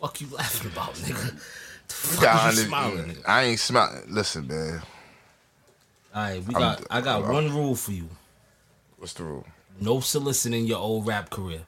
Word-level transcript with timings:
Fuck 0.00 0.20
you 0.20 0.28
laughing 0.28 0.70
about, 0.70 0.94
nigga? 0.94 1.32
The 1.88 1.94
fuck 1.94 2.52
you 2.54 2.58
smiling, 2.62 3.04
nigga? 3.06 3.22
I 3.28 3.42
ain't 3.44 3.60
smiling. 3.60 4.02
Listen, 4.08 4.46
man. 4.46 4.82
All 6.14 6.22
right, 6.22 6.44
we 6.44 6.54
I'm- 6.54 6.60
got. 6.62 6.86
I 6.90 7.00
got 7.00 7.22
I'm- 7.22 7.32
one 7.32 7.54
rule 7.54 7.74
for 7.74 7.92
you: 7.92 8.08
What's 8.98 9.12
the 9.14 9.24
rule? 9.24 9.46
no 9.80 10.00
soliciting 10.00 10.66
your 10.66 10.78
old 10.78 11.06
rap 11.06 11.30
career. 11.30 11.62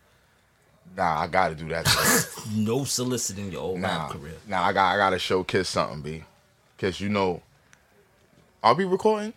Nah, 0.97 1.21
I 1.21 1.27
gotta 1.29 1.55
do 1.55 1.69
that. 1.69 1.87
No 2.53 2.83
soliciting 2.85 3.53
your 3.53 3.61
old 3.63 3.79
nah, 3.81 3.89
rap 3.89 4.11
career. 4.11 4.35
nah, 4.49 4.63
I 4.63 4.73
got 4.73 4.95
I 4.95 4.97
gotta 4.97 5.19
show 5.19 5.45
Kiss 5.45 5.69
something, 5.69 6.01
B. 6.03 6.25
Cause 6.79 7.01
you 7.01 7.09
know. 7.09 7.43
I'll 8.63 8.75
be 8.75 8.85
recording. 8.85 9.33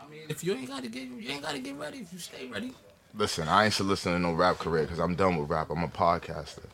I 0.00 0.08
mean, 0.08 0.20
if 0.28 0.44
you 0.44 0.52
ain't 0.54 0.68
gotta 0.68 0.88
get, 0.88 1.04
you 1.04 1.30
ain't 1.30 1.42
gotta 1.42 1.58
get 1.58 1.76
ready. 1.76 1.98
If 1.98 2.12
you 2.12 2.18
stay 2.18 2.46
ready, 2.46 2.72
Listen, 3.14 3.48
I 3.48 3.64
ain't 3.64 3.74
soliciting 3.74 4.20
no 4.22 4.32
rap 4.34 4.58
career 4.58 4.82
because 4.82 4.98
I'm 4.98 5.14
done 5.14 5.36
with 5.38 5.48
rap. 5.50 5.70
I'm 5.70 5.82
a 5.82 5.88
podcaster. 5.88 6.64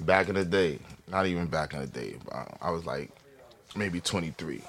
Back 0.00 0.28
in 0.28 0.34
the 0.34 0.44
day, 0.44 0.78
not 1.08 1.26
even 1.26 1.46
back 1.46 1.72
in 1.72 1.80
the 1.80 1.86
day, 1.86 2.16
I, 2.32 2.46
I 2.62 2.70
was 2.70 2.84
like 2.84 3.10
maybe 3.76 4.00
23. 4.00 4.60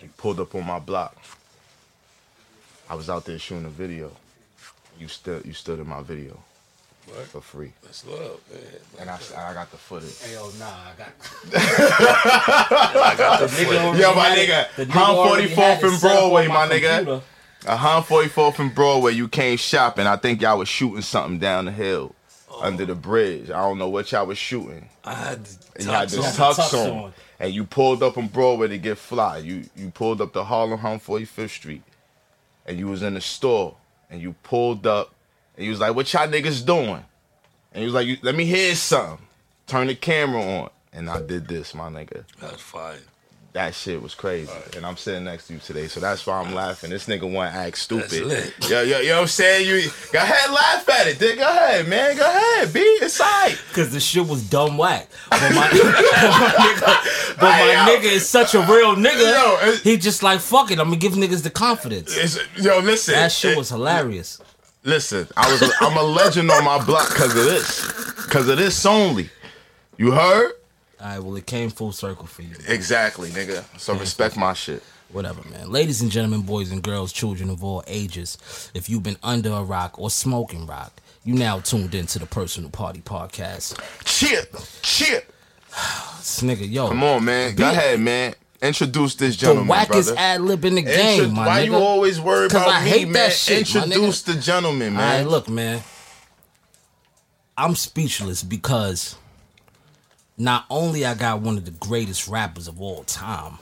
He 0.00 0.06
pulled 0.16 0.38
up 0.40 0.54
on 0.54 0.64
my 0.66 0.78
block. 0.78 1.16
I 2.88 2.94
was 2.94 3.10
out 3.10 3.24
there 3.24 3.38
shooting 3.38 3.64
a 3.64 3.70
video. 3.70 4.12
You 4.98 5.08
stood, 5.08 5.44
you 5.44 5.52
stood 5.54 5.80
in 5.80 5.88
my 5.88 6.02
video 6.02 6.38
What? 7.06 7.26
for 7.26 7.40
free, 7.40 7.72
That's 7.82 8.06
love, 8.06 8.38
man. 8.52 8.60
and 9.00 9.10
I, 9.10 9.18
I 9.50 9.54
got 9.54 9.70
the 9.72 9.76
footage. 9.76 10.20
hell 10.30 10.52
nah, 10.58 10.66
I 10.66 10.92
got. 10.96 11.08
I 13.04 13.14
got 13.18 13.40
the 13.40 13.46
Nigga 13.46 13.90
foot. 13.90 13.98
Yo, 14.00 14.14
my 14.14 14.28
nigga, 14.36 14.66
the 14.76 14.86
nigga 14.86 14.90
Hum 14.92 15.16
already 15.16 15.48
44th 15.48 15.82
and 15.82 15.98
set 15.98 16.10
up 16.12 16.22
on 16.22 16.30
Broadway, 16.30 16.46
my 16.46 16.68
nigga. 16.68 16.96
computer. 16.98 17.20
A 17.66 17.76
Han 17.76 18.02
44th 18.04 18.58
and 18.60 18.74
Broadway, 18.74 19.14
you 19.14 19.26
came 19.26 19.56
shopping. 19.56 20.06
I 20.06 20.16
think 20.16 20.40
y'all 20.42 20.58
was 20.58 20.68
shooting 20.68 21.00
something 21.02 21.38
down 21.40 21.64
the 21.64 21.72
hill 21.72 22.14
Oh. 22.56 22.62
under 22.62 22.86
the 22.86 22.94
bridge. 22.94 23.50
I 23.50 23.60
don't 23.60 23.78
know 23.78 23.88
what 23.88 24.12
y'all 24.12 24.26
was 24.26 24.38
shooting. 24.38 24.88
I 25.04 25.14
had 25.14 25.44
the 25.44 25.58
And 25.76 25.84
you 25.86 25.90
had 25.90 26.08
tux 26.08 26.12
this 26.12 26.36
tux, 26.36 26.54
tux 26.54 26.74
on. 26.92 26.98
on. 27.04 27.12
And 27.40 27.52
you 27.52 27.64
pulled 27.64 28.02
up 28.02 28.16
on 28.16 28.28
Broadway 28.28 28.68
to 28.68 28.78
get 28.78 28.96
fly. 28.98 29.38
You 29.38 29.64
you 29.76 29.90
pulled 29.90 30.20
up 30.20 30.32
to 30.34 30.44
Harlem 30.44 30.78
Hum 30.78 31.00
45th 31.00 31.50
Street. 31.50 31.82
And 32.66 32.78
you 32.78 32.86
was 32.86 33.02
in 33.02 33.14
the 33.14 33.20
store. 33.20 33.76
And 34.10 34.20
you 34.22 34.34
pulled 34.44 34.86
up. 34.86 35.12
And 35.56 35.64
you 35.64 35.70
was 35.70 35.80
like, 35.80 35.94
what 35.94 36.12
y'all 36.12 36.28
niggas 36.28 36.64
doing? 36.64 37.04
And 37.72 37.80
he 37.80 37.84
was 37.84 37.94
like, 37.94 38.22
let 38.22 38.34
me 38.34 38.44
hear 38.44 38.74
something. 38.74 39.26
Turn 39.66 39.88
the 39.88 39.94
camera 39.96 40.42
on. 40.42 40.70
And 40.92 41.10
I 41.10 41.20
did 41.20 41.48
this, 41.48 41.74
my 41.74 41.88
nigga. 41.88 42.24
That's 42.40 42.60
fire. 42.62 42.98
That 43.54 43.72
shit 43.72 44.02
was 44.02 44.16
crazy. 44.16 44.50
And 44.76 44.84
I'm 44.84 44.96
sitting 44.96 45.22
next 45.22 45.46
to 45.46 45.52
you 45.54 45.60
today, 45.60 45.86
so 45.86 46.00
that's 46.00 46.26
why 46.26 46.40
I'm 46.40 46.52
laughing. 46.56 46.90
This 46.90 47.06
nigga 47.06 47.30
want 47.30 47.52
to 47.54 47.56
act 47.60 47.78
stupid. 47.78 48.24
lit. 48.26 48.52
Yo, 48.68 48.82
yo, 48.82 48.98
yo, 48.98 49.20
I'm 49.20 49.28
saying 49.28 49.68
you 49.68 49.88
go 50.12 50.18
ahead, 50.18 50.50
laugh 50.50 50.88
at 50.88 51.06
it, 51.06 51.20
dick. 51.20 51.38
Go 51.38 51.48
ahead, 51.48 51.86
man. 51.86 52.16
Go 52.16 52.28
ahead, 52.28 52.72
be 52.72 52.80
it's 52.80 53.20
alright. 53.20 53.56
Cause 53.72 53.92
the 53.92 54.00
shit 54.00 54.26
was 54.26 54.42
dumb 54.42 54.76
whack. 54.76 55.08
But 55.30 55.54
my, 55.54 55.68
but 55.70 55.84
my 55.84 56.52
nigga, 56.58 57.36
but 57.36 57.42
my 57.42 57.52
Hey, 57.52 57.72
yo. 57.74 57.78
nigga 57.96 58.12
is 58.16 58.28
such 58.28 58.54
a 58.54 58.58
real 58.58 58.96
nigga. 58.96 59.20
Yo, 59.66 59.76
he 59.84 59.98
just 59.98 60.24
like 60.24 60.40
fuck 60.40 60.72
it. 60.72 60.80
I'm 60.80 60.86
gonna 60.88 60.96
give 60.96 61.12
niggas 61.12 61.44
the 61.44 61.50
confidence. 61.50 62.16
Yo, 62.56 62.80
listen. 62.80 63.14
That 63.14 63.30
shit 63.30 63.52
it- 63.52 63.56
was 63.58 63.68
hilarious. 63.68 64.40
Listen, 64.82 65.28
I 65.36 65.48
was 65.50 65.62
I'm 65.80 65.96
a 65.96 66.02
legend 66.02 66.50
on 66.50 66.64
my 66.64 66.84
block 66.84 67.08
because 67.10 67.30
of 67.36 67.44
this. 67.44 67.86
Because 68.24 68.48
of 68.48 68.58
this 68.58 68.84
only. 68.84 69.30
You 69.96 70.10
heard? 70.10 70.54
All 71.00 71.06
right, 71.06 71.18
well 71.18 71.36
it 71.36 71.46
came 71.46 71.70
full 71.70 71.92
circle 71.92 72.26
for 72.26 72.42
you. 72.42 72.54
Exactly, 72.68 73.30
nigga. 73.30 73.64
So 73.78 73.94
respect 73.94 74.36
my 74.36 74.52
shit. 74.54 74.82
Whatever, 75.12 75.42
man. 75.48 75.70
Ladies 75.70 76.00
and 76.02 76.10
gentlemen, 76.10 76.42
boys 76.42 76.70
and 76.72 76.82
girls, 76.82 77.12
children 77.12 77.48
of 77.50 77.62
all 77.62 77.84
ages, 77.86 78.36
if 78.74 78.88
you've 78.88 79.02
been 79.02 79.18
under 79.22 79.50
a 79.50 79.62
rock 79.62 79.98
or 79.98 80.10
smoking 80.10 80.66
rock, 80.66 80.92
you 81.24 81.34
now 81.34 81.60
tuned 81.60 81.94
into 81.94 82.18
the 82.18 82.26
Personal 82.26 82.70
Party 82.70 83.00
Podcast. 83.00 83.78
Chip, 84.04 84.54
chip. 84.82 85.30
This 86.18 86.40
nigga, 86.42 86.68
yo, 86.70 86.88
Come 86.88 87.02
on, 87.04 87.24
man. 87.24 87.54
Go 87.54 87.68
ahead, 87.70 88.00
man. 88.00 88.34
Introduce 88.62 89.14
this 89.16 89.36
gentleman, 89.36 89.66
the 89.66 89.74
wackest 89.74 90.16
ad 90.16 90.40
lib 90.40 90.64
in 90.64 90.74
the 90.76 90.82
game, 90.82 91.34
my 91.34 91.46
why 91.46 91.60
nigga. 91.60 91.66
you 91.66 91.74
always 91.74 92.18
worried 92.18 92.50
'Cause 92.50 92.62
about 92.62 92.76
I 92.80 92.84
me, 92.84 92.90
hate 92.90 93.04
man? 93.08 93.12
that 93.28 93.32
shit, 93.34 93.58
Introduce 93.74 94.22
the 94.22 94.34
gentleman, 94.34 94.96
All 94.96 95.02
right, 95.02 95.18
man. 95.18 95.28
look, 95.28 95.48
man. 95.50 95.82
I'm 97.58 97.74
speechless 97.74 98.42
because 98.42 99.16
not 100.36 100.64
only 100.70 101.04
I 101.04 101.14
got 101.14 101.40
one 101.40 101.56
of 101.56 101.64
the 101.64 101.70
greatest 101.70 102.28
rappers 102.28 102.68
of 102.68 102.80
all 102.80 103.04
time, 103.04 103.58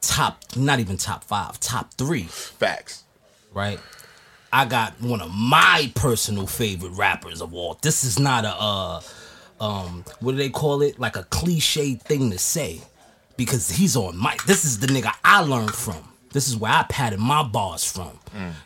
top, 0.00 0.42
not 0.56 0.80
even 0.80 0.96
top 0.96 1.24
five, 1.24 1.58
top 1.60 1.94
three, 1.94 2.22
Facts. 2.24 3.04
right? 3.52 3.80
I 4.52 4.64
got 4.64 5.00
one 5.02 5.20
of 5.20 5.30
my 5.34 5.90
personal 5.94 6.46
favorite 6.46 6.92
rappers 6.92 7.42
of 7.42 7.52
all. 7.52 7.78
This 7.82 8.04
is 8.04 8.18
not 8.18 8.44
a 8.44 8.54
uh 8.58 9.00
um 9.60 10.04
what 10.20 10.32
do 10.32 10.38
they 10.38 10.48
call 10.50 10.82
it? 10.82 10.98
Like 10.98 11.16
a 11.16 11.24
cliche 11.24 11.94
thing 11.94 12.30
to 12.30 12.38
say. 12.38 12.80
Because 13.36 13.68
he's 13.68 13.96
on 13.96 14.18
mic. 14.18 14.44
This 14.44 14.64
is 14.64 14.78
the 14.78 14.86
nigga 14.86 15.12
I 15.22 15.40
learned 15.42 15.74
from. 15.74 16.08
This 16.36 16.48
is 16.48 16.56
where 16.58 16.70
I 16.70 16.82
patted 16.82 17.18
my 17.18 17.42
bars 17.42 17.90
from. 17.90 18.10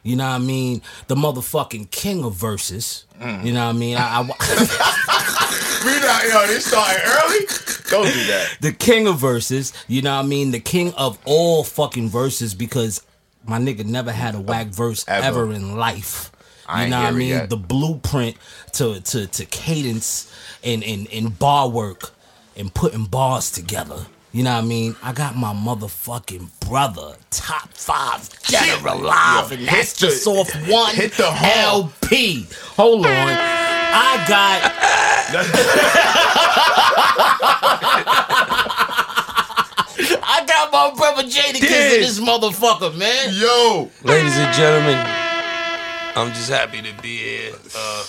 You 0.02 0.16
know 0.16 0.24
what 0.28 0.34
I 0.34 0.38
mean? 0.38 0.82
The 1.06 1.14
motherfucking 1.14 1.92
king 1.92 2.24
of 2.24 2.34
verses. 2.34 3.04
You 3.20 3.52
know 3.52 3.66
what 3.66 3.76
I 3.76 3.78
mean? 3.78 3.96
I, 3.96 4.22
I 4.28 5.80
We 5.84 5.92
not, 6.00 6.24
yo, 6.24 6.46
they 6.52 6.58
started 6.58 7.00
early? 7.06 7.46
Don't 7.90 8.12
do 8.12 8.26
that. 8.26 8.56
the 8.60 8.72
king 8.72 9.06
of 9.06 9.18
verses, 9.18 9.72
you 9.86 10.02
know 10.02 10.16
what 10.16 10.24
I 10.24 10.28
mean? 10.28 10.50
The 10.50 10.58
king 10.58 10.92
of 10.94 11.16
all 11.24 11.62
fucking 11.62 12.08
verses 12.08 12.54
because 12.54 13.02
my 13.46 13.58
nigga 13.60 13.84
never 13.84 14.10
had 14.10 14.34
a 14.34 14.40
whack 14.40 14.66
verse 14.66 15.04
Ever. 15.06 15.24
ever, 15.26 15.52
in 15.52 15.76
life. 15.76 16.32
I 16.66 16.84
You 16.84 16.90
know 16.90 17.00
what 17.02 17.06
I 17.06 17.10
mean? 17.12 17.28
yet. 17.28 17.50
The 17.50 17.56
blueprint 17.56 18.36
to 18.72 19.00
to 19.00 19.28
to 19.28 19.44
cadence 19.46 20.32
and, 20.64 20.82
and 20.82 21.06
and 21.12 21.38
bar 21.38 21.68
work 21.68 22.10
and 22.56 22.74
putting 22.74 23.04
bars 23.04 23.52
together. 23.52 24.06
You 24.32 24.44
know 24.44 24.54
what 24.54 24.64
I 24.64 24.66
mean? 24.66 24.94
I 25.02 25.12
got 25.12 25.36
my 25.36 25.52
motherfucking 25.52 26.48
brother, 26.60 27.16
top 27.30 27.68
five 27.74 28.28
dead 28.46 28.80
or 28.84 28.88
alive, 28.88 29.50
and 29.50 29.66
that's 29.66 29.94
the- 29.94 30.06
just 30.06 30.26
off 30.26 30.52
one 30.68 30.94
hit 30.94 31.12
the 31.14 31.30
home. 31.30 31.90
LP. 32.02 32.46
Hold 32.76 33.06
on. 33.06 33.12
I 33.12 34.24
got 34.28 35.30
I 40.22 40.44
got 40.46 40.72
my 40.72 40.92
brother 40.96 41.22
Jadakiss 41.28 41.60
Yes. 41.62 41.94
in 41.94 42.00
this 42.00 42.20
motherfucker, 42.20 42.96
man. 42.96 43.30
Yo. 43.34 43.90
Ladies 44.04 44.36
and 44.36 44.54
gentlemen, 44.54 44.98
I'm 46.16 46.32
just 46.34 46.50
happy 46.50 46.80
to 46.82 47.02
be 47.02 47.16
here. 47.18 47.52
Uh, 47.76 48.04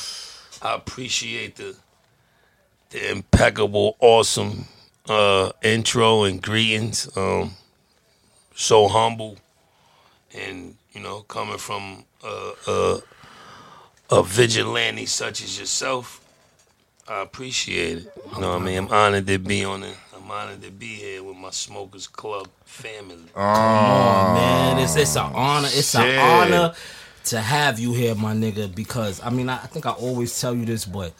I 0.61 0.75
appreciate 0.75 1.55
the 1.55 1.75
the 2.91 3.11
impeccable, 3.11 3.95
awesome 3.99 4.65
uh, 5.11 5.51
intro 5.61 6.23
and 6.23 6.41
greetings. 6.41 7.09
Um, 7.17 7.55
so 8.55 8.87
humble, 8.87 9.37
and 10.33 10.75
you 10.93 11.01
know, 11.01 11.21
coming 11.21 11.57
from 11.57 12.05
a, 12.23 12.51
a, 12.67 12.99
a 14.11 14.23
vigilante 14.23 15.05
such 15.05 15.43
as 15.43 15.59
yourself, 15.59 16.23
I 17.07 17.21
appreciate 17.21 17.97
it. 17.99 18.13
You 18.35 18.41
know 18.41 18.53
what 18.53 18.61
I 18.61 18.65
mean? 18.65 18.77
I'm 18.77 18.87
honored 18.89 19.27
to 19.27 19.39
be 19.39 19.65
on 19.65 19.83
it. 19.83 19.97
I'm 20.15 20.29
honored 20.29 20.61
to 20.61 20.71
be 20.71 20.95
here 20.95 21.23
with 21.23 21.35
my 21.35 21.49
Smokers 21.49 22.07
Club 22.07 22.47
family. 22.65 23.17
Come 23.33 23.43
on, 23.43 24.35
man. 24.35 24.77
It's 24.79 24.95
it's 24.95 25.15
an 25.15 25.31
honor. 25.33 25.69
It's 25.71 25.91
Shit. 25.91 26.01
an 26.01 26.19
honor 26.19 26.73
to 27.25 27.41
have 27.41 27.79
you 27.79 27.93
here, 27.93 28.15
my 28.15 28.33
nigga. 28.33 28.73
Because 28.73 29.21
I 29.21 29.29
mean, 29.29 29.49
I, 29.49 29.55
I 29.55 29.67
think 29.67 29.85
I 29.85 29.91
always 29.91 30.39
tell 30.39 30.55
you 30.55 30.65
this, 30.65 30.85
but 30.85 31.13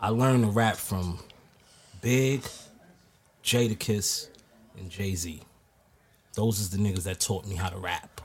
I 0.00 0.08
learned 0.08 0.44
to 0.44 0.50
rap 0.50 0.76
from 0.76 1.18
Big, 2.02 2.42
Jadakiss, 3.46 4.28
and 4.76 4.90
Jay 4.90 5.14
Z. 5.14 5.40
Those 6.34 6.58
is 6.60 6.70
the 6.70 6.78
niggas 6.78 7.04
that 7.04 7.20
taught 7.20 7.46
me 7.46 7.54
how 7.54 7.68
to 7.68 7.78
rap. 7.78 8.20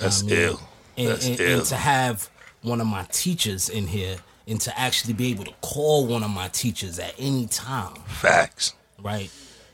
That's 0.00 0.22
I 0.22 0.26
mean, 0.26 0.34
ill. 0.38 0.60
And, 0.96 1.08
That's 1.08 1.26
and, 1.26 1.40
ill. 1.40 1.58
and 1.58 1.66
to 1.66 1.74
have 1.76 2.30
one 2.62 2.80
of 2.80 2.86
my 2.86 3.02
teachers 3.10 3.68
in 3.68 3.86
here, 3.88 4.16
and 4.46 4.60
to 4.60 4.78
actually 4.78 5.14
be 5.14 5.30
able 5.32 5.44
to 5.44 5.52
call 5.60 6.06
one 6.06 6.22
of 6.22 6.30
my 6.30 6.48
teachers 6.48 6.98
at 6.98 7.14
any 7.18 7.46
time 7.46 7.94
Facts. 8.06 8.74
right? 9.02 9.30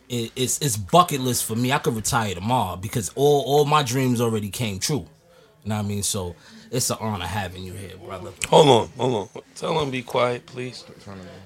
It, 0.09 0.33
it's 0.35 0.59
it's 0.61 0.77
bucket 0.79 1.21
list 1.21 1.45
for 1.45 1.55
me. 1.55 1.71
I 1.71 1.79
could 1.79 1.95
retire 1.95 2.35
tomorrow 2.35 2.77
because 2.77 3.11
all 3.15 3.43
all 3.43 3.65
my 3.67 3.83
dreams 3.83 4.21
already 4.21 4.49
came 4.49 4.79
true. 4.79 5.06
You 5.65 5.69
know 5.71 5.77
what 5.77 5.85
I 5.85 5.89
mean? 5.89 6.03
So 6.03 6.35
it's 6.70 6.91
an 6.91 6.99
honor 7.00 7.26
having 7.26 7.62
you 7.62 7.73
here, 7.73 7.97
brother. 7.97 8.31
Hold 8.49 8.69
on, 8.69 8.88
hold 8.97 9.31
on. 9.35 9.43
Tell 9.55 9.81
him 9.81 9.91
be 9.91 10.03
quiet, 10.03 10.47
please. 10.47 10.85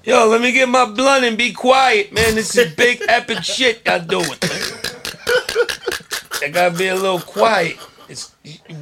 Yo, 0.03 0.27
let 0.27 0.41
me 0.41 0.51
get 0.51 0.67
my 0.69 0.85
blunt 0.85 1.23
and 1.23 1.37
be 1.37 1.53
quiet, 1.53 2.11
man. 2.13 2.35
This 2.35 2.55
is 2.57 2.73
big 2.75 3.01
epic 3.07 3.43
shit 3.43 3.81
y'all 3.85 3.99
doing. 3.99 4.37
I 6.41 6.49
gotta 6.51 6.77
be 6.77 6.87
a 6.87 6.95
little 6.95 7.19
quiet. 7.19 7.77
It's 8.09 8.31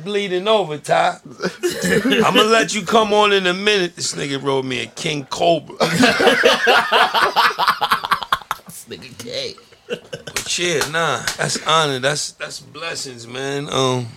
bleeding 0.04 0.48
over, 0.48 0.78
Ty. 0.80 1.20
I'm 1.84 2.36
gonna 2.36 2.44
let 2.44 2.74
you 2.74 2.82
come 2.82 3.14
on 3.14 3.34
in 3.34 3.46
a 3.46 3.54
minute. 3.54 3.96
This 3.96 4.16
nigga 4.16 4.42
wrote 4.42 4.66
me 4.66 4.82
a 4.82 4.88
King 4.88 5.26
Cobra. 5.26 5.76
This 8.66 8.86
nigga 8.90 9.24
gay. 9.24 9.56
But 9.88 10.58
yeah, 10.58 10.80
nah, 10.90 11.22
that's 11.38 11.66
honor. 11.68 12.00
That's 12.00 12.32
that's 12.32 12.60
blessings, 12.62 13.28
man. 13.28 13.68
Um, 13.70 14.08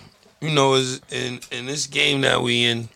you 0.41 0.51
know, 0.51 0.75
is 0.75 1.01
in 1.11 1.39
in 1.51 1.65
this 1.65 1.87
game 1.87 2.21
that 2.21 2.41
we 2.41 2.65
in, 2.65 2.89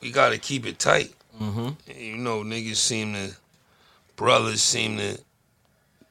we 0.00 0.10
gotta 0.10 0.38
keep 0.38 0.66
it 0.66 0.78
tight. 0.78 1.12
Mm-hmm. 1.40 2.00
You 2.00 2.16
know, 2.16 2.42
niggas 2.42 2.76
seem 2.76 3.14
to, 3.14 3.32
brothers 4.16 4.62
seem 4.62 4.98
to 4.98 5.18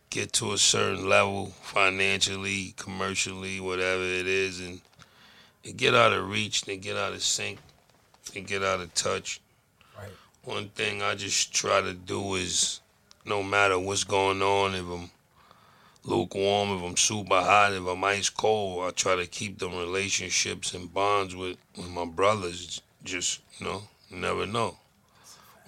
get 0.09 0.33
to 0.33 0.51
a 0.51 0.57
certain 0.57 1.07
level 1.07 1.47
financially, 1.61 2.73
commercially, 2.77 3.59
whatever 3.59 4.03
it 4.03 4.27
is, 4.27 4.59
and 4.59 4.81
they 5.63 5.71
get 5.71 5.95
out 5.95 6.11
of 6.11 6.29
reach, 6.29 6.63
they 6.63 6.77
get 6.77 6.97
out 6.97 7.13
of 7.13 7.21
sync, 7.21 7.59
they 8.33 8.41
get 8.41 8.63
out 8.63 8.81
of 8.81 8.93
touch. 8.93 9.39
Right. 9.97 10.09
One 10.43 10.69
thing 10.69 11.01
I 11.01 11.15
just 11.15 11.53
try 11.53 11.81
to 11.81 11.93
do 11.93 12.35
is, 12.35 12.81
no 13.25 13.41
matter 13.41 13.79
what's 13.79 14.03
going 14.03 14.41
on, 14.41 14.75
if 14.75 14.85
I'm 14.85 15.09
lukewarm, 16.03 16.77
if 16.77 16.83
I'm 16.83 16.97
super 16.97 17.41
hot, 17.41 17.73
if 17.73 17.85
I'm 17.85 18.03
ice 18.03 18.29
cold, 18.29 18.85
I 18.85 18.91
try 18.91 19.15
to 19.15 19.27
keep 19.27 19.59
them 19.59 19.77
relationships 19.77 20.73
and 20.73 20.93
bonds 20.93 21.35
with, 21.35 21.57
with 21.77 21.89
my 21.89 22.05
brothers. 22.05 22.81
Just, 23.03 23.41
you 23.59 23.65
know, 23.65 23.83
never 24.11 24.45
know 24.45 24.77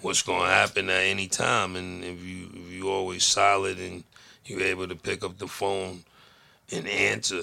what's 0.04 0.22
gonna 0.22 0.50
happen 0.50 0.88
at 0.90 1.02
any 1.02 1.26
time. 1.26 1.76
And 1.76 2.04
if 2.04 2.22
you 2.22 2.50
if 2.52 2.72
you 2.72 2.90
always 2.90 3.24
solid 3.24 3.78
and 3.78 4.04
you're 4.44 4.60
able 4.60 4.86
to 4.86 4.94
pick 4.94 5.24
up 5.24 5.38
the 5.38 5.48
phone 5.48 6.04
and 6.70 6.86
answer, 6.86 7.42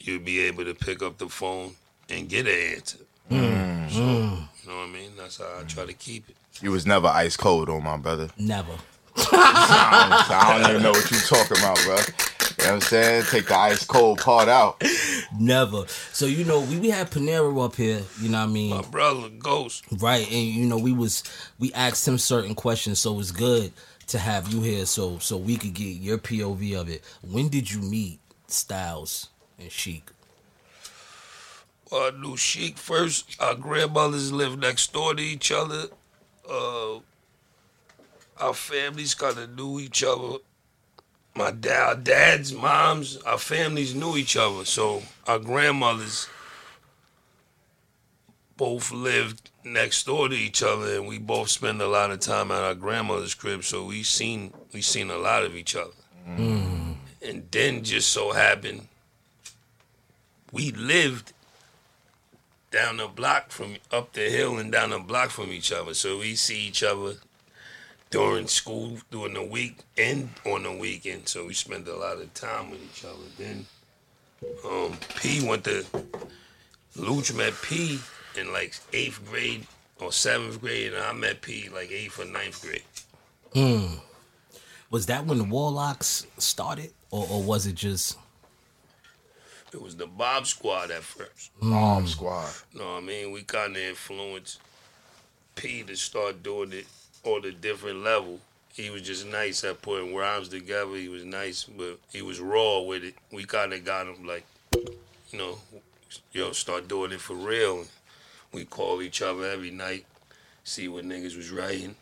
you'll 0.00 0.22
be 0.22 0.40
able 0.40 0.64
to 0.64 0.74
pick 0.74 1.02
up 1.02 1.18
the 1.18 1.28
phone 1.28 1.74
and 2.08 2.28
get 2.28 2.46
an 2.46 2.74
answer. 2.76 2.98
Mm. 3.30 3.90
So, 3.90 4.00
you 4.00 4.70
know 4.70 4.78
what 4.78 4.88
I 4.88 4.92
mean? 4.92 5.10
That's 5.16 5.38
how 5.38 5.60
I 5.60 5.64
try 5.64 5.84
to 5.84 5.92
keep 5.92 6.28
it. 6.28 6.36
You 6.60 6.72
was 6.72 6.86
never 6.86 7.06
ice 7.06 7.36
cold 7.36 7.68
on 7.68 7.84
my 7.84 7.96
brother. 7.96 8.30
Never. 8.38 8.72
I 9.16 10.26
don't, 10.28 10.36
I 10.36 10.58
don't 10.58 10.70
even 10.70 10.82
know 10.82 10.90
what 10.90 11.10
you 11.10 11.18
talking 11.18 11.58
about, 11.58 11.78
bro. 11.84 11.96
You 12.58 12.64
know 12.64 12.70
what 12.70 12.74
I'm 12.74 12.80
saying? 12.80 13.24
Take 13.30 13.46
the 13.46 13.56
ice 13.56 13.84
cold 13.84 14.18
part 14.18 14.48
out. 14.48 14.82
Never. 15.38 15.86
So 16.12 16.26
you 16.26 16.44
know, 16.44 16.60
we, 16.60 16.78
we 16.78 16.90
had 16.90 17.08
Panero 17.08 17.64
up 17.64 17.76
here, 17.76 18.02
you 18.20 18.28
know 18.28 18.38
what 18.38 18.48
I 18.48 18.52
mean? 18.52 18.70
My 18.70 18.82
brother, 18.82 19.28
Ghost. 19.28 19.84
Right. 20.00 20.26
And 20.26 20.46
you 20.46 20.66
know, 20.66 20.78
we 20.78 20.92
was 20.92 21.22
we 21.60 21.72
asked 21.72 22.06
him 22.06 22.18
certain 22.18 22.56
questions, 22.56 22.98
so 22.98 23.20
it's 23.20 23.30
good 23.30 23.72
to 24.08 24.18
have 24.18 24.52
you 24.52 24.60
here 24.62 24.86
so 24.86 25.18
so 25.18 25.36
we 25.36 25.56
could 25.56 25.74
get 25.74 25.98
your 25.98 26.18
POV 26.18 26.80
of 26.80 26.88
it. 26.88 27.04
When 27.22 27.48
did 27.48 27.70
you 27.70 27.80
meet 27.80 28.18
Styles 28.48 29.28
and 29.58 29.70
Sheek? 29.70 30.10
Well, 31.92 32.12
I 32.12 32.18
knew 32.18 32.36
Sheek 32.36 32.76
first. 32.76 33.40
Our 33.40 33.54
grandmothers 33.54 34.32
lived 34.32 34.60
next 34.60 34.92
door 34.92 35.14
to 35.14 35.22
each 35.22 35.52
other. 35.52 35.84
Uh, 36.48 36.96
our 38.38 38.54
families 38.54 39.14
kind 39.14 39.38
of 39.38 39.54
knew 39.56 39.80
each 39.80 40.02
other. 40.02 40.38
My 41.38 41.52
dad, 41.52 42.02
dads, 42.02 42.52
moms, 42.52 43.16
our 43.18 43.38
families 43.38 43.94
knew 43.94 44.16
each 44.16 44.36
other. 44.36 44.64
So 44.64 45.04
our 45.24 45.38
grandmothers 45.38 46.28
both 48.56 48.90
lived 48.90 49.50
next 49.62 50.04
door 50.04 50.28
to 50.28 50.34
each 50.34 50.64
other, 50.64 50.96
and 50.96 51.06
we 51.06 51.18
both 51.18 51.48
spent 51.48 51.80
a 51.80 51.86
lot 51.86 52.10
of 52.10 52.18
time 52.18 52.50
at 52.50 52.64
our 52.64 52.74
grandmother's 52.74 53.34
crib. 53.34 53.62
So 53.62 53.84
we 53.84 54.02
seen 54.02 54.52
we 54.72 54.82
seen 54.82 55.10
a 55.10 55.16
lot 55.16 55.44
of 55.44 55.54
each 55.54 55.76
other. 55.76 55.92
Mm. 56.28 56.96
And 57.22 57.46
then 57.52 57.84
just 57.84 58.08
so 58.10 58.32
happened 58.32 58.88
we 60.50 60.72
lived 60.72 61.32
down 62.72 62.96
the 62.96 63.06
block 63.06 63.52
from 63.52 63.76
up 63.92 64.12
the 64.12 64.28
hill 64.28 64.58
and 64.58 64.72
down 64.72 64.90
the 64.90 64.98
block 64.98 65.30
from 65.30 65.52
each 65.52 65.70
other. 65.70 65.94
So 65.94 66.18
we 66.18 66.34
see 66.34 66.66
each 66.66 66.82
other 66.82 67.14
during 68.10 68.46
school, 68.46 68.98
during 69.10 69.34
the 69.34 69.42
week, 69.42 69.78
and 69.96 70.30
on 70.46 70.62
the 70.62 70.72
weekend. 70.72 71.28
So 71.28 71.46
we 71.46 71.54
spent 71.54 71.88
a 71.88 71.96
lot 71.96 72.18
of 72.18 72.32
time 72.34 72.70
with 72.70 72.82
each 72.82 73.04
other. 73.04 73.16
Then 73.36 73.66
um, 74.64 74.96
P 75.16 75.46
went 75.46 75.64
to 75.64 75.84
Luch 76.96 77.36
met 77.36 77.54
P 77.62 77.98
in 78.38 78.52
like 78.52 78.74
eighth 78.92 79.24
grade 79.28 79.66
or 80.00 80.12
seventh 80.12 80.60
grade, 80.60 80.94
and 80.94 81.02
I 81.02 81.12
met 81.12 81.42
P 81.42 81.68
like 81.68 81.90
eighth 81.90 82.18
or 82.18 82.24
ninth 82.24 82.62
grade. 82.62 82.82
Hmm 83.54 83.98
was 84.90 85.06
that 85.06 85.26
when 85.26 85.38
the 85.38 85.44
Warlocks 85.44 86.26
started? 86.38 86.92
Or, 87.10 87.26
or 87.30 87.42
was 87.42 87.66
it 87.66 87.74
just 87.74 88.18
It 89.72 89.80
was 89.80 89.96
the 89.96 90.06
Bob 90.06 90.46
Squad 90.46 90.90
at 90.90 91.02
first. 91.02 91.50
Mom 91.60 92.06
squad. 92.06 92.50
know 92.74 92.94
what 92.94 93.02
I 93.02 93.06
mean? 93.06 93.32
We 93.32 93.42
kind 93.42 93.76
of 93.76 93.82
influenced 93.82 94.60
P 95.54 95.82
to 95.84 95.96
start 95.96 96.42
doing 96.42 96.72
it 96.72 96.86
on 97.24 97.44
a 97.44 97.52
different 97.52 98.02
level. 98.02 98.40
He 98.72 98.90
was 98.90 99.02
just 99.02 99.26
nice 99.26 99.64
at 99.64 99.82
putting 99.82 100.14
rhymes 100.14 100.48
together. 100.48 100.94
He 100.94 101.08
was 101.08 101.24
nice, 101.24 101.64
but 101.64 101.98
he 102.12 102.22
was 102.22 102.40
raw 102.40 102.80
with 102.80 103.02
it. 103.02 103.14
We 103.32 103.44
kind 103.44 103.72
of 103.72 103.84
got 103.84 104.06
him 104.06 104.26
like, 104.26 104.46
you 104.72 105.38
know, 105.38 105.58
yo, 106.32 106.52
start 106.52 106.88
doing 106.88 107.12
it 107.12 107.20
for 107.20 107.34
real. 107.34 107.84
We 108.52 108.64
call 108.64 109.02
each 109.02 109.20
other 109.20 109.44
every 109.44 109.70
night, 109.70 110.06
see 110.64 110.88
what 110.88 111.04
niggas 111.04 111.36
was 111.36 111.50
writing. 111.50 111.96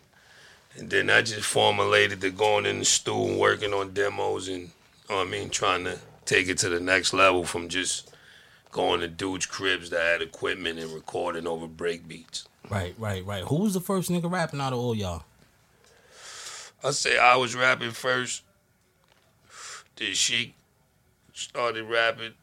And 0.77 0.91
then 0.91 1.09
I 1.09 1.23
just 1.23 1.47
formulated 1.47 2.21
to 2.21 2.31
going 2.31 2.67
in 2.67 2.81
the 2.81 2.85
studio 2.85 3.29
and 3.29 3.41
working 3.41 3.73
on 3.73 3.95
demos 3.95 4.49
and, 4.49 4.71
I 5.09 5.25
mean, 5.25 5.49
trying 5.49 5.85
to 5.85 5.99
take 6.27 6.49
it 6.49 6.59
to 6.59 6.69
the 6.69 6.81
next 6.81 7.15
level 7.15 7.45
from 7.45 7.69
just 7.69 8.15
going 8.71 9.01
to 9.01 9.09
dudes' 9.09 9.47
cribs 9.47 9.89
that 9.91 10.03
had 10.03 10.23
equipment 10.23 10.79
and 10.79 10.93
recording 10.93 11.47
over 11.47 11.67
break 11.67 12.07
beats. 12.07 12.47
Right, 12.71 12.95
right, 12.99 13.25
right? 13.25 13.45
Who 13.45 13.57
was 13.57 13.75
the 13.75 13.81
first 13.81 14.11
nigga 14.11 14.31
rapping 14.31 14.61
out 14.61 14.73
of 14.73 14.79
all 14.79 14.95
y'all? 14.95 15.25
I 16.83 16.91
say 16.91 17.19
I 17.19 17.37
was 17.37 17.55
rapping 17.55 17.93
first. 17.93 18.43
Then 19.97 20.13
Sheek 20.15 20.55
started 21.33 21.85
rapping. 21.85 22.35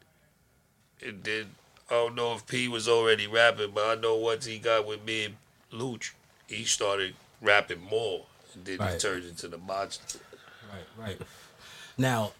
And 1.05 1.23
then 1.23 1.51
I 1.89 1.93
don't 1.93 2.15
know 2.15 2.33
if 2.33 2.47
P 2.47 2.67
was 2.67 2.87
already 2.87 3.27
rapping, 3.27 3.71
but 3.71 3.97
I 3.97 3.99
know 3.99 4.15
once 4.15 4.45
he 4.45 4.57
got 4.59 4.87
with 4.87 5.03
me 5.05 5.25
and 5.25 5.35
Luch, 5.71 6.11
he 6.47 6.63
started 6.63 7.15
rapping 7.41 7.81
more. 7.81 8.25
And 8.53 8.65
then 8.65 8.79
he 8.79 8.97
turned 8.97 9.25
into 9.25 9.47
the 9.47 9.57
monster. 9.57 10.19
Right, 10.71 11.07
right. 11.07 11.21
Now, 11.97 12.31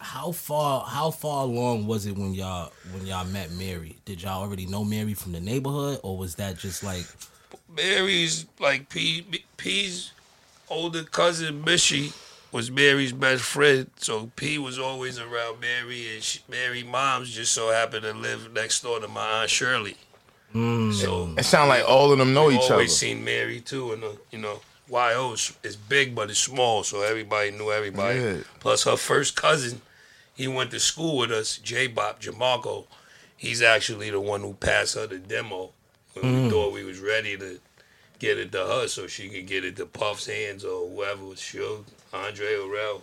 how 0.00 0.32
far 0.32 0.84
how 0.86 1.10
far 1.10 1.44
along 1.44 1.86
was 1.86 2.06
it 2.06 2.16
when 2.16 2.34
y'all 2.34 2.72
when 2.92 3.06
y'all 3.06 3.26
met 3.26 3.50
Mary? 3.52 3.96
Did 4.04 4.22
y'all 4.22 4.42
already 4.42 4.66
know 4.66 4.82
Mary 4.84 5.14
from 5.14 5.32
the 5.32 5.40
neighborhood, 5.40 6.00
or 6.02 6.16
was 6.16 6.36
that 6.36 6.56
just 6.58 6.82
like 6.82 7.04
Mary's 7.74 8.46
like 8.58 8.88
P 8.88 9.24
P's 9.56 10.12
older 10.68 11.02
cousin 11.04 11.62
Mishy 11.64 12.12
was 12.52 12.70
Mary's 12.70 13.12
best 13.12 13.42
friend, 13.42 13.88
so 13.96 14.30
P 14.34 14.58
was 14.58 14.78
always 14.78 15.18
around 15.20 15.60
Mary, 15.60 16.14
and 16.14 16.22
she, 16.22 16.40
Mary 16.48 16.82
moms 16.82 17.30
just 17.30 17.52
so 17.52 17.70
happened 17.70 18.02
to 18.02 18.12
live 18.12 18.52
next 18.52 18.82
door 18.82 18.98
to 18.98 19.06
my 19.06 19.24
aunt 19.42 19.50
Shirley. 19.50 19.96
So 20.52 21.32
It 21.38 21.44
sound 21.44 21.68
like 21.68 21.84
all 21.88 22.10
of 22.10 22.18
them 22.18 22.34
know 22.34 22.46
we 22.46 22.56
each 22.56 22.62
other. 22.64 22.74
always 22.74 22.96
seen 22.96 23.22
Mary 23.24 23.60
too, 23.60 23.92
and 23.92 24.02
uh, 24.02 24.08
you 24.32 24.38
know 24.38 24.60
YO 24.90 25.32
is, 25.34 25.52
is 25.62 25.76
big 25.76 26.14
but 26.16 26.28
it's 26.30 26.40
small, 26.40 26.82
so 26.82 27.02
everybody 27.02 27.52
knew 27.52 27.70
everybody. 27.70 28.18
Yeah. 28.18 28.36
Plus 28.58 28.82
her 28.82 28.96
first 28.96 29.36
cousin, 29.36 29.80
he 30.40 30.48
went 30.48 30.70
to 30.70 30.80
school 30.80 31.18
with 31.18 31.30
us, 31.30 31.58
J 31.58 31.86
Bop 31.86 32.22
Jamarco. 32.22 32.86
He's 33.36 33.60
actually 33.60 34.08
the 34.10 34.20
one 34.20 34.40
who 34.40 34.54
passed 34.54 34.94
her 34.94 35.06
the 35.06 35.18
demo 35.18 35.72
when 36.14 36.24
we 36.24 36.48
mm. 36.48 36.50
thought 36.50 36.72
we 36.72 36.82
was 36.82 36.98
ready 36.98 37.36
to 37.36 37.60
get 38.18 38.38
it 38.38 38.50
to 38.52 38.64
her 38.64 38.88
so 38.88 39.06
she 39.06 39.28
could 39.28 39.46
get 39.46 39.66
it 39.66 39.76
to 39.76 39.84
Puff's 39.84 40.26
hands 40.26 40.64
or 40.64 40.88
whoever 40.88 41.26
was 41.26 41.40
Suge, 41.40 41.84
Andre 42.14 42.54
Harrell. 42.54 43.02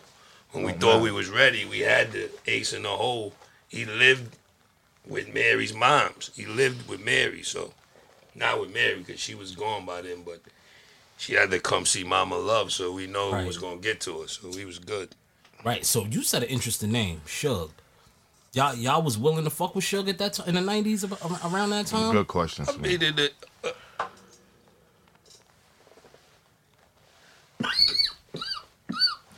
When 0.52 0.64
we 0.64 0.72
oh, 0.72 0.78
thought 0.78 1.04
we 1.04 1.12
was 1.12 1.30
ready, 1.30 1.64
we 1.64 1.82
had 1.82 2.12
the 2.12 2.32
ace 2.48 2.74
in 2.74 2.82
the 2.82 2.90
hole. 2.90 3.36
He 3.68 3.86
lived 3.86 4.36
with 5.06 5.32
Mary's 5.32 5.76
moms. 5.76 6.32
He 6.36 6.48
lived 6.48 6.90
with 6.90 7.06
Mary, 7.06 7.44
so 7.44 7.72
not 8.34 8.60
with 8.60 8.74
Mary 8.74 8.98
because 8.98 9.20
she 9.20 9.36
was 9.36 9.56
gone 9.56 9.86
by 9.86 10.02
then, 10.02 10.24
but 10.26 10.42
she 11.18 11.36
had 11.36 11.52
to 11.52 11.60
come 11.60 11.86
see 11.86 12.04
Mama 12.04 12.38
Love, 12.38 12.72
so 12.72 12.94
we 12.94 13.06
know 13.06 13.32
Right. 13.32 13.44
it 13.44 13.48
was 13.48 13.60
gonna 13.60 13.78
get 13.78 14.02
to 14.02 14.22
her. 14.22 14.28
So 14.28 14.50
we 14.50 14.66
was 14.66 14.80
good. 14.80 15.14
Right? 15.64 15.86
So 15.86 16.06
you 16.06 16.24
said 16.24 16.44
an 16.44 16.50
interesting 16.50 16.92
name, 16.92 17.22
Suge. 17.26 17.72
Y'all 18.54 18.76
y'all 18.76 19.02
was 19.02 19.18
willing 19.18 19.44
to 19.44 19.50
fuck 19.50 19.76
with 19.76 19.84
Suge 19.84 20.08
at 20.10 20.18
that 20.20 20.34
time 20.34 20.50
in 20.50 20.56
the 20.56 20.62
nineties 20.62 21.04
around 21.04 21.70
that 21.72 21.88
time. 21.88 22.14
Good 22.14 22.28
question. 22.28 22.66
I 22.68 22.78
mean, 22.78 23.02
it, 23.02 23.20
it, 23.20 23.34
uh, 23.64 23.72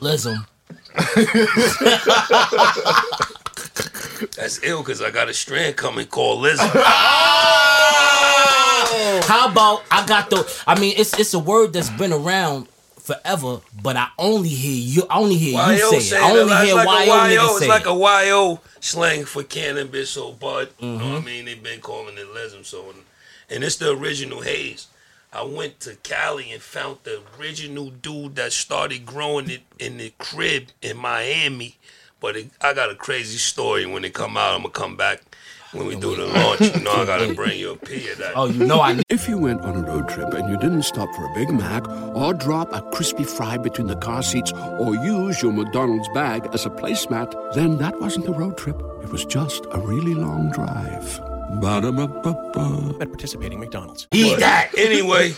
Listen, 0.01 0.45
that's 4.37 4.63
ill 4.63 4.79
because 4.81 5.01
I 5.01 5.11
got 5.11 5.27
a 5.27 5.33
strand 5.33 5.75
coming 5.75 6.07
called 6.07 6.47
how 9.27 9.51
about 9.51 9.83
I 9.91 10.05
got 10.07 10.29
the. 10.29 10.49
I 10.65 10.79
mean, 10.79 10.93
it's 10.97 11.19
it's 11.19 11.33
a 11.33 11.39
word 11.39 11.73
that's 11.73 11.89
been 11.89 12.13
around 12.13 12.69
forever, 13.13 13.61
but 13.81 13.95
I 13.95 14.09
only 14.17 14.49
hear 14.49 14.75
you. 14.75 15.03
I 15.09 15.17
only 15.19 15.35
hear 15.35 15.51
you 15.71 15.99
say 16.01 16.17
it. 16.17 16.23
I 16.23 16.31
only 16.37 16.65
hear 16.65 16.75
like 16.75 17.07
YO 17.07 17.25
YO. 17.43 17.55
It's 17.57 17.67
like 17.67 17.85
a 17.87 17.93
YO 18.27 18.59
slang 18.79 19.25
for 19.25 19.43
cannabis 19.43 20.15
or 20.17 20.33
bud. 20.33 20.69
You 20.79 20.87
know 20.87 20.97
Mm-hmm. 20.99 21.15
I 21.15 21.19
mean? 21.21 21.45
They've 21.45 21.63
been 21.63 21.81
calling 21.81 22.17
it 22.17 22.27
lesm. 22.33 22.63
So, 22.65 22.93
and 23.49 23.63
it's 23.63 23.77
the 23.77 23.91
original 23.91 24.41
haze. 24.41 24.87
I 25.31 25.43
went 25.43 25.79
to 25.81 25.95
Cali 25.97 26.51
and 26.51 26.61
found 26.61 26.97
the 27.03 27.21
original 27.39 27.89
dude 27.91 28.35
that 28.35 28.51
started 28.51 29.05
growing 29.05 29.49
it 29.49 29.61
in 29.77 29.97
the 29.97 30.11
crib 30.17 30.67
in 30.81 30.97
Miami. 30.97 31.77
But 32.19 32.35
it, 32.35 32.49
I 32.61 32.73
got 32.73 32.89
a 32.91 32.95
crazy 32.95 33.37
story. 33.37 33.85
When 33.85 34.03
it 34.05 34.13
come 34.13 34.37
out, 34.37 34.53
I'm 34.53 34.61
gonna 34.61 34.73
come 34.73 34.95
back 34.97 35.21
when 35.71 35.87
we 35.87 35.95
do 35.95 36.15
the 36.15 36.25
launch. 36.25 36.61
You 36.61 36.81
know, 36.81 36.91
I 36.91 37.05
gotta 37.05 37.33
bring 37.33 37.59
you 37.59 37.71
a 37.71 37.75
P 37.75 38.09
of 38.09 38.17
that. 38.17 38.33
Oh, 38.35 38.45
you 38.45 38.65
know 38.65 38.79
I. 38.79 39.01
If 39.09 39.27
you 39.29 39.37
went 39.37 39.61
on 39.61 39.75
a 39.75 39.81
road 39.81 40.09
trip 40.09 40.33
and 40.33 40.49
you 40.49 40.57
didn't 40.57 40.83
stop 40.83 41.13
for 41.15 41.25
a 41.25 41.33
Big 41.33 41.49
Mac 41.51 41.87
or 42.15 42.33
drop 42.33 42.73
a 42.73 42.81
crispy 42.91 43.23
fry 43.23 43.57
between 43.57 43.87
the 43.87 43.95
car 43.97 44.23
seats 44.23 44.51
or 44.53 44.95
use 44.95 45.41
your 45.41 45.51
McDonald's 45.51 46.09
bag 46.13 46.47
as 46.53 46.65
a 46.65 46.69
placemat, 46.69 47.53
then 47.53 47.77
that 47.77 47.99
wasn't 47.99 48.27
a 48.27 48.31
road 48.31 48.57
trip. 48.57 48.81
It 49.03 49.09
was 49.11 49.25
just 49.25 49.65
a 49.71 49.79
really 49.79 50.15
long 50.15 50.51
drive. 50.51 51.19
Ba-da-ba-ba-ba. 51.61 52.97
At 53.01 53.09
participating 53.09 53.59
McDonald's. 53.59 54.07
Eat 54.11 54.39
that. 54.39 54.71
Anyway, 54.77 55.33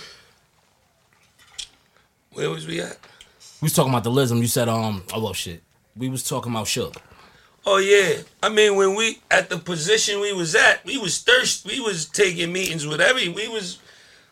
where 2.34 2.50
was 2.50 2.68
we 2.68 2.82
at? 2.82 2.98
We 3.62 3.68
was 3.68 3.74
talking 3.74 3.92
about 3.92 4.04
the 4.04 4.12
lism. 4.12 4.40
You 4.40 4.48
said 4.48 4.68
um. 4.68 5.04
Oh 5.14 5.22
well, 5.22 5.34
shit. 5.34 5.62
We 5.96 6.10
was 6.10 6.28
talking 6.28 6.52
about 6.52 6.66
Suge. 6.66 6.96
Oh 7.66 7.78
yeah, 7.78 8.22
I 8.42 8.50
mean 8.50 8.76
when 8.76 8.96
we 8.96 9.20
at 9.30 9.50
the 9.50 9.58
position 9.58 10.20
we 10.20 10.34
was 10.34 10.56
at, 10.56 10.84
we 10.84 10.98
was 10.98 11.20
thirst. 11.22 11.66
We 11.66 11.80
was 11.80 12.06
taking 12.06 12.52
meetings 12.52 12.88
with 12.88 13.00
every. 13.02 13.30
We 13.30 13.48
was 13.48 13.80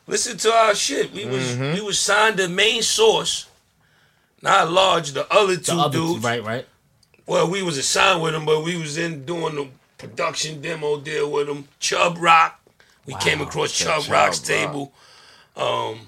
listen 0.07 0.37
to 0.37 0.51
our 0.51 0.73
shit. 0.73 1.11
We 1.13 1.25
was 1.25 1.55
we 1.57 1.81
was 1.81 1.99
signed 1.99 2.37
to 2.37 2.47
main 2.47 2.81
source, 2.81 3.47
not 4.41 4.71
large. 4.71 5.11
The 5.11 5.31
other 5.31 5.57
two 5.57 5.75
The 5.75 5.81
other 5.81 5.97
dudes, 5.97 6.23
right, 6.23 6.43
right. 6.43 6.67
well, 7.27 7.49
we 7.49 7.61
was 7.61 7.77
assigned 7.77 8.21
with 8.23 8.33
them, 8.33 8.45
but 8.45 8.63
we 8.63 8.77
was 8.77 8.97
in 8.97 9.25
doing 9.25 9.55
the 9.55 9.67
production 9.99 10.59
demo 10.61 10.99
deal 10.99 11.31
with 11.31 11.45
them. 11.47 11.67
Chubb 11.79 12.17
Rock, 12.17 12.59
we 13.05 13.13
came 13.15 13.41
across 13.41 13.71
Chub, 13.77 14.01
Chubb 14.01 14.11
Rock's 14.11 14.39
Rock. 14.39 14.47
table. 14.47 14.93
Um, 15.55 15.99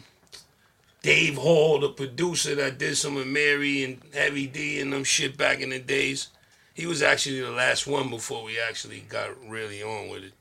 Dave 1.03 1.35
Hall, 1.37 1.79
the 1.79 1.89
producer 1.89 2.55
that 2.55 2.77
did 2.77 2.95
some 2.95 3.17
of 3.17 3.27
Mary 3.27 3.83
and 3.83 4.01
Heavy 4.13 4.47
D 4.47 4.79
and 4.79 4.93
them 4.93 5.03
shit 5.03 5.35
back 5.37 5.59
in 5.59 5.69
the 5.69 5.79
days. 5.79 6.27
He 6.73 6.85
was 6.85 7.01
actually 7.01 7.41
the 7.41 7.51
last 7.51 7.85
one 7.85 8.09
before 8.09 8.43
we 8.43 8.59
actually 8.59 9.01
got 9.09 9.29
really 9.47 9.83
on 9.83 10.09
with 10.09 10.23
it. 10.23 10.33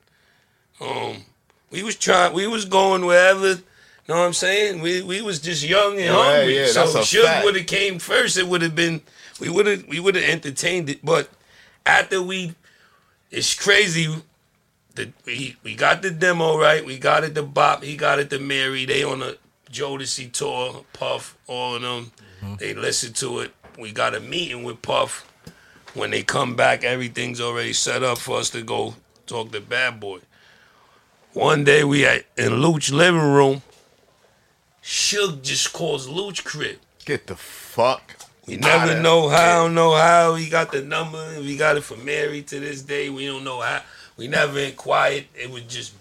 Um, 0.80 1.24
we 1.70 1.82
was 1.82 1.96
trying, 1.96 2.32
we 2.32 2.46
was 2.46 2.64
going 2.64 3.04
wherever. 3.04 3.48
You 3.48 4.14
know 4.14 4.20
what 4.20 4.26
I'm 4.26 4.32
saying? 4.32 4.80
We 4.80 5.02
we 5.02 5.22
was 5.22 5.38
just 5.40 5.62
young 5.62 5.92
and 5.92 6.06
Yeah, 6.06 6.12
hungry. 6.14 6.56
yeah, 6.58 6.66
so 6.66 6.86
that's 6.86 7.12
a 7.14 7.42
would 7.44 7.56
have 7.56 7.66
came 7.66 7.98
first. 7.98 8.36
It 8.38 8.48
would 8.48 8.62
have 8.62 8.74
been 8.74 9.02
we 9.40 9.48
would 9.48 9.66
have 9.66 9.86
we 9.86 10.00
would 10.00 10.14
have 10.16 10.24
entertained 10.24 10.88
it. 10.88 11.04
But 11.04 11.28
after 11.86 12.20
we, 12.22 12.54
it's 13.30 13.54
crazy. 13.54 14.08
The, 14.96 15.12
we 15.26 15.56
we 15.62 15.76
got 15.76 16.02
the 16.02 16.10
demo 16.10 16.58
right. 16.58 16.84
We 16.84 16.98
got 16.98 17.22
it 17.22 17.34
to 17.36 17.42
Bop. 17.42 17.84
He 17.84 17.96
got 17.96 18.18
it 18.18 18.30
to 18.30 18.38
Mary. 18.40 18.84
They 18.84 19.04
on 19.04 19.22
a 19.22 19.34
Jodeci 19.70 20.32
tour. 20.32 20.84
Puff, 20.92 21.36
all 21.46 21.76
of 21.76 21.82
them. 21.82 22.10
They 22.58 22.74
listened 22.74 23.14
to 23.16 23.40
it. 23.40 23.52
We 23.78 23.92
got 23.92 24.14
a 24.14 24.20
meeting 24.20 24.64
with 24.64 24.82
Puff. 24.82 25.30
When 25.94 26.10
they 26.10 26.22
come 26.22 26.54
back, 26.54 26.84
everything's 26.84 27.40
already 27.40 27.72
set 27.72 28.02
up 28.02 28.18
for 28.18 28.38
us 28.38 28.50
to 28.50 28.62
go 28.62 28.94
talk 29.26 29.50
to 29.52 29.60
Bad 29.60 29.98
Boy. 29.98 30.20
One 31.32 31.64
day 31.64 31.82
we 31.82 32.04
at 32.06 32.26
in 32.36 32.52
Luch 32.52 32.92
living 32.92 33.20
room. 33.20 33.62
Suge 34.82 35.42
just 35.42 35.72
calls 35.72 36.08
Luch 36.08 36.44
crib. 36.44 36.78
Get 37.04 37.26
the 37.26 37.36
fuck. 37.36 38.16
We 38.46 38.56
never 38.56 39.00
know 39.00 39.28
how, 39.28 39.68
know 39.68 39.94
how 39.94 40.34
he 40.34 40.48
got 40.48 40.72
the 40.72 40.82
number. 40.82 41.36
We 41.38 41.56
got 41.56 41.76
it 41.76 41.82
from 41.82 42.04
Mary 42.04 42.42
to 42.42 42.58
this 42.58 42.82
day. 42.82 43.10
We 43.10 43.26
don't 43.26 43.44
know 43.44 43.60
how. 43.60 43.82
We 44.16 44.28
never 44.28 44.58
inquired. 44.58 45.26
It 45.34 45.50
was 45.50 45.62
just, 45.62 45.92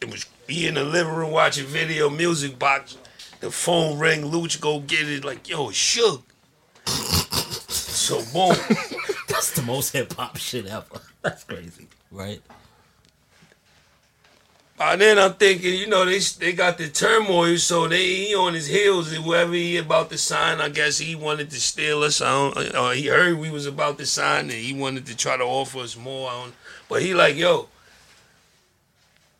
it 0.00 0.10
was 0.10 0.24
be 0.46 0.66
in 0.66 0.74
the 0.74 0.84
living 0.84 1.14
room 1.14 1.32
watching 1.32 1.66
video 1.66 2.08
music 2.08 2.58
box. 2.58 2.96
The 3.40 3.50
phone 3.50 3.98
ring. 3.98 4.22
Luch 4.22 4.60
go 4.60 4.80
get 4.80 5.08
it. 5.08 5.24
Like 5.24 5.48
yo, 5.48 5.68
Suge. 5.68 6.22
so 6.86 8.22
boom. 8.32 8.56
That's 9.36 9.50
the 9.50 9.60
most 9.60 9.92
hip 9.92 10.14
hop 10.14 10.38
shit 10.38 10.64
ever. 10.64 10.98
That's 11.22 11.44
crazy, 11.44 11.88
right? 12.10 12.40
By 14.78 14.96
then 14.96 15.18
I'm 15.18 15.34
thinking, 15.34 15.74
you 15.74 15.86
know, 15.86 16.06
they 16.06 16.20
they 16.20 16.54
got 16.54 16.78
the 16.78 16.88
turmoil, 16.88 17.58
so 17.58 17.86
they 17.86 18.06
he 18.06 18.34
on 18.34 18.54
his 18.54 18.66
heels 18.66 19.12
and 19.12 19.22
whoever 19.22 19.52
he 19.52 19.76
about 19.76 20.08
to 20.10 20.16
sign, 20.16 20.62
I 20.62 20.70
guess 20.70 20.96
he 20.96 21.14
wanted 21.14 21.50
to 21.50 21.60
steal 21.60 22.02
us. 22.02 22.22
I 22.22 22.30
don't, 22.30 22.74
or 22.74 22.78
uh, 22.78 22.90
he 22.92 23.08
heard 23.08 23.38
we 23.38 23.50
was 23.50 23.66
about 23.66 23.98
to 23.98 24.06
sign 24.06 24.44
and 24.44 24.52
he 24.52 24.72
wanted 24.72 25.04
to 25.04 25.16
try 25.16 25.36
to 25.36 25.44
offer 25.44 25.80
us 25.80 25.98
more. 25.98 26.30
I 26.30 26.48
but 26.88 27.02
he 27.02 27.12
like, 27.12 27.36
yo, 27.36 27.68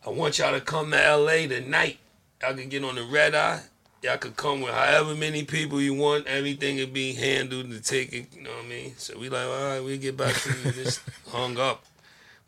I 0.07 0.11
want 0.11 0.39
y'all 0.39 0.53
to 0.53 0.61
come 0.61 0.91
to 0.91 1.17
LA 1.17 1.47
tonight. 1.47 2.01
Y'all 2.43 2.55
can 2.55 2.69
get 2.69 2.85
on 2.85 2.97
the 2.97 3.05
red 3.05 3.35
eye. 3.35 3.63
Y'all 4.03 4.19
could 4.19 4.37
come 4.37 4.61
with 4.61 4.73
however 4.73 5.15
many 5.15 5.45
people 5.45 5.81
you 5.81 5.95
want. 5.95 6.27
Everything 6.27 6.77
will 6.77 6.87
be 6.87 7.15
handled 7.15 7.71
to 7.71 7.81
take 7.81 8.13
it. 8.13 8.27
You 8.35 8.43
know 8.43 8.51
what 8.51 8.67
I 8.67 8.69
mean? 8.69 8.95
So 8.99 9.19
we 9.19 9.29
like, 9.29 9.47
all 9.47 9.65
right, 9.65 9.81
we 9.83 9.97
get 9.99 10.17
back 10.17 10.35
to 10.35 10.51
you. 10.51 10.73
Just 10.73 11.01
hung 11.29 11.59
up. 11.59 11.85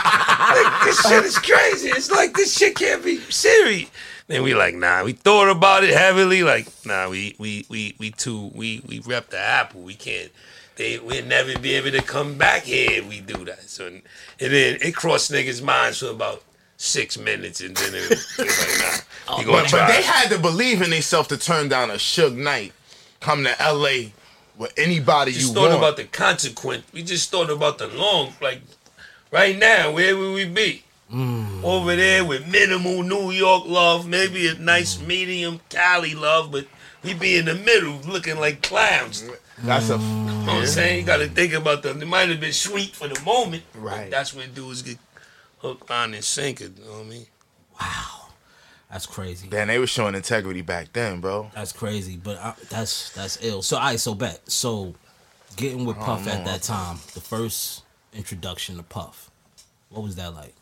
Like, 0.55 0.83
this 0.85 1.01
shit 1.07 1.23
is 1.23 1.37
crazy. 1.37 1.89
It's 1.89 2.11
like 2.11 2.33
this 2.33 2.57
shit 2.57 2.75
can't 2.75 3.03
be 3.03 3.17
serious. 3.29 3.89
Then 4.27 4.41
we 4.41 4.55
like, 4.55 4.73
nah, 4.73 5.03
we 5.03 5.13
thought 5.13 5.49
about 5.49 5.83
it 5.83 5.93
heavily. 5.93 6.43
Like, 6.43 6.67
nah, 6.85 7.09
we 7.09 7.35
we 7.37 7.65
we 7.69 7.95
we 7.99 8.11
too 8.11 8.51
we 8.55 8.81
we 8.87 8.99
rep 8.99 9.29
the 9.29 9.39
apple. 9.39 9.81
We 9.81 9.93
can't. 9.93 10.31
They 10.77 10.97
we'll 10.97 11.25
never 11.25 11.57
be 11.59 11.75
able 11.75 11.91
to 11.91 12.01
come 12.01 12.37
back 12.37 12.63
here 12.63 13.01
if 13.01 13.07
we 13.07 13.21
do 13.21 13.45
that. 13.45 13.61
So 13.69 13.87
and 13.87 14.01
then 14.39 14.79
it 14.81 14.95
crossed 14.95 15.31
niggas' 15.31 15.61
minds 15.61 15.99
for 15.99 16.07
about 16.07 16.43
six 16.77 17.17
minutes, 17.17 17.61
and 17.61 17.75
then 17.75 17.93
it, 17.93 18.09
like, 18.37 18.47
nah, 18.47 19.37
you 19.37 19.43
oh, 19.43 19.45
gonna 19.45 19.63
But, 19.63 19.71
but 19.71 19.87
they 19.87 20.01
had 20.01 20.29
to 20.29 20.39
believe 20.39 20.81
in 20.81 20.89
themselves 20.89 21.29
to 21.29 21.37
turn 21.37 21.69
down 21.69 21.89
a 21.89 21.95
Suge 21.95 22.35
Knight, 22.35 22.73
come 23.19 23.43
to 23.43 23.55
LA 23.61 24.11
with 24.57 24.73
anybody 24.77 25.31
you 25.31 25.39
just 25.39 25.49
you 25.49 25.53
thought 25.53 25.69
want. 25.69 25.77
about 25.77 25.97
the 25.97 26.05
consequence. 26.05 26.83
We 26.93 27.03
just 27.03 27.31
thought 27.31 27.49
about 27.49 27.77
the 27.77 27.87
long, 27.87 28.33
like 28.41 28.61
right 29.31 29.57
now, 29.57 29.91
where 29.91 30.17
would 30.17 30.33
we 30.33 30.45
be? 30.45 30.83
Hmm. 31.09 31.63
Over 31.63 31.95
there 31.95 32.25
with 32.25 32.47
minimal 32.47 33.03
New 33.03 33.31
York 33.31 33.65
love, 33.67 34.07
maybe 34.07 34.47
a 34.47 34.55
nice 34.55 34.95
hmm. 34.95 35.07
medium 35.07 35.61
Cali 35.69 36.15
love, 36.15 36.51
but 36.51 36.67
we 37.03 37.13
be 37.13 37.37
in 37.37 37.45
the 37.45 37.55
middle 37.55 37.99
looking 38.11 38.39
like 38.39 38.61
clowns. 38.61 39.21
You 39.21 39.29
know 39.29 39.35
That's 39.63 39.89
a 39.89 39.97
what 39.97 40.55
I'm 40.55 40.65
saying? 40.65 40.99
You 40.99 41.05
gotta 41.05 41.27
think 41.27 41.53
about 41.53 41.83
them. 41.83 42.01
It 42.01 42.07
might 42.07 42.29
have 42.29 42.39
been 42.39 42.53
sweet 42.53 42.95
for 42.95 43.07
the 43.07 43.19
moment. 43.21 43.63
Right. 43.75 44.09
That's 44.09 44.33
when 44.33 44.53
dudes 44.53 44.81
get 44.81 44.97
hooked 45.65 45.89
on 45.89 46.13
and 46.13 46.23
sinker, 46.23 46.65
you 46.65 46.85
know 46.85 46.91
what 46.91 47.05
I 47.05 47.09
mean? 47.09 47.25
Wow. 47.79 48.25
That's 48.91 49.07
crazy. 49.07 49.47
Damn, 49.49 49.67
they 49.67 49.79
were 49.79 49.87
showing 49.87 50.15
integrity 50.15 50.61
back 50.61 50.93
then, 50.93 51.19
bro. 51.19 51.49
That's 51.53 51.71
crazy, 51.73 52.17
but 52.17 52.37
I, 52.37 52.53
that's 52.69 53.11
that's 53.13 53.43
ill. 53.43 53.61
So 53.61 53.77
I 53.77 53.95
so 53.95 54.13
bet. 54.13 54.39
So 54.49 54.93
getting 55.55 55.85
with 55.85 55.97
Puff 55.97 56.27
at 56.27 56.45
that 56.45 56.61
time, 56.61 56.97
the 57.13 57.19
first 57.19 57.83
introduction 58.13 58.77
to 58.77 58.83
Puff, 58.83 59.31
what 59.89 60.03
was 60.03 60.15
that 60.15 60.33
like? 60.33 60.53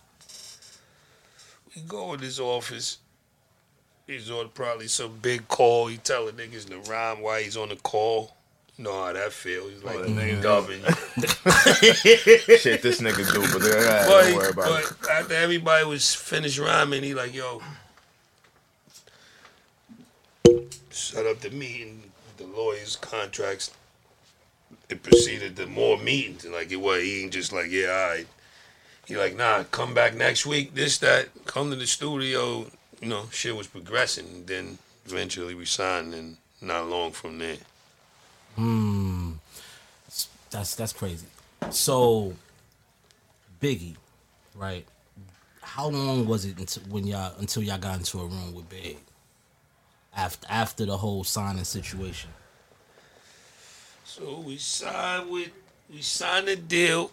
We 1.75 1.81
go 1.81 2.13
in 2.13 2.21
his 2.21 2.39
office. 2.39 2.99
He's 4.07 4.31
on 4.31 4.49
probably 4.49 4.87
some 4.87 5.17
big 5.21 5.47
call. 5.47 5.87
He 5.87 5.97
telling 5.97 6.35
niggas 6.35 6.69
to 6.69 6.79
rhyme 6.89 7.21
while 7.21 7.41
he's 7.41 7.57
on 7.57 7.69
the 7.69 7.75
call. 7.75 8.35
Know 8.77 9.13
that 9.13 9.31
feels. 9.31 9.71
He's 9.71 9.83
like 9.83 9.99
that 9.99 10.07
nigga- 10.07 10.41
dubbing. 10.41 10.81
Shit, 12.59 12.81
this 12.81 12.99
nigga 13.01 13.31
do, 13.31 13.41
but 13.53 13.61
they, 13.61 13.69
But, 13.71 14.07
don't 14.07 14.35
worry 14.35 14.49
about 14.49 14.81
it. 14.81 14.91
after 15.11 15.35
everybody 15.35 15.85
was 15.85 16.15
finished 16.15 16.57
rhyming, 16.57 17.03
he 17.03 17.13
like, 17.13 17.35
yo, 17.35 17.61
set 20.89 21.25
up 21.25 21.39
the 21.41 21.49
meeting, 21.51 22.01
the 22.37 22.45
lawyers' 22.45 22.95
contracts. 22.95 23.71
It 24.89 25.01
proceeded 25.03 25.55
to 25.57 25.65
more 25.67 25.97
meetings. 25.97 26.45
Like 26.45 26.71
it 26.71 26.77
was, 26.81 27.01
he 27.03 27.23
ain't 27.23 27.33
just 27.33 27.53
like, 27.53 27.69
yeah, 27.69 27.87
all 27.89 28.09
right. 28.15 28.27
He 29.07 29.17
like, 29.17 29.35
nah, 29.35 29.63
come 29.65 29.93
back 29.93 30.15
next 30.15 30.45
week, 30.45 30.73
this, 30.75 30.97
that, 30.99 31.27
come 31.45 31.69
to 31.69 31.75
the 31.75 31.87
studio. 31.87 32.65
You 33.01 33.09
know, 33.09 33.25
shit 33.31 33.55
was 33.55 33.67
progressing. 33.67 34.45
Then 34.45 34.77
eventually 35.05 35.53
we 35.55 35.65
signed 35.65 36.13
and 36.13 36.37
not 36.61 36.87
long 36.87 37.11
from 37.11 37.37
there. 37.37 37.57
Hmm. 38.55 39.33
That's 40.51 40.75
that's 40.75 40.93
crazy. 40.93 41.25
So 41.71 42.33
Biggie, 43.61 43.95
right? 44.55 44.85
How 45.61 45.87
long 45.87 46.27
was 46.27 46.45
it 46.45 46.57
until 46.59 46.83
when 46.83 47.07
y'all 47.07 47.33
until 47.39 47.63
y'all 47.63 47.77
got 47.79 47.97
into 47.97 48.19
a 48.19 48.25
room 48.25 48.53
with 48.53 48.69
Big? 48.69 48.97
After 50.15 50.47
after 50.49 50.85
the 50.85 50.97
whole 50.97 51.23
signing 51.23 51.63
situation. 51.63 52.29
So 54.05 54.39
we 54.45 54.57
signed 54.57 55.29
with 55.31 55.49
we 55.91 56.01
signed 56.01 56.47
a 56.49 56.55
deal. 56.55 57.11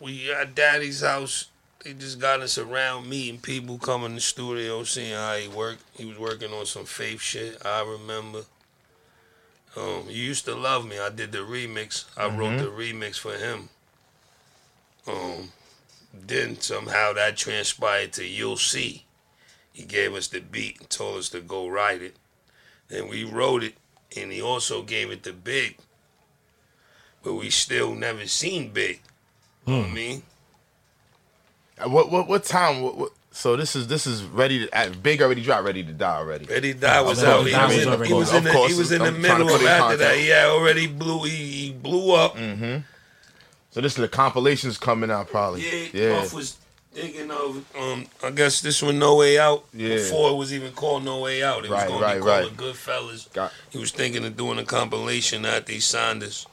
we 0.00 0.32
at 0.32 0.54
Daddy's 0.54 1.02
house. 1.02 1.48
They 1.84 1.92
just 1.94 2.18
got 2.18 2.40
us 2.40 2.58
around 2.58 3.08
meeting 3.08 3.40
people, 3.40 3.78
coming 3.78 4.10
to 4.10 4.14
the 4.16 4.20
studio, 4.20 4.82
seeing 4.84 5.14
how 5.14 5.36
he 5.36 5.48
worked. 5.48 5.82
He 5.96 6.04
was 6.04 6.18
working 6.18 6.52
on 6.52 6.66
some 6.66 6.84
faith 6.84 7.20
shit. 7.20 7.56
I 7.64 7.82
remember. 7.82 8.42
Um, 9.78 10.04
you 10.08 10.22
used 10.22 10.44
to 10.46 10.54
love 10.56 10.86
me. 10.86 10.98
I 10.98 11.08
did 11.08 11.30
the 11.30 11.38
remix. 11.38 12.04
I 12.16 12.26
wrote 12.26 12.58
the 12.58 12.64
remix 12.64 13.16
for 13.18 13.34
him. 13.34 13.68
Um, 15.06 15.52
then 16.12 16.60
somehow 16.60 17.12
that 17.12 17.36
transpired 17.36 18.12
to 18.14 18.26
You'll 18.26 18.56
See. 18.56 19.04
He 19.72 19.84
gave 19.84 20.14
us 20.14 20.26
the 20.26 20.40
beat 20.40 20.80
and 20.80 20.90
told 20.90 21.18
us 21.18 21.28
to 21.30 21.40
go 21.40 21.68
write 21.68 22.02
it. 22.02 22.16
Then 22.88 23.08
we 23.08 23.22
wrote 23.22 23.62
it, 23.62 23.74
and 24.16 24.32
he 24.32 24.42
also 24.42 24.82
gave 24.82 25.10
it 25.10 25.22
to 25.24 25.32
Big. 25.32 25.76
But 27.22 27.34
we 27.34 27.50
still 27.50 27.94
never 27.94 28.26
seen 28.26 28.72
Big. 28.72 29.00
You 29.66 29.74
know 29.74 29.80
what 29.80 29.88
I 29.90 29.92
mean? 29.92 30.22
Uh, 31.78 31.88
What 31.88 32.10
what 32.10 32.26
what 32.26 32.44
time? 32.44 32.82
What, 32.82 32.96
what, 32.96 33.12
so 33.30 33.56
this 33.56 33.76
is 33.76 33.86
this 33.88 34.06
is 34.06 34.22
ready 34.24 34.66
to 34.66 34.76
uh, 34.78 34.90
big 35.02 35.22
already 35.22 35.42
dropped, 35.42 35.64
ready 35.64 35.84
to 35.84 35.92
die 35.92 36.16
already. 36.16 36.46
Ready 36.46 36.72
to 36.74 36.78
Die 36.80 37.00
was 37.02 37.22
out. 37.22 37.46
He 37.46 37.52
was, 37.54 37.76
in, 37.76 38.04
he 38.04 38.12
was 38.14 38.34
in 38.34 38.44
the, 38.44 38.52
he 38.52 38.74
was 38.74 38.92
in 38.92 38.98
the 39.00 39.08
I'm 39.08 39.22
trying 39.22 39.38
to 39.38 39.44
middle 39.44 39.54
of 39.56 39.62
after 39.66 39.96
that. 39.98 40.20
Yeah, 40.22 40.46
already 40.48 40.86
blew. 40.86 41.24
He, 41.24 41.36
he 41.36 41.72
blew 41.72 42.14
up. 42.14 42.36
So 43.70 43.80
this 43.82 43.92
is 43.92 43.98
the 43.98 44.08
compilations 44.08 44.78
coming 44.78 45.10
out 45.10 45.28
probably. 45.28 45.62
Yeah, 45.62 45.88
yeah. 45.92 46.20
Puff 46.20 46.32
was 46.32 46.56
thinking 46.92 47.30
of. 47.30 47.64
Um, 47.78 48.06
I 48.24 48.30
guess 48.30 48.60
this 48.60 48.82
one, 48.82 48.98
No 48.98 49.16
Way 49.16 49.38
Out. 49.38 49.64
Yeah. 49.74 49.96
Before 49.96 50.30
it 50.30 50.36
was 50.36 50.52
even 50.52 50.72
called 50.72 51.04
No 51.04 51.20
Way 51.20 51.42
Out, 51.42 51.64
it 51.64 51.70
Right, 51.70 51.88
was 51.88 52.00
going 52.00 52.02
right, 52.02 52.14
to 52.14 52.20
be 52.20 52.56
called 52.56 52.60
right. 52.60 52.74
Goodfellas. 52.74 53.32
Got- 53.32 53.52
He 53.70 53.78
was 53.78 53.92
thinking 53.92 54.24
of 54.24 54.36
doing 54.36 54.58
a 54.58 54.64
compilation 54.64 55.44
after 55.44 55.72
he 55.72 55.80
signed 55.80 56.22
us, 56.22 56.46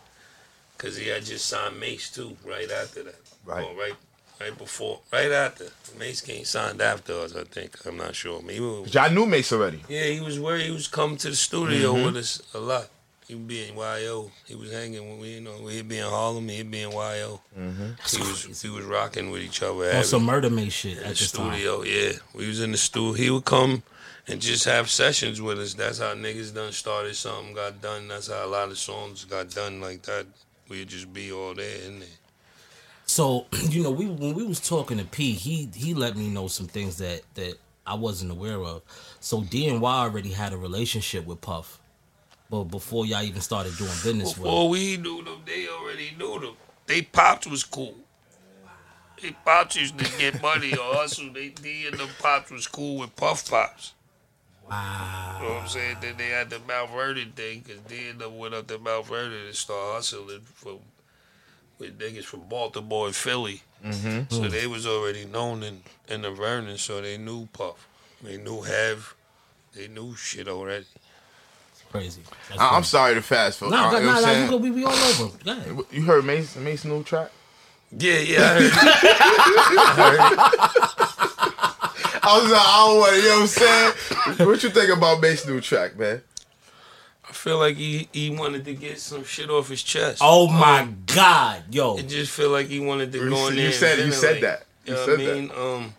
cause 0.78 0.98
he 0.98 1.08
had 1.08 1.24
just 1.26 1.46
signed 1.46 1.80
Mase 1.80 2.12
too. 2.12 2.36
Right 2.46 2.70
after 2.70 3.04
that. 3.04 3.16
Right. 3.46 3.64
Or 3.64 3.76
right. 3.80 3.94
Right 4.40 4.58
before, 4.58 5.00
right 5.14 5.32
after 5.32 5.68
Mase 5.98 6.20
came 6.22 6.44
signed 6.44 6.82
after 6.82 7.14
us, 7.22 7.36
I 7.36 7.46
think. 7.46 7.78
I'm 7.86 7.96
not 7.98 8.16
sure. 8.16 8.42
Maybe. 8.42 8.58
it 8.58 8.82
was- 8.82 8.94
Y'all 8.94 9.10
knew 9.10 9.26
Mase 9.26 9.54
already. 9.54 9.82
Yeah, 9.88 10.04
he 10.04 10.20
was 10.20 10.40
where 10.40 10.58
he 10.58 10.72
was 10.72 10.88
coming 10.88 11.18
to 11.18 11.30
the 11.30 11.36
studio 11.36 11.94
Mm-hmm. 11.94 12.06
with 12.06 12.18
us 12.18 12.42
a 12.54 12.60
lot. 12.60 12.90
He 13.28 13.34
would 13.34 13.48
be 13.48 13.68
in 13.68 13.76
YO. 13.76 14.30
He 14.46 14.54
was 14.54 14.72
hanging 14.72 15.08
when 15.10 15.20
we, 15.20 15.36
you 15.36 15.42
know, 15.42 15.66
he'd 15.68 15.88
be 15.88 15.98
in 15.98 16.06
Harlem, 16.06 16.48
he'd 16.50 16.70
be 16.70 16.82
in 16.84 16.92
YO. 16.92 17.40
Mm-hmm. 17.58 17.90
He 18.12 18.18
was 18.22 18.62
he 18.62 18.70
was 18.70 18.86
rocking 18.86 19.32
with 19.32 19.42
each 19.42 19.64
other. 19.64 19.90
On 19.96 20.04
some 20.04 20.24
murder 20.26 20.50
made 20.50 20.72
shit 20.72 20.98
at 20.98 21.04
the 21.04 21.10
this 21.10 21.32
time. 21.32 21.52
studio. 21.54 21.82
Yeah, 21.84 22.12
we 22.36 22.48
was 22.48 22.62
in 22.62 22.72
the 22.72 22.78
studio. 22.78 23.14
He 23.14 23.30
would 23.32 23.46
come 23.46 23.82
and 24.28 24.40
just 24.42 24.66
have 24.66 24.90
sessions 24.92 25.42
with 25.42 25.60
us. 25.60 25.74
That's 25.74 25.98
how 26.00 26.14
niggas 26.14 26.54
done 26.54 26.72
started. 26.72 27.16
Something 27.16 27.56
got 27.56 27.82
done. 27.82 28.08
That's 28.10 28.28
how 28.28 28.46
a 28.46 28.48
lot 28.48 28.68
of 28.70 28.78
songs 28.78 29.24
got 29.26 29.50
done 29.50 29.82
like 29.82 30.04
that. 30.04 30.28
We'd 30.70 30.90
just 30.90 31.12
be 31.12 31.32
all 31.32 31.56
there 31.56 31.82
in 31.88 32.02
there. 32.02 32.10
So 33.16 33.46
you 33.70 33.82
know, 33.82 33.92
we 33.92 34.08
when 34.08 34.34
we 34.34 34.44
was 34.44 34.60
talking 34.60 34.98
to 34.98 35.06
P, 35.06 35.32
he 35.32 35.70
he 35.74 35.94
let 35.94 36.18
me 36.18 36.28
know 36.28 36.50
some 36.50 36.68
things 36.68 36.98
that 36.98 37.22
that 37.36 37.54
I 37.88 37.94
wasn't 37.94 38.32
aware 38.32 38.62
of. 38.62 38.82
So 39.22 39.40
DNY 39.40 39.82
already 39.82 40.32
had 40.32 40.52
a 40.52 40.58
relationship 40.58 41.26
with 41.26 41.40
Puff, 41.40 41.80
but 42.50 42.66
before 42.66 43.06
y'all 43.06 43.24
even 43.24 43.40
started 43.40 43.78
doing 43.78 43.90
business 44.04 44.36
with. 44.36 44.44
Before 44.44 44.66
him. 44.66 44.72
we 44.72 44.98
knew 44.98 45.24
them, 45.24 45.40
they 45.46 45.66
already 45.70 46.14
knew 46.20 46.42
them. 46.42 46.56
They 46.88 47.04
pops 47.04 47.48
was 47.48 47.64
cool. 47.64 47.96
They 49.22 49.32
pops 49.46 49.78
used 49.78 49.98
to 49.98 50.18
get 50.20 50.42
money 50.42 50.74
or 50.74 50.96
hustle. 50.96 51.32
They, 51.32 51.54
they 51.62 51.86
and 51.86 51.98
them 51.98 52.10
pops 52.20 52.52
was 52.52 52.68
cool 52.68 52.98
with 52.98 53.16
Puff 53.16 53.50
Pops. 53.50 53.94
Wow. 54.70 55.38
You 55.40 55.48
know 55.48 55.54
what 55.54 55.62
I'm 55.62 55.68
saying? 55.70 55.98
Then 56.02 56.16
they 56.18 56.28
had 56.28 56.50
the 56.50 56.60
Mount 56.68 56.92
Vernon 56.92 57.32
thing 57.32 57.62
because 57.62 57.80
they 57.88 58.10
ended 58.10 58.24
up 58.24 58.34
went 58.34 58.56
up 58.56 58.68
to 58.68 58.78
Mount 58.78 59.06
Vernon 59.06 59.46
and 59.46 59.56
started 59.56 59.94
hustling 59.94 60.42
for 60.42 60.80
with 61.80 62.00
niggas 62.00 62.24
from 62.24 62.42
Baltimore 62.48 63.08
and 63.08 63.16
Philly. 63.16 63.62
Mm-hmm. 63.86 64.34
So 64.34 64.48
they 64.48 64.68
was 64.68 64.86
already 64.88 65.26
known 65.26 65.62
in, 65.64 65.82
in 66.08 66.22
the 66.24 66.32
Vernon, 66.32 66.78
so 66.78 67.02
they 67.02 67.18
knew 67.18 67.48
Puff. 67.48 67.88
They 68.24 68.38
knew 68.38 68.62
Hev. 68.62 69.14
They 69.76 69.88
knew 69.88 70.16
shit 70.16 70.48
already. 70.48 70.86
It's 71.72 71.84
crazy. 71.92 72.22
That's 72.50 72.60
I, 72.62 72.68
I'm 72.68 72.74
crazy. 72.76 72.86
sorry 72.88 73.14
to 73.16 73.22
fast 73.22 73.60
forward. 73.60 73.76
Nah, 73.76 73.90
Uh, 73.90 73.92
nah, 73.92 73.98
you 74.00 74.06
nah, 74.06 74.20
nah, 74.22 74.32
you 74.44 74.50
go, 74.50 74.58
we, 74.58 74.72
we 74.72 74.86
all 74.86 74.92
over. 74.94 75.38
Go. 75.44 75.86
You 75.92 76.02
heard 76.04 76.24
Mase 76.26 76.56
Mase 76.56 76.86
new 76.86 77.04
track? 77.04 77.30
Yeah, 77.98 78.20
yeah, 78.20 78.42
I 78.42 78.48
heard. 78.62 78.72
I 79.78 79.94
heard. 81.30 81.46
I 82.28 82.42
was 82.42 82.52
like, 82.52 82.62
I 82.62 82.86
don't 82.88 83.00
want 83.00 83.12
to, 83.14 83.18
you 83.22 83.24
know 83.30 83.36
what 83.36 83.42
I'm 83.42 83.48
saying? 84.38 84.48
what 84.50 84.64
you 84.64 84.70
think 84.72 84.90
about 84.98 85.22
Mase 85.22 85.46
new 85.48 85.62
track, 85.62 85.96
man? 85.98 86.22
I 87.36 87.38
feel 87.38 87.60
like 87.60 87.76
he, 87.76 88.08
he 88.14 88.30
wanted 88.30 88.64
to 88.64 88.74
get 88.74 88.98
some 88.98 89.26
shit 89.26 89.50
off 89.50 89.68
his 89.68 89.84
chest. 89.84 90.20
Oh 90.24 90.48
my 90.48 90.88
God, 91.06 91.64
yo. 91.70 91.98
It 91.98 92.08
just 92.08 92.32
feel 92.32 92.50
like 92.50 92.68
he 92.68 92.80
wanted 92.80 93.12
to 93.12 93.18
You 93.20 93.30
go 93.30 93.48
in 93.50 93.54
said- 93.54 93.58
there. 93.58 93.58
you 93.58 93.66
and 93.66 93.74
said- 93.76 94.00
you 94.06 94.12
said 94.14 94.42
ventilate. 94.42 94.42
that. 94.42 94.66
You 94.86 94.94
know 94.94 95.06
said 95.06 95.20
what 95.20 95.20
I 95.20 95.48
that. 95.48 95.62
Um, 95.62 95.94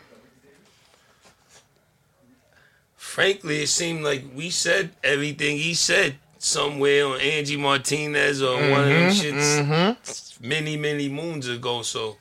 frankly, 2.96 3.62
it 3.62 3.68
seemed 3.68 4.02
like 4.02 4.24
we 4.34 4.50
said 4.50 4.90
everything 5.04 5.58
he 5.58 5.74
said 5.74 6.16
somewhere 6.38 7.06
on 7.06 7.20
Angie 7.20 7.56
Martinez 7.56 8.42
or 8.42 8.54
one 8.56 8.80
of 8.80 8.88
them 8.88 9.10
Mm-hmm, 9.10 9.72
shits 10.02 10.40
many, 10.40 10.76
many 10.76 11.08
moons 11.08 11.48
ago. 11.48 11.82
So 11.82 12.16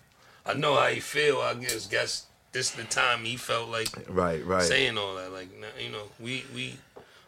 I 0.46 0.54
know 0.54 0.76
how 0.76 0.88
he 0.88 1.00
feel. 1.00 1.40
I 1.40 1.54
guess 1.56 1.88
guess 1.88 2.26
this 2.52 2.72
the 2.72 2.84
time 2.84 3.24
he 3.26 3.38
felt 3.38 3.70
like 3.70 3.90
Right, 4.10 4.46
right. 4.46 4.62
saying 4.64 4.98
all 4.98 5.16
that. 5.16 5.32
Like 5.32 5.50
now, 5.60 5.68
you 5.82 5.90
know, 5.90 6.04
we 6.20 6.44
we 6.54 6.76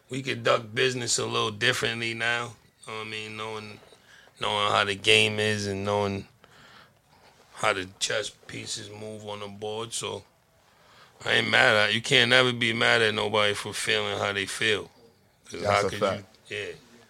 we 0.10 0.22
conduct 0.22 0.74
business 0.74 1.18
a 1.18 1.26
little 1.26 1.52
differently 1.52 2.14
now. 2.14 2.52
You 2.88 2.94
know 2.94 3.02
I 3.02 3.04
mean, 3.06 3.38
knowing 3.38 3.80
knowing 4.40 4.72
how 4.72 4.84
the 4.86 4.96
game 4.96 5.40
is 5.40 5.68
and 5.68 5.84
knowing 5.84 6.28
how 7.56 7.74
the 7.74 7.88
chess 8.00 8.30
pieces 8.30 8.90
move 8.90 9.26
on 9.28 9.40
the 9.40 9.48
board. 9.48 9.94
So 9.94 10.24
I 11.26 11.34
ain't 11.34 11.50
mad 11.50 11.76
at 11.76 11.94
you. 11.94 12.02
Can't 12.02 12.30
never 12.30 12.54
be 12.54 12.72
mad 12.74 13.02
at 13.02 13.14
nobody 13.14 13.54
for 13.54 13.74
feeling 13.74 14.18
how 14.18 14.32
they 14.34 14.46
feel. 14.46 14.90
'Cause 15.50 15.62
That's 15.62 15.82
how 15.82 15.88
a 15.88 15.90
could 15.90 16.00
fact. 16.00 16.24
you? 16.50 16.58
Yeah. 16.58 16.66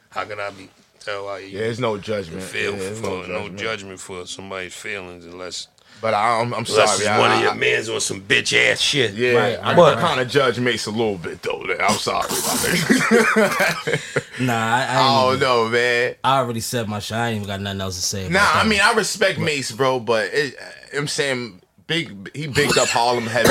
How 0.09 0.25
could 0.25 0.39
I 0.39 0.49
be 0.51 0.69
tell 0.99 1.27
how 1.27 1.35
you 1.35 1.47
Yeah, 1.47 1.59
there's 1.61 1.79
no 1.79 1.97
judgment. 1.97 2.43
feel 2.43 2.75
Yeah, 2.77 2.93
for 2.93 3.01
no 3.09 3.21
no 3.27 3.39
judgment. 3.49 3.59
judgment. 3.59 3.99
for 3.99 4.25
somebody's 4.27 4.73
feelings 4.73 5.25
unless 5.25 5.67
But 5.99 6.13
I, 6.13 6.39
I'm, 6.41 6.53
I'm 6.53 6.59
unless 6.59 6.69
sorry. 6.69 6.89
it's 6.99 7.07
I, 7.07 7.19
one 7.19 7.31
I, 7.31 7.35
of 7.37 7.41
your 7.43 7.51
I- 7.53 7.57
mans 7.57 7.89
on 7.89 7.99
some 7.99 8.21
bitch 8.21 8.53
ass 8.55 8.79
shit. 8.79 9.13
Yeah, 9.15 9.31
Right, 9.33 9.59
I, 9.61 9.75
right, 9.75 9.97
kind 9.97 10.21
of 10.21 10.29
judge 10.29 10.59
Mase 10.59 10.85
a 10.85 10.91
little 10.91 11.17
bit 11.17 11.41
though. 11.41 11.63
man. 11.63 11.77
I'm 11.81 11.97
sorry. 11.97 12.27
I 12.29 13.99
Nah, 14.39 14.53
I, 14.53 14.85
I, 14.87 14.93
don't 14.93 14.95
oh, 14.99 15.27
even- 15.29 15.39
know, 15.39 15.69
man. 15.69 16.15
I 16.23 16.37
already 16.37 16.59
said 16.59 16.87
my 16.87 16.99
shit. 16.99 17.17
I 17.17 17.29
ain't 17.29 17.37
even 17.37 17.47
got 17.47 17.61
nothing 17.61 17.81
else 17.81 17.95
to 17.95 18.01
say. 18.03 18.27
About 18.27 18.33
Nah, 18.33 18.61
I 18.61 18.67
mean 18.67 18.79
I 18.81 18.93
respect 18.93 19.39
Mase, 19.39 19.71
bro, 19.71 19.99
but 19.99 20.29
it, 20.31 20.55
I'm 20.95 21.07
saying 21.07 21.61
big. 21.87 22.35
He 22.35 22.45
bigged 22.47 22.77
up 22.77 22.89
Harlem 22.89 23.25
heavy, 23.25 23.49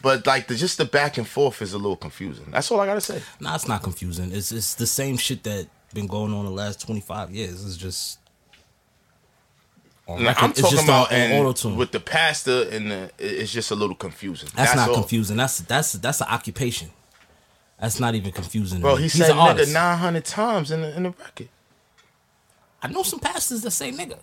but 0.00 0.24
like 0.26 0.46
the 0.46 0.54
just 0.54 0.78
the 0.78 0.84
back 0.84 1.18
and 1.18 1.26
forth 1.26 1.60
is 1.62 1.72
a 1.72 1.78
little 1.78 1.96
confusing. 1.96 2.46
That's 2.52 2.70
all 2.70 2.78
I 2.80 2.86
gotta 2.86 3.00
say. 3.00 3.20
Nah, 3.40 3.56
it's 3.56 3.66
not 3.66 3.82
confusing. 3.82 4.30
It's 4.32 4.52
it's 4.52 4.74
the 4.76 4.86
same 4.86 5.16
shit 5.16 5.42
that 5.42 5.66
been 5.92 6.06
going 6.06 6.32
on 6.32 6.44
the 6.44 6.50
last 6.52 6.80
twenty 6.80 7.00
five 7.00 7.32
years. 7.32 7.64
It's 7.66 7.76
just. 7.76 8.20
On 10.08 10.22
Now. 10.24 10.34
I'm 10.38 10.50
It's 10.50 10.60
talking 10.60 10.76
just 10.76 10.84
about 10.88 11.12
on 11.12 11.18
and 11.18 11.46
auto-tune. 11.46 11.76
with 11.76 11.92
the 11.92 12.00
pastor 12.00 12.68
and 12.70 12.90
the, 12.90 13.10
it's 13.18 13.52
just 13.52 13.70
a 13.70 13.74
little 13.74 13.94
confusing. 13.96 14.48
That's, 14.56 14.74
not 14.74 14.88
all. 14.88 14.94
confusing. 14.96 15.36
That's 15.36 15.58
that's 15.58 15.92
that's 15.92 16.20
an 16.20 16.28
occupation. 16.30 16.90
That's 17.80 18.00
not 18.00 18.14
even 18.16 18.32
confusing. 18.32 18.80
Bro, 18.80 18.96
he 18.96 19.02
He's 19.04 19.12
said 19.14 19.30
nigga 19.30 19.72
900 19.72 20.24
times 20.24 20.70
in 20.72 20.82
the 20.82 20.96
in 20.96 21.04
the 21.04 21.10
record. 21.10 21.48
I 22.82 22.88
know 22.88 23.02
some 23.02 23.20
pastors 23.20 23.62
that 23.62 23.70
say 23.72 23.92
nigga. 23.92 24.18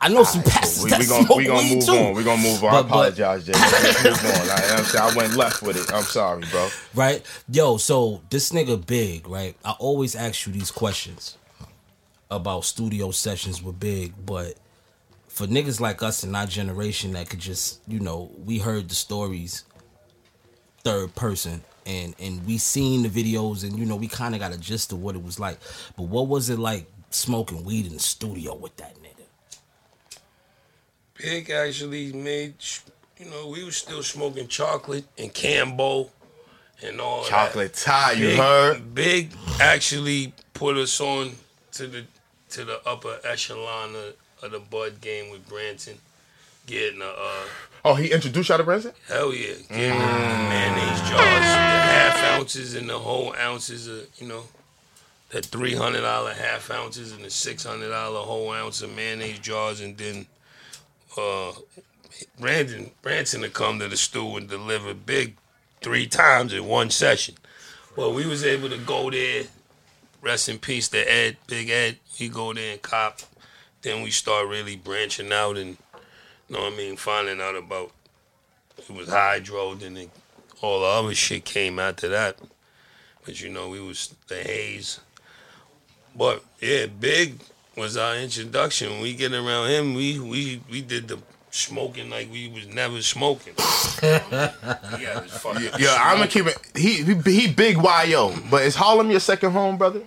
I 0.00 0.08
know 0.08 0.22
some 0.22 0.44
pastors 0.44 0.84
We, 0.84 0.90
that 0.90 1.00
we 1.00 1.06
gonna 1.06 1.24
smoke 1.26 1.38
we 1.38 1.44
gonna 1.46 1.58
weed 1.62 1.74
move 1.74 1.84
too. 1.84 1.92
on. 1.92 2.14
We 2.14 2.22
gonna 2.24 2.42
move 2.42 2.62
on. 2.64 2.70
I 2.74 2.82
But- 2.82 2.86
apologize, 2.86 3.44
Jay. 3.46 3.52
Let's 3.52 4.04
move 4.04 4.14
on. 4.14 4.14
I, 4.22 4.40
you 4.40 4.46
know 4.46 4.52
what 4.54 4.70
I'm 4.78 4.84
saying? 4.84 5.04
I 5.12 5.16
went 5.16 5.34
left 5.34 5.62
with 5.62 5.76
it. 5.76 5.92
I'm 5.92 6.04
sorry, 6.04 6.44
bro. 6.52 6.68
right? 6.94 7.26
Yo, 7.50 7.76
so 7.78 8.20
this 8.30 8.50
nigga 8.52 8.84
Big, 8.86 9.28
right? 9.28 9.56
I 9.64 9.72
always 9.72 10.14
ask 10.14 10.46
you 10.46 10.52
these 10.52 10.70
questions 10.70 11.36
about 12.30 12.64
studio 12.64 13.10
sessions 13.10 13.60
with 13.60 13.80
Big, 13.80 14.12
but 14.24 14.54
for 15.38 15.46
niggas 15.46 15.78
like 15.80 16.02
us 16.02 16.24
in 16.24 16.34
our 16.34 16.46
generation 16.46 17.12
that 17.12 17.30
could 17.30 17.38
just, 17.38 17.80
you 17.86 18.00
know, 18.00 18.28
we 18.44 18.58
heard 18.58 18.88
the 18.88 18.94
stories 18.96 19.62
third 20.82 21.14
person 21.14 21.60
and 21.86 22.14
and 22.18 22.44
we 22.44 22.58
seen 22.58 23.02
the 23.04 23.08
videos 23.08 23.62
and 23.62 23.78
you 23.78 23.84
know 23.84 23.96
we 23.96 24.06
kind 24.08 24.34
of 24.34 24.40
got 24.40 24.52
a 24.52 24.58
gist 24.58 24.90
of 24.90 25.00
what 25.00 25.14
it 25.14 25.22
was 25.22 25.38
like. 25.38 25.58
But 25.96 26.04
what 26.04 26.26
was 26.26 26.50
it 26.50 26.58
like 26.58 26.90
smoking 27.10 27.62
weed 27.64 27.86
in 27.86 27.92
the 27.92 28.00
studio 28.00 28.56
with 28.56 28.76
that 28.78 28.96
nigga? 28.96 30.18
Big 31.14 31.50
actually 31.50 32.12
made, 32.12 32.54
you 33.18 33.30
know, 33.30 33.48
we 33.48 33.62
was 33.62 33.76
still 33.76 34.02
smoking 34.02 34.48
chocolate 34.48 35.04
and 35.16 35.32
Cambo 35.32 36.10
and 36.82 37.00
all 37.00 37.22
that. 37.22 37.30
Chocolate 37.30 37.74
Thai, 37.74 38.12
you 38.12 38.26
Big, 38.26 38.38
heard? 38.38 38.94
Big 38.94 39.32
actually 39.60 40.32
put 40.52 40.76
us 40.76 41.00
on 41.00 41.30
to 41.72 41.86
the 41.86 42.04
to 42.50 42.64
the 42.64 42.80
upper 42.88 43.20
echelon 43.22 43.94
of, 43.94 44.14
of 44.42 44.50
the 44.52 44.58
Bud 44.60 45.00
game 45.00 45.30
with 45.30 45.48
Branson, 45.48 45.98
getting 46.66 47.02
a 47.02 47.06
uh, 47.06 47.44
Oh, 47.84 47.94
he 47.94 48.10
introduced 48.10 48.48
y'all 48.48 48.58
to 48.58 48.64
Branson? 48.64 48.92
hell 49.08 49.32
yeah, 49.32 49.54
getting 49.68 49.98
the 49.98 50.48
mayonnaise 50.48 51.00
jars, 51.08 51.18
the 51.18 51.86
half 51.88 52.22
ounces 52.38 52.74
and 52.74 52.88
the 52.88 52.98
whole 52.98 53.34
ounces 53.36 53.86
of 53.86 54.06
you 54.18 54.26
know. 54.28 54.44
The 55.30 55.42
three 55.42 55.74
hundred 55.74 56.00
dollar 56.00 56.32
half 56.32 56.70
ounces 56.70 57.12
and 57.12 57.22
the 57.24 57.30
six 57.30 57.64
hundred 57.64 57.90
dollar 57.90 58.20
whole 58.20 58.50
ounce 58.50 58.80
of 58.82 58.94
mayonnaise 58.96 59.38
jars, 59.40 59.80
and 59.80 59.96
then 59.96 60.26
uh, 61.18 61.52
Brandon 62.40 62.90
Branson 63.02 63.42
to 63.42 63.50
come 63.50 63.78
to 63.78 63.88
the 63.88 63.96
stool 63.96 64.36
and 64.38 64.48
deliver 64.48 64.94
big 64.94 65.36
three 65.82 66.06
times 66.06 66.52
in 66.54 66.66
one 66.66 66.88
session. 66.90 67.34
Well, 67.94 68.12
we 68.14 68.26
was 68.26 68.42
able 68.44 68.70
to 68.70 68.78
go 68.78 69.10
there. 69.10 69.44
Rest 70.22 70.48
in 70.48 70.58
peace 70.58 70.88
to 70.88 70.98
Ed, 70.98 71.36
Big 71.46 71.68
Ed. 71.70 71.98
He 72.12 72.28
go 72.28 72.52
there 72.54 72.72
and 72.72 72.82
cop. 72.82 73.20
Then 73.82 74.02
we 74.02 74.10
start 74.10 74.48
really 74.48 74.76
branching 74.76 75.32
out 75.32 75.56
and, 75.56 75.76
you 76.48 76.56
know 76.56 76.62
what 76.62 76.72
I 76.72 76.76
mean, 76.76 76.96
finding 76.96 77.40
out 77.40 77.56
about 77.56 77.92
it 78.78 78.90
was 78.90 79.08
hydro. 79.08 79.74
Then 79.74 79.96
it, 79.96 80.10
all 80.60 80.80
the 80.80 80.86
other 80.86 81.14
shit 81.14 81.44
came 81.44 81.78
after 81.78 82.08
that. 82.08 82.36
But 83.24 83.40
you 83.40 83.50
know, 83.50 83.68
we 83.68 83.80
was 83.80 84.14
the 84.28 84.36
haze. 84.36 85.00
But 86.16 86.42
yeah, 86.60 86.86
Big 86.86 87.40
was 87.76 87.96
our 87.96 88.16
introduction. 88.16 88.90
When 88.90 89.02
we 89.02 89.14
get 89.14 89.32
around 89.32 89.68
him, 89.68 89.94
we 89.94 90.18
we 90.18 90.60
we 90.70 90.80
did 90.80 91.08
the 91.08 91.18
smoking 91.50 92.10
like 92.10 92.30
we 92.30 92.48
was 92.48 92.66
never 92.66 93.00
smoking. 93.02 93.54
yeah, 94.02 95.26
Yeah, 95.78 95.96
I'm 95.98 96.18
gonna 96.18 96.28
keep 96.28 96.46
it. 96.46 96.58
He, 96.74 97.02
he 97.02 97.14
he 97.14 97.52
big 97.52 97.76
yo, 97.76 98.34
but 98.50 98.62
is 98.62 98.74
Harlem 98.74 99.10
your 99.10 99.20
second 99.20 99.52
home, 99.52 99.76
brother? 99.78 100.02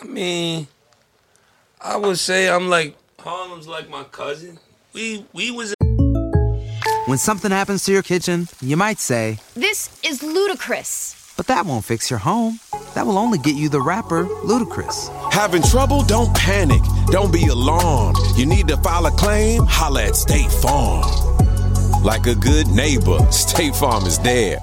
I 0.00 0.04
mean, 0.04 0.68
I 1.80 1.96
would 1.96 2.18
say 2.18 2.48
I'm 2.48 2.68
like 2.68 2.96
Harlem's 3.18 3.68
like 3.68 3.88
my 3.88 4.04
cousin. 4.04 4.58
We 4.92 5.24
we 5.32 5.50
was 5.50 5.74
When 7.06 7.18
something 7.18 7.50
happens 7.50 7.84
to 7.84 7.92
your 7.92 8.02
kitchen, 8.02 8.48
you 8.60 8.76
might 8.76 8.98
say, 8.98 9.38
This 9.54 9.88
is 10.02 10.22
ludicrous. 10.22 11.14
but 11.36 11.46
that 11.46 11.66
won't 11.66 11.84
fix 11.84 12.10
your 12.10 12.18
home. 12.18 12.58
That 12.94 13.06
will 13.06 13.18
only 13.18 13.38
get 13.38 13.54
you 13.54 13.68
the 13.68 13.80
rapper, 13.80 14.24
Ludacris. 14.44 15.08
Having 15.32 15.62
trouble? 15.62 16.02
Don't 16.02 16.34
panic. 16.34 16.82
Don't 17.08 17.32
be 17.32 17.46
alarmed. 17.46 18.16
You 18.36 18.46
need 18.46 18.66
to 18.68 18.76
file 18.78 19.06
a 19.06 19.10
claim? 19.12 19.62
Holla 19.66 20.06
at 20.06 20.16
State 20.16 20.50
Farm. 20.50 21.04
Like 22.02 22.26
a 22.26 22.34
good 22.34 22.66
neighbor, 22.68 23.18
State 23.30 23.76
Farm 23.76 24.04
is 24.04 24.18
there. 24.18 24.58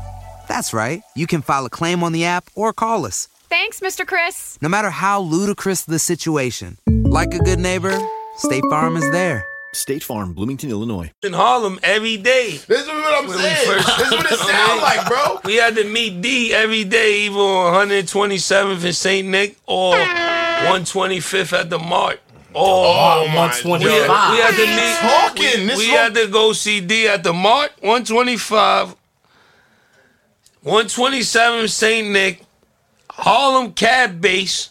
That's 0.48 0.74
right. 0.74 1.02
You 1.16 1.28
can 1.28 1.42
file 1.42 1.66
a 1.66 1.70
claim 1.70 2.04
on 2.04 2.12
the 2.12 2.26
app 2.26 2.46
or 2.56 2.74
call 2.74 3.06
us. 3.06 3.28
Thanks, 3.56 3.80
Mr. 3.80 4.06
Chris. 4.06 4.58
No 4.62 4.68
matter 4.68 4.90
how 4.90 5.22
ludicrous 5.22 5.84
the 5.84 5.98
situation, 5.98 6.78
like 6.88 7.34
a 7.34 7.40
good 7.40 7.58
neighbor, 7.58 7.98
State 8.36 8.64
Farm 8.70 8.98
is 8.98 9.10
there. 9.14 9.46
State 9.74 10.04
Farm, 10.04 10.34
Bloomington, 10.34 10.70
Illinois. 10.72 11.10
in 11.24 11.32
Harlem 11.32 11.80
every 11.82 12.18
day. 12.18 12.58
This 12.68 12.82
is 12.82 12.88
what 12.90 13.14
I'm 13.24 13.30
When 13.30 13.38
saying. 13.38 13.66
first- 13.66 13.98
This 13.98 14.08
is 14.08 14.12
what 14.12 14.30
it 14.30 14.40
sounds 14.40 14.82
like, 14.82 15.08
bro. 15.08 15.40
We 15.46 15.56
had 15.56 15.74
to 15.78 15.86
meet 15.86 16.20
D 16.22 16.54
every 16.54 16.84
day, 16.84 17.22
either 17.28 17.40
on 17.40 17.88
127th 17.90 18.84
in 18.84 18.92
St. 18.92 19.26
Nick 19.26 19.56
or 19.68 19.96
125th 19.96 21.54
at 21.54 21.70
the 21.70 21.80
Mart. 21.80 22.20
Or 22.54 22.62
Oh, 22.88 23.28
my 23.30 23.48
we 23.64 23.72
had, 23.72 24.32
we 24.32 24.38
had 24.42 24.56
to 24.56 24.68
meet. 24.68 24.98
Talking. 25.00 25.68
We, 25.68 25.76
we 25.78 25.92
one- 25.92 25.98
had 25.98 26.14
to 26.16 26.28
go 26.28 26.52
see 26.52 26.82
D 26.82 27.08
at 27.08 27.24
the 27.24 27.32
Mart, 27.32 27.72
125, 27.80 28.96
127 30.62 31.68
St. 31.70 32.10
Nick, 32.10 32.42
Harlem 33.18 33.74
Cab 33.74 34.20
Base, 34.22 34.70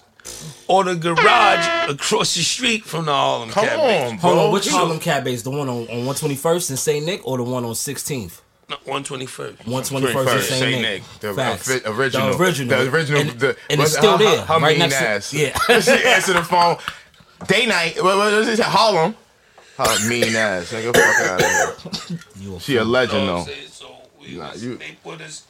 or 0.68 0.84
the 0.84 0.94
garage 0.94 1.18
ah. 1.26 1.86
across 1.90 2.34
the 2.34 2.42
street 2.42 2.84
from 2.84 3.06
the 3.06 3.12
Harlem 3.12 3.50
Come 3.50 3.64
Cab 3.66 3.78
Base. 3.78 4.12
on, 4.12 4.18
bro. 4.18 4.30
Hold 4.30 4.46
on, 4.46 4.52
which 4.52 4.66
You- 4.66 4.72
Harlem 4.72 5.00
Cab 5.00 5.24
base? 5.24 5.42
The 5.42 5.50
one 5.50 5.68
on, 5.68 5.88
on 5.88 6.06
121st 6.14 6.70
and 6.70 6.78
St. 6.78 7.04
Nick 7.04 7.26
or 7.26 7.36
the 7.38 7.42
one 7.44 7.64
on 7.64 7.72
16th? 7.72 8.40
No, 8.70 8.76
121st. 8.86 9.56
121st 9.64 10.34
in 10.36 10.42
St. 10.42 10.70
Nick. 10.70 10.80
Nick, 10.82 11.02
the 11.20 11.34
Facts. 11.34 11.70
ori- 11.70 11.82
original, 11.84 12.30
The 12.36 12.42
original. 12.42 12.78
the 12.84 12.90
original, 12.90 13.20
And, 13.20 13.30
the, 13.32 13.56
and 13.68 13.80
it's 13.80 13.92
still 13.96 14.12
her- 14.12 14.24
there. 14.24 14.40
Her, 14.40 14.54
her 14.54 14.60
right 14.60 14.70
mean 14.70 14.78
next 14.78 14.94
ass. 14.94 15.30
to 15.30 15.38
Yeah. 15.38 15.58
she 15.80 15.90
answered 16.06 16.36
the 16.36 16.42
phone. 16.44 16.76
Day 17.46 17.66
night. 17.66 17.96
What, 18.02 18.16
what 18.16 18.32
was 18.32 18.48
it? 18.48 18.58
Harlem. 18.60 19.14
Her 19.76 20.08
mean 20.08 20.34
ass. 20.36 20.72
Nigga, 20.72 20.94
fuck 20.94 21.28
out 21.28 21.42
of 21.42 22.08
here. 22.08 22.18
You 22.40 22.56
a 22.56 22.60
She 22.60 22.76
a 22.76 22.84
legend 22.84 23.26
know 23.26 23.34
what 23.34 23.40
I'm 23.40 23.46
though. 23.46 23.52
saying? 23.52 23.68
So 23.70 23.90
we 24.20 24.36
Nah, 24.36 24.52
was, 24.52 24.64
you- 24.64 24.76
they 24.78 24.96
put 25.02 25.20
us. 25.20 25.42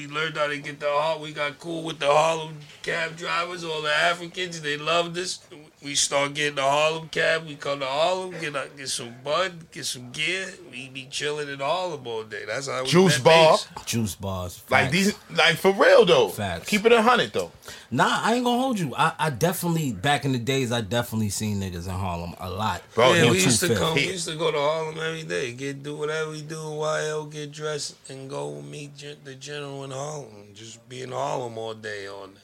We 0.00 0.06
learned 0.06 0.38
how 0.38 0.46
to 0.46 0.56
get 0.56 0.80
the 0.80 0.88
Har- 0.88 1.18
We 1.18 1.30
got 1.30 1.58
cool 1.58 1.82
with 1.82 1.98
the 1.98 2.06
Harlem 2.06 2.56
cab 2.82 3.18
drivers, 3.18 3.64
all 3.64 3.82
the 3.82 3.94
Africans. 3.94 4.62
They 4.62 4.78
loved 4.78 5.18
us. 5.18 5.40
We 5.82 5.94
start 5.94 6.34
getting 6.34 6.56
the 6.56 6.62
Harlem 6.62 7.08
cab. 7.08 7.46
We 7.46 7.54
come 7.54 7.80
to 7.80 7.86
Harlem, 7.86 8.32
get 8.38 8.54
a, 8.54 8.68
get 8.76 8.88
some 8.90 9.14
bud, 9.24 9.70
get 9.72 9.86
some 9.86 10.10
gear. 10.10 10.46
We 10.70 10.90
be 10.90 11.06
chilling 11.10 11.48
in 11.48 11.60
Harlem 11.60 12.06
all 12.06 12.22
day. 12.24 12.44
That's 12.46 12.68
how 12.68 12.82
we 12.82 12.88
Juice 12.90 13.16
met 13.16 13.24
bar. 13.24 13.52
Bass. 13.52 13.68
Juice 13.86 14.14
bars. 14.14 14.62
Like 14.68 14.90
these, 14.90 15.14
like 15.34 15.56
for 15.56 15.72
real 15.72 16.04
though. 16.04 16.28
Facts. 16.28 16.68
Keep 16.68 16.84
it 16.84 16.92
a 16.92 17.00
hundred 17.00 17.32
though. 17.32 17.50
Nah, 17.90 18.20
I 18.22 18.34
ain't 18.34 18.44
gonna 18.44 18.60
hold 18.60 18.78
you. 18.78 18.94
I, 18.94 19.12
I 19.18 19.30
definitely 19.30 19.92
back 19.92 20.26
in 20.26 20.32
the 20.32 20.38
days 20.38 20.70
I 20.70 20.82
definitely 20.82 21.30
seen 21.30 21.58
niggas 21.62 21.86
in 21.86 21.94
Harlem 21.94 22.34
a 22.38 22.50
lot. 22.50 22.82
Bro, 22.94 23.14
Yeah, 23.14 23.24
he- 23.24 23.30
we 23.30 23.36
used 23.42 23.60
to 23.60 23.68
250. 23.68 23.82
come. 23.82 23.94
We 23.94 24.12
used 24.12 24.28
to 24.28 24.36
go 24.36 24.50
to 24.52 24.58
Harlem 24.58 24.98
every 24.98 25.22
day. 25.22 25.52
Get 25.54 25.82
do 25.82 25.96
whatever 25.96 26.30
we 26.32 26.42
do. 26.42 26.56
YL 26.56 27.32
get 27.32 27.52
dressed 27.52 27.96
and 28.10 28.28
go 28.28 28.60
meet 28.60 28.98
gen- 28.98 29.16
the 29.24 29.34
general 29.34 29.82
in 29.84 29.92
Harlem. 29.92 30.48
Just 30.52 30.86
be 30.90 31.00
in 31.00 31.10
Harlem 31.12 31.56
all 31.56 31.72
day, 31.72 32.06
all 32.06 32.26
night. 32.26 32.36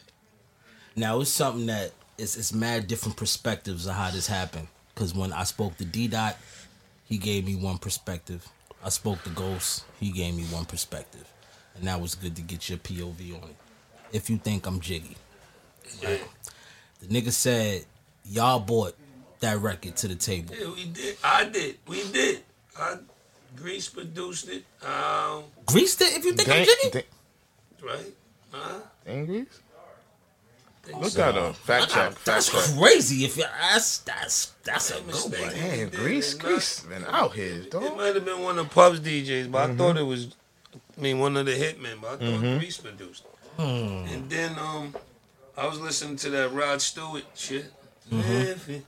Now 0.96 1.20
it's 1.20 1.30
something 1.30 1.66
that 1.66 1.92
it's 2.18 2.36
it's 2.36 2.52
mad 2.52 2.86
different 2.86 3.16
perspectives 3.16 3.86
of 3.86 3.94
how 3.94 4.10
this 4.10 4.26
happened. 4.26 4.68
Cause 4.94 5.14
when 5.14 5.32
I 5.32 5.44
spoke 5.44 5.76
to 5.78 5.84
D 5.84 6.08
Dot, 6.08 6.36
he 7.04 7.18
gave 7.18 7.44
me 7.44 7.56
one 7.56 7.78
perspective. 7.78 8.46
I 8.84 8.88
spoke 8.88 9.22
to 9.24 9.30
Ghost, 9.30 9.84
he 10.00 10.10
gave 10.10 10.34
me 10.34 10.44
one 10.44 10.64
perspective. 10.64 11.26
And 11.76 11.86
that 11.86 12.00
was 12.00 12.14
good 12.14 12.36
to 12.36 12.42
get 12.42 12.68
your 12.70 12.78
POV 12.78 13.42
on 13.42 13.50
it. 13.50 13.56
If 14.12 14.30
you 14.30 14.38
think 14.38 14.66
I'm 14.66 14.80
jiggy. 14.80 15.16
Right? 16.02 16.22
The 17.00 17.06
nigga 17.08 17.30
said, 17.32 17.84
Y'all 18.28 18.58
bought 18.58 18.96
that 19.40 19.58
record 19.58 19.96
to 19.96 20.08
the 20.08 20.14
table. 20.14 20.54
Yeah, 20.58 20.68
we 20.74 20.86
did. 20.86 21.16
I 21.22 21.44
did. 21.44 21.76
We 21.86 22.02
did. 22.10 22.42
I 22.78 22.96
Grease 23.56 23.88
produced 23.88 24.48
it. 24.48 24.64
Um, 24.84 25.44
Greased 25.64 26.00
it 26.02 26.16
if 26.16 26.24
you 26.24 26.32
think 26.32 26.48
I'm 26.48 26.64
jiggy? 26.64 26.90
dang, 26.90 27.88
right? 27.88 28.14
Huh? 28.52 28.80
Grease? 29.26 29.60
Think 30.86 31.02
Look 31.02 31.10
so. 31.12 31.18
that 31.18 31.36
up. 31.36 31.56
Fact 31.56 31.90
check. 31.90 32.14
That's 32.24 32.48
Fact 32.48 32.66
check. 32.68 32.78
crazy. 32.78 33.24
If 33.24 33.36
you 33.36 33.44
ask, 33.60 34.04
that's 34.04 34.52
that's 34.64 34.90
a 34.90 34.94
good 34.94 35.06
mistake. 35.08 35.40
one. 35.40 35.50
Damn, 35.54 35.78
It 35.88 35.92
Grease, 35.92 36.34
Grease 36.34 36.80
been 36.80 37.04
out 37.06 37.32
here, 37.34 37.54
It 37.62 37.70
dog. 37.72 37.96
might 37.96 38.14
have 38.14 38.24
been 38.24 38.40
one 38.40 38.58
of 38.58 38.70
Puff's 38.70 39.00
DJs, 39.00 39.50
but 39.50 39.62
Mm-hmm. 39.70 39.72
I 39.72 39.76
thought 39.76 39.96
it 39.96 40.04
was. 40.04 40.34
I 40.96 41.00
mean, 41.00 41.18
one 41.18 41.36
of 41.36 41.44
the 41.46 41.52
hitmen, 41.52 42.00
but 42.00 42.22
I 42.22 42.30
thought 42.30 42.40
Grease 42.58 42.76
produced. 42.78 43.24
it. 43.58 43.62
And 43.62 44.30
then 44.30 44.56
um, 44.58 44.94
I 45.56 45.66
was 45.66 45.80
listening 45.80 46.16
to 46.18 46.30
that 46.30 46.52
Rod 46.52 46.80
Stewart 46.80 47.24
shit. 47.34 47.66
If 48.10 48.68
it- 48.68 48.84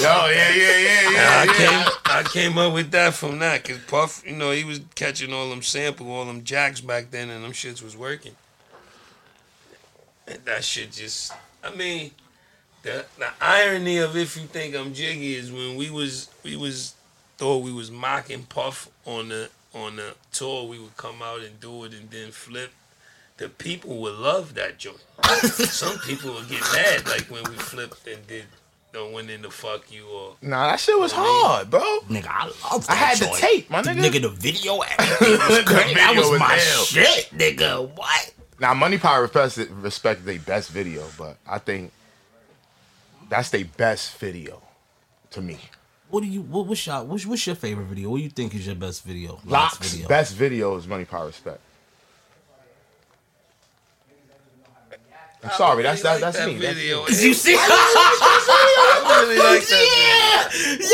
Yo, 0.00 0.06
yeah, 0.06 0.28
yeah, 0.28 0.54
yeah, 0.54 1.06
And 1.06 1.14
yeah, 1.14 1.18
I 1.40 1.44
yeah. 1.46 1.52
came, 1.84 1.92
I 2.04 2.22
came 2.22 2.58
up 2.58 2.74
with 2.74 2.90
that 2.90 3.14
from 3.14 3.38
that, 3.38 3.64
cause 3.64 3.78
Puff, 3.88 4.22
you 4.26 4.36
know, 4.36 4.50
he 4.50 4.62
was 4.62 4.80
catching 4.94 5.32
all 5.32 5.48
them 5.50 5.62
sample, 5.62 6.10
all 6.12 6.26
them 6.26 6.44
jacks 6.44 6.80
back 6.80 7.10
then, 7.10 7.30
and 7.30 7.42
them 7.42 7.52
shits 7.52 7.82
was 7.82 7.96
working. 7.96 8.36
And 10.26 10.38
that 10.46 10.64
shit 10.64 10.92
just, 10.92 11.32
I 11.62 11.74
mean, 11.74 12.10
the 12.82 13.04
the 13.18 13.28
irony 13.40 13.98
of 13.98 14.16
if 14.16 14.36
you 14.36 14.42
think 14.46 14.74
I'm 14.74 14.92
jiggy 14.94 15.34
is 15.36 15.50
when 15.52 15.76
we 15.76 15.90
was 15.90 16.28
we 16.42 16.56
was 16.56 16.94
thought 17.36 17.58
we 17.62 17.72
was 17.72 17.90
mocking 17.90 18.44
Puff 18.44 18.88
on 19.06 19.28
the 19.28 19.50
on 19.74 19.96
the 19.96 20.14
tour, 20.32 20.66
we 20.68 20.78
would 20.78 20.96
come 20.96 21.20
out 21.22 21.40
and 21.40 21.58
do 21.60 21.84
it 21.84 21.92
and 21.92 22.10
then 22.10 22.30
flip. 22.30 22.70
The 23.36 23.48
people 23.48 23.96
would 23.98 24.14
love 24.14 24.54
that 24.54 24.78
joint. 24.78 25.02
Some 25.42 25.98
people 25.98 26.34
would 26.34 26.48
get 26.48 26.60
mad, 26.72 27.06
like 27.08 27.22
when 27.30 27.42
we 27.44 27.54
flipped 27.56 28.06
and 28.06 28.24
did. 28.26 28.44
Don't 28.92 29.12
went 29.12 29.28
in 29.28 29.42
the 29.42 29.50
fuck 29.50 29.90
you 29.92 30.06
or 30.06 30.36
Nah, 30.40 30.68
that 30.70 30.78
shit 30.78 30.96
was 30.96 31.10
hard, 31.12 31.68
bro. 31.68 31.80
Nigga, 32.08 32.28
I 32.28 32.44
love 32.72 32.86
I 32.88 32.94
had 32.94 33.18
the 33.18 33.26
tape, 33.36 33.68
my 33.68 33.82
The 33.82 33.90
nigga. 33.90 34.02
nigga, 34.12 34.22
the 34.22 34.28
video 34.28 34.78
everything 34.82 35.32
was 35.48 35.48
The 35.58 35.62
great. 35.64 35.96
that 35.96 36.14
was 36.16 36.30
was 36.30 36.38
my 36.38 36.54
ill. 36.54 36.84
shit, 36.84 37.28
nigga. 37.36 37.90
What? 37.96 38.32
Now, 38.60 38.72
Money 38.74 38.98
Power 38.98 39.22
respected 39.22 39.70
respected 39.70 40.26
their 40.26 40.38
best 40.38 40.70
video, 40.70 41.04
but 41.18 41.36
I 41.46 41.58
think 41.58 41.92
that's 43.28 43.50
their 43.50 43.64
best 43.64 44.16
video 44.18 44.62
to 45.30 45.40
me. 45.40 45.58
What 46.10 46.22
do 46.22 46.28
you? 46.28 46.42
What, 46.42 46.66
what's 46.66 46.86
your? 46.86 47.02
What's, 47.02 47.26
what's 47.26 47.46
your 47.46 47.56
favorite 47.56 47.86
video? 47.86 48.10
What 48.10 48.18
do 48.18 48.22
you 48.22 48.30
think 48.30 48.54
is 48.54 48.66
your 48.66 48.76
best 48.76 49.04
video? 49.04 49.40
Last 49.44 49.80
LOX 49.80 49.92
video. 49.92 50.08
best 50.08 50.34
video 50.34 50.76
is 50.76 50.86
Money 50.86 51.04
Power 51.04 51.26
Respect. 51.26 51.60
I'm 55.42 55.50
sorry, 55.50 55.82
that's 55.82 56.00
that, 56.02 56.20
that's 56.20 56.38
me. 56.46 56.54
That's 56.54 56.74
me. 56.76 56.80
video. 56.80 57.06
You 57.06 57.34
see? 57.34 57.54
I 57.58 59.20
really 59.20 59.36
like 59.36 59.60
that 59.60 60.48
video. 60.54 60.88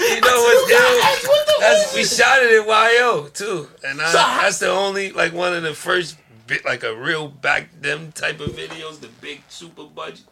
Yeah, 0.00 0.14
you 0.14 0.20
know 0.20 0.42
what's 0.42 0.70
ill? 0.72 1.60
That's, 1.60 1.94
we 1.94 2.04
shot 2.04 2.42
it 2.42 2.60
at 2.60 2.66
YO 2.66 3.28
too, 3.28 3.68
and 3.86 4.00
I, 4.00 4.12
that's 4.42 4.58
the 4.58 4.70
only 4.70 5.12
like 5.12 5.32
one 5.32 5.52
of 5.52 5.62
the 5.62 5.72
first 5.72 6.16
bit 6.46 6.64
like 6.64 6.82
a 6.82 6.94
real 6.94 7.28
back 7.28 7.68
them 7.80 8.12
type 8.12 8.40
of 8.40 8.50
videos, 8.50 9.00
the 9.00 9.08
big 9.20 9.42
super 9.48 9.84
budget. 9.84 10.24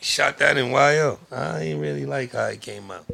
Shot 0.00 0.38
that 0.38 0.56
in 0.56 0.70
YO. 0.70 1.18
I 1.30 1.60
ain't 1.60 1.80
really 1.80 2.06
like 2.06 2.32
how 2.32 2.46
it 2.46 2.60
came 2.60 2.90
out. 2.90 3.04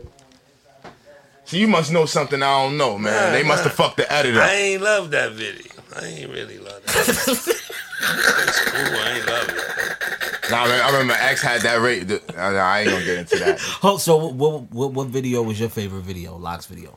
So 1.45 1.57
you 1.57 1.69
must 1.69 1.93
know 1.93 2.07
something 2.07 2.43
I 2.43 2.65
don't 2.65 2.77
know, 2.77 2.99
man. 2.99 3.13
Nah, 3.13 3.31
they 3.33 3.43
must 3.45 3.65
have 3.65 3.73
fucked 3.73 3.99
the 3.99 4.13
editor. 4.13 4.41
I 4.41 4.53
ain't 4.53 4.83
love 4.83 5.11
that 5.13 5.33
video. 5.33 5.73
I 5.95 6.05
ain't 6.05 6.31
really 6.31 6.59
love 6.59 6.85
that. 6.85 7.09
it's 7.99 8.61
cool. 8.65 8.81
I 8.81 9.17
ain't 9.17 9.27
love 9.27 9.49
it. 9.49 10.51
Nah, 10.51 10.59
I 10.59 10.63
remember, 10.65 10.85
I 10.85 10.91
remember 10.91 11.15
X 11.15 11.43
had 11.43 11.61
that 11.63 11.81
rate. 11.81 12.11
I, 12.37 12.57
I 12.57 12.81
ain't 12.81 12.91
gonna 12.91 13.05
get 13.05 13.19
into 13.19 13.37
that. 13.39 13.61
Oh, 13.83 13.97
so 13.97 14.27
what, 14.27 14.63
what 14.73 14.93
what 14.93 15.07
video 15.09 15.43
was 15.43 15.59
your 15.59 15.69
favorite 15.69 16.03
video? 16.03 16.37
LOX 16.37 16.67
video. 16.67 16.97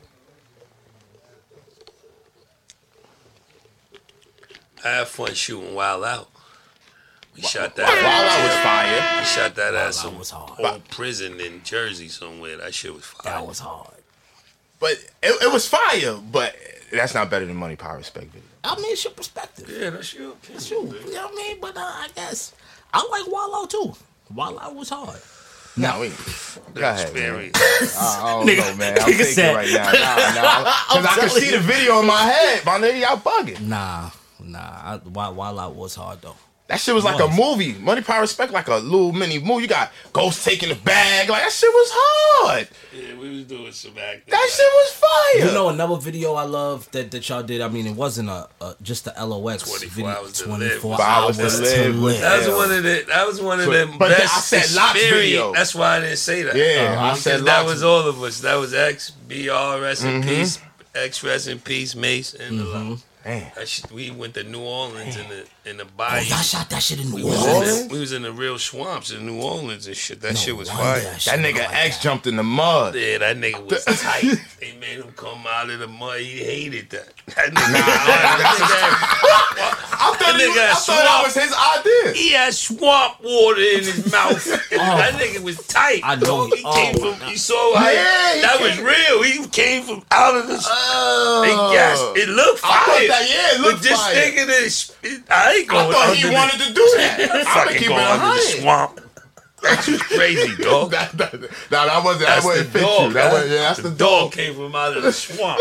I 4.84 4.88
had 4.88 5.08
fun 5.08 5.34
shooting 5.34 5.74
Wild 5.74 6.04
Out. 6.04 6.28
We 7.36 7.42
shot 7.42 7.76
that. 7.76 7.86
Wild 7.86 8.26
Out 8.26 8.42
was 8.44 8.56
fire. 8.64 9.20
We 9.20 9.24
shot 9.26 9.54
that 9.56 9.74
at 9.74 9.86
Out 9.88 9.94
some 9.94 10.18
was 10.18 10.30
hard. 10.30 10.58
old 10.60 10.88
prison 10.88 11.40
in 11.40 11.62
Jersey 11.62 12.08
somewhere. 12.08 12.56
That 12.58 12.74
shit 12.74 12.92
was 12.94 13.04
fire. 13.04 13.32
That 13.32 13.46
was 13.46 13.58
hard. 13.60 13.94
But 14.78 14.92
it, 15.22 15.42
it 15.42 15.52
was 15.52 15.68
fire. 15.68 16.16
But 16.32 16.56
that's 16.92 17.14
not 17.14 17.30
better 17.30 17.46
than 17.46 17.56
Money, 17.56 17.76
Power, 17.76 17.98
Respect 17.98 18.26
video. 18.26 18.42
I 18.64 18.76
mean, 18.76 18.92
it's 18.92 19.04
your 19.04 19.12
perspective. 19.12 19.70
Yeah, 19.70 19.90
that's 19.90 20.12
your 20.14 20.22
you. 20.30 20.36
That's 20.50 20.70
you. 20.70 20.78
You 21.06 21.14
know 21.14 21.26
what 21.26 21.32
I 21.32 21.36
mean? 21.36 21.56
But 21.60 21.76
uh, 21.76 21.80
I 21.80 22.08
guess 22.14 22.52
I 22.92 23.06
like 23.10 23.30
Wild 23.32 23.52
Out 23.54 23.70
too. 23.70 23.92
Wild 24.34 24.58
Out 24.60 24.74
was 24.74 24.88
hard. 24.90 25.20
No, 25.76 26.00
we. 26.00 26.08
Go 26.74 26.82
ahead, 26.82 27.14
man. 27.14 27.44
Experience. 27.46 27.96
I, 27.96 28.20
I 28.22 28.30
don't 28.32 28.46
know, 28.46 28.74
man. 28.76 28.98
I'm 28.98 29.04
nigga 29.04 29.06
thinking 29.06 29.24
said- 29.26 29.54
right 29.56 29.68
now. 29.72 29.92
Nah, 29.92 30.64
nah. 30.64 30.72
Because 30.90 31.06
I 31.06 31.08
can 31.20 31.28
telling 31.28 31.42
see 31.42 31.50
the 31.52 31.58
video 31.60 32.00
in 32.00 32.06
my 32.06 32.22
head. 32.22 32.64
My 32.66 32.78
nigga, 32.78 33.00
y'all 33.00 33.16
bugging. 33.18 33.60
Nah, 33.62 34.10
nah. 34.52 34.58
I, 34.60 35.00
Wild, 35.08 35.36
Wild 35.36 35.58
Out 35.58 35.74
was 35.74 35.94
hard 35.94 36.20
though. 36.22 36.36
That 36.68 36.78
shit 36.78 36.94
was 36.94 37.02
like 37.02 37.18
a 37.20 37.26
movie. 37.26 37.72
Money, 37.72 38.00
Power, 38.00 38.20
Respect, 38.20 38.52
like 38.52 38.68
a 38.68 38.76
little 38.76 39.10
mini 39.10 39.40
movie. 39.40 39.62
You 39.62 39.68
got 39.68 39.90
Ghost 40.12 40.44
taking 40.44 40.68
the 40.68 40.76
bag. 40.76 41.28
Like, 41.28 41.42
that 41.42 41.50
shit 41.50 41.68
was 41.68 41.88
hard. 41.92 42.68
Yeah, 42.94 43.16
we 43.18 43.28
was 43.28 43.44
doing 43.46 43.72
some 43.72 43.98
acting. 43.98 44.22
That 44.30 44.48
shit 44.48 44.66
was 44.72 44.92
fire. 44.92 45.46
You 45.48 45.52
know 45.52 45.68
another 45.70 45.96
video 45.96 46.34
I 46.34 46.44
love 46.44 46.88
that, 46.92 47.10
that 47.10 47.28
y'all 47.28 47.42
did. 47.42 47.60
I 47.60 47.66
mean, 47.66 47.88
it 47.88 47.96
wasn't 47.96 48.28
a, 48.28 48.48
a 48.60 48.76
just 48.82 49.04
the 49.06 49.10
LOX 49.26 49.64
24 49.68 49.88
video. 49.90 50.06
hours 50.12 50.32
to 50.34 50.44
Twenty 50.44 50.64
live. 50.68 50.84
Hours 50.84 51.40
hours 51.40 51.58
to 51.58 51.64
to 51.64 51.82
live 51.88 51.96
live. 51.96 52.20
That 52.20 52.38
was 52.46 52.56
one 52.56 52.70
of 52.70 52.82
the. 52.84 53.04
That 53.08 53.26
was 53.26 53.40
one 53.40 53.58
of 53.60 53.66
But- 53.66 53.72
them 53.72 53.98
but 53.98 54.08
best 54.16 54.36
I 54.36 54.38
said 54.60 54.76
LOX 54.76 54.92
video. 55.10 55.52
That's 55.52 55.74
why 55.74 55.96
I 55.96 56.00
didn't 56.02 56.18
say 56.18 56.42
that. 56.44 56.54
Yeah, 56.54 56.94
I 57.00 57.08
Because 57.10 57.22
said 57.22 57.40
that 57.46 57.66
was 57.66 57.82
all 57.82 58.06
of 58.06 58.22
us. 58.22 58.42
That 58.42 58.54
was 58.54 58.74
X, 58.74 59.10
BR, 59.10 59.80
rest 59.80 60.04
in 60.04 60.22
Mhm. 60.22 60.24
peace. 60.24 60.60
X, 60.94 61.24
rest 61.24 61.48
in 61.48 61.58
peace, 61.58 61.96
Mase, 61.96 62.34
and 62.34 62.60
the 62.60 62.64
Mm-hmm. 62.64 62.94
Lot. 63.24 63.30
Damn. 63.30 63.52
That 63.54 63.68
shit, 63.68 63.90
we 63.92 64.10
went 64.10 64.34
to 64.34 64.42
New 64.44 64.60
Orleans 64.60 65.16
in 65.16 65.28
the 65.28 65.46
in 65.70 65.76
the 65.76 65.86
Oh, 65.98 66.14
y'all 66.16 66.38
shot 66.38 66.68
that 66.70 66.82
shit 66.82 67.00
in 67.00 67.12
we 67.12 67.22
New 67.22 67.28
was, 67.28 67.46
Orleans. 67.46 67.80
in 67.82 67.88
the, 67.88 67.94
we 67.94 68.00
was 68.00 68.12
in 68.12 68.22
the 68.22 68.32
real 68.32 68.58
swamps 68.58 69.10
in 69.12 69.26
New 69.26 69.40
Orleans 69.42 69.86
and 69.86 69.96
shit. 69.96 70.20
That 70.20 70.34
No 70.34 70.40
shit 70.40 70.56
was 70.56 70.68
wonder 70.68 70.82
fire. 70.82 71.00
that 71.02 71.20
That 71.24 71.38
nigga 71.38 71.58
like 71.66 71.74
X 71.86 71.96
that. 71.96 72.02
jumped 72.02 72.26
in 72.26 72.36
the 72.36 72.42
mud. 72.42 72.94
Yeah, 72.94 73.18
that 73.18 73.36
nigga 73.36 73.64
was 73.70 73.84
tight. 73.84 74.40
They 74.60 74.72
made 74.80 74.98
him 75.04 75.12
come 75.16 75.44
out 75.48 75.70
of 75.70 75.78
the 75.78 75.86
mud. 75.86 76.20
He 76.20 76.38
hated 76.44 76.90
that. 76.90 77.12
That 77.36 77.50
nigga, 77.52 79.89
I 80.02 80.16
thought, 80.16 80.18
That 80.18 80.40
he- 80.40 80.46
nigga 80.46 80.58
I 80.58 80.66
had 80.68 80.78
thought 80.78 81.04
that 81.04 81.22
was 81.24 81.34
his 81.34 81.52
idea. 81.52 82.12
he 82.22 82.30
had 82.32 82.54
swamp 82.54 83.20
water 83.22 83.60
in 83.60 83.80
his 83.84 84.10
mouth. 84.10 84.40
That 84.70 85.14
oh. 85.14 85.18
nigga 85.18 85.42
was 85.42 85.66
tight. 85.66 86.00
I 86.04 86.14
know. 86.16 86.46
He 86.46 86.62
came 86.62 86.96
Oh, 87.00 87.12
from. 87.12 87.28
He 87.28 87.36
saw 87.36 87.74
Yeah, 87.74 88.34
he 88.34 88.40
that 88.40 88.56
came- 88.58 88.84
was 88.84 88.96
real. 88.96 89.22
He 89.22 89.46
came 89.48 89.82
from 89.82 90.02
out 90.10 90.36
of 90.36 90.46
the. 90.48 90.58
Oh. 90.64 91.42
They 91.42 91.76
gas. 91.76 92.00
It 92.16 92.28
looked 92.30 92.60
I 92.64 92.68
fire. 92.68 92.84
thought 92.86 93.08
that, 93.08 93.28
yeah, 93.28 93.54
it 93.56 93.60
looked 93.60 93.82
but 93.82 93.88
just 93.88 94.02
fire. 94.02 94.14
thinking 94.14 94.46
this, 94.46 94.96
it, 95.02 95.22
I 95.30 95.52
ain't 95.56 95.70
I 95.72 95.92
thought 95.92 96.16
he 96.16 96.30
wanted 96.32 96.60
the, 96.60 96.64
to 96.66 96.72
do 96.74 96.94
that. 96.96 97.30
I'm 97.34 97.44
fucking 97.44 97.64
gonna 97.66 97.78
keep 97.78 97.86
it 97.86 97.88
going 97.88 98.00
a 98.00 98.24
under 98.24 98.34
the 98.36 98.40
swamp. 98.42 99.00
That's 99.62 99.84
just 99.86 100.04
crazy, 100.04 100.56
dog. 100.62 100.92
That, 100.92 101.12
that, 101.18 101.32
that, 101.32 101.50
that 101.68 102.02
wasn't. 102.04 102.24
That's 102.26 102.42
that 102.42 102.48
wouldn't 102.48 102.72
the 102.72 102.78
fit 102.78 102.86
dog. 102.86 103.08
you. 103.08 103.12
That 103.14 103.32
was, 103.32 103.50
yeah, 103.50 103.56
that's 103.58 103.80
the, 103.82 103.90
dog. 103.90 104.32
came 104.32 104.54
from 104.54 104.74
out 104.74 104.96
of 104.96 105.02
the 105.02 105.12
swamp. 105.12 105.60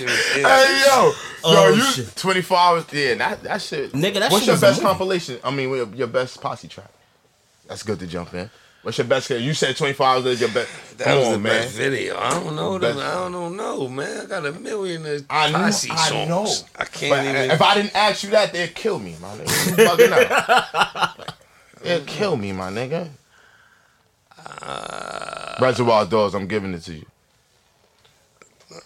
Nigga, 0.00 0.08
yeah. 0.08 0.16
Shit 0.34 0.36
was 0.36 0.36
ill. 0.36 0.48
Hey 0.48 0.82
yo, 0.86 1.04
yo, 1.06 1.12
Oh, 1.42 1.74
you 1.74 1.82
shit. 1.82 2.16
24 2.16 2.58
hours. 2.58 2.84
Yeah, 2.92 3.14
that 3.16 3.42
that 3.44 3.62
shit. 3.62 3.92
Nigga, 3.92 4.14
that 4.20 4.30
What's 4.32 4.44
shit 4.44 4.52
your 4.54 4.60
best 4.60 4.80
movie. 4.80 4.86
compilation? 4.88 5.38
I 5.44 5.50
mean, 5.50 5.68
your, 5.70 5.88
your 5.94 6.06
best 6.08 6.40
posse 6.40 6.68
track. 6.68 6.90
That's 7.68 7.82
good 7.82 7.98
to 8.00 8.06
jump 8.06 8.34
in. 8.34 8.50
What's 8.82 8.96
your 8.96 9.06
best? 9.06 9.28
You 9.28 9.52
said 9.52 9.76
24 9.76 10.06
hours 10.06 10.24
is 10.24 10.40
your 10.40 10.48
best. 10.50 10.96
That 10.98 11.04
Come 11.08 11.18
was 11.18 11.26
on, 11.26 11.32
the 11.34 11.38
man. 11.40 11.62
best 11.62 11.74
video. 11.76 12.16
I 12.18 12.30
don't 12.30 12.56
know. 12.56 12.78
Best- 12.78 12.98
I 12.98 13.28
don't 13.28 13.56
know, 13.56 13.88
man. 13.88 14.22
I 14.22 14.24
got 14.24 14.46
a 14.46 14.52
million 14.52 15.04
of 15.04 15.24
I 15.28 15.50
know. 15.50 15.58
posse 15.58 15.90
I 15.92 16.24
know. 16.26 16.46
I 16.78 16.84
can't 16.86 17.10
But 17.12 17.18
uh, 17.26 17.28
even. 17.28 17.50
if 17.50 17.60
I 17.60 17.74
didn't 17.74 17.94
ask 17.94 18.22
you 18.24 18.30
that, 18.30 18.52
they'd 18.54 18.74
kill 18.74 18.98
me, 18.98 19.16
my 19.20 19.28
nigga. 19.36 19.78
You 19.78 19.84
bugging 19.86 20.12
out. 20.34 21.34
They'd 21.82 22.06
kill 22.06 22.36
me, 22.36 22.52
my 22.52 22.70
nigga. 22.70 23.08
Reservoir 25.60 26.06
Dogs, 26.06 26.34
I'm 26.34 26.46
giving 26.46 26.74
it 26.74 26.80
to 26.84 26.94
you. 26.94 27.06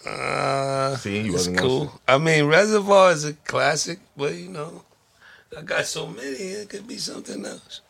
Uh, 0.05 0.95
See, 0.97 1.21
you 1.21 1.33
wasn't 1.33 1.57
gonna 1.57 1.67
cool. 1.67 2.01
I 2.07 2.17
mean, 2.17 2.45
Reservoir 2.45 3.11
is 3.11 3.25
a 3.25 3.33
classic, 3.33 3.99
but 4.15 4.35
you 4.35 4.49
know, 4.49 4.83
I 5.57 5.61
got 5.61 5.85
so 5.85 6.07
many. 6.07 6.27
It 6.37 6.69
could 6.69 6.87
be 6.87 6.97
something 6.97 7.45
else. 7.45 7.81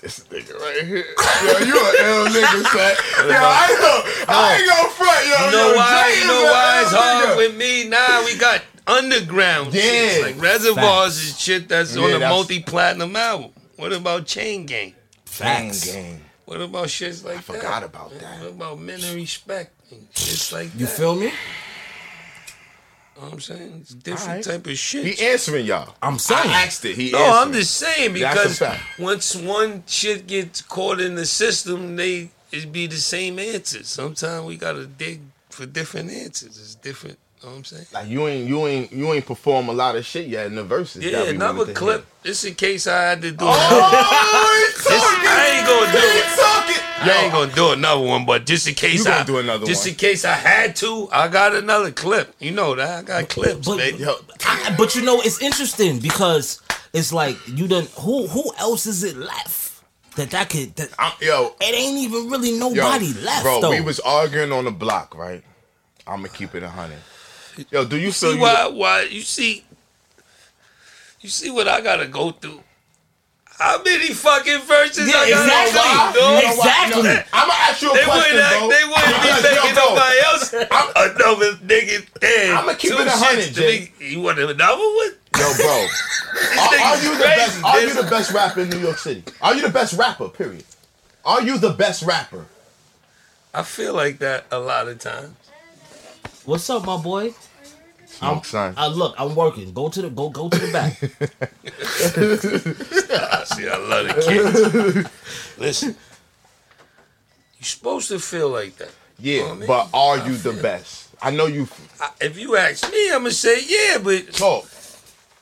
This 0.00 0.20
nigga 0.20 0.58
right 0.58 0.86
here. 0.86 1.04
Yo, 1.44 1.58
you 1.58 1.76
an 1.78 1.94
ill 1.98 2.26
nigga, 2.28 2.64
son. 2.64 3.28
Yo, 3.28 3.36
I 3.36 3.68
ain't 3.70 3.80
gonna, 3.80 4.34
I 4.34 4.56
ain't 4.56 4.66
gonna 4.68 4.90
front, 4.90 5.26
yo. 5.26 5.44
You 5.46 5.52
know 5.52 5.68
yo, 5.70 5.76
why? 5.76 6.16
You 6.18 6.26
know 6.26 6.44
why 6.44 6.80
it's 6.82 6.92
hard 6.92 7.28
nigga. 7.28 7.36
with 7.36 7.56
me? 7.56 7.88
Nah, 7.88 8.24
we 8.24 8.36
got 8.38 8.62
underground 8.86 9.74
Yeah. 9.74 9.82
shit. 9.82 10.22
Like 10.22 10.42
Reservoirs 10.42 11.18
is 11.18 11.38
shit 11.38 11.68
that's 11.68 11.94
Yeah, 11.94 12.02
on 12.02 12.14
a 12.22 12.28
multi-platinum 12.28 13.14
album. 13.14 13.50
What 13.76 13.92
about 13.92 14.26
Chain 14.26 14.64
Gang? 14.66 14.94
Facts. 15.26 15.84
Gang, 15.84 16.02
gang. 16.02 16.20
What 16.46 16.60
about 16.62 16.86
shits 16.86 17.22
like 17.22 17.34
I 17.34 17.36
that? 17.36 17.44
forgot 17.44 17.82
about 17.84 18.18
that. 18.18 18.40
What 18.40 18.48
about 18.50 18.78
men 18.80 19.00
and 19.04 19.14
respect 19.14 19.72
and 19.92 20.10
shits 20.12 20.52
like 20.52 20.72
You 20.74 20.86
that? 20.86 20.92
feel 20.92 21.14
me? 21.16 21.26
You 21.26 21.32
know 23.26 23.26
what 23.26 23.32
I'm 23.34 23.40
saying? 23.40 23.78
It's 23.82 23.94
different 23.94 24.28
Alright. 24.28 24.44
type 24.44 24.66
of 24.66 24.78
shit. 24.78 25.04
He 25.04 25.26
answering 25.26 25.66
y'all. 25.66 25.94
I'm 26.00 26.18
saying. 26.18 26.48
I 26.48 26.62
asked 26.64 26.84
it. 26.86 26.96
He 26.96 27.10
no, 27.10 27.18
answered. 27.18 27.38
I'm 27.38 27.52
just 27.52 27.74
saying 27.76 28.12
because 28.14 28.62
once 28.98 29.36
one 29.36 29.82
shit 29.86 30.26
gets 30.26 30.62
caught 30.62 31.00
in 31.00 31.16
the 31.16 31.26
system, 31.26 31.96
they 31.96 32.30
it 32.50 32.72
be 32.72 32.86
the 32.86 32.96
same 32.96 33.38
answers. 33.38 33.88
Sometimes 33.88 34.46
we 34.46 34.56
gotta 34.56 34.86
dig 34.86 35.20
for 35.50 35.66
different 35.66 36.10
answers. 36.10 36.58
It's 36.58 36.74
different. 36.76 37.18
You 37.42 37.46
know 37.48 37.52
what 37.52 37.58
I'm 37.58 37.64
saying? 37.64 37.86
Like 37.94 38.08
you 38.08 38.28
ain't 38.28 38.46
you 38.48 38.66
ain't 38.66 38.92
you 38.92 39.12
ain't 39.14 39.24
perform 39.24 39.68
a 39.68 39.72
lot 39.72 39.96
of 39.96 40.04
shit 40.04 40.26
yet 40.26 40.46
in 40.46 40.56
the 40.56 40.62
verses. 40.64 41.02
Yeah, 41.02 41.22
another 41.22 41.72
clip. 41.72 42.04
Just 42.22 42.44
in 42.44 42.54
case 42.54 42.86
I 42.86 43.00
had 43.00 43.22
to 43.22 43.30
do. 43.30 43.38
Oh, 43.40 44.72
This- 44.76 44.84
talking. 44.84 45.26
I 45.26 45.56
ain't 45.56 45.66
gonna 45.66 45.92
do 45.92 45.98
it. 45.98 46.24
talking. 46.36 47.10
I 47.10 47.22
ain't 47.24 47.32
gonna 47.32 47.54
do 47.54 47.72
another 47.72 48.02
one, 48.02 48.26
but 48.26 48.44
just 48.44 48.68
in 48.68 48.74
case 48.74 48.98
You 48.98 49.04
gonna 49.04 49.16
I 49.16 49.24
do 49.24 49.38
another 49.38 49.64
just 49.64 49.84
one. 49.86 49.90
in 49.90 49.94
case 49.94 50.26
I 50.26 50.34
had 50.34 50.76
to, 50.76 51.08
I 51.10 51.28
got 51.28 51.54
another 51.54 51.90
clip. 51.90 52.34
You 52.40 52.50
know 52.50 52.74
that 52.74 52.90
I 52.98 53.02
got 53.02 53.28
clips, 53.30 53.66
But, 53.66 53.78
baby. 53.78 53.98
Yo, 53.98 54.16
I, 54.44 54.74
but 54.76 54.94
you 54.94 55.00
know, 55.00 55.22
it's 55.22 55.40
interesting 55.40 55.98
because 55.98 56.60
it's 56.92 57.10
like 57.10 57.36
you 57.48 57.66
done. 57.68 57.86
Who 58.00 58.26
who 58.26 58.52
else 58.58 58.84
is 58.84 59.02
it 59.02 59.16
left 59.16 59.82
that 60.16 60.30
that 60.32 60.50
could? 60.50 60.76
That, 60.76 60.90
I'm, 60.98 61.12
yo, 61.22 61.54
it 61.58 61.74
ain't 61.74 61.96
even 62.00 62.28
really 62.28 62.50
yo, 62.50 62.68
nobody 62.68 63.14
left 63.14 63.44
bro. 63.44 63.62
though. 63.62 63.70
We 63.70 63.80
was 63.80 63.98
arguing 64.00 64.52
on 64.52 64.66
the 64.66 64.70
block, 64.70 65.16
right? 65.16 65.42
I'm 66.06 66.16
gonna 66.16 66.28
keep 66.28 66.54
it 66.54 66.62
a 66.62 66.68
hundred. 66.68 66.98
Yo, 67.70 67.84
do 67.84 67.96
you 67.96 68.12
feel 68.12 68.30
see 68.30 68.34
you? 68.36 68.40
why? 68.40 68.66
Why 68.68 69.02
you 69.02 69.22
see? 69.22 69.64
You 71.20 71.28
see 71.28 71.50
what 71.50 71.68
I 71.68 71.80
gotta 71.80 72.06
go 72.06 72.30
through? 72.30 72.60
How 73.44 73.82
many 73.82 74.14
fucking 74.14 74.60
verses 74.62 75.06
Yeah, 75.06 75.18
I 75.20 75.28
gotta 75.30 75.68
exactly. 75.68 76.12
do, 76.14 76.20
dog? 76.20 76.44
Exactly. 76.56 77.02
No, 77.02 77.22
I'm 77.34 77.48
gonna 77.48 77.60
ask 77.60 77.82
you 77.82 77.90
a 77.92 77.94
They 77.94 78.04
question, 78.04 78.36
wouldn't, 78.36 78.58
bro. 78.58 78.68
they 78.70 78.84
wouldn't 78.88 79.22
be 79.22 79.28
Yo, 79.28 79.42
making 79.42 79.74
bro, 79.74 79.84
nobody 79.84 80.18
else 80.24 80.52
another 80.54 81.52
nigga. 81.66 82.06
Damn, 82.20 82.56
I'ma 82.56 82.72
keep 82.74 82.90
two 82.92 82.96
it 83.02 83.06
a 83.06 83.10
hundred, 83.10 83.44
shits 83.44 83.48
to 83.48 83.60
Jay. 83.60 83.92
be- 83.98 84.06
You 84.06 84.20
want 84.22 84.38
another 84.38 84.76
one? 84.80 85.12
Yo, 85.36 85.54
bro. 85.56 85.68
are, 85.76 86.68
nigga's 86.72 86.80
are 86.80 87.02
you 87.04 87.12
the 87.18 87.22
best? 87.22 87.64
Are 87.64 87.80
you 87.82 87.94
the 88.02 88.08
best 88.10 88.32
rapper 88.32 88.60
in 88.60 88.70
New 88.70 88.78
York 88.78 88.96
City? 88.96 89.24
Are 89.42 89.54
you 89.54 89.60
the 89.60 89.68
best 89.68 89.92
rapper? 89.98 90.28
Period. 90.30 90.64
Are 91.26 91.42
you 91.42 91.58
the 91.58 91.70
best 91.70 92.02
rapper? 92.02 92.46
I 93.52 93.62
feel 93.62 93.92
like 93.92 94.20
that 94.20 94.46
a 94.50 94.58
lot 94.58 94.88
of 94.88 94.98
times. 95.00 95.34
What's 96.46 96.70
up, 96.70 96.86
my 96.86 96.96
boy? 96.96 97.34
Smoke, 98.18 98.44
son. 98.44 98.74
I 98.76 98.86
look. 98.88 99.14
I'm 99.18 99.34
working. 99.34 99.72
Go 99.72 99.88
to 99.88 100.02
the 100.02 100.10
go. 100.10 100.28
Go 100.30 100.48
to 100.48 100.58
the 100.58 100.72
back. 100.72 100.98
See, 103.46 103.68
I 103.68 103.76
love 103.76 104.06
the 104.08 104.14
kids. 105.02 105.10
Listen, 105.58 105.96
you're 107.58 107.64
supposed 107.64 108.08
to 108.08 108.18
feel 108.18 108.50
like 108.50 108.76
that. 108.76 108.90
Yeah, 109.18 109.42
Oh, 109.46 109.54
man. 109.54 109.66
but 109.66 109.88
are 109.92 110.18
I 110.18 110.26
you 110.26 110.36
the 110.36 110.52
feel- 110.52 110.62
best? 110.62 111.08
I 111.22 111.30
know 111.30 111.46
you 111.46 111.68
I- 112.00 112.10
If 112.22 112.38
you 112.38 112.56
ask 112.56 112.90
me, 112.90 113.10
I'm 113.12 113.18
gonna 113.22 113.30
say 113.32 113.58
yeah, 113.66 113.98
but 113.98 114.32
talk. 114.32 114.66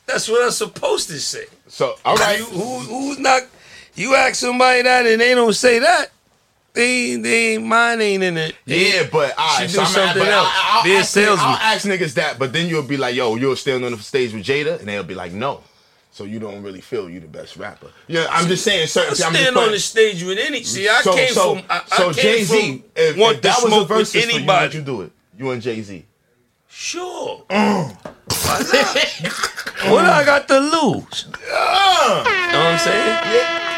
that's 0.05 0.27
what 0.27 0.43
I'm 0.43 0.51
supposed 0.51 1.07
to 1.09 1.19
say. 1.19 1.45
So 1.67 1.95
all 2.03 2.15
right, 2.17 2.39
You, 2.39 2.45
who, 2.45 2.79
who's 2.79 3.19
not? 3.19 3.43
You 3.95 4.15
ask 4.15 4.35
somebody 4.35 4.81
that 4.83 5.05
and 5.05 5.21
they 5.21 5.33
don't 5.35 5.53
say 5.53 5.79
that. 5.79 6.11
They, 6.79 7.17
they, 7.17 7.57
mine 7.57 7.99
ain't 7.99 8.23
in 8.23 8.37
it. 8.37 8.55
yeah, 8.65 9.05
but 9.11 9.37
all 9.37 9.59
right, 9.59 9.69
so 9.69 9.79
do 9.79 9.81
I'm 9.81 9.87
something 9.87 10.23
but 10.23 10.29
else. 10.29 10.47
I, 10.49 10.81
I'll 10.85 10.97
ask, 10.97 11.11
salesman. 11.11 11.45
I'll 11.45 11.55
ask 11.57 11.85
niggas 11.85 12.13
that, 12.13 12.39
but 12.39 12.53
then 12.53 12.69
you'll 12.69 12.83
be 12.83 12.95
like, 12.95 13.15
yo, 13.15 13.35
you're 13.35 13.57
still 13.57 13.83
on 13.83 13.91
the 13.91 13.97
stage 13.97 14.33
with 14.33 14.45
Jada, 14.45 14.79
and 14.79 14.87
they'll 14.87 15.03
be 15.03 15.13
like, 15.13 15.33
no. 15.33 15.61
So 16.13 16.23
you 16.23 16.39
don't 16.39 16.63
really 16.63 16.79
feel 16.79 17.09
you 17.09 17.19
the 17.19 17.27
best 17.27 17.57
rapper. 17.57 17.87
Yeah, 18.07 18.27
I'm 18.29 18.47
just 18.47 18.63
saying 18.63 18.87
certain. 18.87 19.09
I 19.09 19.27
I'm 19.27 19.33
just 19.33 19.41
stand 19.41 19.57
on 19.57 19.71
the 19.71 19.79
stage 19.79 20.23
with 20.23 20.37
any. 20.37 20.63
See, 20.63 20.87
I 20.87 21.01
so, 21.01 21.13
came 21.13 21.33
so, 21.33 21.55
from. 21.55 21.65
I, 21.69 21.83
so 21.97 22.09
I 22.09 22.13
Jay 22.13 22.43
Z, 22.43 22.83
if, 22.95 23.17
want 23.17 23.35
if 23.35 23.41
that 23.41 23.57
was 23.61 23.73
a 23.73 23.85
versus 23.85 24.11
for 24.11 24.17
you, 24.19 24.25
would 24.25 24.35
anybody. 24.35 24.77
you 24.77 24.83
do 24.83 25.01
it? 25.01 25.11
You 25.37 25.51
and 25.51 25.61
Jay 25.61 25.81
Z. 25.81 26.05
Sure. 26.69 27.43
Why 27.49 27.93
not? 28.71 29.91
What 29.91 30.05
I 30.05 30.23
got 30.23 30.47
to 30.47 30.59
lose? 30.59 31.25
You 31.25 31.33
know 31.33 32.23
what 32.23 32.55
I'm 32.55 32.79
saying? 32.79 33.68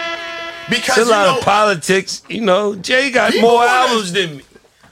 Because 0.71 0.97
It's 0.97 0.97
a 0.97 1.11
you 1.11 1.11
lot 1.11 1.25
know, 1.33 1.37
of 1.39 1.43
politics. 1.45 2.23
You 2.29 2.41
know, 2.41 2.75
Jay 2.75 3.11
got 3.11 3.33
more 3.39 3.55
wanna- 3.55 3.71
albums 3.71 4.11
than 4.13 4.37
me. 4.37 4.43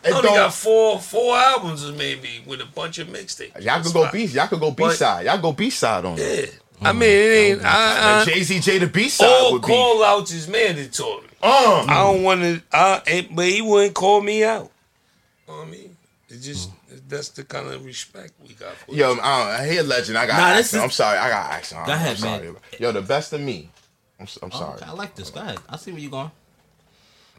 It 0.03 0.13
Only 0.13 0.29
got 0.29 0.53
four 0.53 0.99
four 0.99 1.35
albums 1.37 1.91
maybe 1.91 2.41
with 2.45 2.61
a 2.61 2.65
bunch 2.65 2.99
of 2.99 3.07
mixtapes. 3.09 3.61
y'all 3.61 3.81
could 3.83 3.93
go 3.93 4.09
B. 4.11 4.25
Y'all 4.25 4.47
could 4.47 4.59
go 4.61 4.71
B 4.71 4.89
side. 4.91 5.25
Y'all 5.25 5.37
go 5.39 5.51
B 5.51 5.69
side 5.69 6.05
on 6.05 6.17
it. 6.17 6.53
Yeah. 6.81 6.89
I 6.89 6.93
mean, 6.93 7.09
it 7.09 7.31
ain't. 7.33 7.61
I, 7.65 8.21
I, 8.21 8.25
Jay 8.25 8.41
Z 8.43 8.59
J 8.61 8.77
the 8.77 8.87
B 8.87 9.09
side 9.09 9.25
all 9.27 9.51
would 9.53 9.61
be. 9.61 9.67
call 9.67 10.01
outs 10.05 10.31
is 10.31 10.47
mandatory. 10.47 11.25
Uh, 11.43 11.85
I 11.87 11.93
don't 12.03 12.23
want 12.23 12.41
to. 12.41 12.61
I 12.71 13.27
but 13.31 13.45
he 13.47 13.61
wouldn't 13.61 13.93
call 13.93 14.21
me 14.21 14.43
out. 14.45 14.71
What 15.45 15.67
I 15.67 15.69
mean, 15.69 15.97
it's 16.29 16.45
just 16.45 16.69
that's 17.09 17.29
the 17.29 17.43
kind 17.43 17.67
of 17.67 17.83
respect 17.83 18.31
we 18.41 18.53
got 18.53 18.73
for 18.75 18.95
Yo, 18.95 19.13
each 19.15 19.19
I, 19.21 19.59
I 19.63 19.67
hear 19.67 19.83
legend. 19.83 20.17
I 20.17 20.27
got 20.27 20.37
Nah, 20.37 20.55
this 20.55 20.73
is- 20.73 20.79
I'm 20.81 20.91
sorry. 20.91 21.17
I 21.17 21.29
got 21.29 21.51
accent. 21.51 21.85
Go 21.85 21.91
I'm 21.91 21.97
ahead, 21.97 22.17
sorry. 22.17 22.45
man. 22.47 22.55
Yo, 22.79 22.91
the 22.93 23.01
best 23.01 23.33
of 23.33 23.41
me. 23.41 23.69
I'm, 24.19 24.23
s- 24.23 24.39
I'm 24.41 24.49
oh, 24.53 24.57
sorry. 24.57 24.75
Okay, 24.75 24.85
I 24.85 24.93
like 24.93 25.15
this. 25.15 25.29
Go 25.29 25.39
ahead. 25.39 25.59
I 25.69 25.77
see 25.77 25.91
where 25.91 26.01
you're 26.01 26.11
going. 26.11 26.31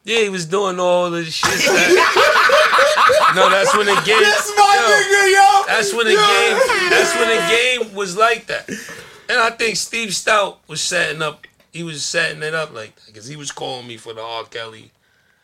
Yeah, 0.04 0.20
he 0.20 0.28
was 0.30 0.46
doing 0.46 0.80
all 0.80 1.10
the 1.10 1.24
shit. 1.24 1.50
That, 1.50 3.32
no, 3.36 3.50
that's 3.50 3.76
when 3.76 3.86
the 3.86 4.00
game. 4.04 4.16
yo, 4.16 5.26
yo. 5.28 5.62
That's 5.66 5.92
when 5.92 6.06
the 6.06 6.16
game. 6.16 6.90
That's 6.90 7.14
when 7.16 7.28
the 7.28 7.42
game 7.48 7.94
was 7.94 8.16
like 8.16 8.46
that. 8.46 8.68
And 9.28 9.38
I 9.38 9.50
think 9.50 9.76
Steve 9.76 10.08
Stoute 10.10 10.56
was 10.66 10.80
setting 10.80 11.20
up. 11.20 11.46
He 11.72 11.82
was 11.82 12.04
setting 12.04 12.42
it 12.42 12.54
up 12.54 12.74
like 12.74 12.96
that 12.96 13.06
because 13.06 13.26
he 13.26 13.36
was 13.36 13.52
calling 13.52 13.86
me 13.86 13.96
for 13.96 14.14
the 14.14 14.22
R. 14.22 14.44
Kelly. 14.44 14.90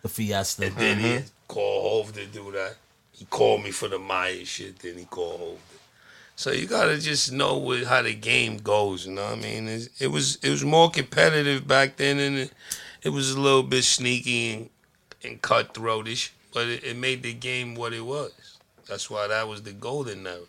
The 0.02 0.08
Fiesta. 0.08 0.66
And 0.66 0.76
then 0.76 0.98
he 0.98 1.06
mm-hmm. 1.06 1.26
called 1.48 2.06
Hove 2.06 2.14
to 2.14 2.26
do 2.26 2.50
that. 2.52 2.76
He 3.12 3.26
called 3.26 3.62
me 3.62 3.70
for 3.70 3.88
the 3.88 3.98
Mya 3.98 4.44
shit. 4.44 4.78
Then 4.78 4.98
he 4.98 5.04
called 5.04 5.38
Hove. 5.38 5.58
So 6.38 6.52
you 6.52 6.66
gotta 6.66 6.98
just 6.98 7.32
know 7.32 7.56
what, 7.56 7.84
how 7.84 8.02
the 8.02 8.14
game 8.14 8.58
goes. 8.58 9.06
You 9.06 9.14
know 9.14 9.24
what 9.24 9.38
I 9.38 9.40
mean? 9.40 9.68
It's, 9.68 9.88
it 10.00 10.08
was 10.08 10.36
it 10.42 10.50
was 10.50 10.64
more 10.64 10.90
competitive 10.90 11.66
back 11.66 11.96
then, 11.96 12.18
and 12.18 12.36
it, 12.36 12.52
it 13.02 13.08
was 13.08 13.32
a 13.32 13.40
little 13.40 13.62
bit 13.62 13.84
sneaky 13.84 14.52
and, 14.52 14.70
and 15.24 15.42
cutthroatish. 15.42 16.30
But 16.52 16.68
it, 16.68 16.84
it 16.84 16.96
made 16.96 17.22
the 17.22 17.32
game 17.32 17.74
what 17.74 17.92
it 17.94 18.04
was. 18.04 18.32
That's 18.86 19.10
why 19.10 19.26
that 19.28 19.48
was 19.48 19.62
the 19.62 19.72
golden 19.72 20.26
era. 20.26 20.40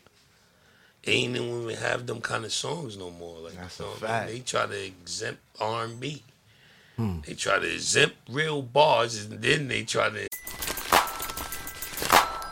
Ain't 1.06 1.38
even 1.38 1.65
we 1.65 1.73
have 1.76 2.06
them 2.06 2.19
kind 2.19 2.43
of 2.43 2.52
songs 2.52 2.97
no 2.97 3.10
more. 3.12 3.39
Like 3.39 3.54
That's 3.56 3.80
you 3.80 3.86
a 3.86 3.88
know 3.88 3.93
what 3.93 4.04
I 4.04 4.08
fact. 4.08 4.26
mean? 4.28 4.36
They 4.36 4.41
try 4.43 4.65
to 4.65 4.86
exempt 4.86 5.39
R 5.62 5.86
and 5.86 6.00
B. 6.02 6.21
Hmm. 6.97 7.19
They 7.26 7.34
try 7.34 7.60
to 7.60 7.73
exempt 7.73 8.15
real 8.30 8.62
bars, 8.62 9.23
and 9.23 9.41
then 9.41 9.69
they 9.69 9.84
try 9.84 10.10
to 10.10 10.28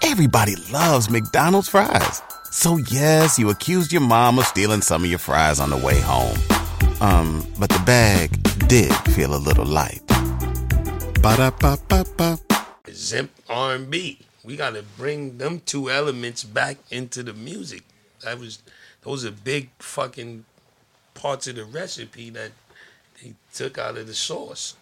Everybody 0.01 0.55
loves 0.71 1.09
McDonald's 1.09 1.67
fries. 1.67 2.21
So 2.55 2.77
yes, 2.77 3.37
you 3.37 3.49
accused 3.49 3.91
your 3.91 4.01
mom 4.01 4.39
of 4.39 4.45
stealing 4.45 4.79
some 4.79 5.03
of 5.03 5.09
your 5.09 5.19
fries 5.19 5.59
on 5.59 5.69
the 5.69 5.77
way 5.77 5.99
home. 5.99 6.37
Um, 7.01 7.45
but 7.59 7.69
the 7.69 7.83
bag 7.85 8.31
did 8.69 8.93
feel 9.11 9.35
a 9.35 9.37
little 9.37 9.65
light. 9.65 10.01
Ba-da-ba-ba-ba. 11.21 12.39
exempt 12.87 13.41
R 13.49 13.75
and 13.75 13.89
B. 13.91 14.19
We 14.45 14.55
got 14.55 14.73
to 14.75 14.83
bring 14.97 15.37
them 15.37 15.63
two 15.65 15.91
elements 15.91 16.45
back 16.45 16.77
into 16.89 17.23
the 17.23 17.33
music. 17.33 17.83
That 18.23 18.39
was 18.39 18.59
those 19.01 19.25
are 19.25 19.31
big 19.31 19.69
fucking 19.79 20.45
parts 21.13 21.47
of 21.47 21.57
the 21.57 21.65
recipe 21.65 22.29
that 22.29 22.51
they 23.21 23.33
took 23.53 23.77
out 23.77 23.97
of 23.97 24.07
the 24.07 24.13
sauce. 24.13 24.75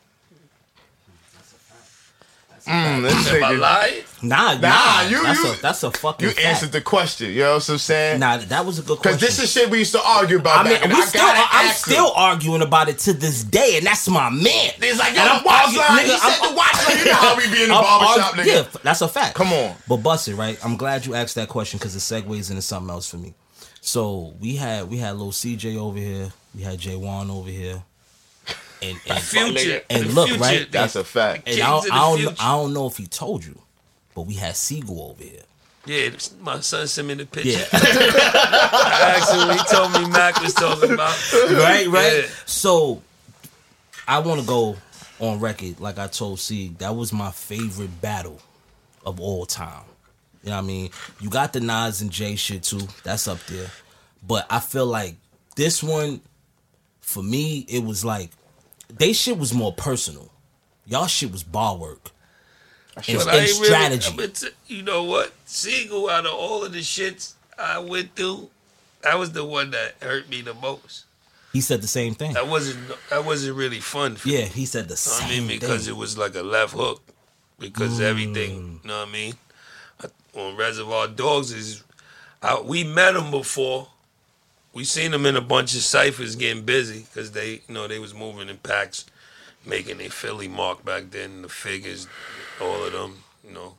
Mm, 2.68 3.02
this 3.04 3.14
Am 3.34 3.44
I 3.44 3.52
nigga- 3.52 3.60
lying? 3.60 4.04
Nah, 4.22 4.54
Nah, 4.54 4.60
nah. 4.70 5.02
you- 5.10 5.22
that's 5.24 5.40
you- 5.44 5.52
a 5.52 5.56
that's 5.62 5.84
a 5.84 5.92
fucking. 5.92 6.28
You 6.30 6.34
fact. 6.34 6.46
answered 6.48 6.72
the 6.72 6.80
question. 6.82 7.30
You 7.32 7.42
know 7.42 7.56
what 7.56 7.70
I'm 7.70 7.78
saying? 7.78 8.20
Nah, 8.22 8.38
that 8.38 8.66
was 8.66 8.80
a 8.80 8.82
good 8.84 9.00
question. 9.00 9.18
Because 9.18 9.36
question. 9.36 9.42
this 9.44 9.44
is 9.44 9.52
shit 9.52 9.70
we 9.70 9.80
used 9.80 9.92
to 9.92 10.02
argue 10.02 10.38
about. 10.38 10.60
I 10.60 10.64
mean, 10.64 10.74
back, 10.76 10.84
and 10.86 10.94
we 10.94 11.02
I 11.02 11.06
still, 11.06 11.22
gotta 11.22 11.46
I'm 11.52 11.74
still 11.74 12.06
him. 12.08 12.14
arguing 12.16 12.62
about 12.62 12.88
it 12.88 13.00
to 13.00 13.14
this 13.14 13.44
day, 13.44 13.76
and 13.78 13.86
that's 13.86 14.08
my 14.08 14.30
man. 14.30 14.72
It's 14.80 14.98
like, 14.98 15.14
yo, 15.14 15.22
And 15.22 15.30
the 15.30 15.34
I'm 15.34 15.44
watch 15.44 15.66
argu- 15.66 15.78
line. 15.90 16.06
He 16.06 16.12
nigga, 16.12 16.18
said 16.20 16.40
I'm- 16.42 16.50
the 16.50 16.56
watch 16.56 16.88
line. 16.88 16.98
You 17.00 17.06
know 17.06 17.14
how 17.14 17.36
we 17.36 17.48
be 17.52 17.64
in 17.64 17.70
the 17.70 17.76
I'm 17.76 17.84
barbershop, 17.84 18.34
argu- 18.34 18.40
nigga. 18.44 18.46
Yeah, 18.74 18.80
that's 18.82 19.02
a 19.02 19.08
fact. 19.10 19.36
Come 19.36 19.52
on. 19.52 19.76
But 19.88 19.98
bust 19.98 20.28
it, 20.30 20.36
right? 20.36 20.58
I'm 20.64 20.78
glad 20.78 21.06
you 21.06 21.16
asked 21.16 21.36
that 21.36 21.50
question 21.50 21.80
because 21.80 21.96
it 21.96 22.00
segues 22.00 22.50
into 22.50 22.62
something 22.62 22.90
else 22.90 23.10
for 23.10 23.18
me. 23.18 23.34
So 23.82 24.34
we 24.40 24.56
had 24.56 24.90
we 24.90 24.98
had 25.00 25.12
little 25.18 25.34
CJ 25.34 25.76
over 25.78 25.98
here, 26.00 26.32
we 26.56 26.62
had 26.64 26.80
J 26.80 26.96
Wan 26.96 27.30
over 27.30 27.50
here, 27.50 27.84
and 28.84 29.00
and, 29.08 29.20
Future 29.20 29.82
and 29.90 30.06
the 30.06 30.14
look, 30.14 30.28
future, 30.28 30.42
right? 30.42 30.72
That's 30.72 30.96
a 30.96 31.04
fact. 31.04 31.48
and 31.48 31.62
I 31.62 31.70
don't, 31.70 31.92
I 31.92 31.98
don't. 31.98 32.44
I 32.44 32.52
don't 32.56 32.74
know 32.74 32.88
if 32.88 32.98
he 32.98 33.08
told 33.08 33.46
you, 33.46 33.60
but 34.14 34.24
we 34.24 34.36
had 34.36 34.56
Sigel 34.56 35.02
over 35.12 35.24
here. 35.24 35.42
Yeah, 35.86 36.12
my 36.42 36.62
son 36.62 36.88
sent 36.88 37.08
me 37.08 37.14
the 37.16 37.26
picture. 37.26 37.52
Yeah. 37.52 37.66
I 37.74 39.16
asked 39.18 39.34
him. 39.34 39.50
He 39.50 39.64
told 39.76 39.92
me 39.92 40.10
Mac 40.10 40.42
was 40.42 40.54
talking 40.54 40.94
about. 40.94 41.34
right, 41.34 41.88
right. 41.88 42.24
Yeah. 42.24 42.30
So 42.46 43.02
I 44.08 44.20
want 44.20 44.40
to 44.40 44.48
go 44.48 44.78
on 45.20 45.40
record, 45.40 45.80
like 45.80 46.00
I 46.00 46.08
told 46.08 46.40
C, 46.40 46.70
that 46.80 46.96
was 46.96 47.12
my 47.12 47.32
favorite 47.32 48.02
battle 48.02 48.40
of 49.06 49.20
all 49.20 49.46
time. 49.46 49.84
You 50.44 50.50
know 50.50 50.58
what 50.58 50.64
I 50.64 50.68
mean? 50.68 50.90
You 51.20 51.30
got 51.30 51.54
the 51.54 51.60
Nas 51.60 52.02
and 52.02 52.12
Jay 52.12 52.36
shit 52.36 52.64
too. 52.64 52.82
That's 53.04 53.28
up 53.28 53.40
there. 53.48 53.68
But 54.26 54.46
I 54.50 54.60
feel 54.60 54.86
like 54.86 55.16
this 55.56 55.84
one, 55.84 56.22
for 57.02 57.24
me, 57.24 57.66
it 57.70 57.84
was 57.84 58.04
like 58.04 58.30
they 58.98 59.14
shit 59.14 59.38
was 59.38 59.54
more 59.54 59.74
personal. 59.74 60.32
Y'all 60.86 61.08
shit 61.08 61.32
was 61.32 61.44
bar 61.44 61.76
work. 61.78 62.12
And, 62.96 63.20
and 63.22 63.30
I 63.30 63.46
strategy. 63.46 64.16
Really, 64.16 64.30
t- 64.32 64.50
you 64.68 64.84
know 64.84 65.04
what? 65.04 65.34
Single 65.46 66.10
out 66.10 66.26
of 66.26 66.34
all 66.34 66.64
of 66.64 66.74
the 66.74 66.80
shits 66.82 67.34
I 67.58 67.80
went 67.80 68.16
through, 68.16 68.50
that 69.02 69.18
was 69.18 69.32
the 69.32 69.44
one 69.44 69.72
that 69.72 69.96
hurt 70.02 70.30
me 70.30 70.42
the 70.42 70.54
most. 70.54 71.06
he 71.54 71.62
said 71.62 71.82
the 71.82 71.88
same 71.88 72.14
thing. 72.14 72.34
That 72.34 72.48
wasn't 72.48 72.80
that 73.10 73.26
wasn't 73.26 73.56
really 73.58 73.80
fun 73.80 74.16
for 74.16 74.28
Yeah, 74.30 74.42
me. 74.44 74.46
he 74.50 74.66
said 74.66 74.88
the 74.90 74.98
same. 74.98 75.26
I 75.28 75.30
mean, 75.40 75.48
because 75.48 75.86
thing. 75.86 75.96
it 75.96 75.98
was 75.98 76.18
like 76.18 76.36
a 76.36 76.44
left 76.44 76.74
hook. 76.74 77.02
Because 77.60 78.00
Mm. 78.00 78.04
everything, 78.04 78.80
you 78.84 78.88
know 78.88 79.00
what 79.00 79.08
I 79.08 79.12
mean? 79.12 79.34
I- 80.04 80.40
On 80.40 80.56
Reservoir 80.58 81.08
Dogs 81.08 81.52
is, 81.52 81.84
I, 82.42 82.60
we 82.60 82.84
met 82.84 83.16
him 83.16 83.32
before. 83.32 83.88
We 84.74 84.84
seen 84.84 85.12
them 85.12 85.28
in 85.28 85.36
a 85.36 85.42
bunch 85.42 85.76
of 85.76 85.82
ciphers 85.82 86.36
getting 86.36 86.66
busy 86.66 87.02
because 87.02 87.32
they, 87.32 87.62
you 87.68 87.74
know, 87.74 87.88
they 87.88 88.00
was 88.00 88.14
moving 88.14 88.50
in 88.50 88.58
packs, 88.58 89.06
making 89.64 90.02
a 90.02 90.10
Philly 90.10 90.48
mark 90.48 90.84
back 90.84 91.12
then. 91.12 91.44
The 91.44 91.50
figures, 91.50 92.08
all 92.60 92.84
of 92.84 92.92
them, 92.92 93.24
you 93.48 93.54
know, 93.54 93.76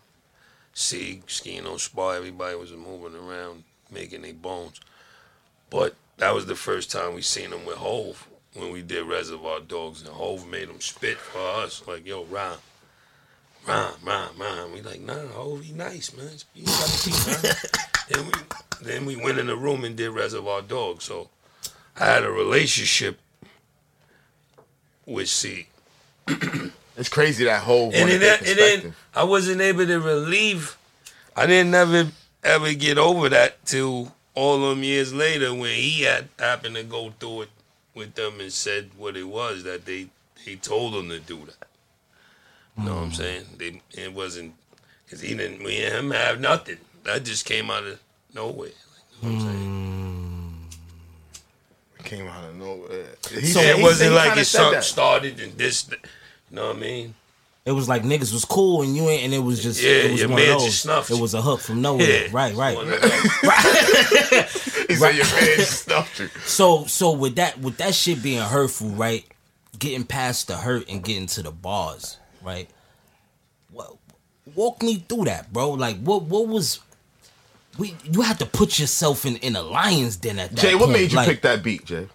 Sieg, 0.72 1.26
Skino, 1.26 1.80
Spar, 1.80 2.14
everybody 2.14 2.56
was 2.56 2.70
moving 2.72 3.18
around, 3.18 3.64
making 3.90 4.22
their 4.22 4.34
bones. 4.34 4.80
But 5.68 5.96
that 6.18 6.32
was 6.32 6.46
the 6.46 6.54
first 6.54 6.92
time 6.92 7.14
we 7.14 7.22
seen 7.22 7.50
them 7.50 7.66
with 7.66 7.76
Hove 7.76 8.28
when 8.54 8.70
we 8.70 8.82
did 8.82 9.04
Reservoir 9.04 9.60
Dogs, 9.60 10.02
and 10.02 10.10
Hove 10.10 10.46
made 10.46 10.68
them 10.68 10.80
spit 10.80 11.16
for 11.16 11.40
us, 11.40 11.82
like, 11.88 12.06
yo, 12.06 12.24
rhyme. 12.24 12.58
Rhyme, 13.66 13.94
rhyme, 14.04 14.38
rhyme. 14.38 14.72
We 14.72 14.82
like, 14.82 15.00
nah, 15.00 15.26
Hove, 15.32 15.64
he 15.64 15.72
nice, 15.72 16.16
man. 16.16 16.30
You 16.54 16.66
gotta 16.66 17.56
keep. 17.56 17.90
Then, 18.08 18.26
we, 18.26 18.32
then 18.82 19.06
we 19.06 19.16
went 19.16 19.38
in 19.38 19.46
the 19.46 19.56
room 19.56 19.84
and 19.84 19.96
did 19.96 20.10
Reservoir 20.10 20.62
Dogs. 20.62 21.04
So 21.04 21.28
I 21.98 22.06
had 22.06 22.24
a 22.24 22.30
relationship 22.30 23.18
with 25.06 25.28
C. 25.28 25.68
It's 26.96 27.08
crazy 27.08 27.44
that 27.44 27.62
whole 27.62 27.86
And 27.86 28.08
then, 28.08 28.20
perspective. 28.20 28.48
and 28.48 28.82
then 28.84 28.94
I 29.14 29.24
wasn't 29.24 29.60
able 29.60 29.86
to 29.86 29.98
relieve. 29.98 30.76
I 31.36 31.46
didn't 31.46 31.74
ever 31.74 32.10
ever 32.44 32.74
get 32.74 32.98
over 32.98 33.28
that 33.30 33.64
till 33.64 34.12
all 34.34 34.68
them 34.68 34.82
years 34.82 35.12
later 35.12 35.52
when 35.54 35.74
he 35.74 36.02
had 36.02 36.28
happened 36.38 36.76
to 36.76 36.82
go 36.82 37.12
through 37.18 37.42
it 37.42 37.48
with 37.94 38.14
them 38.14 38.38
and 38.38 38.52
said 38.52 38.90
what 38.96 39.16
it 39.16 39.24
was 39.24 39.64
that 39.64 39.86
they 39.86 40.08
they 40.44 40.56
told 40.56 40.94
him 40.94 41.08
to 41.08 41.18
do 41.18 41.38
that. 41.46 41.68
You 42.76 42.84
know 42.84 42.94
what 42.94 43.02
I'm 43.02 43.08
hmm. 43.08 43.14
saying? 43.14 43.44
They 43.58 43.80
it 43.92 44.12
wasn't 44.12 44.54
because 45.04 45.20
he 45.20 45.34
didn't 45.34 45.64
we 45.64 45.82
and 45.82 45.94
him 45.94 46.10
have 46.12 46.40
nothing. 46.40 46.78
That 47.04 47.24
just 47.24 47.44
came 47.44 47.70
out 47.70 47.84
of 47.84 48.00
nowhere. 48.34 48.70
Like, 48.70 49.22
you 49.22 49.28
know 49.30 49.34
what 49.36 49.44
I'm 49.46 49.52
saying? 49.52 49.70
came 52.04 52.26
out 52.28 52.44
of 52.44 52.56
nowhere. 52.56 53.06
He 53.30 53.46
So 53.46 53.60
said- 53.60 53.70
it 53.70 53.76
he 53.78 53.82
wasn't 53.82 53.98
said 54.00 54.08
he 54.10 54.14
like 54.28 54.38
it 54.38 54.44
something 54.44 54.72
that. 54.74 54.84
started 54.84 55.40
and 55.40 55.56
this. 55.56 55.88
You 55.90 55.96
know 56.50 56.66
what 56.68 56.76
I 56.76 56.78
mean? 56.80 57.14
It 57.64 57.72
was 57.72 57.88
like 57.88 58.02
niggas 58.02 58.30
was 58.30 58.44
cool 58.44 58.82
and 58.82 58.94
you 58.94 59.08
ain't, 59.08 59.24
and 59.24 59.32
it 59.32 59.38
was 59.38 59.62
just 59.62 59.80
Yeah, 59.82 59.90
it 59.90 60.10
was 60.10 60.20
your 60.20 60.28
one 60.28 60.36
man 60.38 60.52
of 60.52 60.58
those. 60.58 60.66
just 60.66 60.82
snuffed 60.82 61.10
It 61.10 61.18
was 61.18 61.32
a 61.32 61.40
hook 61.40 61.60
from 61.60 61.80
nowhere. 61.80 62.24
Yeah. 62.24 62.28
Right, 62.30 62.54
right. 62.54 62.76
One 62.76 62.92
of. 62.92 63.00
He 64.86 64.96
said 64.96 65.16
your 65.16 65.24
man 65.24 65.60
stuffed 65.64 66.20
you. 66.20 66.28
So 66.44 66.84
so 66.84 67.12
with 67.12 67.36
that 67.36 67.58
with 67.60 67.78
that 67.78 67.94
shit 67.94 68.22
being 68.22 68.42
hurtful, 68.42 68.90
right? 68.90 69.24
Getting 69.78 70.04
past 70.04 70.48
the 70.48 70.56
hurt 70.58 70.88
and 70.90 71.02
getting 71.02 71.26
to 71.28 71.42
the 71.42 71.50
bars, 71.50 72.18
right? 72.42 72.68
What 73.72 73.96
walk 74.54 74.82
me 74.82 74.96
through 75.08 75.24
that, 75.24 75.50
bro? 75.50 75.70
Like 75.70 75.98
what 76.02 76.24
what 76.24 76.46
was 76.48 76.80
we 77.78 77.96
you 78.04 78.22
have 78.22 78.38
to 78.38 78.46
put 78.46 78.78
yourself 78.78 79.24
in 79.26 79.36
in 79.36 79.56
a 79.56 79.62
lion's 79.62 80.16
den 80.16 80.38
at 80.38 80.56
that 80.56 80.60
Jay, 80.60 80.74
what 80.74 80.90
point. 80.90 80.92
made 80.92 81.12
you 81.12 81.16
like, 81.16 81.28
pick 81.28 81.42
that 81.42 81.62
beat, 81.62 81.84
Jay? 81.84 82.08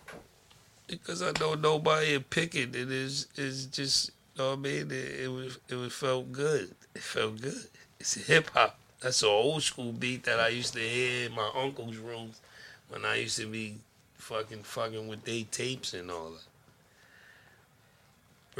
because 0.87 1.21
I 1.21 1.31
know 1.39 1.53
nobody 1.55 2.13
would 2.13 2.29
pick 2.29 2.55
it. 2.55 2.75
It 2.75 2.91
is 2.91 3.27
is 3.35 3.65
just 3.67 4.11
you 4.35 4.43
know 4.43 4.49
what 4.51 4.59
I 4.59 4.61
mean. 4.61 4.91
It, 4.91 5.21
it 5.21 5.31
was 5.31 5.59
it 5.69 5.75
was 5.75 5.93
felt 5.93 6.31
good. 6.31 6.71
It 6.95 7.01
felt 7.01 7.41
good. 7.41 7.67
It's 7.99 8.15
hip 8.15 8.49
hop. 8.53 8.77
That's 9.01 9.21
an 9.23 9.29
old 9.29 9.63
school 9.63 9.91
beat 9.93 10.23
that 10.23 10.39
I 10.39 10.49
used 10.49 10.73
to 10.73 10.79
hear 10.79 11.27
in 11.27 11.35
my 11.35 11.49
uncle's 11.55 11.97
rooms 11.97 12.41
when 12.89 13.05
I 13.05 13.15
used 13.17 13.37
to 13.39 13.47
be 13.47 13.75
fucking 14.15 14.63
fucking 14.63 15.07
with 15.07 15.23
they 15.23 15.43
tapes 15.43 15.93
and 15.93 16.11
all 16.11 16.31
that. 16.31 16.43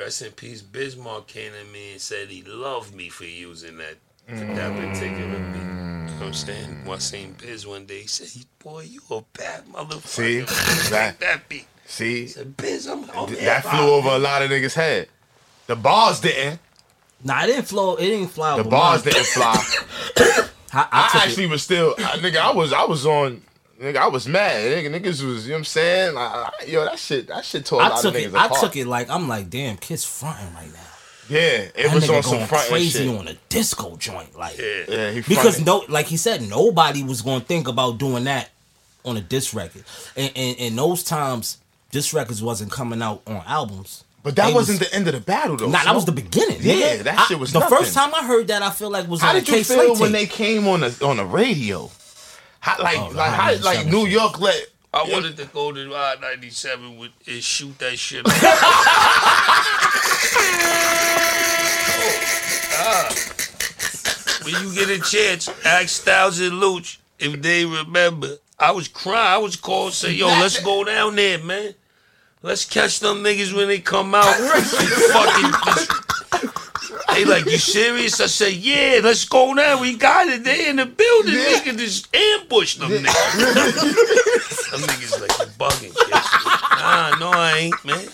Rest 0.02 0.22
in 0.22 0.32
peace. 0.32 0.62
Biz 0.62 0.96
Markie 0.96 1.34
came 1.40 1.52
to 1.52 1.66
me 1.72 1.94
and 1.94 2.02
said 2.02 2.30
he 2.30 2.42
loved 2.44 2.94
me 2.96 3.10
for 3.10 3.26
using 3.26 3.78
that 3.78 3.98
for 4.30 4.46
that 4.56 4.76
particular 4.76 5.40
beat. 5.54 5.60
You 5.60 5.66
know 5.66 6.12
what 6.20 6.26
I'm 6.28 6.34
saying? 6.34 6.86
When 6.86 6.96
I 6.96 7.00
seen 7.00 7.36
Biz 7.42 7.66
one 7.68 7.86
day, 7.86 8.02
he 8.02 8.08
said, 8.08 8.46
"Boy, 8.64 8.82
you 8.84 9.02
a 9.12 9.22
bad 9.38 9.66
motherfucker." 9.68 10.48
See? 10.48 10.90
That- 10.92 11.20
that 11.20 11.48
beat. 11.50 11.68
See, 11.86 12.28
said, 12.28 12.56
Biz, 12.56 12.88
I'm, 12.88 13.10
I'm 13.16 13.34
that 13.34 13.66
flew 13.66 13.90
over 13.94 14.10
a 14.10 14.20
lot 14.20 14.44
of 14.44 14.52
niggas' 14.52 14.76
head. 14.76 15.08
The 15.66 15.76
bars 15.76 16.20
didn't. 16.20 16.60
Nah, 17.24 17.44
it 17.44 17.48
didn't 17.48 17.66
flow. 17.66 17.96
It 17.96 18.06
didn't 18.06 18.28
fly. 18.30 18.58
The 18.58 18.64
bars 18.64 19.04
mine. 19.04 19.14
didn't 19.14 19.28
fly. 19.28 19.56
I, 20.72 20.82
I 20.82 20.88
I, 20.92 21.22
actually 21.26 21.46
it. 21.46 21.50
was 21.50 21.64
still, 21.64 21.96
I, 21.98 22.18
nigga. 22.20 22.38
I 22.38 22.52
was, 22.54 22.74
I 22.74 22.84
was 22.84 23.06
on. 23.08 23.42
Nigga, 23.82 23.96
I 23.98 24.08
was 24.08 24.28
mad. 24.28 24.62
Nigga, 24.72 24.94
niggas 25.02 25.24
was, 25.26 25.46
you 25.46 25.52
know 25.52 25.56
what 25.56 25.58
I'm 25.60 25.64
saying? 25.66 26.14
Like, 26.14 26.32
I- 26.32 26.66
yo, 26.68 26.86
that 26.86 27.00
shit, 27.00 27.28
that 27.28 27.44
shit 27.44 27.66
tore 27.66 27.82
a 27.82 27.86
I 27.86 27.90
lot 27.90 28.02
took 28.02 28.14
of 28.14 28.22
niggas 28.22 28.28
it. 28.28 28.36
I 28.36 28.60
took 28.60 28.76
it 28.76 28.86
like 28.86 29.10
I'm 29.10 29.28
like, 29.28 29.50
damn, 29.50 29.78
kids 29.78 30.04
fronting 30.06 30.54
right 30.54 30.72
now. 30.72 30.80
Yeah, 31.30 31.40
it 31.40 31.74
That 31.76 31.94
was 31.96 32.04
nigga 32.06 32.18
on 32.18 32.24
some 32.24 32.34
going 32.36 32.48
front 32.48 32.68
crazy 32.70 33.06
shit. 33.08 33.20
on 33.20 33.28
a 33.28 33.34
disco 33.50 33.96
joint, 33.98 34.38
like 34.38 34.58
Yeah, 34.58 35.12
he 35.12 35.22
because 35.22 35.64
no, 35.64 35.86
like 35.88 36.08
he 36.08 36.18
said, 36.18 36.42
nobody 36.42 37.04
was 37.04 37.22
going 37.22 37.42
to 37.42 37.46
think 37.48 37.68
about 37.68 37.98
doing 38.00 38.24
that 38.26 38.50
on 39.06 39.16
a 39.18 39.22
disc 39.22 39.54
record, 39.56 39.84
and, 40.18 40.32
and 40.36 40.60
and 40.60 40.78
those 40.78 41.04
times, 41.04 41.58
disc 41.92 42.14
records 42.14 42.42
wasn't 42.44 42.72
coming 42.72 43.02
out 43.02 43.22
on 43.28 43.42
albums. 43.48 44.04
But 44.22 44.36
that 44.36 44.54
wasn't 44.54 44.80
was- 44.80 44.90
the 44.90 44.96
end 44.96 45.08
of 45.08 45.14
the 45.14 45.22
battle, 45.22 45.56
though. 45.56 45.70
Nah, 45.70 45.82
that 45.86 45.96
was 45.96 46.04
the 46.04 46.12
beginning. 46.12 46.58
Yeah, 46.60 46.98
nigga. 46.98 47.04
that 47.04 47.26
shit 47.30 47.40
was 47.40 47.54
the 47.54 47.60
nothing. 47.60 47.78
first 47.78 47.94
time 47.94 48.14
I 48.14 48.26
heard 48.26 48.48
that. 48.50 48.62
I 48.62 48.70
feel 48.72 48.90
like 48.92 49.08
was 49.08 49.22
How 49.22 49.30
on 49.30 49.36
did 49.36 49.48
a 49.48 49.58
you 49.58 49.64
feel 49.64 49.96
Slate 49.96 50.00
when 50.02 50.12
tape. 50.12 50.30
they 50.30 50.36
came 50.36 50.68
on 50.68 50.82
the 50.82 51.06
on 51.06 51.16
the 51.18 51.26
radio? 51.26 51.90
How, 52.60 52.84
like, 52.84 52.98
Oh, 53.00 53.10
the 53.12 53.16
like, 53.18 53.32
how, 53.32 53.56
like 53.62 53.86
New 53.88 54.02
shit. 54.04 54.12
York 54.12 54.40
let. 54.42 54.62
I 54.94 55.04
wanted 55.04 55.38
to 55.38 55.46
go 55.46 55.72
to 55.72 55.96
I 55.96 56.16
ninety 56.20 56.50
seven 56.50 56.98
with 56.98 57.12
and 57.28 57.42
shoot 57.42 57.80
that 57.80 57.98
shit. 57.98 58.26
When 64.44 64.54
you 64.64 64.74
get 64.74 64.90
a 64.90 65.00
chance, 65.02 65.50
ask 65.66 65.90
Styles 65.90 66.40
and 66.40 66.60
Louch 66.60 67.00
if 67.20 67.42
they 67.42 67.66
remember. 67.66 68.38
I 68.58 68.72
was 68.72 68.88
crying. 68.88 69.34
I 69.34 69.38
was 69.38 69.56
called 69.56 69.94
say, 69.94 70.14
yo, 70.14 70.28
let's 70.28 70.60
go 70.60 70.84
down 70.84 71.16
there, 71.16 71.40
man. 71.40 71.74
Let's 72.42 72.66
catch 72.66 73.00
them 73.00 73.24
niggas 73.24 73.54
when 73.54 73.68
they 73.68 73.80
come 73.80 74.16
out. 74.16 74.34
fucking 74.36 76.00
they 77.20 77.26
like, 77.26 77.46
you 77.46 77.58
serious? 77.58 78.22
I 78.22 78.28
said, 78.28 78.54
yeah, 78.54 79.02
let's 79.04 79.26
go 79.26 79.54
now. 79.54 79.82
We 79.82 79.96
got 79.96 80.28
it. 80.28 80.44
They 80.44 80.70
in 80.70 80.78
the 80.78 80.86
building. 80.86 81.34
We 81.34 81.60
can 81.60 81.78
just 81.78 82.14
ambush 82.16 82.76
them 82.76 82.92
niggas. 82.92 84.72
them 84.72 84.82
niggas 84.82 85.20
like, 85.20 85.38
you 85.40 85.54
bugging, 85.58 85.96
kid. 85.96 86.12
Nah, 86.12 87.18
no, 87.20 87.32
I 87.32 87.58
ain't, 87.58 87.86
man. 87.86 88.08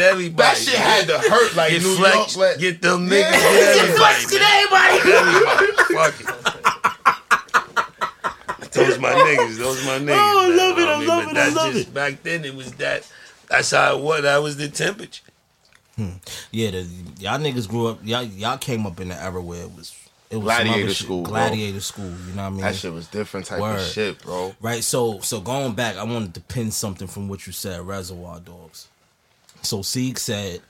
Get 0.00 0.12
everybody. 0.12 0.36
That 0.48 0.56
shit 0.56 0.74
had 0.78 1.06
to 1.08 1.18
hurt 1.18 1.54
like 1.56 1.70
Get 1.72 1.82
New 1.82 1.94
Flex, 1.96 2.16
York 2.34 2.36
let. 2.36 2.58
get 2.58 2.80
them 2.82 3.08
niggas, 3.08 3.20
Yeah. 3.20 3.30
get 3.30 3.50
Get 3.50 3.78
everybody. 3.78 3.98
Flex, 3.98 4.30
get 4.30 4.40
man. 4.70 5.00
Everybody. 5.04 5.70
Fuck 5.94 6.20
it. 6.20 6.26
Those 8.72 8.98
my 8.98 9.10
niggas. 9.26 9.56
Those 9.58 9.84
my 9.84 9.98
niggas. 9.98 10.16
Oh, 10.16 10.44
I 10.44 10.48
man. 10.48 10.56
love 10.56 10.78
it, 10.78 10.88
I 10.88 10.98
mean, 10.98 11.08
love 11.08 11.24
but 11.26 11.36
it, 11.36 11.40
I 11.40 11.48
love 11.50 11.72
just, 11.74 11.88
it. 11.88 11.94
Back 11.94 12.22
then, 12.22 12.44
it 12.46 12.54
was 12.54 12.72
that. 12.74 13.06
That's 13.48 13.70
how 13.72 13.96
it 13.98 14.02
was. 14.02 14.22
That 14.22 14.38
was 14.42 14.56
the 14.56 14.68
temperature. 14.68 15.24
Hmm. 15.96 16.10
Yeah, 16.50 16.70
the, 16.70 16.86
y'all 17.18 17.38
niggas 17.38 17.68
grew 17.68 17.88
up. 17.88 17.98
Y'all 18.02 18.22
y'all 18.22 18.56
came 18.58 18.86
up 18.86 19.00
in 19.00 19.08
the 19.08 19.16
era 19.22 19.42
where 19.42 19.62
it 19.62 19.72
was 19.76 19.94
it 20.30 20.36
was 20.36 20.44
Gladiator 20.44 20.84
other 20.84 20.94
shit, 20.94 21.04
school, 21.04 21.22
bro. 21.24 21.32
gladiator 21.32 21.80
school. 21.80 22.04
You 22.06 22.32
know 22.34 22.42
what 22.42 22.46
I 22.46 22.50
mean? 22.50 22.60
That 22.60 22.74
shit 22.76 22.92
was 22.92 23.06
different 23.08 23.46
type 23.46 23.60
Word. 23.60 23.80
of 23.80 23.86
shit, 23.86 24.22
bro. 24.22 24.54
Right. 24.62 24.82
So 24.84 25.18
so 25.20 25.40
going 25.40 25.74
back, 25.74 25.96
I 25.96 26.04
wanted 26.04 26.32
to 26.34 26.40
pin 26.40 26.70
something 26.70 27.06
from 27.08 27.28
what 27.28 27.46
you 27.46 27.52
said, 27.52 27.82
Reservoir 27.82 28.40
Dogs. 28.40 28.86
So 29.62 29.82
Sieg 29.82 30.18
said, 30.18 30.60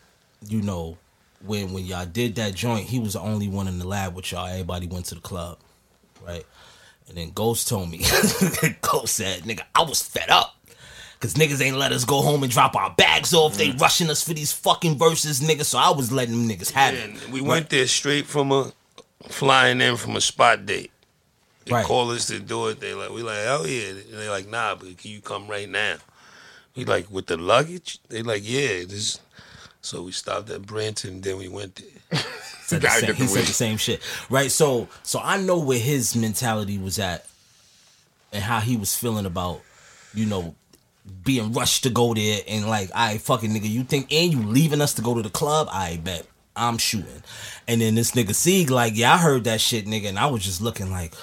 you 0.46 0.62
know, 0.62 0.98
when 1.44 1.72
when 1.72 1.84
y'all 1.84 2.06
did 2.06 2.34
that 2.36 2.54
joint, 2.54 2.86
he 2.86 2.98
was 2.98 3.14
the 3.14 3.20
only 3.20 3.48
one 3.48 3.68
in 3.68 3.78
the 3.78 3.86
lab 3.86 4.14
with 4.14 4.30
y'all. 4.32 4.46
Everybody 4.46 4.86
went 4.86 5.06
to 5.06 5.14
the 5.14 5.20
club, 5.20 5.58
right? 6.26 6.44
And 7.08 7.16
then 7.16 7.30
Ghost 7.30 7.68
told 7.68 7.90
me, 7.90 7.98
Ghost 8.82 9.14
said, 9.14 9.42
"Nigga, 9.42 9.62
I 9.74 9.82
was 9.82 10.02
fed 10.02 10.30
up." 10.30 10.56
Cause 11.20 11.34
niggas 11.34 11.60
ain't 11.60 11.76
let 11.76 11.92
us 11.92 12.06
go 12.06 12.22
home 12.22 12.42
and 12.44 12.50
drop 12.50 12.74
our 12.74 12.94
bags 12.94 13.34
off. 13.34 13.58
They 13.58 13.68
mm. 13.68 13.78
rushing 13.78 14.08
us 14.08 14.24
for 14.24 14.32
these 14.32 14.52
fucking 14.52 14.96
verses, 14.96 15.42
nigga. 15.42 15.66
So 15.66 15.76
I 15.76 15.90
was 15.90 16.10
letting 16.10 16.48
them 16.48 16.48
niggas 16.48 16.70
have 16.70 16.94
it. 16.94 17.10
And 17.10 17.32
we 17.32 17.42
went 17.42 17.68
there 17.68 17.86
straight 17.86 18.24
from 18.24 18.50
a 18.50 18.72
flying 19.28 19.82
in 19.82 19.96
from 19.98 20.16
a 20.16 20.20
spot 20.22 20.64
date. 20.64 20.90
They 21.66 21.72
Right. 21.72 21.84
call 21.84 22.10
us 22.10 22.26
to 22.28 22.38
do 22.38 22.68
it. 22.68 22.80
They 22.80 22.94
like 22.94 23.10
we 23.10 23.22
like 23.22 23.36
hell 23.44 23.66
yeah. 23.66 23.90
And 23.90 24.14
they 24.14 24.30
like 24.30 24.48
nah, 24.48 24.74
but 24.76 24.96
can 24.96 25.10
you 25.10 25.20
come 25.20 25.46
right 25.46 25.68
now? 25.68 25.96
We 26.76 26.84
like 26.84 27.10
with 27.10 27.26
the 27.26 27.36
luggage. 27.36 27.98
They 28.08 28.22
like 28.22 28.42
yeah. 28.44 28.84
This. 28.84 29.20
So 29.82 30.02
we 30.02 30.12
stopped 30.12 30.50
at 30.50 30.62
Branton. 30.62 31.22
Then 31.22 31.38
we 31.38 31.48
went 31.48 31.76
there. 32.10 32.20
said, 32.70 32.82
the 32.82 32.88
same, 32.88 33.14
he 33.14 33.22
the 33.22 33.28
said 33.28 33.44
the 33.44 33.52
same 33.52 33.76
shit, 33.76 34.00
right? 34.28 34.50
So, 34.50 34.88
so 35.02 35.20
I 35.22 35.40
know 35.40 35.58
where 35.58 35.78
his 35.78 36.16
mentality 36.16 36.78
was 36.78 36.98
at, 36.98 37.26
and 38.32 38.42
how 38.42 38.60
he 38.60 38.76
was 38.76 38.94
feeling 38.94 39.26
about, 39.26 39.60
you 40.14 40.26
know, 40.26 40.54
being 41.24 41.52
rushed 41.52 41.82
to 41.84 41.90
go 41.90 42.14
there 42.14 42.40
and 42.46 42.68
like, 42.68 42.90
I 42.94 43.18
fucking 43.18 43.50
nigga, 43.50 43.68
you 43.68 43.82
think 43.82 44.12
and 44.12 44.32
you 44.32 44.42
leaving 44.42 44.80
us 44.80 44.94
to 44.94 45.02
go 45.02 45.14
to 45.14 45.22
the 45.22 45.30
club? 45.30 45.68
I 45.70 45.96
bet 45.96 46.26
I'm 46.54 46.78
shooting, 46.78 47.22
and 47.66 47.80
then 47.80 47.94
this 47.94 48.12
nigga 48.12 48.34
Sieg 48.34 48.70
like, 48.70 48.96
yeah, 48.96 49.14
I 49.14 49.18
heard 49.18 49.44
that 49.44 49.60
shit, 49.60 49.86
nigga, 49.86 50.08
and 50.08 50.18
I 50.18 50.26
was 50.26 50.44
just 50.44 50.60
looking 50.60 50.90
like, 50.90 51.14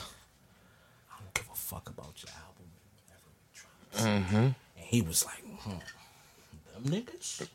I 1.12 1.20
don't 1.20 1.34
give 1.34 1.48
a 1.52 1.56
fuck 1.56 1.90
about 1.90 2.14
your 2.24 2.34
album. 4.04 4.24
Mm-hmm. 4.32 4.48
And 4.88 4.96
he 4.96 5.02
was 5.02 5.26
like, 5.26 5.44
hmm, 5.44 5.72
them 6.74 7.04
niggas. 7.04 7.48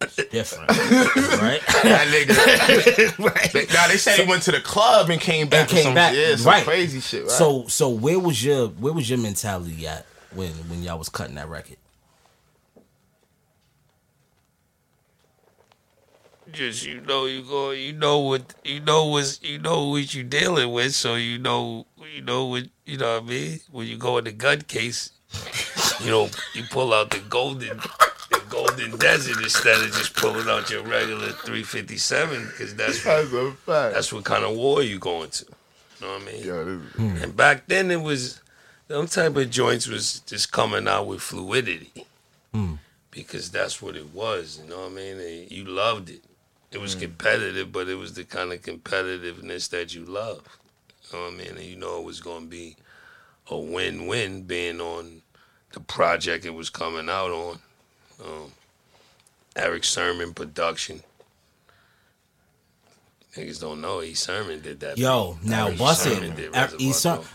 It's 0.00 0.16
different, 0.30 0.70
right? 0.70 1.60
That 1.82 2.08
nigga. 2.08 3.52
They- 3.52 3.66
Nah, 3.74 3.86
they 3.88 3.96
said 3.96 4.18
he 4.18 4.26
went 4.26 4.42
to 4.44 4.50
the 4.52 4.60
club 4.60 5.10
and 5.10 5.20
came 5.20 5.48
back. 5.48 5.60
and 5.60 5.70
came 5.70 5.82
some, 5.84 5.94
back. 5.94 6.14
Yeah, 6.14 6.36
some 6.36 6.46
right. 6.46 6.64
crazy 6.64 7.00
shit. 7.00 7.22
Right? 7.22 7.30
So 7.30 7.66
so 7.68 7.88
where 7.90 8.18
was 8.18 8.42
your 8.44 8.68
where 8.68 8.92
was 8.92 9.08
your 9.10 9.18
mentality 9.18 9.86
at 9.86 10.06
when 10.34 10.50
when 10.68 10.82
y'all 10.82 10.98
was 10.98 11.08
cutting 11.08 11.34
that 11.36 11.48
record? 11.48 11.76
Just 16.50 16.84
you 16.84 17.00
know 17.02 17.26
you 17.26 17.42
go 17.42 17.70
you 17.70 17.92
know 17.92 18.18
what 18.18 18.54
you 18.64 18.80
know 18.80 19.04
what 19.06 19.38
you 19.42 19.58
know 19.58 19.88
what 19.90 20.12
you 20.14 20.24
dealing 20.24 20.72
with, 20.72 20.94
so 20.94 21.14
you 21.14 21.38
know 21.38 21.86
you 22.12 22.22
know 22.22 22.46
what 22.46 22.64
you 22.86 22.96
know 22.96 23.14
what 23.20 23.22
I 23.22 23.26
mean. 23.26 23.60
When 23.70 23.86
you 23.86 23.96
go 23.96 24.18
in 24.18 24.24
the 24.24 24.32
gun 24.32 24.62
case, 24.62 25.12
you 26.02 26.10
know 26.10 26.28
you 26.54 26.64
pull 26.70 26.92
out 26.94 27.10
the 27.10 27.18
golden 27.28 27.78
the 28.30 28.42
golden 28.48 28.96
desert 28.98 29.42
instead 29.42 29.80
of 29.80 29.92
just 29.92 30.14
pulling 30.14 30.48
out 30.48 30.70
your 30.70 30.82
regular 30.82 31.28
357 31.28 32.46
because 32.46 32.74
that's 32.74 33.02
That's 33.04 33.32
a 33.32 33.52
fact. 33.52 33.94
that's 33.94 34.12
what 34.12 34.24
kind 34.24 34.44
of 34.44 34.56
war 34.56 34.82
you 34.82 34.98
going 34.98 35.30
to. 35.30 35.46
You 36.00 36.06
know 36.06 36.12
what 36.14 36.22
I 36.22 36.24
mean? 36.24 36.44
Yo, 36.44 36.64
this- 36.64 36.92
hmm. 36.92 37.16
And 37.22 37.36
back 37.36 37.66
then 37.66 37.90
it 37.90 38.00
was 38.00 38.40
them 38.88 39.06
type 39.06 39.36
of 39.36 39.50
joints 39.50 39.86
was 39.86 40.20
just 40.20 40.52
coming 40.52 40.88
out 40.88 41.06
with 41.06 41.20
fluidity. 41.20 42.06
Hmm. 42.52 42.74
Because 43.10 43.50
that's 43.50 43.82
what 43.82 43.96
it 43.96 44.14
was, 44.14 44.60
you 44.62 44.70
know 44.70 44.82
what 44.82 44.92
I 44.92 44.94
mean? 44.94 45.18
And 45.18 45.50
you 45.50 45.64
loved 45.64 46.10
it. 46.10 46.22
It 46.70 46.80
was 46.80 46.94
hmm. 46.94 47.00
competitive, 47.00 47.72
but 47.72 47.88
it 47.88 47.96
was 47.96 48.14
the 48.14 48.24
kind 48.24 48.52
of 48.52 48.62
competitiveness 48.62 49.68
that 49.70 49.94
you 49.94 50.04
love. 50.04 50.58
You 51.10 51.18
know 51.18 51.24
what 51.24 51.34
I 51.34 51.36
mean? 51.36 51.56
And 51.56 51.64
you 51.64 51.76
know 51.76 51.98
it 51.98 52.04
was 52.04 52.20
gonna 52.20 52.46
be 52.46 52.76
a 53.50 53.58
win 53.58 54.06
win 54.06 54.42
being 54.42 54.80
on 54.80 55.19
the 55.72 55.80
project 55.80 56.44
it 56.44 56.54
was 56.54 56.70
coming 56.70 57.08
out 57.08 57.30
on. 57.30 57.58
Um, 58.24 58.52
Erick 59.56 59.84
Sermon 59.84 60.32
production. 60.34 61.02
Niggas 63.36 63.60
don't 63.60 63.80
know 63.80 64.02
E. 64.02 64.14
Sermon 64.14 64.60
did 64.60 64.80
that. 64.80 64.98
Yo, 64.98 65.38
now 65.44 65.66
Erick 65.68 65.78
bust 65.78 66.02
Sermon 66.02 66.32
it. 66.38 66.50
Er- 66.56 66.70
E. 66.78 66.92
Ser- 66.92 67.16
Dogs. 67.16 67.28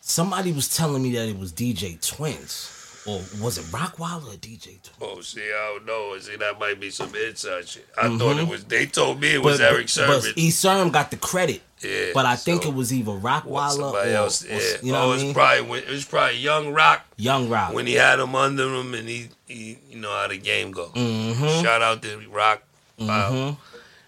Somebody 0.00 0.52
was 0.52 0.74
telling 0.74 1.02
me 1.02 1.12
that 1.12 1.28
it 1.28 1.38
was 1.38 1.52
DJ 1.52 1.96
Twins. 2.04 2.78
Or 3.06 3.20
was 3.40 3.58
it 3.58 3.64
Rockwild 3.66 4.24
or 4.32 4.36
DJ 4.36 4.80
Twins? 4.82 4.90
Oh, 5.00 5.20
see, 5.20 5.40
I 5.42 5.74
don't 5.76 5.86
know. 5.86 6.16
See, 6.18 6.36
that 6.36 6.58
might 6.58 6.80
be 6.80 6.90
some 6.90 7.12
inside 7.14 7.68
shit. 7.68 7.86
I 8.00 8.16
thought 8.16 8.36
it 8.38 8.48
was. 8.48 8.64
They 8.64 8.86
told 8.86 9.20
me 9.20 9.34
it 9.34 9.42
was 9.42 9.58
Mm-hmm. 9.60 9.64
But- 9.64 9.72
Erick 9.74 9.86
but 9.86 9.90
Sermon. 10.22 10.32
E 10.36 10.50
Sermon 10.50 10.90
got 10.92 11.10
the 11.10 11.16
credit. 11.16 11.62
Yeah, 11.82 12.10
But 12.14 12.26
I 12.26 12.36
think 12.36 12.64
it 12.64 12.72
was 12.74 12.92
either 12.92 13.10
Or 13.12 13.18
Rockwild 13.18 13.78
or, 13.78 14.00
somebody 14.00 14.10
or- 14.10 14.28
Yeah. 14.60 14.76
you 14.82 14.92
know 14.92 15.02
oh, 15.02 15.08
what 15.08 15.12
I 15.12 15.14
it's 15.14 15.22
mean? 15.24 15.34
probably 15.34 15.62
when, 15.62 15.82
it 15.82 15.88
was 15.90 16.04
probably 16.04 16.36
Young 16.38 16.72
Rock 16.72 17.04
Young 17.16 17.48
Rock. 17.48 17.74
when 17.74 17.86
he 17.86 17.94
had 17.94 18.20
him 18.20 18.34
under 18.34 18.72
him, 18.74 18.94
and 18.94 19.08
he, 19.08 19.28
he 19.48 19.78
you 19.90 19.98
know 19.98 20.10
how 20.10 20.28
the 20.28 20.38
game 20.38 20.70
go. 20.70 20.88
Mm-hmm. 20.94 21.62
Shout 21.62 21.82
out 21.82 22.02
to 22.02 22.18
Rock. 22.30 22.62
Wow. 22.98 23.56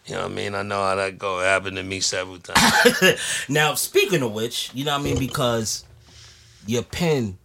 You 0.06 0.14
know 0.14 0.22
what 0.22 0.30
I 0.32 0.34
mean? 0.34 0.54
I 0.54 0.62
know 0.62 0.82
how 0.82 0.94
that 0.96 1.18
go. 1.18 1.40
It 1.40 1.44
happened 1.44 1.76
to 1.78 1.82
me 1.82 2.00
several 2.00 2.38
times. 2.38 3.18
Now, 3.48 3.74
speaking 3.74 4.22
of 4.22 4.32
which, 4.32 4.70
you 4.74 4.84
know 4.84 4.92
what 4.92 5.00
I 5.00 5.04
mean? 5.04 5.18
Because 5.18 5.84
your 6.66 6.82
pen, 6.82 7.38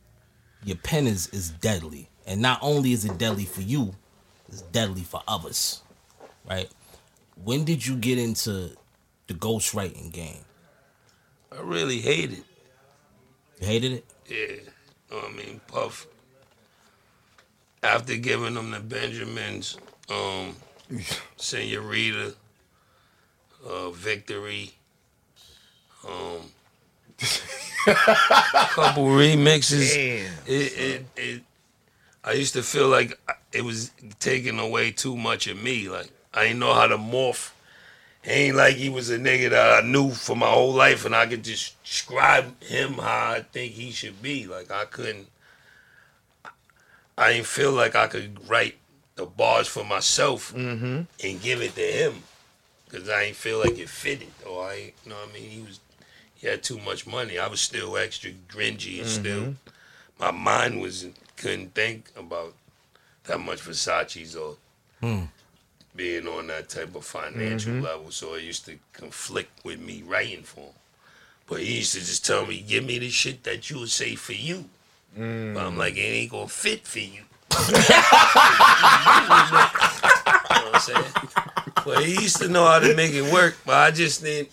your 0.63 0.75
pen 0.77 1.07
is 1.07 1.27
is 1.27 1.49
deadly. 1.51 2.09
And 2.27 2.41
not 2.41 2.59
only 2.61 2.91
is 2.91 3.05
it 3.05 3.17
deadly 3.17 3.45
for 3.45 3.61
you, 3.61 3.95
it's 4.49 4.61
deadly 4.61 5.01
for 5.03 5.21
others. 5.27 5.81
Right? 6.47 6.69
When 7.43 7.63
did 7.63 7.85
you 7.87 7.95
get 7.95 8.17
into 8.19 8.71
the 9.29 9.33
ghostwriting 9.33 10.11
game? 10.11 10.43
I 11.51 11.61
really 11.61 11.99
hate 11.99 12.33
it. 12.33 12.43
You 13.61 13.67
hated 13.67 13.93
it? 13.93 14.05
Yeah. 14.27 14.35
You 14.35 14.61
know 15.11 15.21
I 15.25 15.31
mean? 15.31 15.61
Puff 15.67 16.05
after 17.83 18.15
giving 18.15 18.55
them 18.55 18.71
the 18.71 18.79
Benjamins, 18.79 19.77
um, 20.09 20.55
Senorita, 21.37 22.33
uh, 23.67 23.89
Victory, 23.91 24.71
um, 26.07 26.41
couple 27.85 29.05
remixes. 29.05 29.93
Damn. 29.93 30.31
It, 30.47 30.77
it, 30.77 31.05
it, 31.15 31.41
I 32.23 32.33
used 32.33 32.53
to 32.53 32.63
feel 32.63 32.87
like 32.87 33.19
it 33.51 33.63
was 33.63 33.91
taking 34.19 34.59
away 34.59 34.91
too 34.91 35.15
much 35.15 35.47
of 35.47 35.61
me. 35.61 35.89
Like 35.89 36.09
I 36.33 36.47
didn't 36.47 36.59
know 36.59 36.73
how 36.73 36.87
to 36.87 36.97
morph. 36.97 37.51
Ain't 38.25 38.55
like 38.57 38.75
he 38.75 38.89
was 38.89 39.09
a 39.09 39.17
nigga 39.17 39.49
that 39.51 39.83
I 39.83 39.87
knew 39.87 40.11
for 40.11 40.35
my 40.35 40.49
whole 40.49 40.73
life, 40.73 41.05
and 41.05 41.15
I 41.15 41.25
could 41.25 41.43
just 41.43 41.81
describe 41.83 42.61
him 42.61 42.93
how 42.95 43.31
I 43.31 43.45
think 43.51 43.71
he 43.73 43.91
should 43.91 44.21
be. 44.21 44.45
Like 44.45 44.69
I 44.71 44.85
couldn't. 44.85 45.27
I 47.17 47.33
didn't 47.33 47.47
feel 47.47 47.71
like 47.71 47.95
I 47.95 48.07
could 48.07 48.47
write 48.49 48.75
the 49.15 49.25
bars 49.25 49.67
for 49.67 49.83
myself 49.83 50.53
Mm-hmm. 50.53 51.01
and 51.23 51.41
give 51.41 51.61
it 51.61 51.75
to 51.75 51.81
him 51.81 52.23
because 52.85 53.09
I 53.09 53.23
ain't 53.23 53.35
feel 53.35 53.59
like 53.59 53.77
it 53.77 53.89
fitted. 53.89 54.29
Or 54.47 54.67
I, 54.69 54.73
ain't- 54.75 54.93
you 55.03 55.09
know 55.11 55.17
what 55.17 55.29
I 55.29 55.33
mean? 55.33 55.49
He 55.49 55.61
was, 55.61 55.79
he 56.35 56.47
had 56.47 56.63
too 56.63 56.79
much 56.79 57.05
money. 57.05 57.37
I 57.37 57.47
was 57.47 57.59
still 57.61 57.97
extra 57.97 58.31
gringy 58.31 58.99
and 58.99 59.07
still, 59.07 59.55
my 60.19 60.31
mind 60.31 60.81
was 60.81 61.07
couldn't 61.35 61.73
think 61.73 62.11
about 62.17 62.53
that 63.25 63.39
much 63.39 63.59
Versace's 63.61 64.35
or 64.35 64.55
Hmm. 65.01 65.23
Being 65.95 66.27
on 66.27 66.47
that 66.47 66.69
type 66.69 66.95
of 66.95 67.03
financial 67.05 67.73
Mhm. 67.73 67.83
level. 67.83 68.11
So 68.11 68.35
it 68.35 68.43
used 68.43 68.65
to 68.65 68.77
conflict 68.93 69.63
with 69.65 69.79
me 69.79 70.01
writing 70.05 70.43
for 70.43 70.61
him. 70.61 70.73
But 71.47 71.61
he 71.61 71.77
used 71.77 71.93
to 71.93 71.99
just 71.99 72.25
tell 72.25 72.45
me, 72.45 72.61
"Give 72.61 72.83
me 72.85 72.99
the 72.99 73.09
shit 73.09 73.43
that 73.43 73.69
you 73.69 73.79
would 73.79 73.89
say 73.91 74.15
for 74.15 74.33
you." 74.33 74.69
Mm. 75.17 75.55
But 75.55 75.65
I'm 75.65 75.77
like, 75.77 75.95
it 75.97 76.01
ain't 76.01 76.31
gonna 76.31 76.47
fit 76.47 76.87
for 76.87 76.99
you. 76.99 77.23
you 77.49 77.73
know 77.73 77.79
what 80.49 80.75
I'm 80.75 80.79
saying? 80.81 81.05
But 81.83 82.05
he 82.05 82.21
used 82.21 82.37
to 82.37 82.47
know 82.47 82.65
how 82.65 82.79
to 82.79 82.93
make 82.95 83.13
it 83.13 83.31
work, 83.33 83.57
but 83.65 83.75
I 83.75 83.91
just 83.91 84.21
didn't. 84.23 84.51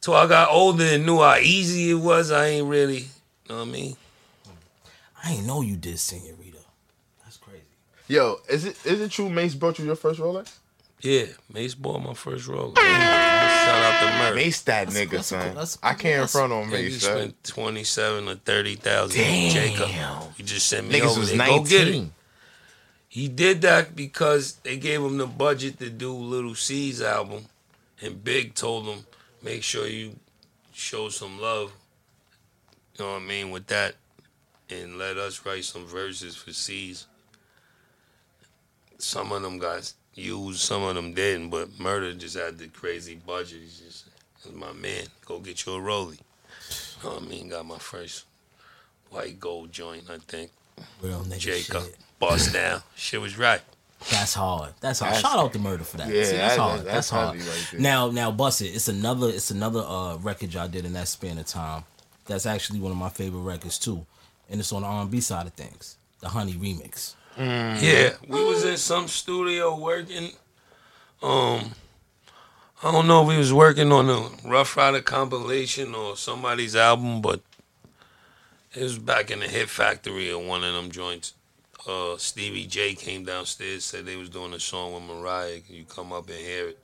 Till 0.00 0.14
I 0.14 0.26
got 0.26 0.50
older 0.50 0.84
and 0.84 1.04
knew 1.06 1.20
how 1.20 1.36
easy 1.36 1.90
it 1.90 1.94
was, 1.94 2.30
I 2.30 2.46
ain't 2.46 2.68
really, 2.68 2.98
you 2.98 3.08
know 3.48 3.56
what 3.56 3.68
I 3.68 3.70
mean? 3.70 3.96
I 5.24 5.32
ain't 5.32 5.46
know 5.46 5.62
you 5.62 5.76
did 5.76 5.98
Senorita. 5.98 6.47
Yo, 8.08 8.40
is 8.48 8.64
it 8.64 8.84
is 8.86 9.00
it 9.00 9.10
true 9.10 9.28
Mase 9.28 9.54
brought 9.54 9.78
you 9.78 9.84
your 9.84 9.96
first 9.96 10.18
Rolex? 10.18 10.56
Yeah, 11.00 11.26
Mase 11.52 11.74
bought 11.76 12.02
my 12.02 12.14
first 12.14 12.48
roller. 12.48 12.74
Shout 12.74 12.86
out 12.86 14.00
to 14.00 14.18
Merc. 14.18 14.34
Mase 14.34 14.62
that 14.62 14.88
nigga, 14.88 15.22
son. 15.22 15.78
I 15.82 15.94
can't 15.94 16.22
in 16.22 16.28
front 16.28 16.52
on 16.52 16.70
Yeah, 16.70 16.78
he 16.78 16.84
Mase, 16.84 17.02
son. 17.02 17.16
spent 17.18 17.44
twenty 17.44 17.84
seven 17.84 18.28
or 18.28 18.34
thirty 18.34 18.74
thousand. 18.74 19.20
Damn. 19.20 19.52
Jacob, 19.52 19.88
he 20.36 20.42
just 20.42 20.68
sent 20.68 20.88
me 20.88 20.98
Niggas 20.98 21.04
over 21.10 21.20
was 21.20 21.30
there. 21.36 21.46
Go 21.46 21.64
get 21.64 21.88
it. 21.88 22.04
He 23.10 23.28
did 23.28 23.62
that 23.62 23.94
because 23.94 24.54
they 24.64 24.76
gave 24.76 25.00
him 25.02 25.18
the 25.18 25.26
budget 25.26 25.78
to 25.78 25.88
do 25.90 26.12
Little 26.12 26.54
C's 26.54 27.00
album, 27.00 27.46
and 28.02 28.22
Big 28.24 28.54
told 28.54 28.86
him, 28.86 29.06
make 29.42 29.62
sure 29.62 29.86
you 29.86 30.16
show 30.72 31.08
some 31.08 31.40
love. 31.40 31.72
You 32.98 33.04
know 33.04 33.12
what 33.12 33.22
I 33.22 33.24
mean 33.24 33.50
with 33.50 33.66
that, 33.68 33.94
and 34.70 34.98
let 34.98 35.16
us 35.16 35.44
write 35.46 35.64
some 35.64 35.86
verses 35.86 36.36
for 36.36 36.52
C's. 36.52 37.06
Some 38.98 39.32
of 39.32 39.42
them 39.42 39.58
got 39.58 39.92
used, 40.14 40.60
some 40.60 40.82
of 40.82 40.94
them 40.94 41.12
didn't, 41.14 41.50
but 41.50 41.78
Murder 41.78 42.12
just 42.14 42.36
had 42.36 42.58
the 42.58 42.66
crazy 42.68 43.14
budget. 43.14 43.60
He's 43.62 43.78
just, 43.78 44.04
"That's 44.42 44.54
my 44.56 44.72
man, 44.72 45.04
go 45.24 45.38
get 45.38 45.64
you 45.66 45.74
a 45.74 45.78
rollie. 45.78 46.18
You 47.02 47.08
know 47.08 47.14
what 47.14 47.22
I 47.22 47.26
mean? 47.26 47.48
Got 47.48 47.66
my 47.66 47.78
first 47.78 48.24
white 49.10 49.38
gold 49.38 49.72
joint, 49.72 50.04
I 50.10 50.18
think. 50.26 50.50
Real 51.00 51.22
nigga 51.24 51.38
Jacob, 51.38 51.82
shit. 51.84 51.96
bust 52.18 52.52
down. 52.52 52.82
Shit 52.96 53.20
was 53.20 53.38
right. 53.38 53.60
That's 54.10 54.34
hard. 54.34 54.74
That's 54.80 55.00
hard. 55.00 55.14
That's- 55.14 55.22
Shout 55.32 55.38
out 55.44 55.52
to 55.54 55.58
Murder 55.58 55.82
for 55.84 55.96
that. 55.96 56.08
Yeah, 56.08 56.24
See, 56.24 56.36
that's 56.36 56.54
that- 56.56 56.60
hard. 56.60 56.80
That's, 56.80 57.08
that's 57.08 57.10
hard. 57.10 57.36
right 57.40 57.80
now, 57.80 58.10
now, 58.10 58.30
bust 58.30 58.62
it. 58.62 58.66
It's 58.68 58.88
another. 58.88 59.28
It's 59.28 59.50
another 59.50 59.80
uh, 59.80 60.16
record 60.18 60.54
y'all 60.54 60.68
did 60.68 60.84
in 60.84 60.92
that 60.94 61.08
span 61.08 61.38
of 61.38 61.46
time. 61.46 61.84
That's 62.26 62.46
actually 62.46 62.80
one 62.80 62.92
of 62.92 62.98
my 62.98 63.08
favorite 63.08 63.40
records 63.40 63.78
too, 63.78 64.04
and 64.50 64.60
it's 64.60 64.72
on 64.72 64.82
the 64.82 64.88
R&B 64.88 65.20
side 65.20 65.46
of 65.46 65.54
things. 65.54 65.96
The 66.20 66.28
Honey 66.28 66.52
remix. 66.54 67.14
Yeah, 67.38 68.14
we 68.28 68.44
was 68.44 68.64
in 68.64 68.76
some 68.76 69.08
studio 69.08 69.78
working. 69.78 70.32
Um, 71.22 71.72
I 72.82 72.92
don't 72.92 73.08
know 73.08 73.22
if 73.22 73.28
we 73.28 73.38
was 73.38 73.52
working 73.52 73.92
on 73.92 74.08
a 74.10 74.28
Ruff 74.48 74.76
Ryder 74.76 75.02
compilation 75.02 75.94
or 75.94 76.16
somebody's 76.16 76.76
album, 76.76 77.22
but 77.22 77.40
it 78.74 78.82
was 78.82 78.98
back 78.98 79.30
in 79.30 79.40
the 79.40 79.48
Hit 79.48 79.68
Factory 79.70 80.30
or 80.32 80.44
one 80.44 80.64
of 80.64 80.74
them 80.74 80.90
joints. 80.90 81.34
Uh, 81.88 82.16
Stevie 82.18 82.66
J 82.66 82.94
came 82.94 83.24
downstairs, 83.24 83.84
said 83.84 84.06
they 84.06 84.16
was 84.16 84.28
doing 84.28 84.52
a 84.52 84.60
song 84.60 84.94
with 84.94 85.04
Mariah. 85.04 85.60
You 85.68 85.84
come 85.84 86.12
up 86.12 86.28
and 86.28 86.38
hear 86.38 86.68
it. 86.68 86.78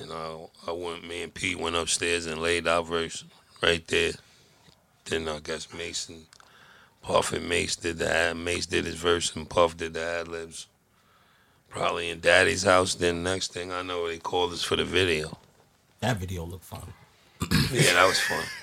And 0.00 0.12
I, 0.12 0.36
I 0.66 0.72
went, 0.72 1.06
me 1.06 1.22
and 1.22 1.34
Pete 1.34 1.58
went 1.58 1.76
upstairs 1.76 2.26
and 2.26 2.40
laid 2.40 2.68
our 2.68 2.82
verse 2.82 3.24
right 3.62 3.86
there. 3.88 4.12
Then 5.06 5.28
I 5.28 5.40
guess 5.40 5.72
Mason 5.72 6.26
Puff 7.02 7.32
and 7.32 7.48
Mase 7.48 7.76
did 7.76 7.98
the 7.98 8.12
ad. 8.12 8.36
Mase 8.36 8.66
did 8.66 8.84
his 8.84 8.96
verse 8.96 9.34
and 9.34 9.48
Puff 9.48 9.76
did 9.76 9.94
the 9.94 10.02
ad 10.02 10.28
libs. 10.28 10.66
Probably 11.68 12.10
in 12.10 12.20
Daddy's 12.20 12.62
house. 12.62 12.94
Then 12.94 13.22
next 13.22 13.52
thing 13.52 13.72
I 13.72 13.82
know, 13.82 14.08
they 14.08 14.18
called 14.18 14.52
us 14.52 14.62
for 14.62 14.76
the 14.76 14.84
video. 14.84 15.38
That 16.00 16.16
video 16.16 16.44
looked 16.44 16.64
fun. 16.64 16.92
Yeah, 17.70 17.92
that 17.94 18.06
was 18.06 18.18
fun. 18.18 18.42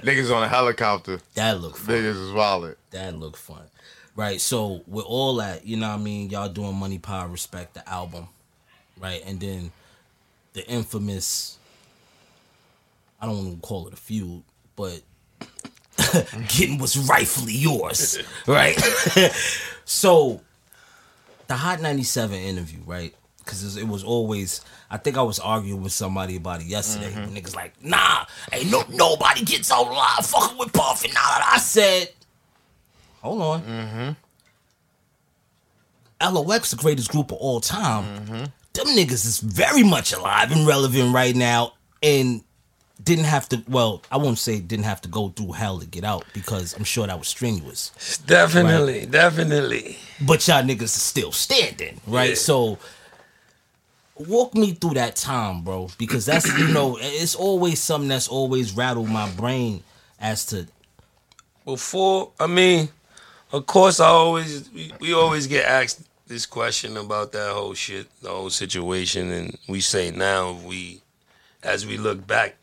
Niggas 0.00 0.34
on 0.34 0.42
a 0.42 0.48
helicopter. 0.48 1.20
That 1.34 1.60
looked 1.60 1.78
fun. 1.78 1.94
Niggas 1.94 2.26
is 2.26 2.32
wallet. 2.32 2.76
That 2.90 3.16
looked 3.16 3.36
fun. 3.36 3.62
Right. 4.16 4.40
So 4.40 4.82
with 4.88 5.04
all 5.06 5.36
that, 5.36 5.64
you 5.64 5.76
know 5.76 5.88
what 5.88 6.00
I 6.00 6.02
mean, 6.02 6.28
y'all 6.30 6.48
doing 6.48 6.74
Money 6.74 6.98
Power 6.98 7.28
Respect 7.28 7.74
the 7.74 7.88
album. 7.88 8.26
Right? 8.98 9.22
And 9.24 9.38
then 9.38 9.70
the 10.54 10.66
infamous 10.68 11.58
I 13.20 13.26
don't 13.26 13.36
want 13.36 13.62
to 13.62 13.66
call 13.66 13.88
it 13.88 13.94
a 13.94 13.96
feud, 13.96 14.42
but 14.74 15.00
getting 16.48 16.78
what's 16.78 16.96
rightfully 16.96 17.54
yours. 17.54 18.18
Right? 18.46 18.78
so 19.84 20.40
the 21.48 21.54
Hot 21.54 21.80
97 21.80 22.38
interview, 22.38 22.78
right? 22.86 23.14
Because 23.38 23.76
it 23.76 23.86
was 23.86 24.04
always, 24.04 24.60
I 24.90 24.96
think 24.98 25.16
I 25.16 25.22
was 25.22 25.38
arguing 25.38 25.82
with 25.82 25.92
somebody 25.92 26.36
about 26.36 26.60
it 26.60 26.66
yesterday. 26.66 27.12
Mm-hmm. 27.12 27.36
Niggas 27.36 27.54
like, 27.54 27.72
nah, 27.82 28.26
ain't 28.52 28.70
no 28.70 28.84
nobody 28.88 29.44
gets 29.44 29.70
out 29.70 29.86
alive 29.86 30.26
fucking 30.26 30.58
with 30.58 30.72
Puff 30.72 31.04
and 31.04 31.12
that. 31.12 31.50
I 31.52 31.58
said, 31.58 32.10
hold 33.20 33.42
on. 33.42 33.62
Mm-hmm. 33.62 34.12
LOX, 36.34 36.70
the 36.70 36.76
greatest 36.76 37.10
group 37.10 37.30
of 37.30 37.38
all 37.38 37.60
time. 37.60 38.26
Them 38.26 38.86
niggas 38.88 39.26
is 39.26 39.40
very 39.40 39.82
much 39.82 40.12
alive 40.12 40.52
and 40.52 40.66
relevant 40.66 41.14
right 41.14 41.34
now, 41.34 41.72
and 42.02 42.42
didn't 43.02 43.24
have 43.26 43.48
to. 43.50 43.62
Well, 43.68 44.02
I 44.10 44.16
won't 44.16 44.38
say 44.38 44.60
didn't 44.60 44.84
have 44.86 45.00
to 45.02 45.08
go 45.08 45.28
through 45.28 45.52
hell 45.52 45.78
to 45.80 45.86
get 45.86 46.04
out 46.04 46.24
because 46.32 46.74
I'm 46.76 46.84
sure 46.84 47.06
that 47.06 47.18
was 47.18 47.28
strenuous. 47.28 48.18
Definitely, 48.26 49.00
Right? 49.00 49.10
definitely. 49.10 49.98
But 50.20 50.46
y'all 50.48 50.62
niggas 50.62 50.82
is 50.82 51.02
still 51.02 51.32
standing, 51.32 52.00
right? 52.06 52.30
Yeah. 52.30 52.34
So 52.36 52.78
walk 54.16 54.54
me 54.54 54.72
through 54.72 54.94
that 54.94 55.16
time, 55.16 55.62
bro, 55.62 55.90
because 55.98 56.24
that's 56.26 56.46
you 56.58 56.68
know 56.68 56.96
it's 57.00 57.34
always 57.34 57.80
something 57.80 58.08
that's 58.08 58.28
always 58.28 58.72
rattled 58.72 59.08
my 59.08 59.28
brain 59.30 59.82
as 60.18 60.46
to 60.46 60.66
Before, 61.64 62.30
I 62.40 62.46
mean, 62.46 62.88
of 63.52 63.66
course, 63.66 64.00
I 64.00 64.06
always 64.06 64.70
we, 64.72 64.92
we 65.00 65.12
always 65.12 65.46
get 65.46 65.66
asked 65.66 66.00
this 66.26 66.46
question 66.46 66.96
about 66.96 67.32
that 67.32 67.52
whole 67.52 67.74
shit, 67.74 68.06
the 68.22 68.30
whole 68.30 68.50
situation, 68.50 69.30
and 69.30 69.58
we 69.68 69.80
say 69.80 70.10
now 70.10 70.52
we, 70.64 71.02
as 71.62 71.86
we 71.86 71.98
look 71.98 72.26
back, 72.26 72.56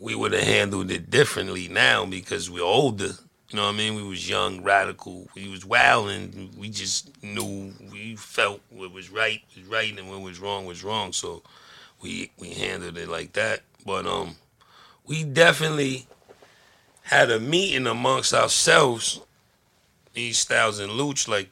we 0.00 0.14
would 0.14 0.32
have 0.32 0.42
handled 0.42 0.90
it 0.90 1.10
differently 1.10 1.68
now 1.68 2.04
because 2.06 2.50
we're 2.50 2.64
older. 2.64 3.12
You 3.50 3.56
know 3.56 3.64
what 3.64 3.74
I 3.74 3.78
mean? 3.78 3.94
We 3.94 4.02
was 4.02 4.28
young, 4.28 4.62
radical. 4.62 5.28
We 5.34 5.48
was 5.48 5.64
wild, 5.64 6.08
and 6.08 6.54
we 6.56 6.70
just 6.70 7.22
knew 7.22 7.72
we 7.92 8.16
felt 8.16 8.60
what 8.70 8.92
was 8.92 9.10
right 9.10 9.42
was 9.54 9.66
right, 9.66 9.96
and 9.96 10.08
what 10.10 10.20
was 10.20 10.40
wrong 10.40 10.64
was 10.64 10.82
wrong. 10.82 11.12
So 11.12 11.42
we 12.00 12.30
we 12.38 12.50
handled 12.50 12.96
it 12.96 13.08
like 13.08 13.34
that. 13.34 13.60
But 13.84 14.06
um, 14.06 14.36
we 15.04 15.24
definitely 15.24 16.06
had 17.02 17.30
a 17.30 17.40
meeting 17.40 17.86
amongst 17.86 18.32
ourselves, 18.32 19.20
these 20.14 20.38
Styles 20.38 20.78
and 20.78 20.92
Louch, 20.92 21.26
like, 21.26 21.48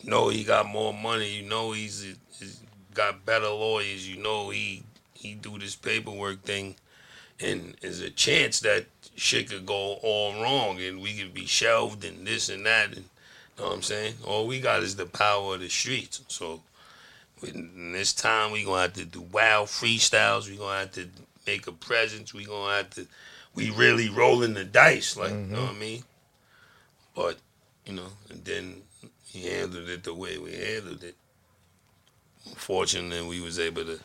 you 0.00 0.08
know 0.08 0.28
he 0.28 0.44
got 0.44 0.66
more 0.66 0.94
money, 0.94 1.34
you 1.34 1.42
know 1.42 1.72
he's, 1.72 2.14
he's 2.38 2.60
got 2.94 3.26
better 3.26 3.48
lawyers, 3.48 4.08
you 4.08 4.22
know 4.22 4.50
he 4.50 4.84
he 5.14 5.34
do 5.34 5.58
this 5.58 5.74
paperwork 5.74 6.42
thing, 6.42 6.76
and 7.42 7.74
there's 7.80 8.00
a 8.00 8.10
chance 8.10 8.60
that 8.60 8.86
shit 9.16 9.50
could 9.50 9.66
go 9.66 9.98
all 10.02 10.42
wrong 10.42 10.80
and 10.80 11.02
we 11.02 11.14
could 11.14 11.34
be 11.34 11.46
shelved 11.46 12.04
and 12.04 12.26
this 12.26 12.48
and 12.48 12.64
that, 12.66 12.88
and 12.88 12.96
you 12.96 13.04
know 13.58 13.68
what 13.68 13.74
I'm 13.74 13.82
saying? 13.82 14.14
All 14.24 14.46
we 14.46 14.60
got 14.60 14.82
is 14.82 14.96
the 14.96 15.06
power 15.06 15.54
of 15.54 15.60
the 15.60 15.68
streets, 15.68 16.22
so 16.28 16.62
in 17.42 17.92
this 17.92 18.12
time 18.12 18.52
we 18.52 18.64
gonna 18.64 18.82
have 18.82 18.92
to 18.94 19.04
do 19.04 19.20
wild 19.20 19.68
freestyles, 19.68 20.48
we 20.48 20.56
gonna 20.56 20.80
have 20.80 20.92
to 20.92 21.08
make 21.46 21.66
a 21.66 21.72
presence, 21.72 22.32
we 22.32 22.44
gonna 22.44 22.76
have 22.76 22.90
to 22.90 23.06
we 23.54 23.70
really 23.70 24.08
rolling 24.08 24.54
the 24.54 24.64
dice, 24.64 25.16
like 25.16 25.30
you 25.30 25.36
know 25.36 25.58
mm-hmm. 25.58 25.66
what 25.66 25.74
I 25.74 25.78
mean. 25.78 26.02
But 27.14 27.36
you 27.86 27.94
know, 27.94 28.08
and 28.30 28.44
then 28.44 28.82
he 29.26 29.48
handled 29.48 29.88
it 29.88 30.04
the 30.04 30.14
way 30.14 30.38
we 30.38 30.52
handled 30.52 31.02
it. 31.02 31.16
Fortunately, 32.56 33.26
we 33.26 33.40
was 33.40 33.58
able 33.58 33.84
to, 33.84 34.00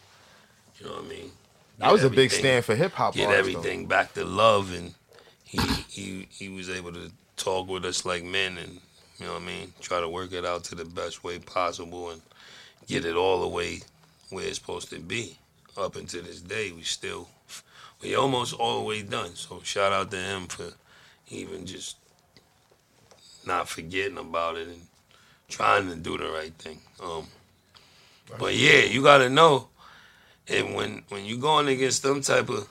you 0.80 0.86
know 0.86 0.94
what 0.94 1.06
I 1.06 1.08
mean. 1.08 1.32
That 1.78 1.91
was 1.91 2.03
a 2.03 2.09
big 2.09 2.17
everything- 2.25 2.39
stand 2.39 2.65
for 2.65 2.75
hip 2.75 2.93
hop 2.93 3.13
Get 3.13 3.28
artists, 3.28 3.53
though. 3.53 3.59
everything 3.59 3.86
back 3.88 4.13
to 4.15 4.25
love, 4.25 4.73
and 4.73 4.93
he 5.43 5.59
he 5.89 6.28
he 6.32 6.49
was 6.49 6.69
able 6.69 6.91
to 6.93 7.11
talk 7.36 7.67
with 7.67 7.86
us 7.86 8.05
like 8.05 8.23
men, 8.23 8.57
and 8.57 8.80
you 9.19 9.25
know 9.25 9.34
what 9.34 9.43
I 9.43 9.45
mean. 9.45 9.73
Try 9.80 9.99
to 10.01 10.09
work 10.09 10.32
it 10.34 10.45
out 10.45 10.63
to 10.65 10.75
the 10.75 10.86
best 10.86 11.23
way 11.23 11.39
possible, 11.39 12.09
and 12.11 12.21
get 12.88 13.05
it 13.05 13.15
all 13.15 13.41
the 13.41 13.47
way 13.47 13.82
where 14.30 14.45
it's 14.45 14.57
supposed 14.57 14.89
to 14.89 14.99
be. 14.99 15.38
Up 15.78 15.95
until 15.95 16.23
this 16.23 16.41
day, 16.41 16.71
we 16.71 16.82
still 16.82 17.30
we 18.01 18.15
almost 18.15 18.53
all 18.53 18.80
the 18.80 18.86
way 18.86 19.03
done. 19.03 19.36
So 19.36 19.61
shout 19.63 19.93
out 19.93 20.09
to 20.11 20.17
him 20.17 20.47
for 20.47 20.73
even 21.30 21.65
just 21.67 21.97
not 23.45 23.69
forgetting 23.69 24.17
about 24.17 24.57
it 24.57 24.67
and 24.67 24.82
trying 25.49 25.88
to 25.89 25.95
do 25.95 26.17
the 26.17 26.28
right 26.30 26.53
thing. 26.55 26.80
Um, 27.01 27.28
but 28.39 28.55
yeah, 28.55 28.80
you 28.84 29.01
gotta 29.03 29.30
know, 29.30 29.69
and 30.50 30.76
when 30.76 31.04
when 31.10 31.26
you 31.26 31.38
going 31.38 31.68
against 31.68 32.04
them 32.04 32.22
type 32.22 32.50
of 32.50 32.68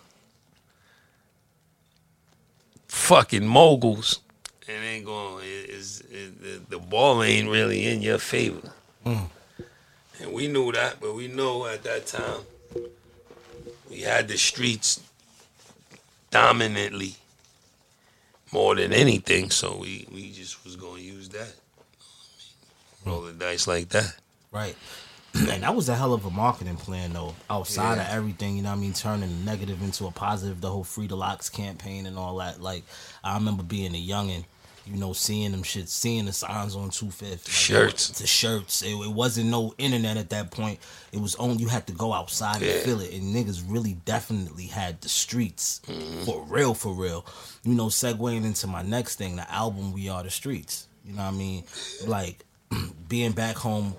fucking 2.89 3.47
moguls, 3.47 4.21
it 4.67 4.73
ain't 4.73 5.05
going. 5.05 5.45
It, 5.45 5.71
it's, 5.71 6.01
it, 6.01 6.43
the, 6.43 6.77
the 6.77 6.79
ball 6.79 7.23
ain't 7.23 7.49
really 7.49 7.87
in 7.87 8.03
your 8.03 8.19
favor. 8.19 8.73
Hmm. 9.05 9.25
And 10.21 10.33
we 10.33 10.49
knew 10.49 10.73
that, 10.73 11.01
but 11.01 11.15
we 11.15 11.29
know 11.29 11.67
at 11.67 11.83
that 11.85 12.07
time 12.07 12.41
we 13.91 14.01
had 14.01 14.29
the 14.29 14.39
streets 14.39 15.01
dominantly 16.31 17.17
more 18.53 18.75
than 18.75 18.93
anything, 18.93 19.51
so 19.51 19.77
we, 19.77 20.09
we 20.13 20.33
just 20.33 20.65
was 20.65 20.77
gonna 20.77 21.01
use 21.01 21.29
that. 21.31 21.53
Roll 23.05 23.23
the 23.23 23.33
dice 23.33 23.67
like 23.67 23.91
that. 23.91 24.17
Right. 24.51 24.77
and 25.51 25.63
that 25.63 25.75
was 25.75 25.89
a 25.89 25.95
hell 25.97 26.13
of 26.15 26.25
a 26.25 26.31
marketing 26.31 26.77
plan 26.77 27.13
though. 27.13 27.35
Outside 27.51 27.99
of 27.99 28.07
everything, 28.09 28.57
you 28.57 28.63
know 28.63 28.73
I 28.73 28.77
mean, 28.77 28.93
turning 28.93 29.29
the 29.29 29.45
negative 29.45 29.83
into 29.83 30.07
a 30.07 30.11
positive, 30.11 30.61
the 30.61 30.71
whole 30.71 30.85
Free 30.85 31.07
the 31.07 31.17
LOX 31.17 31.49
campaign 31.49 32.07
and 32.07 32.19
all 32.19 32.37
that. 32.39 32.61
Like 32.61 32.85
I 33.25 33.35
remember 33.35 33.63
being 33.63 33.95
a 33.95 34.03
youngin', 34.07 34.45
you 34.87 34.97
know, 34.97 35.13
seeing 35.13 35.51
them 35.51 35.63
shit, 35.65 35.89
seeing 35.89 36.27
the 36.27 36.33
signs 36.33 36.77
on 36.77 36.91
two 36.91 37.11
fifth. 37.11 37.51
Shirts. 37.51 38.09
The 38.21 38.27
shirts. 38.27 38.83
It, 38.83 38.93
it 38.93 39.13
wasn't 39.13 39.51
no 39.51 39.75
internet 39.79 40.17
at 40.17 40.31
that 40.31 40.51
point. 40.53 40.79
It 41.13 41.21
was 41.21 41.35
only 41.37 41.57
you 41.63 41.69
had 41.69 41.87
to 41.89 41.93
go 41.93 42.13
outside 42.13 42.63
Yeah. 42.63 42.73
and 42.75 42.83
feel 42.85 43.01
it. 43.01 43.13
And 43.13 43.35
niggas 43.35 43.65
really 43.67 43.95
definitely 44.05 44.67
had 44.67 45.01
the 45.01 45.09
streets. 45.09 45.81
Mm-hmm. 45.89 46.23
For 46.25 46.45
real, 46.45 46.73
for 46.73 46.95
real. 46.95 47.27
You 47.65 47.75
know, 47.75 47.87
segueing 47.87 48.45
into 48.45 48.69
my 48.69 48.83
next 48.83 49.17
thing, 49.17 49.37
the 49.37 49.51
album 49.53 49.93
We 49.93 50.09
Are 50.09 50.23
the 50.23 50.31
Streets. 50.31 50.87
You 51.05 51.15
know 51.15 51.23
what 51.25 51.35
I 51.35 51.37
mean? 51.37 51.65
Like 52.07 52.45
being 53.09 53.33
back 53.33 53.57
home 53.57 53.95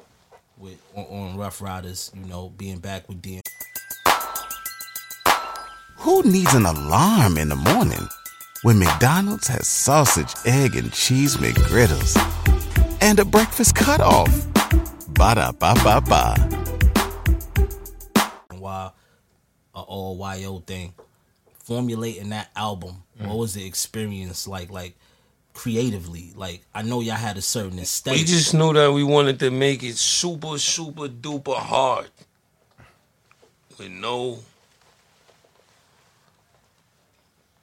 with 0.57 0.81
on, 0.95 1.05
on 1.05 1.37
Ruff 1.37 1.61
Ryders, 1.61 2.11
you 2.15 2.25
know, 2.25 2.49
being 2.57 2.79
back 2.79 3.07
with 3.07 3.21
DM. 3.21 3.41
Who 5.97 6.23
needs 6.23 6.53
an 6.53 6.65
alarm 6.65 7.37
in 7.37 7.49
the 7.49 7.55
morning 7.55 8.07
when 8.63 8.79
McDonald's 8.79 9.47
has 9.47 9.67
sausage, 9.67 10.33
egg, 10.45 10.75
and 10.75 10.91
cheese 10.93 11.37
McGriddles 11.37 12.15
and 13.01 13.19
a 13.19 13.25
breakfast 13.25 13.75
cutoff? 13.75 14.29
Ba 15.09 15.35
da 15.35 15.51
ba 15.51 15.73
ba 15.83 16.01
ba. 16.01 16.35
and 18.49 18.59
why 18.61 18.91
a 19.75 19.79
all 19.79 20.17
YO 20.37 20.59
thing. 20.59 20.93
Formulating 21.63 22.29
that 22.29 22.49
album, 22.55 23.03
Mm. 23.19 23.27
what 23.29 23.37
was 23.39 23.53
the 23.55 23.65
experience 23.65 24.47
like? 24.47 24.69
Like 24.69 24.95
creatively, 25.57 26.31
like 26.35 26.61
I 26.73 26.83
know 26.83 27.01
y'all 27.01 27.15
had 27.15 27.35
a 27.35 27.41
certain 27.41 27.79
estate. 27.79 28.13
We 28.13 28.23
just 28.23 28.53
knew 28.53 28.73
that 28.73 28.91
we 28.91 29.03
wanted 29.03 29.39
to 29.39 29.49
make 29.49 29.81
it 29.81 29.95
super, 29.97 30.59
super 30.59 31.07
duper 31.07 31.55
hard. 31.55 32.09
With 33.79 33.89
no 33.89 34.39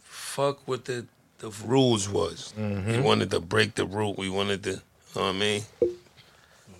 fuck 0.02 0.66
what 0.66 0.86
the 0.86 1.06
the 1.38 1.50
rules 1.64 2.08
was. 2.08 2.52
Mm-hmm. 2.58 2.90
We 2.90 3.00
wanted 3.00 3.30
to 3.30 3.38
break 3.38 3.76
the 3.76 3.86
rule. 3.86 4.14
We 4.18 4.28
wanted 4.28 4.64
to, 4.64 4.70
you 4.70 4.80
know 5.14 5.22
what 5.22 5.28
I 5.28 5.32
mean? 5.32 5.62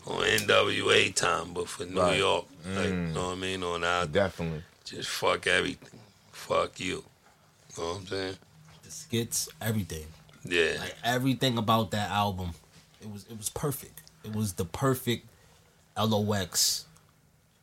On 0.07 0.21
NWA 0.23 1.15
time, 1.15 1.53
but 1.55 1.69
for 1.69 1.85
New 1.85 2.01
Right. 2.01 2.19
York. 2.19 2.47
Like, 2.67 2.87
you 2.87 2.93
mm. 2.93 3.15
know 3.15 3.27
what 3.29 3.39
I 3.39 3.41
mean? 3.41 3.63
On 3.63 3.85
our 3.85 4.07
Definitely. 4.07 4.63
just 4.85 5.09
fuck 5.11 5.47
everything. 5.47 6.01
Fuck 6.33 6.81
you. 6.81 6.87
You 7.77 7.83
know 7.83 7.89
what 7.91 8.01
I'm 8.01 8.07
saying? 8.07 8.37
the 8.83 8.91
skits, 8.91 9.49
everything. 9.61 10.07
Yeah. 10.45 10.77
Like 10.79 10.95
everything 11.03 11.59
about 11.59 11.91
that 11.93 12.11
album, 12.11 12.51
it 13.01 13.11
was 13.11 13.27
it 13.31 13.37
was 13.37 13.49
perfect. 13.49 14.03
It 14.25 14.35
was 14.35 14.55
the 14.55 14.65
perfect 14.65 15.27
LOX 15.97 16.87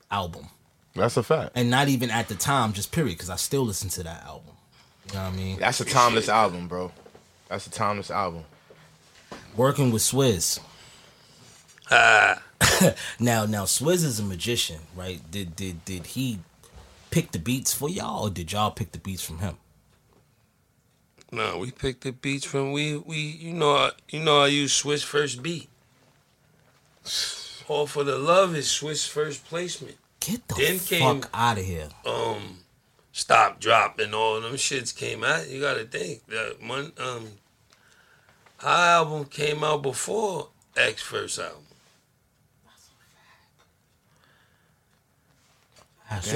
album. 0.10 0.48
That's 0.96 1.18
a 1.18 1.24
fact. 1.24 1.52
And 1.56 1.70
not 1.70 1.88
even 1.88 2.12
at 2.12 2.28
the 2.28 2.36
time, 2.36 2.74
just 2.74 2.92
period, 2.92 3.14
because 3.14 3.30
I 3.30 3.38
still 3.38 3.64
listen 3.64 3.90
to 3.92 4.04
that 4.04 4.24
album. 4.26 4.54
You 5.08 5.14
know 5.14 5.24
what 5.24 5.34
I 5.34 5.36
mean? 5.36 5.60
That's 5.60 5.80
a 5.80 5.86
timeless 5.86 6.30
album, 6.30 6.68
bro. 6.68 6.92
That's 7.48 7.68
a 7.68 7.72
timeless 7.72 8.12
album. 8.12 8.44
Working 9.56 9.92
with 9.92 10.02
Swizz. 10.02 10.60
Ah. 11.90 12.42
now, 13.20 13.46
now 13.46 13.66
Swizz 13.66 14.04
is 14.06 14.20
a 14.20 14.24
magician, 14.24 14.80
right? 14.96 15.20
Did 15.32 15.56
did 15.56 15.84
did 15.86 16.08
he 16.08 16.40
pick 17.10 17.32
the 17.32 17.40
beats 17.40 17.74
for 17.74 17.90
y'all, 17.90 18.28
or 18.28 18.30
did 18.30 18.52
y'all 18.52 18.72
pick 18.72 18.92
the 18.92 19.00
beats 19.00 19.24
from 19.24 19.40
him? 19.40 19.58
No, 21.32 21.58
we 21.60 21.72
picked 21.72 22.02
the 22.04 22.12
beats 22.12 22.46
from 22.46 22.74
we 22.74 22.98
we 22.98 23.18
you 23.18 23.54
know 23.54 23.72
I, 23.72 23.92
you 24.10 24.20
know 24.20 24.42
I 24.42 24.48
use 24.48 24.82
Swizz 24.82 25.04
first 25.04 25.42
beat. 25.42 25.70
All 27.70 27.88
for 27.88 28.04
the 28.04 28.18
love 28.18 28.54
is 28.56 28.68
Swizz 28.68 29.08
first 29.08 29.46
placement. 29.46 29.96
Get 30.20 30.46
the 30.50 30.56
Then 30.56 30.80
came 30.80 31.22
fuck 31.22 31.30
out 31.34 31.58
of 31.58 31.64
here. 31.64 31.88
um 32.06 32.58
stop 33.14 33.60
drop 33.62 33.98
and 34.00 34.14
all 34.14 34.42
them 34.42 34.54
shits 34.56 34.94
came 34.96 35.24
out. 35.24 35.50
You 35.50 35.62
gotta 35.62 35.86
think 35.86 36.26
that 36.28 36.58
one 36.62 36.92
um 37.00 37.28
our 38.62 38.98
album 39.00 39.26
came 39.26 39.64
out 39.64 39.82
before 39.84 40.50
X 40.76 41.02
first 41.02 41.40
album. 41.40 41.64
That's 46.10 46.30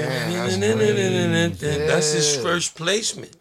his 2.12 2.36
first 2.38 2.74
placement. 2.76 3.35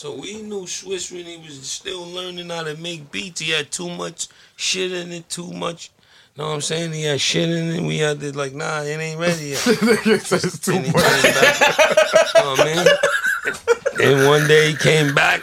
So 0.00 0.14
we 0.14 0.40
knew 0.40 0.62
Swizz 0.62 1.12
when 1.12 1.26
he 1.26 1.36
was 1.36 1.60
still 1.60 2.06
learning 2.06 2.48
how 2.48 2.62
to 2.62 2.74
make 2.78 3.12
beats. 3.12 3.42
He 3.42 3.50
had 3.50 3.70
too 3.70 3.90
much 3.90 4.28
shit 4.56 4.92
in 4.92 5.12
it, 5.12 5.28
too 5.28 5.52
much. 5.52 5.90
Know 6.38 6.46
what 6.46 6.54
I'm 6.54 6.60
saying? 6.62 6.94
He 6.94 7.02
had 7.02 7.20
shit 7.20 7.50
in 7.50 7.68
it. 7.68 7.82
We 7.82 7.98
had 7.98 8.18
to 8.20 8.34
like, 8.34 8.54
nah, 8.54 8.80
it 8.80 8.98
ain't 8.98 9.20
ready 9.20 9.48
yet. 9.48 9.58
too 9.62 10.72
And 10.72 10.86
he 10.86 10.92
came 10.92 11.34
back. 11.34 11.56
Oh 12.34 12.54
man. 12.56 12.86
And 14.02 14.26
one 14.26 14.48
day 14.48 14.70
he 14.70 14.76
came 14.78 15.14
back 15.14 15.42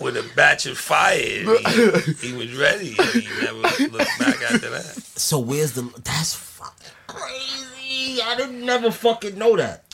with 0.00 0.16
a 0.16 0.24
batch 0.36 0.66
of 0.66 0.78
fire. 0.78 1.16
and 1.18 1.96
He, 2.20 2.28
he 2.28 2.36
was 2.36 2.56
ready. 2.56 2.90
He 2.90 3.26
never 3.42 3.58
looked 3.88 4.18
back 4.20 4.40
after 4.52 4.70
that. 4.70 5.02
So 5.16 5.40
where's 5.40 5.72
the? 5.72 5.82
That's 6.04 6.32
fucking 6.32 6.92
crazy. 7.08 8.22
I 8.22 8.36
didn't 8.36 8.64
never 8.64 8.92
fucking 8.92 9.36
know 9.36 9.56
that. 9.56 9.87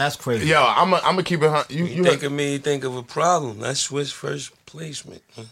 That's 0.00 0.16
crazy. 0.16 0.46
Yo, 0.46 0.64
I'm 0.64 0.94
I'm 0.94 1.00
gonna 1.02 1.22
keep 1.22 1.42
it. 1.42 1.50
hun- 1.50 1.66
You 1.68 1.84
You 1.84 1.96
you 1.96 2.04
think 2.04 2.22
of 2.22 2.32
me, 2.32 2.54
you 2.54 2.58
think 2.58 2.84
of 2.84 2.96
a 2.96 3.02
problem. 3.02 3.58
That's 3.60 3.86
Swizz 3.86 4.10
first 4.10 4.50
placement. 4.64 5.22
huh? 5.36 5.42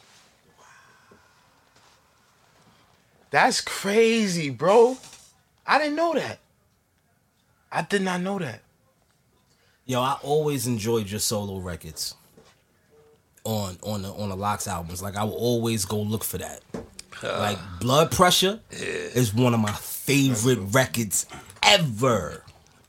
That's 3.30 3.60
crazy, 3.60 4.48
bro. 4.48 4.96
I 5.66 5.78
didn't 5.78 5.96
know 5.96 6.14
that. 6.14 6.38
I 7.70 7.82
did 7.82 8.00
not 8.00 8.22
know 8.22 8.38
that. 8.38 8.62
Yo, 9.84 10.00
I 10.00 10.16
always 10.22 10.66
enjoyed 10.66 11.10
your 11.10 11.20
solo 11.20 11.58
records 11.58 12.14
on 13.44 13.76
on 13.82 14.00
the 14.00 14.08
on 14.14 14.30
the 14.30 14.36
LOX 14.36 14.66
albums. 14.66 15.02
Like 15.02 15.16
I 15.16 15.24
will 15.24 15.34
always 15.34 15.84
go 15.84 16.00
look 16.00 16.24
for 16.24 16.38
that. 16.38 16.62
like 17.22 17.58
Blood 17.80 18.12
Pressure 18.12 18.60
is 18.70 19.34
one 19.34 19.52
of 19.52 19.60
my 19.60 19.72
favorite 19.72 20.60
records 20.72 21.26
ever, 21.62 22.42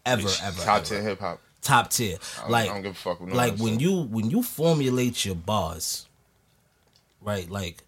ever, 0.05 0.29
ever. 0.41 0.61
Top 0.61 0.77
ever. 0.77 0.85
ten 0.85 1.03
hip 1.03 1.19
hop. 1.19 1.41
Top 1.61 1.89
tier. 1.89 2.17
Like 2.47 2.69
I 2.69 2.73
don't 2.73 2.81
give 2.83 2.91
a 2.91 2.95
fuck 2.95 3.21
no 3.21 3.33
like 3.35 3.57
when 3.57 3.79
you 3.79 4.03
when 4.03 4.29
you 4.29 4.43
formulate 4.43 5.25
your 5.25 5.35
bars, 5.35 6.07
right? 7.21 7.49
Like 7.49 7.83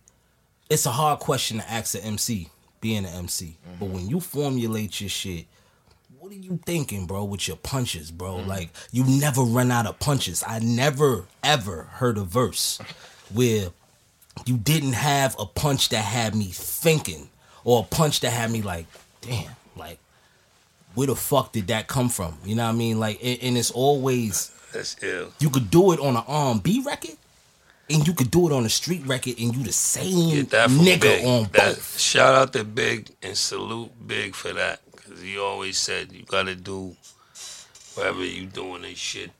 it's 0.69 0.85
a 0.85 0.91
hard 0.91 1.19
question 1.19 1.57
to 1.57 1.69
ask 1.69 1.95
an 1.95 2.01
MC, 2.01 2.49
being 2.79 3.05
an 3.05 3.13
MC. 3.13 3.57
But 3.79 3.85
Mm-hmm. 3.85 3.93
when 3.95 4.09
you 4.09 4.19
formulate 4.19 5.01
your 5.01 5.09
shit, 5.09 5.45
what 6.19 6.31
are 6.31 6.35
you 6.35 6.59
thinking, 6.65 7.07
bro, 7.07 7.23
with 7.23 7.47
your 7.47 7.57
punches, 7.57 8.11
bro? 8.11 8.35
Mm-hmm. 8.37 8.49
Like 8.49 8.69
you 8.91 9.03
never 9.05 9.41
run 9.41 9.71
out 9.71 9.85
of 9.87 9.99
punches. 9.99 10.43
I 10.45 10.59
never 10.59 11.25
ever 11.43 11.83
heard 11.83 12.17
a 12.17 12.23
verse 12.23 12.79
where 13.33 13.69
you 14.45 14.57
didn't 14.57 14.93
have 14.93 15.35
a 15.39 15.45
punch 15.45 15.89
that 15.89 16.03
had 16.05 16.35
me 16.35 16.45
thinking 16.53 17.29
or 17.63 17.81
a 17.81 17.83
punch 17.95 18.21
that 18.21 18.31
had 18.31 18.49
me 18.49 18.61
like, 18.61 18.85
damn, 19.21 19.51
like 19.75 19.99
where 20.95 21.07
the 21.07 21.15
fuck 21.15 21.51
did 21.53 21.67
that 21.67 21.87
come 21.87 22.09
from? 22.09 22.37
You 22.45 22.55
know 22.55 22.65
what 22.65 22.73
I 22.73 22.75
mean? 22.77 22.99
Like, 22.99 23.19
and, 23.23 23.39
and 23.41 23.57
it's 23.57 23.71
always 23.71 24.51
That's 24.73 24.95
ill. 25.03 25.31
you 25.39 25.49
could 25.49 25.69
do 25.71 25.91
it 25.93 25.99
on 25.99 26.15
an 26.17 26.23
R&B 26.27 26.83
record, 26.85 27.15
and 27.89 28.07
you 28.07 28.13
could 28.13 28.31
do 28.31 28.47
it 28.47 28.53
on 28.53 28.65
a 28.65 28.69
street 28.69 29.05
record, 29.05 29.35
and 29.39 29.55
you 29.55 29.63
the 29.63 29.71
same 29.71 30.29
Get 30.29 30.49
that 30.51 30.69
nigga 30.69 31.01
Big. 31.01 31.25
on 31.25 31.43
That- 31.53 31.75
both. 31.75 31.99
Shout 31.99 32.35
out 32.35 32.53
to 32.53 32.63
Big 32.63 33.09
and 33.21 33.37
salute 33.37 33.91
Big 34.07 34.35
for 34.35 34.53
that. 34.53 34.81
Because 34.91 35.21
he 35.21 35.37
always 35.37 35.77
said 35.77 36.11
you 36.11 36.23
got 36.23 36.43
to 36.43 36.55
do 36.55 36.95
whatever 37.95 38.23
you 38.23 38.45
doing 38.45 38.83
this 38.83 38.97
shit. 38.97 39.31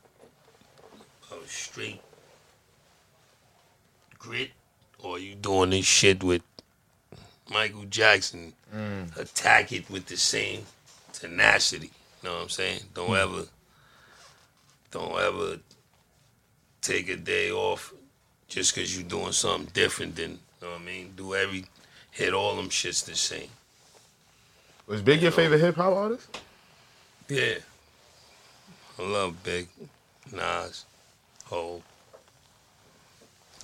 Uh, 1.31 1.35
straight 1.47 2.01
grit. 4.19 4.51
Or 4.99 5.17
you 5.17 5.33
doing 5.35 5.71
this 5.71 5.85
shit 5.85 6.23
with 6.23 6.43
Michael 7.49 7.85
Jackson. 7.85 8.53
Attack 9.17 9.71
it 9.73 9.89
with 9.89 10.05
the 10.05 10.15
same 10.17 10.65
tenacity. 11.21 11.91
You 12.21 12.29
know 12.29 12.35
what 12.35 12.43
I'm 12.43 12.49
saying? 12.49 12.81
Don't 12.93 13.07
hmm. 13.07 13.15
ever, 13.15 13.43
don't 14.91 15.19
ever 15.19 15.59
take 16.81 17.09
a 17.09 17.15
day 17.15 17.51
off 17.51 17.93
just 18.47 18.75
because 18.75 18.95
you're 18.95 19.07
doing 19.07 19.31
something 19.31 19.69
different 19.73 20.15
than, 20.15 20.31
you 20.31 20.37
know 20.61 20.71
what 20.71 20.81
I 20.81 20.85
mean? 20.85 21.13
Do 21.15 21.35
every, 21.35 21.65
hit 22.11 22.33
all 22.33 22.55
them 22.55 22.69
shits 22.69 23.05
the 23.05 23.15
same. 23.15 23.49
Was 24.87 25.01
Big 25.01 25.21
your 25.21 25.31
favorite 25.31 25.59
hip 25.59 25.75
hop 25.75 25.93
artist? 25.93 26.39
Yeah. 27.29 27.55
I 28.99 29.03
love 29.03 29.41
Big, 29.43 29.67
Nas, 30.33 30.85
Hov, 31.45 31.81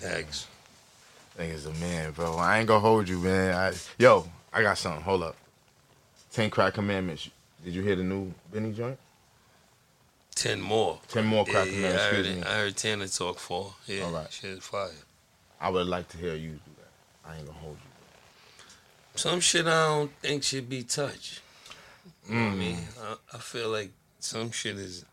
X. 0.01 0.47
Nigga's 1.37 1.65
a 1.65 1.73
man, 1.73 2.11
bro. 2.11 2.35
I 2.37 2.59
ain't 2.59 2.67
gonna 2.67 2.79
hold 2.79 3.09
you, 3.09 3.19
man. 3.19 3.53
I, 3.53 3.73
yo, 3.99 4.25
I 4.53 4.61
got 4.61 4.77
something. 4.77 5.03
Hold 5.03 5.23
up. 5.23 5.35
Ten 6.31 6.49
Crack 6.49 6.75
Commandments. 6.75 7.29
Did 7.67 7.75
you 7.75 7.81
hear 7.81 7.97
the 7.97 8.03
new 8.03 8.33
Benny 8.49 8.71
joint? 8.71 8.97
Ten 10.35 10.61
more. 10.61 11.01
Ten 11.09 11.25
more 11.25 11.43
Yeah, 11.45 11.51
Crack 11.51 11.65
yeah, 11.67 11.73
Commandments. 11.73 12.01
I 12.05 12.07
heard 12.07 12.25
it. 12.25 12.35
me. 12.37 12.43
I 12.43 12.53
heard 12.59 12.77
Tanner 12.77 13.07
talk 13.09 13.39
for. 13.39 13.73
Yeah, 13.87 14.05
All 14.05 14.11
right. 14.13 14.31
shit 14.31 14.51
is 14.51 14.63
fire. 14.63 14.89
I 15.59 15.69
would 15.69 15.85
like 15.87 16.07
to 16.11 16.17
hear 16.17 16.33
you 16.35 16.51
do 16.51 16.71
that. 16.77 17.29
I 17.29 17.35
ain't 17.35 17.45
gonna 17.45 17.59
hold 17.59 17.75
you. 17.75 19.19
Some 19.19 19.41
shit 19.41 19.67
I 19.67 19.85
don't 19.87 20.11
think 20.21 20.43
should 20.43 20.69
be 20.69 20.83
touched. 20.83 21.41
You 22.29 22.35
know 22.35 22.41
I 22.47 22.51
Mm. 22.51 22.57
mean? 22.57 22.77
I, 23.01 23.15
I 23.33 23.37
feel 23.39 23.67
like 23.67 23.91
some 24.21 24.51
shit 24.51 24.77
is. 24.77 25.03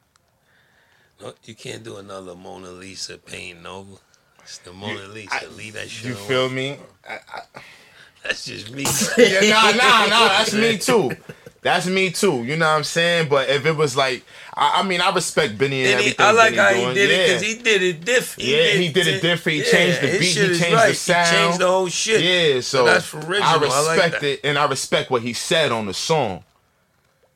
No, 1.20 1.34
you 1.46 1.56
can't 1.56 1.82
do 1.82 1.96
another 1.96 2.36
Mona 2.36 2.70
Lisa 2.70 3.18
painting 3.18 3.66
over. 3.66 3.96
It's 4.44 4.58
the 4.58 4.72
Mona 4.72 5.08
Lisa. 5.08 5.48
Leave 5.56 5.72
that 5.72 5.90
shit 5.90 6.04
You 6.10 6.14
feel 6.14 6.48
me? 6.48 6.78
That's 8.22 8.44
just 8.44 8.70
me. 8.70 8.84
yeah, 9.18 9.40
nah, 9.50 9.72
nah, 9.72 10.06
nah. 10.06 10.28
That's 10.28 10.52
me 10.54 10.78
too. 10.78 11.10
That's 11.64 11.86
me 11.86 12.10
too. 12.10 12.44
You 12.44 12.56
know 12.58 12.66
what 12.68 12.76
I'm 12.76 12.84
saying? 12.84 13.30
But 13.30 13.48
if 13.48 13.64
it 13.64 13.74
was 13.74 13.96
like, 13.96 14.22
I, 14.52 14.80
I 14.80 14.82
mean, 14.82 15.00
I 15.00 15.10
respect 15.14 15.56
Benny 15.56 15.80
and, 15.84 15.92
And 15.94 16.00
he, 16.02 16.06
everything. 16.08 16.26
I 16.26 16.30
like 16.32 16.54
how 16.56 16.70
doing. 16.72 16.88
he 16.88 16.94
did 16.94 17.10
it 17.10 17.16
Yeah. 17.16 17.26
because 17.26 17.42
he 17.42 17.62
did 17.62 17.82
it 17.82 18.04
different. 18.04 18.48
Yeah, 18.48 18.66
he 18.72 18.92
did 18.92 19.06
it 19.06 19.22
different. 19.22 19.58
He 19.58 19.64
changed 19.64 20.00
the 20.02 20.18
beat. 20.18 20.22
He 20.28 20.34
changed 20.34 20.62
right. 20.74 20.88
the 20.90 20.94
sound. 20.94 21.26
He 21.26 21.32
changed 21.34 21.58
the 21.60 21.66
whole 21.66 21.88
shit. 21.88 22.20
Yeah, 22.22 22.60
so 22.60 22.84
that's 22.84 23.14
original. 23.14 23.42
I 23.42 23.54
I 23.54 23.80
like 23.80 24.02
respect 24.02 24.22
it, 24.24 24.40
and 24.44 24.58
I 24.58 24.66
respect 24.66 25.10
what 25.10 25.22
he 25.22 25.32
said 25.32 25.72
on 25.72 25.86
the 25.86 25.94
song. 25.94 26.44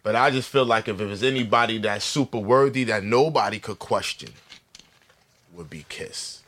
But 0.03 0.15
I 0.15 0.31
just 0.31 0.51
feel 0.51 0.67
like 0.67 0.89
if 0.89 1.01
it 1.01 1.07
was 1.07 1.23
anybody 1.23 1.79
that's 1.79 2.05
super 2.05 2.39
worthy 2.39 2.85
that 2.85 3.05
nobody 3.05 3.59
could 3.59 3.79
question, 3.79 4.29
would 5.55 5.71
be 5.71 5.87
Kiss. 5.89 6.43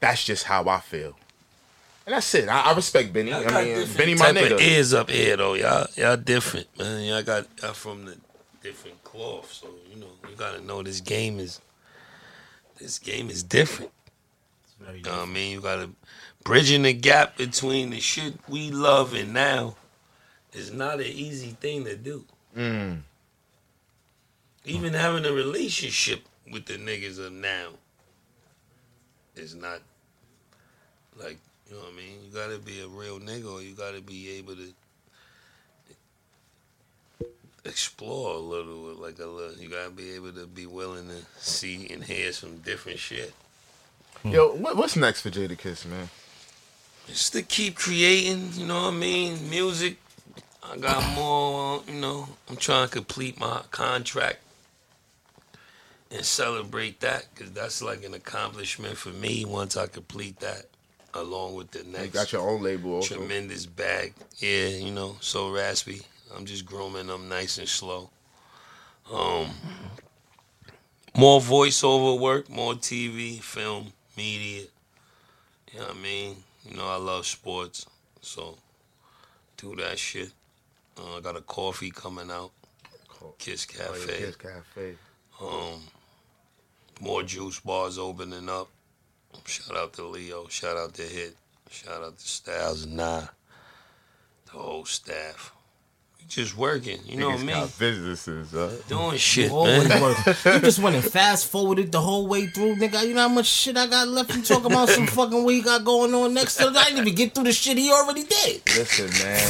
That's 0.00 0.24
just 0.24 0.44
how 0.44 0.66
I 0.68 0.80
feel, 0.80 1.16
and 2.06 2.14
that's 2.14 2.34
it. 2.34 2.48
I, 2.48 2.70
I 2.70 2.74
respect 2.74 3.12
Benny. 3.12 3.30
Y'all 3.30 3.48
I 3.48 3.64
mean, 3.64 3.88
Benny, 3.96 4.14
my 4.14 4.32
type 4.32 4.52
nigga. 4.52 4.60
ears 4.60 4.92
up 4.92 5.10
here 5.10 5.36
though. 5.36 5.54
Y'all, 5.54 5.86
y'all 5.96 6.16
different, 6.16 6.66
man. 6.78 7.04
Y'all 7.04 7.22
got 7.22 7.46
y'all 7.62 7.72
from 7.72 8.04
the 8.04 8.16
different 8.62 9.02
cloth, 9.04 9.52
so 9.52 9.68
you 9.90 10.00
know 10.00 10.08
you 10.28 10.36
gotta 10.36 10.60
know 10.60 10.82
this 10.82 11.00
game 11.00 11.38
is 11.38 11.60
this 12.78 12.98
game 12.98 13.30
is 13.30 13.42
different. 13.42 13.92
You 14.80 15.02
know 15.02 15.10
what 15.10 15.20
I 15.20 15.26
mean? 15.26 15.52
You 15.52 15.60
gotta 15.60 15.90
bridging 16.42 16.82
the 16.82 16.92
gap 16.92 17.36
between 17.36 17.90
the 17.90 18.00
shit 18.00 18.34
we 18.48 18.70
love 18.70 19.14
and 19.14 19.32
now 19.32 19.76
is 20.52 20.72
not 20.72 21.00
an 21.00 21.06
easy 21.06 21.50
thing 21.60 21.84
to 21.84 21.96
do. 21.96 22.24
Mm. 22.56 23.02
Even 24.64 24.92
having 24.92 25.24
a 25.24 25.32
relationship 25.32 26.22
with 26.50 26.66
the 26.66 26.74
niggas 26.74 27.18
of 27.24 27.32
now 27.32 27.70
is 29.36 29.54
not 29.54 29.80
like 31.16 31.38
you 31.72 31.78
know 31.78 31.84
what 31.84 31.94
I 31.94 31.96
mean. 31.96 32.18
You 32.22 32.30
gotta 32.34 32.58
be 32.58 32.80
a 32.80 32.86
real 32.86 33.18
nigga, 33.18 33.50
or 33.50 33.62
you 33.62 33.74
gotta 33.74 34.02
be 34.02 34.30
able 34.32 34.54
to 34.56 34.74
explore 37.64 38.34
a 38.34 38.38
little, 38.38 38.74
like 39.00 39.18
a 39.18 39.26
little. 39.26 39.56
You 39.56 39.70
gotta 39.70 39.90
be 39.90 40.12
able 40.12 40.32
to 40.32 40.46
be 40.46 40.66
willing 40.66 41.08
to 41.08 41.16
see 41.38 41.88
and 41.90 42.04
hear 42.04 42.32
some 42.32 42.58
different 42.58 42.98
shit. 42.98 43.32
Hmm. 44.22 44.28
Yo, 44.28 44.54
what, 44.54 44.76
what's 44.76 44.96
next 44.96 45.22
for 45.22 45.30
Jadakiss, 45.30 45.86
man? 45.86 46.10
Just 47.06 47.32
to 47.32 47.42
keep 47.42 47.76
creating, 47.76 48.50
you 48.52 48.66
know 48.66 48.82
what 48.82 48.94
I 48.94 48.96
mean? 48.96 49.48
Music. 49.48 49.96
I 50.62 50.76
got 50.76 51.02
more, 51.14 51.78
uh, 51.78 51.80
you 51.90 52.00
know, 52.00 52.28
I'm 52.50 52.56
trying 52.56 52.86
to 52.86 52.92
complete 52.92 53.40
my 53.40 53.62
contract 53.70 54.40
and 56.10 56.24
celebrate 56.24 57.00
that 57.00 57.28
because 57.34 57.52
that's 57.52 57.82
like 57.82 58.04
an 58.04 58.12
accomplishment 58.12 58.98
for 58.98 59.08
me 59.08 59.46
once 59.46 59.76
I 59.76 59.86
complete 59.86 60.38
that, 60.40 60.66
along 61.14 61.54
with 61.54 61.70
the 61.70 61.80
You 61.84 61.92
next 61.92 62.10
got 62.14 62.32
your 62.32 62.48
own 62.48 62.62
label, 62.62 62.94
also. 62.96 63.16
tremendous 63.16 63.66
bag. 63.66 64.14
Yeah, 64.38 64.68
you 64.68 64.90
know, 64.92 65.16
so 65.20 65.50
raspy. 65.52 66.02
I'm 66.34 66.46
just 66.46 66.64
grooming 66.64 67.08
them 67.08 67.28
nice 67.28 67.58
and 67.58 67.68
slow. 67.68 68.10
Um, 69.12 69.50
more 71.16 71.40
voiceover 71.40 72.18
work, 72.18 72.48
more 72.48 72.74
TV, 72.74 73.40
film, 73.42 73.92
media. 74.16 74.64
You 75.72 75.78
know 75.80 75.86
what 75.88 75.96
I 75.96 75.98
mean? 76.00 76.36
You 76.68 76.76
know, 76.76 76.86
I 76.86 76.96
love 76.96 77.26
sports, 77.26 77.86
so 78.20 78.56
do 79.56 79.74
that 79.76 79.98
shit. 79.98 80.32
Uh, 80.98 81.16
I 81.16 81.20
got 81.20 81.36
a 81.36 81.40
coffee 81.40 81.90
coming 81.90 82.30
out, 82.30 82.50
Kiss 83.38 83.66
Oh, 83.70 83.82
yeah, 83.82 83.88
Cafe. 84.06 84.18
Kiss 84.18 84.36
Cafe. 84.36 84.94
Um, 85.40 85.80
more 87.00 87.22
juice 87.22 87.58
bars 87.60 87.98
opening 87.98 88.48
up. 88.48 88.68
Shout 89.44 89.76
out 89.76 89.92
to 89.94 90.06
Leo. 90.06 90.46
Shout 90.48 90.76
out 90.76 90.94
to 90.94 91.02
Hit. 91.02 91.36
Shout 91.70 92.02
out 92.02 92.18
to 92.18 92.28
Styles 92.28 92.84
and 92.84 92.96
Nah. 92.96 93.26
The 94.46 94.52
whole 94.52 94.84
staff. 94.84 95.52
We 96.22 96.28
just 96.28 96.56
working. 96.56 96.98
You 97.06 97.16
know 97.18 97.30
Niggas 97.30 97.44
me. 97.44 97.52
got 97.52 97.78
businesses, 97.78 98.54
uh. 98.54 98.74
Doing 98.88 99.16
shit, 99.18 99.50
You 99.50 99.56
always 99.56 99.88
man. 99.88 100.00
working. 100.02 100.34
You 100.52 100.60
just 100.60 100.78
went 100.78 100.96
and 100.96 101.04
fast 101.04 101.48
forwarded 101.50 101.92
the 101.92 102.00
whole 102.00 102.26
way 102.26 102.46
through, 102.46 102.76
nigga. 102.76 103.06
You 103.06 103.14
know 103.14 103.22
how 103.22 103.28
much 103.28 103.46
shit 103.46 103.76
I 103.76 103.86
got 103.86 104.08
left? 104.08 104.34
You 104.34 104.42
talking 104.42 104.66
about 104.72 104.88
some 104.88 105.06
fucking 105.18 105.42
what 105.44 105.52
he 105.54 105.60
got 105.62 105.84
going 105.84 106.14
on 106.14 106.32
next? 106.34 106.56
To 106.56 106.68
I 106.68 106.84
didn't 106.84 107.00
even 107.00 107.14
get 107.14 107.34
through 107.34 107.44
the 107.44 107.52
shit 107.52 107.76
he 107.76 107.90
already 107.92 108.22
did. 108.24 108.62
Listen, 108.66 109.06
man. 109.24 109.40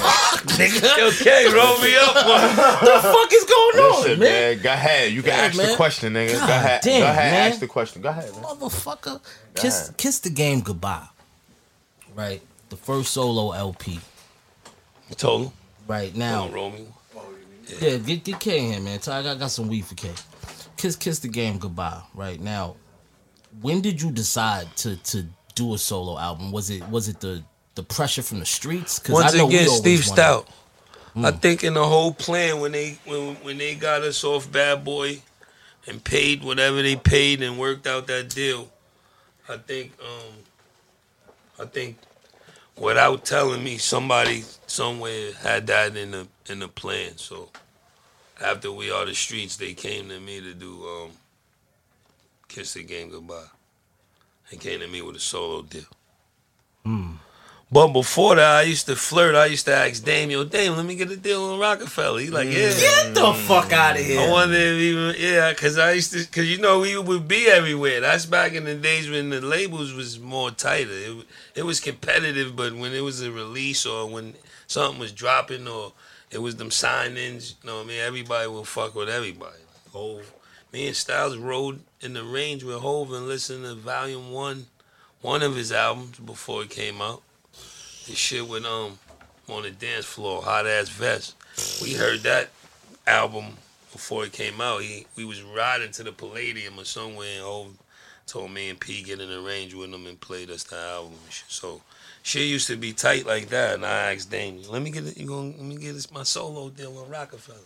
nigga. 0.58 1.12
Okay, 1.22 1.44
roll 1.52 1.78
me 1.80 1.94
up. 1.96 2.14
What 2.26 2.80
the 2.80 3.00
fuck 3.02 3.32
is 3.32 3.44
going 3.44 3.78
on, 3.78 4.02
Listen, 4.02 4.18
man? 4.18 4.28
man. 4.56 4.62
Go 4.62 4.72
ahead. 4.72 5.12
You 5.12 5.22
can 5.22 5.30
Yeah, 5.30 5.44
ask 5.44 5.56
the 5.70 5.76
question, 5.76 6.12
nigga. 6.14 6.32
God 6.38 6.46
go 6.48 6.52
ahead. 6.54 6.80
damn, 6.82 7.00
go 7.00 7.06
ahead. 7.06 7.32
man. 7.32 7.50
Ask 7.52 7.60
the 7.60 7.66
question. 7.68 8.02
Go 8.02 8.08
ahead, 8.08 8.32
man. 8.32 8.42
Motherfucker. 8.42 9.20
Kiss, 9.54 9.82
ahead. 9.88 9.96
kiss 9.98 10.18
the 10.20 10.30
game 10.30 10.60
goodbye. 10.60 11.06
Right? 12.14 12.40
The 12.70 12.76
first 12.76 13.12
solo 13.12 13.52
LP. 13.52 14.00
Told 15.16 15.46
him. 15.46 15.52
Right 15.92 16.16
now. 16.16 16.44
Don't 16.44 16.54
roll 16.54 16.70
me. 16.70 16.86
Yeah, 17.78 17.98
get 17.98 18.24
get 18.24 18.40
K 18.40 18.58
in 18.58 18.72
here, 18.72 18.80
man. 18.80 18.98
I 19.08 19.22
got, 19.22 19.38
got 19.38 19.50
some 19.50 19.68
weed 19.68 19.84
for 19.84 19.94
K. 19.94 20.08
Kiss 20.78 20.96
kiss 20.96 21.18
the 21.18 21.28
game 21.28 21.58
goodbye. 21.58 22.00
Right 22.14 22.40
now, 22.40 22.76
when 23.60 23.82
did 23.82 24.00
you 24.00 24.10
decide 24.10 24.74
to 24.76 24.96
to 24.96 25.26
do 25.54 25.74
a 25.74 25.78
solo 25.78 26.18
album? 26.18 26.50
Was 26.50 26.70
it 26.70 26.88
was 26.88 27.08
it 27.08 27.20
the 27.20 27.44
the 27.74 27.82
pressure 27.82 28.22
from 28.22 28.38
the 28.38 28.46
streets? 28.46 29.02
Once 29.06 29.34
I 29.34 29.36
know 29.36 29.48
again, 29.48 29.68
Steve 29.68 29.98
Stoute. 29.98 30.48
Hmm. 31.12 31.26
I 31.26 31.30
think 31.30 31.62
in 31.62 31.74
the 31.74 31.84
whole 31.84 32.14
plan 32.14 32.60
when 32.60 32.72
they 32.72 32.98
when 33.04 33.34
when 33.42 33.58
they 33.58 33.74
got 33.74 34.00
us 34.00 34.24
off 34.24 34.50
Bad 34.50 34.84
Boy 34.86 35.20
and 35.86 36.02
paid 36.02 36.42
whatever 36.42 36.80
they 36.80 36.96
paid 36.96 37.42
and 37.42 37.58
worked 37.58 37.86
out 37.86 38.06
that 38.06 38.30
deal, 38.30 38.70
I 39.46 39.58
think 39.58 39.92
um 40.00 40.32
I 41.60 41.66
think 41.66 41.98
without 42.78 43.26
telling 43.26 43.62
me 43.62 43.76
somebody 43.76 44.44
somewhere 44.72 45.32
had 45.34 45.66
that 45.66 45.96
in 45.96 46.12
the 46.12 46.26
in 46.46 46.60
the 46.60 46.68
plan. 46.68 47.16
So 47.16 47.50
after 48.42 48.72
we 48.72 48.90
are 48.90 49.04
the 49.04 49.14
streets, 49.14 49.56
they 49.56 49.74
came 49.74 50.08
to 50.08 50.18
me 50.18 50.40
to 50.40 50.54
do 50.54 50.84
um 50.86 51.10
Kiss 52.48 52.74
the 52.74 52.82
Game 52.82 53.10
Goodbye. 53.10 53.52
They 54.50 54.56
came 54.56 54.80
to 54.80 54.88
me 54.88 55.02
with 55.02 55.16
a 55.16 55.20
solo 55.20 55.62
deal. 55.62 55.84
But 57.70 57.88
before 57.88 58.36
that, 58.36 58.56
I 58.56 58.62
used 58.62 58.84
to 58.86 58.96
flirt. 58.96 59.34
I 59.34 59.46
used 59.46 59.64
to 59.64 59.74
ask 59.74 60.04
Dame, 60.04 60.30
yo, 60.30 60.44
Dame, 60.44 60.76
let 60.76 60.84
me 60.84 60.94
get 60.94 61.10
a 61.10 61.16
deal 61.16 61.42
on 61.44 61.58
Roc-A-Fella. 61.58 62.20
He 62.20 62.28
like, 62.28 62.48
yeah. 62.48 62.68
Get 62.68 63.14
the 63.14 63.32
fuck 63.32 63.72
out 63.72 63.96
of 63.96 64.04
here. 64.04 64.20
I 64.20 64.30
wonder 64.30 64.54
if 64.56 64.78
even, 64.78 65.14
yeah, 65.18 65.52
because 65.52 65.78
I 65.78 65.92
used 65.92 66.12
to, 66.12 66.18
because 66.18 66.50
you 66.50 66.58
know, 66.58 66.80
we 66.80 66.98
would 66.98 67.26
be 67.26 67.46
everywhere. 67.46 68.02
That's 68.02 68.26
back 68.26 68.52
in 68.52 68.64
the 68.64 68.74
days 68.74 69.08
when 69.08 69.30
the 69.30 69.40
labels 69.40 69.94
was 69.94 70.18
more 70.18 70.50
tighter. 70.50 70.90
It, 70.90 71.26
it 71.54 71.62
was 71.62 71.80
competitive, 71.80 72.54
but 72.54 72.74
when 72.74 72.92
it 72.92 73.00
was 73.00 73.22
a 73.22 73.32
release 73.32 73.86
or 73.86 74.06
when 74.06 74.34
something 74.72 74.98
was 74.98 75.12
dropping 75.12 75.68
or 75.68 75.92
it 76.30 76.38
was 76.38 76.56
them 76.56 76.70
sign-ins, 76.70 77.56
you 77.62 77.68
know 77.68 77.76
what 77.76 77.84
I 77.84 77.88
mean? 77.88 78.00
Everybody 78.00 78.48
will 78.48 78.64
fuck 78.64 78.94
with 78.94 79.08
everybody. 79.08 79.58
Hove. 79.92 80.32
Me 80.72 80.86
and 80.86 80.96
Styles 80.96 81.36
rode 81.36 81.80
in 82.00 82.14
the 82.14 82.24
range 82.24 82.64
with 82.64 82.76
Hove 82.76 83.12
and 83.12 83.28
listened 83.28 83.64
to 83.64 83.74
Volume 83.74 84.32
1 84.32 84.66
one 85.20 85.42
of 85.42 85.54
his 85.54 85.70
albums 85.70 86.18
before 86.18 86.62
it 86.62 86.70
came 86.70 87.00
out. 87.00 87.22
The 88.06 88.14
shit 88.14 88.48
with 88.48 88.64
um 88.64 88.98
on 89.48 89.62
the 89.62 89.70
dance 89.70 90.04
floor, 90.04 90.42
hot 90.42 90.66
ass 90.66 90.88
vest. 90.88 91.36
We 91.80 91.94
heard 91.94 92.20
that 92.20 92.50
album 93.06 93.56
before 93.92 94.24
it 94.24 94.32
came 94.32 94.60
out. 94.60 94.82
He 94.82 95.06
we 95.16 95.24
was 95.24 95.42
riding 95.42 95.92
to 95.92 96.02
the 96.02 96.12
Palladium 96.12 96.78
or 96.78 96.84
somewhere 96.84 97.36
and 97.36 97.44
Hov 97.44 97.78
told 98.26 98.50
me 98.50 98.68
and 98.70 98.80
P 98.80 99.02
get 99.02 99.20
in 99.20 99.28
the 99.28 99.40
range 99.40 99.74
with 99.74 99.92
him 99.92 100.06
and 100.06 100.20
played 100.20 100.50
us 100.50 100.64
the 100.64 100.76
album. 100.76 101.18
So 101.48 101.82
shit 102.22 102.46
used 102.46 102.68
to 102.68 102.76
be 102.76 102.92
tight 102.92 103.26
like 103.26 103.48
that. 103.48 103.74
And 103.74 103.84
I 103.84 104.12
asked 104.12 104.30
Damien, 104.30 104.70
let 104.70 104.82
me 104.82 104.90
get 104.90 105.04
it, 105.06 105.16
you 105.16 105.26
gonna 105.26 105.50
let 105.50 105.60
me 105.60 105.76
get 105.76 105.94
this 105.94 106.10
my 106.10 106.22
solo 106.22 106.70
deal 106.70 106.96
on 106.98 107.10
Roc-A-Fella. 107.10 107.58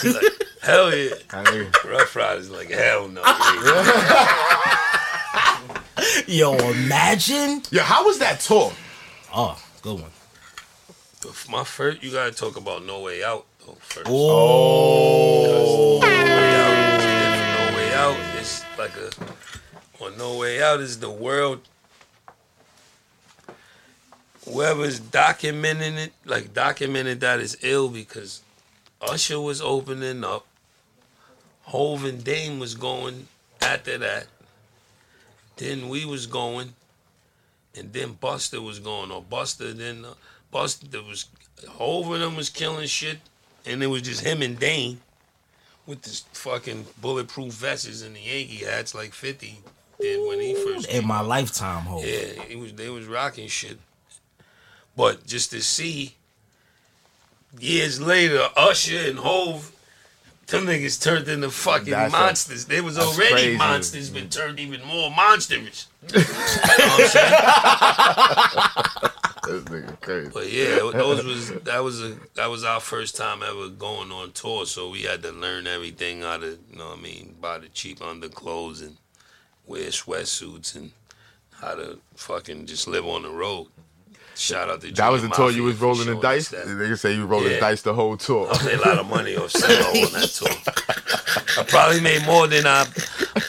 He's 0.00 0.14
like, 0.14 0.24
hell 0.62 0.94
yeah. 0.94 1.14
Ruff 1.84 2.16
Ryders 2.16 2.50
like 2.50 2.70
hell 2.70 3.08
no. 3.08 3.22
Yo, 6.26 6.54
imagine. 6.54 7.62
Yo, 7.70 7.82
how 7.82 8.04
was 8.04 8.18
that 8.18 8.40
tour? 8.40 8.72
Oh, 9.34 9.60
good 9.82 10.00
one. 10.00 10.10
My 11.50 11.64
first, 11.64 12.02
you 12.02 12.12
gotta 12.12 12.32
talk 12.32 12.56
about 12.56 12.84
No 12.84 13.00
Way 13.02 13.22
Out 13.24 13.44
though 13.66 13.76
first. 13.80 14.06
Oh. 14.08 15.98
No 16.00 16.06
Way 16.06 16.54
Out. 16.54 17.70
No 17.70 17.76
Way 17.76 17.94
Out 17.94 18.16
is 18.40 18.64
like 18.78 18.92
a, 18.96 19.10
on 20.04 20.16
No 20.16 20.36
Way 20.38 20.62
Out 20.62 20.80
is 20.80 21.00
the 21.00 21.10
world. 21.10 21.60
Whoever's 24.50 25.00
documenting 25.00 25.96
it, 25.96 26.12
like 26.24 26.54
documented 26.54 27.20
that 27.20 27.40
is 27.40 27.58
ill 27.62 27.88
because 27.88 28.42
Usher 29.00 29.40
was 29.40 29.60
opening 29.60 30.24
up. 30.24 30.46
Hove 31.62 32.04
and 32.04 32.24
Dame 32.24 32.58
was 32.58 32.74
going 32.74 33.28
after 33.60 33.98
that. 33.98 34.26
Then 35.56 35.88
we 35.88 36.04
was 36.04 36.26
going, 36.26 36.74
and 37.76 37.92
then 37.92 38.14
Busta 38.14 38.64
was 38.64 38.78
going. 38.78 39.10
Or 39.10 39.22
Busta, 39.22 39.76
then 39.76 40.04
uh, 40.04 40.14
Busta 40.52 41.06
was 41.06 41.26
Hove 41.68 42.12
and 42.12 42.22
them 42.22 42.36
was 42.36 42.48
killing 42.48 42.86
shit, 42.86 43.18
and 43.66 43.82
it 43.82 43.88
was 43.88 44.02
just 44.02 44.24
him 44.24 44.40
and 44.40 44.58
Dane 44.58 45.00
with 45.86 46.02
this 46.02 46.20
fucking 46.32 46.86
bulletproof 47.00 47.52
vests 47.52 48.02
and 48.02 48.14
the 48.14 48.20
Yankee 48.20 48.64
hats 48.64 48.94
like 48.94 49.12
Fifty 49.12 49.60
did 50.00 50.26
when 50.28 50.40
he 50.40 50.54
first. 50.54 50.88
In 50.88 51.06
my 51.06 51.20
lifetime, 51.20 51.84
ho. 51.84 52.02
Yeah, 52.04 52.42
he 52.46 52.56
was. 52.56 52.72
They 52.72 52.88
was 52.88 53.06
rocking 53.06 53.48
shit. 53.48 53.78
But 54.98 55.24
just 55.26 55.52
to 55.52 55.62
see 55.62 56.16
years 57.60 58.00
later, 58.00 58.48
Usher 58.56 58.98
and 59.08 59.18
Hove, 59.20 59.70
them 60.48 60.66
niggas 60.66 61.00
turned 61.00 61.28
into 61.28 61.50
fucking 61.50 61.90
That's 61.92 62.12
a- 62.12 62.16
monsters. 62.16 62.64
they 62.64 62.80
was 62.80 62.98
already 62.98 63.32
crazy. 63.32 63.56
monsters, 63.56 64.10
but 64.10 64.28
turned 64.32 64.58
even 64.58 64.84
more 64.84 65.08
monstrous. 65.10 65.86
You 66.12 66.18
know 66.18 66.24
what 66.24 67.00
I'm 67.00 67.08
saying? 67.08 67.34
This 69.46 69.64
nigga 69.64 70.00
crazy. 70.00 70.30
But 70.34 70.50
yeah, 70.52 70.78
those 70.92 71.24
was 71.24 71.50
that 71.62 71.78
was 71.82 72.02
a 72.02 72.16
that 72.34 72.50
was 72.50 72.64
our 72.64 72.80
first 72.80 73.16
time 73.16 73.42
ever 73.42 73.68
going 73.68 74.10
on 74.10 74.32
tour, 74.32 74.66
so 74.66 74.90
we 74.90 75.02
had 75.02 75.22
to 75.22 75.30
learn 75.32 75.66
everything 75.66 76.22
out 76.24 76.42
of 76.42 76.58
you 76.70 76.76
know 76.78 76.88
what 76.90 76.98
I 76.98 77.02
mean, 77.02 77.36
buy 77.40 77.58
the 77.58 77.68
cheap 77.68 78.02
underclothes 78.02 78.82
and 78.82 78.96
wear 79.66 79.86
sweatsuits 79.90 80.74
and 80.76 80.90
how 81.60 81.74
to 81.76 81.98
fucking 82.16 82.66
just 82.66 82.88
live 82.88 83.06
on 83.06 83.22
the 83.22 83.30
road. 83.30 83.68
Shout 84.38 84.70
out 84.70 84.80
to 84.82 84.86
you. 84.86 84.94
That 84.94 85.08
was 85.10 85.22
the 85.22 85.28
tour 85.30 85.50
you 85.50 85.64
was 85.64 85.76
for 85.78 85.86
rolling 85.86 86.06
the 86.06 86.12
showing 86.12 86.20
dice. 86.22 86.52
us 86.54 86.64
that. 86.64 86.66
The 86.68 86.74
nigga 86.74 86.96
say 86.98 87.12
you 87.14 87.26
rolling 87.26 87.50
Yeah. 87.52 87.60
dice 87.60 87.82
the 87.82 87.92
whole 87.92 88.16
tour. 88.16 88.48
I 88.52 88.64
made 88.64 88.74
a 88.76 88.88
lot 88.88 88.98
of 88.98 89.06
money 89.08 89.36
off 89.36 89.52
Simo 89.52 90.06
on 90.06 90.12
that 90.12 90.28
tour. 90.28 91.58
I 91.58 91.64
probably 91.66 92.00
made 92.00 92.24
more 92.24 92.46
than 92.46 92.64
I 92.66 92.86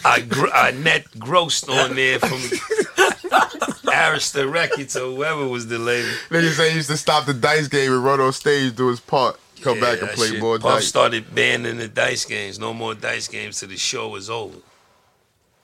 I, 0.03 0.21
gr- 0.21 0.49
I 0.53 0.71
net 0.71 1.05
grossed 1.11 1.69
on 1.69 1.95
there 1.95 2.17
from 2.17 2.39
Arista 3.89 4.51
Records 4.51 4.95
or 4.95 5.13
whoever 5.15 5.47
was 5.47 5.67
the 5.67 5.77
label. 5.77 6.09
Nigga 6.29 6.51
say 6.53 6.69
he 6.71 6.77
used 6.77 6.89
to 6.89 6.97
stop 6.97 7.25
the 7.25 7.33
dice 7.33 7.67
game 7.67 7.91
and 7.91 8.03
run 8.03 8.19
on 8.19 8.33
stage, 8.33 8.75
do 8.75 8.87
his 8.87 8.99
part, 8.99 9.39
come 9.61 9.77
Yeah, 9.77 9.81
back 9.95 10.01
and 10.01 10.09
play 10.11 10.29
shit. 10.29 10.39
more 10.39 10.57
Puff 10.57 10.79
dice. 10.79 10.87
started 10.87 11.35
banning 11.35 11.77
the 11.77 11.87
dice 11.87 12.25
games. 12.25 12.57
No 12.59 12.73
more 12.73 12.95
dice 12.95 13.27
games 13.27 13.59
till 13.59 13.69
the 13.69 13.77
show 13.77 14.07
was 14.09 14.29
over. 14.29 14.57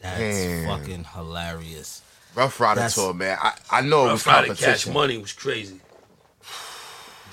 That's 0.02 0.20
Damn. 0.20 0.66
fucking 0.68 1.04
hilarious. 1.16 2.02
Ruff 2.36 2.60
Ryder 2.60 2.76
That's- 2.76 2.96
tour, 2.96 3.14
man. 3.14 3.38
I, 3.42 3.54
I 3.72 3.82
know 3.82 4.10
it 4.10 4.12
was 4.14 4.26
Ruff 4.28 4.36
Ryder 4.42 4.56
Cash. 4.56 4.88
Money 4.88 5.18
was 5.18 5.34
crazy. 5.34 5.80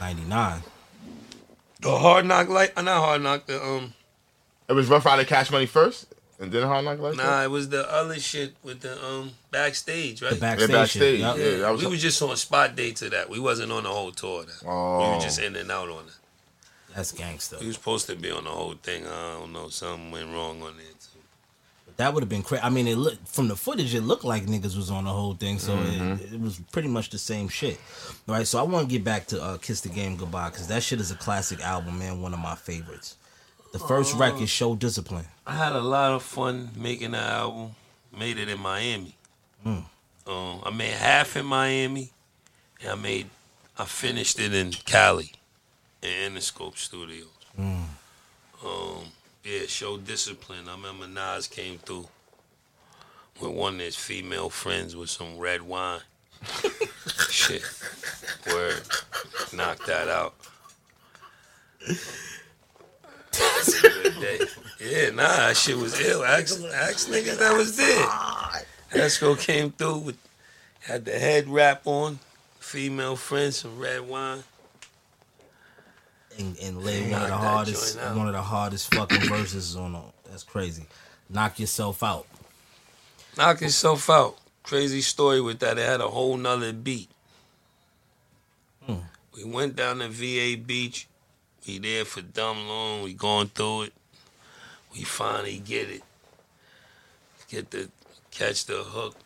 99. 0.01 0.63
The 1.81 1.99
Hard 1.99 2.27
Knock 2.27 2.49
Life, 2.49 2.73
uh, 2.77 2.83
not 2.83 3.01
Hard 3.05 3.23
Knock. 3.23 3.47
The 3.47 3.63
um, 3.63 3.93
It 4.69 4.73
was 4.75 4.89
Ruff 4.89 5.05
Ryder 5.05 5.25
Cash 5.25 5.51
Money 5.51 5.67
first, 5.67 6.07
and 6.39 6.53
then 6.53 6.63
Hard 6.63 6.85
Knock 6.85 6.99
Life. 7.01 7.17
nah, 7.17 7.43
it 7.43 7.51
was 7.51 7.69
the 7.69 7.91
other 7.93 8.19
shit 8.21 8.55
with 8.63 8.81
the 8.81 9.05
um 9.05 9.33
backstage, 9.51 10.23
right? 10.23 10.35
The 10.35 10.41
backstage. 10.41 10.71
Yeah, 10.71 10.77
backstage, 10.77 11.03
shit, 11.03 11.21
yup. 11.21 11.37
yeah. 11.39 11.57
that 11.59 11.73
was- 11.73 11.85
we 11.85 11.91
was 11.91 12.01
just 12.03 12.23
on 12.23 12.37
spot 12.37 12.77
dates 12.77 13.01
to 13.01 13.11
that. 13.11 13.29
We 13.29 13.41
wasn't 13.41 13.73
on 13.73 13.83
the 13.83 13.89
whole 13.91 14.13
tour. 14.13 14.45
That. 14.45 14.63
We 14.63 14.69
Oh. 14.69 15.15
were 15.17 15.21
just 15.23 15.41
in 15.41 15.57
and 15.57 15.71
out 15.71 15.89
on 15.89 16.05
it. 16.07 16.13
That's 16.95 17.11
gangster. 17.13 17.57
We 17.61 17.67
was 17.69 17.77
supposed 17.77 18.07
to 18.09 18.17
be 18.17 18.31
on 18.31 18.45
the 18.45 18.51
whole 18.51 18.75
thing. 18.75 19.07
I 19.07 19.39
don't 19.39 19.53
know. 19.53 19.69
Something 19.71 20.11
went 20.11 20.31
wrong 20.33 20.63
on 20.63 20.75
it. 20.79 21.07
That 21.97 22.15
would 22.15 22.23
have 22.23 22.29
been 22.29 22.43
crazy. 22.43 22.63
I 22.63 22.71
mean, 22.71 22.87
it 22.89 22.97
looked 22.97 23.29
from 23.29 23.49
the 23.49 23.57
footage, 23.57 23.95
it 23.95 24.03
looked 24.03 24.25
like 24.25 24.47
niggas 24.47 24.77
was 24.77 24.91
on 24.91 25.05
the 25.05 25.11
whole 25.11 25.35
thing, 25.35 25.59
so 25.59 25.79
it, 25.79 26.33
it 26.33 26.41
was 26.41 26.61
pretty 26.73 26.89
much 26.89 27.11
the 27.11 27.19
same 27.19 27.49
shit. 27.49 27.79
All 28.29 28.35
right, 28.35 28.47
so 28.47 28.59
I 28.59 28.63
want 28.63 28.89
to 28.89 28.93
get 28.93 29.05
back 29.05 29.27
to 29.29 29.43
uh, 29.43 29.59
"Kiss 29.59 29.81
the 29.81 29.89
Game 29.89 30.17
Goodbye" 30.17 30.51
because 30.51 30.69
that 30.69 30.83
shit 30.83 31.01
is 31.01 31.11
a 31.11 31.17
classic 31.17 31.61
album, 31.61 31.99
man. 31.99 32.21
One 32.21 32.33
of 32.33 32.41
my 32.41 32.55
favorites. 32.55 33.17
The 33.73 33.79
first 33.79 34.17
record, 34.17 34.49
"Show 34.49 34.75
Discipline." 34.75 35.27
I 35.47 35.57
had 35.57 35.73
a 35.73 35.81
lot 35.81 36.13
of 36.13 36.23
fun 36.23 36.71
making 36.77 37.13
that 37.13 37.31
album. 37.31 37.75
Made 38.17 38.39
it 38.39 38.49
in 38.49 38.61
Miami. 38.61 39.17
Mm. 39.67 39.85
Um, 40.27 40.61
I 40.65 40.71
made 40.71 40.93
half 40.93 41.37
in 41.37 41.47
Miami, 41.47 42.11
and 42.81 42.91
I 42.91 42.95
made, 42.95 43.31
I 43.79 43.85
finished 43.87 44.39
it 44.39 44.55
in 44.55 44.71
Cali, 44.73 45.33
in 46.03 46.35
Interscope 46.35 46.77
Studios. 46.77 47.29
Mm. 47.59 47.85
Um, 48.65 49.05
yeah, 49.45 49.67
show 49.67 49.97
discipline. 49.99 50.69
I 50.69 50.73
remember 50.73 51.07
Nas 51.07 51.47
came 51.47 51.79
through 51.79 52.09
with 53.41 53.51
one 53.51 53.75
of 53.75 53.81
his 53.81 53.97
female 53.97 54.51
friends 54.51 54.95
with 54.95 55.11
some 55.11 55.39
red 55.39 55.63
wine. 55.63 56.01
Shit, 57.31 57.63
word, 58.49 58.83
knocked 59.53 59.87
that 59.87 60.09
out. 60.09 60.35
That's 63.33 63.79
a 63.79 63.89
good 63.89 64.21
day. 64.21 64.41
Yeah, 64.81 65.11
nah, 65.11 65.29
that 65.29 65.57
shit 65.57 65.77
was 65.77 65.99
ill. 66.01 66.25
Ask, 66.25 66.61
ask 66.75 67.09
niggas 67.09 67.39
that 67.39 67.57
was 67.57 67.77
there. 67.77 68.07
Esco 68.93 69.39
came 69.39 69.71
through 69.71 69.99
with 69.99 70.19
had 70.81 71.05
the 71.05 71.19
head 71.19 71.49
wrap 71.49 71.87
on, 71.87 72.19
female 72.59 73.15
friend, 73.17 73.55
some 73.55 73.79
red 73.79 74.01
wine. 74.01 74.43
And, 76.39 76.59
and 76.59 76.83
lay 76.83 77.11
one 77.11 77.23
of 77.23 77.29
the 77.29 77.37
hardest, 77.37 77.99
one 77.99 78.27
of 78.27 78.33
the 78.33 78.43
hardest 78.43 78.95
fucking 78.95 79.21
verses 79.21 79.77
on. 79.77 79.95
A, 79.95 80.03
that's 80.29 80.43
crazy. 80.43 80.87
Knock 81.29 81.59
yourself 81.59 82.03
out. 82.03 82.27
Knock 83.37 83.61
yourself 83.61 84.09
out. 84.11 84.39
Crazy 84.63 85.01
story 85.01 85.41
with 85.41 85.59
that. 85.61 85.79
It 85.79 85.87
had 85.87 86.01
a 86.01 86.09
whole 86.09 86.37
nother 86.37 86.73
beat. 86.73 87.11
Hmm. 88.87 88.97
We 89.35 89.45
went 89.45 89.77
down 89.77 89.99
to 89.99 90.09
VA 90.09 90.61
Beach. 90.61 91.09
We 91.67 91.79
there 91.79 92.05
for 92.05 92.21
dumb 92.21 92.69
long. 92.69 93.03
We 93.03 93.15
going 93.15 93.49
through 93.49 93.83
it. 93.83 93.93
We 94.93 95.03
finally 95.05 95.59
get 95.59 95.89
it. 95.89 96.03
Get 97.49 97.71
the 97.71 97.89
catch 98.31 98.65
the 98.67 98.83
hook. 98.83 99.17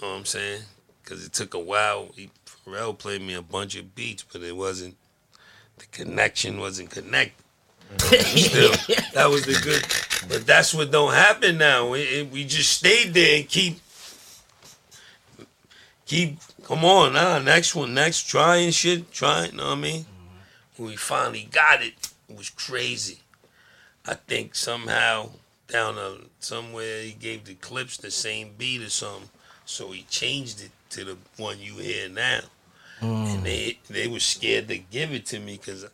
know 0.00 0.08
what 0.08 0.16
I'm 0.16 0.24
saying? 0.24 0.62
Because 1.02 1.24
it 1.24 1.32
took 1.32 1.54
a 1.54 1.58
while. 1.58 2.08
He, 2.14 2.30
Pharrell 2.46 2.96
played 2.96 3.22
me 3.22 3.34
a 3.34 3.42
bunch 3.42 3.76
of 3.76 3.94
beats, 3.94 4.24
but 4.30 4.42
it 4.42 4.56
wasn't. 4.56 4.96
The 5.78 5.86
connection 5.86 6.58
wasn't 6.58 6.90
connected. 6.90 7.44
Still, 7.98 8.72
that 9.12 9.28
was 9.30 9.44
the 9.44 9.60
good. 9.62 9.84
But 10.28 10.46
that's 10.46 10.74
what 10.74 10.90
don't 10.90 11.12
happen 11.12 11.58
now. 11.58 11.88
We, 11.90 12.22
we 12.22 12.44
just 12.44 12.72
stayed 12.72 13.14
there 13.14 13.38
and 13.38 13.48
keep, 13.48 13.78
keep. 16.06 16.38
Come 16.64 16.84
on 16.84 17.12
now, 17.12 17.38
next 17.38 17.74
one, 17.74 17.92
next 17.92 18.22
trying 18.22 18.70
shit, 18.70 19.12
trying. 19.12 19.50
You 19.52 19.58
know 19.58 19.66
what 19.66 19.78
I 19.78 19.80
mean? 19.80 20.06
When 20.76 20.88
we 20.88 20.96
finally 20.96 21.48
got 21.50 21.82
it, 21.82 21.92
it 22.28 22.36
was 22.36 22.48
crazy. 22.48 23.18
I 24.06 24.14
think 24.14 24.54
somehow 24.54 25.30
down 25.68 25.98
a, 25.98 26.16
somewhere 26.40 27.02
he 27.02 27.12
gave 27.12 27.44
the 27.44 27.54
Clipse 27.54 27.98
the 27.98 28.10
same 28.10 28.52
beat 28.56 28.82
or 28.82 28.90
something, 28.90 29.28
so 29.66 29.90
he 29.92 30.02
changed 30.08 30.62
it 30.62 30.70
to 30.90 31.04
the 31.04 31.16
one 31.36 31.60
you 31.60 31.74
hear 31.74 32.08
now. 32.08 32.40
And 33.04 33.40
mm. 33.40 33.42
they 33.42 33.78
they 33.88 34.08
were 34.08 34.20
scared 34.20 34.68
to 34.68 34.78
give 34.78 35.12
it 35.12 35.26
to 35.26 35.40
me 35.40 35.56
because 35.56 35.86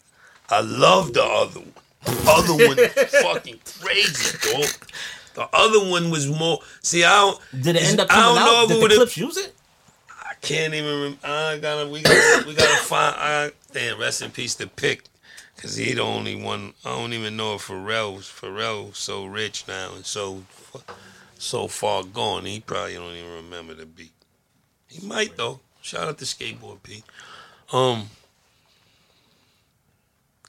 I 0.49 0.61
love 0.61 1.13
the 1.13 1.23
other 1.23 1.61
one. 1.61 1.73
The 2.05 2.31
other 2.31 2.67
one 2.67 2.77
fucking 3.35 3.61
crazy, 3.81 4.39
dog. 4.53 4.67
The 5.35 5.49
other 5.53 5.91
one 5.91 6.11
was 6.11 6.29
more. 6.29 6.61
See, 6.83 7.05
I 7.05 7.11
don't. 7.11 7.41
Did 7.63 7.77
it 7.77 7.83
end 7.83 8.01
up 8.01 8.09
I 8.11 8.21
don't 8.23 8.37
know 8.37 8.63
if 8.65 8.69
Did 8.69 8.91
the 8.91 8.97
Clipse 8.97 9.17
use 9.17 9.37
it? 9.37 9.55
I 10.09 10.35
can't 10.41 10.75
even. 10.75 11.03
Rem- 11.03 11.19
I 11.23 11.59
gotta. 11.59 11.89
We 11.89 12.03
gotta. 12.03 12.47
we 12.47 12.55
gotta 12.55 12.83
find. 12.85 13.15
I, 13.17 13.53
damn. 13.73 14.01
Rest 14.01 14.23
in 14.23 14.31
peace 14.31 14.55
to 14.57 14.67
Pick, 14.67 15.05
cause 15.57 15.77
he 15.77 15.93
the 15.93 16.03
only 16.03 16.35
one. 16.35 16.75
I 16.85 16.91
don't 16.91 17.13
even 17.13 17.37
know 17.37 17.55
if 17.55 17.69
Pharrell 17.69 18.19
Pharrell 18.19 18.95
so 18.95 19.27
rich 19.27 19.65
now 19.69 19.95
and 19.95 20.05
so 20.05 20.43
so 21.39 21.69
far 21.69 22.03
gone. 22.05 22.45
He 22.45 22.61
probably 22.61 22.95
don't 22.95 23.15
even 23.15 23.45
remember 23.45 23.75
the 23.75 23.87
beat. 23.87 24.13
He 24.89 25.07
might 25.07 25.37
though. 25.37 25.61
Shout 25.83 26.09
out 26.09 26.19
to 26.19 26.25
skateboard 26.25 26.83
P. 26.83 27.03
Um. 27.73 28.09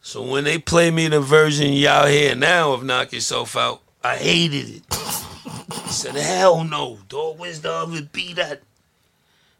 So 0.02 0.24
when 0.24 0.44
they 0.44 0.58
play 0.58 0.90
me 0.90 1.08
the 1.08 1.22
version 1.22 1.74
y'all 1.74 2.08
hear 2.08 2.36
now 2.36 2.74
of 2.74 2.84
Knock 2.84 3.14
Yourself 3.14 3.56
Out, 3.56 3.82
I 4.04 4.18
hated 4.18 4.70
it. 4.78 4.84
I 4.90 5.88
said, 5.92 6.16
hell 6.16 6.64
no, 6.64 7.00
dog. 7.08 7.38
Where's 7.38 7.62
the 7.62 7.72
other 7.72 8.02
beat 8.02 8.40
at? 8.40 8.62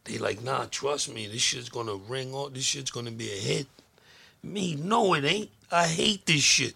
They 0.06 0.18
like, 0.18 0.44
nah, 0.44 0.66
trust 0.72 1.14
me, 1.14 1.28
this 1.28 1.42
shit's 1.42 1.70
gonna 1.70 1.96
ring 1.96 2.34
off, 2.34 2.54
This 2.54 2.64
shit's 2.64 2.90
gonna 2.90 3.12
be 3.12 3.32
a 3.32 3.36
hit. 3.36 3.68
Me, 4.44 4.76
no, 4.76 5.14
it 5.14 5.24
ain't. 5.24 5.52
I 5.72 5.88
hate 5.88 6.26
this 6.26 6.42
shit. 6.42 6.74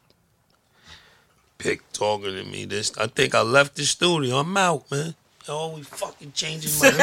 Pick 1.58 1.92
talking 1.92 2.36
to 2.36 2.44
me. 2.44 2.66
This, 2.66 2.96
I 2.98 3.08
think 3.08 3.34
I 3.34 3.42
left 3.42 3.76
the 3.76 3.84
studio. 3.84 4.38
I'm 4.38 4.56
out, 4.56 4.90
man. 4.92 5.16
Always 5.48 5.88
fucking 5.88 6.32
changing 6.34 6.72
my. 6.80 6.90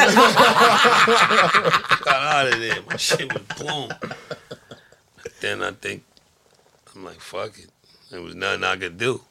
Got 2.03 2.07
out 2.07 2.47
of 2.53 2.59
there. 2.59 2.77
My 2.89 2.97
shit 2.97 3.31
was 3.33 3.41
blown. 3.57 3.89
But 4.01 5.31
then 5.39 5.63
I 5.63 5.71
think 5.71 6.03
I'm 6.93 7.05
like, 7.05 7.19
fuck 7.21 7.57
it. 7.57 7.67
There 8.11 8.21
was 8.21 8.35
nothing 8.35 8.63
I 8.63 8.75
could 8.75 8.97
do. 8.97 9.21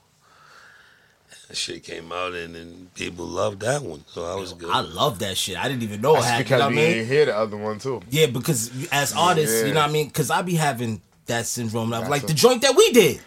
That 1.49 1.57
shit 1.57 1.85
came 1.85 2.11
out 2.11 2.33
and 2.33 2.55
then 2.55 2.91
people 2.95 3.27
loved 3.27 3.61
that 3.61 3.83
one, 3.83 4.03
so 4.07 4.25
I 4.25 4.35
was 4.37 4.55
good. 4.55 4.71
I 4.71 4.81
love 4.81 5.19
that 5.19 5.37
shit. 5.37 5.59
I 5.63 5.69
didn't 5.69 5.83
even 5.83 6.01
know 6.01 6.13
it 6.17 6.21
That's 6.23 6.27
had. 6.27 6.51
You 6.51 6.57
know 6.57 6.63
what 6.65 6.71
we 6.75 6.79
I 6.79 6.83
mean? 6.85 6.93
didn't 6.95 7.09
hear 7.09 7.25
the 7.27 7.37
other 7.37 7.57
one 7.59 7.79
too. 7.79 8.01
Yeah, 8.09 8.27
because 8.27 8.71
as 8.91 9.13
artists, 9.15 9.63
you 9.67 9.75
know 9.75 9.81
what 9.81 9.91
I 9.91 9.93
mean? 9.93 10.07
Because 10.07 10.31
I 10.31 10.41
be 10.43 10.55
having 10.55 11.03
that 11.27 11.45
syndrome. 11.47 11.93
Of, 11.93 12.01
That's 12.01 12.11
like 12.11 12.23
a- 12.23 12.27
the 12.29 12.35
joint 12.35 12.63
that 12.63 12.75
we 12.75 12.91
did, 12.93 13.21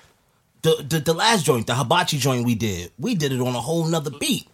the, 0.64 0.84
the 0.90 1.00
the 1.00 1.14
last 1.14 1.46
joint, 1.46 1.68
the 1.68 1.76
hibachi 1.76 2.18
joint 2.18 2.46
we 2.46 2.56
did, 2.56 2.92
we 2.98 3.14
did 3.14 3.32
it 3.32 3.40
on 3.40 3.54
a 3.54 3.62
whole 3.62 3.86
nother 3.86 4.12
beat. 4.20 4.48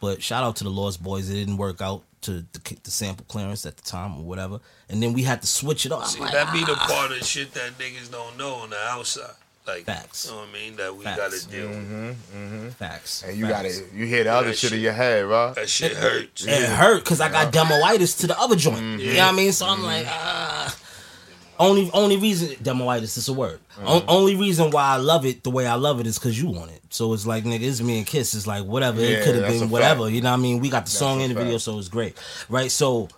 But 0.00 0.22
shout 0.22 0.42
out 0.42 0.56
to 0.56 0.64
the 0.64 0.70
Lost 0.70 1.02
Boys, 1.02 1.28
it 1.28 1.34
didn't 1.34 1.58
work 1.58 1.80
out 1.80 2.02
to 2.22 2.44
the, 2.52 2.76
the 2.82 2.90
sample 2.90 3.24
clearance 3.28 3.64
at 3.66 3.76
the 3.76 3.82
time 3.82 4.18
or 4.18 4.22
whatever, 4.22 4.60
and 4.88 5.02
then 5.02 5.12
we 5.12 5.22
had 5.22 5.40
to 5.42 5.46
switch 5.46 5.86
it 5.86 5.92
up. 5.92 6.06
See, 6.06 6.20
like, 6.20 6.32
that 6.32 6.52
be 6.52 6.64
the 6.64 6.76
ah. 6.78 6.86
part 6.88 7.12
of 7.12 7.24
shit 7.24 7.52
that 7.52 7.78
niggas 7.78 8.10
don't 8.10 8.36
know 8.36 8.54
on 8.54 8.70
the 8.70 8.78
outside. 8.78 9.34
Like, 9.66 9.84
Facts. 9.84 10.26
you 10.26 10.32
know 10.32 10.38
what 10.38 10.48
I 10.48 10.52
mean? 10.52 10.76
That 10.76 10.96
we 10.96 11.04
Facts. 11.04 11.18
gotta 11.18 11.50
deal 11.50 11.68
with. 11.68 11.78
Mm-hmm. 11.78 12.68
Facts. 12.70 13.22
And 13.22 13.36
you 13.36 13.46
Facts. 13.46 13.78
got 13.78 13.88
to 13.88 13.96
you 13.96 14.06
hear 14.06 14.24
the 14.24 14.32
other 14.32 14.48
That 14.48 14.56
shit 14.56 14.72
in 14.72 14.80
your 14.80 14.92
head, 14.92 15.26
bro. 15.26 15.52
That 15.54 15.68
shit 15.68 15.92
hurts. 15.92 16.46
It 16.46 16.68
hurt 16.68 17.04
because 17.04 17.20
I 17.20 17.30
got 17.30 17.52
demoitis 17.52 18.18
to 18.20 18.26
the 18.26 18.38
other 18.40 18.56
joint. 18.56 18.78
Mm-hmm. 18.78 19.00
You 19.00 19.14
know 19.14 19.26
what 19.26 19.34
I 19.34 19.36
mean? 19.36 19.52
So 19.52 19.66
I'm 19.66 19.82
like, 19.82 20.06
ah. 20.08 20.76
Only 21.60 21.90
only 21.92 22.16
reason 22.16 22.48
demoitis 22.56 23.18
is 23.18 23.28
a 23.28 23.34
word. 23.34 23.60
Mm. 23.76 23.84
O- 23.86 24.04
only 24.08 24.34
reason 24.34 24.70
why 24.70 24.82
I 24.84 24.96
love 24.96 25.26
it 25.26 25.44
the 25.44 25.50
way 25.50 25.66
I 25.66 25.74
love 25.74 26.00
it 26.00 26.06
is 26.06 26.18
because 26.18 26.40
you 26.40 26.48
want 26.48 26.70
it. 26.70 26.80
So 26.88 27.12
it's 27.12 27.26
like 27.26 27.44
nigga, 27.44 27.60
it's 27.62 27.82
me 27.82 27.98
and 27.98 28.06
Kiss. 28.06 28.32
It's 28.34 28.46
like 28.46 28.64
whatever. 28.64 29.00
Yeah, 29.00 29.08
it 29.08 29.24
could 29.24 29.34
have 29.34 29.42
that's 29.42 29.52
been 29.52 29.60
fact. 29.62 29.72
whatever. 29.72 30.08
You 30.08 30.22
know 30.22 30.30
what 30.30 30.38
I 30.38 30.42
mean? 30.42 30.60
We 30.60 30.70
got 30.70 30.86
the 30.86 30.90
song 30.90 31.20
a 31.20 31.24
in 31.24 31.34
the 31.34 31.38
video, 31.38 31.58
so 31.58 31.78
it's 31.78 31.88
great, 31.88 32.16
right? 32.48 32.70
So 32.70 33.08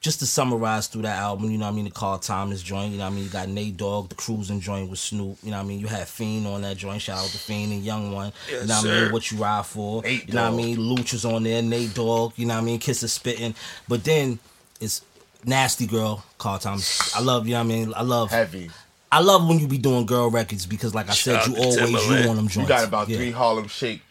just 0.00 0.20
to 0.20 0.26
summarize 0.26 0.86
through 0.86 1.02
that 1.02 1.18
album, 1.18 1.50
you 1.50 1.58
know 1.58 1.64
what 1.66 1.72
I 1.72 1.74
mean? 1.74 1.86
The 1.86 1.90
Carl 1.90 2.18
Thomas 2.18 2.62
joint, 2.62 2.92
you 2.92 2.98
know 2.98 3.04
what 3.04 3.10
I 3.10 3.14
mean? 3.16 3.24
You 3.24 3.30
got 3.30 3.48
Nate 3.48 3.76
Dogg, 3.76 4.08
the 4.08 4.14
cruising 4.14 4.60
joint 4.60 4.88
with 4.88 5.00
Snoop, 5.00 5.38
you 5.42 5.50
know 5.50 5.56
what 5.56 5.64
I 5.64 5.66
mean? 5.66 5.80
You 5.80 5.88
had 5.88 6.06
Fiend 6.06 6.46
on 6.46 6.62
that 6.62 6.76
joint. 6.76 7.02
Shout 7.02 7.18
out 7.18 7.26
to 7.30 7.38
Fiend 7.38 7.72
and 7.72 7.82
Young 7.82 8.12
One. 8.12 8.32
Yes, 8.48 8.62
you 8.62 8.68
know 8.68 8.74
what 8.74 8.78
I 8.78 8.82
sir. 8.82 9.02
mean? 9.02 9.12
What 9.12 9.32
you 9.32 9.38
ride 9.38 9.66
for. 9.66 10.02
Nate 10.02 10.28
you 10.28 10.34
know 10.34 10.44
what 10.44 10.52
I 10.52 10.56
mean? 10.56 10.76
Louch 10.78 11.12
was 11.12 11.24
on 11.24 11.42
there, 11.42 11.60
Nate 11.62 11.94
Dogg, 11.94 12.34
you 12.36 12.46
know 12.46 12.54
what 12.54 12.60
I 12.60 12.64
mean? 12.64 12.78
Kiss 12.78 13.02
is 13.02 13.12
spitting. 13.12 13.56
But 13.88 14.04
then 14.04 14.38
it's 14.80 15.02
Nasty 15.48 15.86
Girl, 15.86 16.22
Carl 16.36 16.58
Thomas. 16.58 17.16
I 17.16 17.20
love, 17.20 17.46
you 17.46 17.54
know 17.54 17.60
what 17.60 17.64
I 17.64 17.76
mean? 17.76 17.92
I 17.96 18.02
love 18.02 18.30
Heavy. 18.30 18.70
I 19.10 19.20
love 19.20 19.48
when 19.48 19.58
you 19.58 19.66
be 19.66 19.78
doing 19.78 20.04
girl 20.04 20.30
records 20.30 20.66
because 20.66 20.94
like 20.94 21.08
I 21.08 21.12
Shout 21.14 21.44
said, 21.44 21.50
you 21.50 21.54
to 21.56 21.60
always 21.62 21.80
you 21.80 21.96
Timbaland. 21.96 22.30
on 22.30 22.36
them 22.36 22.48
joints. 22.48 22.56
You 22.56 22.66
got 22.66 22.84
about 22.86 23.08
Yeah. 23.08 23.16
three 23.16 23.30
Harlem 23.30 23.66
Shake. 23.68 24.02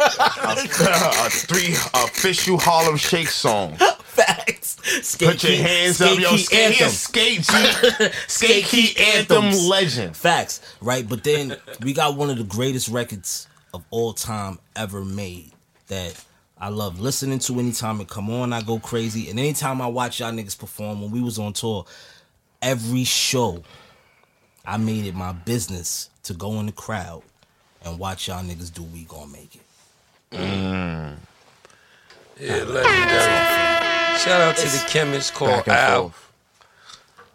A 0.00 1.30
three 1.30 1.72
official 1.94 2.58
Harlem 2.58 2.96
Shake 2.96 3.28
song. 3.28 3.76
Facts. 3.76 4.76
Skate 5.06 5.28
Put 5.30 5.42
your 5.44 5.52
Key- 5.52 5.62
hands 5.62 6.00
up, 6.00 6.08
Skate 6.10 6.20
yo. 6.20 6.30
Key 6.30 6.38
Skate, 6.38 6.64
anthem. 6.82 6.90
skate, 6.90 8.12
skate 8.28 8.64
key 8.64 8.94
anthem 9.00 9.50
legend. 9.68 10.16
Facts, 10.16 10.60
right? 10.80 11.08
But 11.08 11.24
then 11.24 11.56
we 11.82 11.92
got 11.92 12.16
one 12.16 12.30
of 12.30 12.38
the 12.38 12.44
greatest 12.44 12.88
records 12.88 13.48
of 13.72 13.82
all 13.90 14.12
time 14.12 14.58
ever 14.76 15.04
made 15.04 15.50
that 15.88 16.22
I 16.58 16.68
love 16.68 17.00
listening 17.00 17.38
to 17.40 17.58
anytime 17.58 18.00
it 18.00 18.08
come 18.08 18.30
on. 18.30 18.52
I 18.52 18.62
go 18.62 18.78
crazy, 18.78 19.30
and 19.30 19.38
anytime 19.38 19.80
I 19.80 19.86
watch 19.86 20.20
y'all 20.20 20.32
niggas 20.32 20.58
perform 20.58 21.02
when 21.02 21.10
we 21.10 21.20
was 21.20 21.38
on 21.38 21.52
tour, 21.52 21.84
every 22.62 23.04
show 23.04 23.62
I 24.64 24.76
made 24.76 25.06
it 25.06 25.14
my 25.14 25.32
business 25.32 26.10
to 26.24 26.34
go 26.34 26.52
in 26.60 26.66
the 26.66 26.72
crowd 26.72 27.22
and 27.84 27.98
watch 27.98 28.28
y'all 28.28 28.42
niggas 28.44 28.72
do 28.72 28.82
We 28.82 29.04
Gonna 29.04 29.26
Make 29.32 29.56
It. 29.56 29.62
Mm. 30.34 31.16
Yeah, 32.40 32.62
legendary. 32.64 34.18
Shout 34.18 34.40
out 34.40 34.56
to 34.56 34.66
the 34.68 34.84
chemist 34.88 35.34
called 35.34 35.68
Al. 35.68 36.10
forth. 36.10 36.32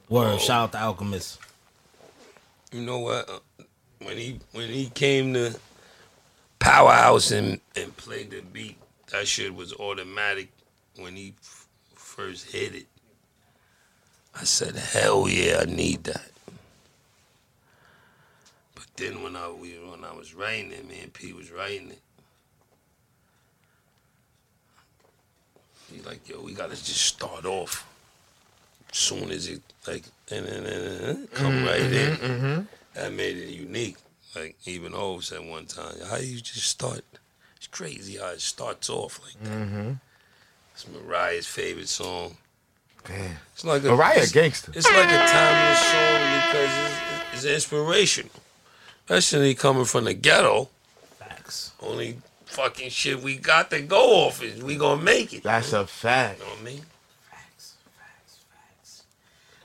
Word, 0.09 0.41
shout 0.41 0.63
out 0.63 0.71
to 0.73 0.81
Alchemist. 0.81 1.39
You 2.71 2.81
know 2.81 2.99
what? 2.99 3.43
When 3.99 4.17
he 4.17 4.39
when 4.53 4.69
he 4.69 4.89
came 4.89 5.33
to 5.33 5.55
Powerhouse 6.59 7.31
and 7.31 7.59
and 7.75 7.95
played 7.95 8.31
the 8.31 8.41
beat, 8.41 8.77
that 9.11 9.27
shit 9.27 9.53
was 9.55 9.73
automatic 9.73 10.49
when 10.97 11.15
he 11.15 11.33
f- 11.41 11.67
first 11.95 12.51
hit 12.51 12.75
it. 12.75 12.87
I 14.35 14.43
said, 14.43 14.75
"Hell 14.75 15.27
yeah, 15.29 15.59
I 15.61 15.65
need 15.65 16.03
that." 16.05 16.31
But 18.75 18.85
then 18.97 19.23
when 19.23 19.35
I 19.35 19.49
we, 19.49 19.73
when 19.79 20.03
I 20.03 20.13
was 20.13 20.33
writing 20.33 20.71
it, 20.71 20.87
me 20.87 20.99
and 21.01 21.13
P 21.13 21.33
was 21.33 21.51
writing 21.51 21.91
it. 21.91 22.01
He 25.91 26.01
like, 26.01 26.27
yo, 26.27 26.41
we 26.41 26.53
gotta 26.53 26.75
just 26.75 27.01
start 27.01 27.45
off. 27.45 27.85
Soon 28.91 29.29
as 29.29 29.47
it 29.47 29.61
like, 29.87 30.03
and 30.31 30.45
then 30.45 30.65
and, 30.65 31.31
come 31.31 31.53
mm-hmm, 31.53 31.65
right 31.65 31.81
mm-hmm, 31.81 32.25
in. 32.25 32.31
Mm-hmm. 32.31 32.61
That 32.95 33.13
made 33.13 33.37
it 33.37 33.49
unique. 33.49 33.97
Like 34.35 34.55
even 34.65 34.93
O 34.93 35.19
said 35.19 35.47
one 35.47 35.65
time, 35.65 35.95
how 36.09 36.17
you 36.17 36.39
just 36.41 36.67
start? 36.67 37.03
It's 37.57 37.67
crazy 37.67 38.17
how 38.17 38.29
it 38.29 38.41
starts 38.41 38.89
off 38.89 39.19
like 39.23 39.43
that. 39.43 39.97
It's 40.73 40.87
Mariah's 40.87 41.45
favorite 41.45 41.89
song. 41.89 42.37
Damn. 43.05 43.37
It's 43.53 43.65
like 43.65 43.83
a 43.83 43.89
Mariah 43.89 44.19
it's, 44.19 44.31
gangster. 44.31 44.71
It's 44.75 44.85
like 44.85 45.09
a 45.09 45.27
timeless 45.27 45.79
song 45.91 46.21
because 46.47 46.71
it's, 47.33 47.45
it's 47.45 47.45
inspirational, 47.45 48.31
especially 49.05 49.55
coming 49.55 49.85
from 49.85 50.05
the 50.05 50.13
ghetto. 50.13 50.69
Facts. 51.17 51.73
Only 51.81 52.17
fucking 52.49 52.89
shit 52.89 53.21
we 53.21 53.37
got 53.37 53.69
to 53.71 53.81
go 53.81 54.25
off 54.25 54.41
is 54.43 54.61
we 54.61 54.75
gonna 54.75 55.01
make 55.01 55.33
it. 55.33 55.43
That's 55.43 55.73
a 55.73 55.85
fact. 55.87 56.39
You 56.39 56.45
know 56.45 56.51
what 56.51 56.59
I 56.61 56.63
mean? 56.63 56.81
Facts, 57.29 57.75
facts, 57.97 58.37
facts. 58.51 59.03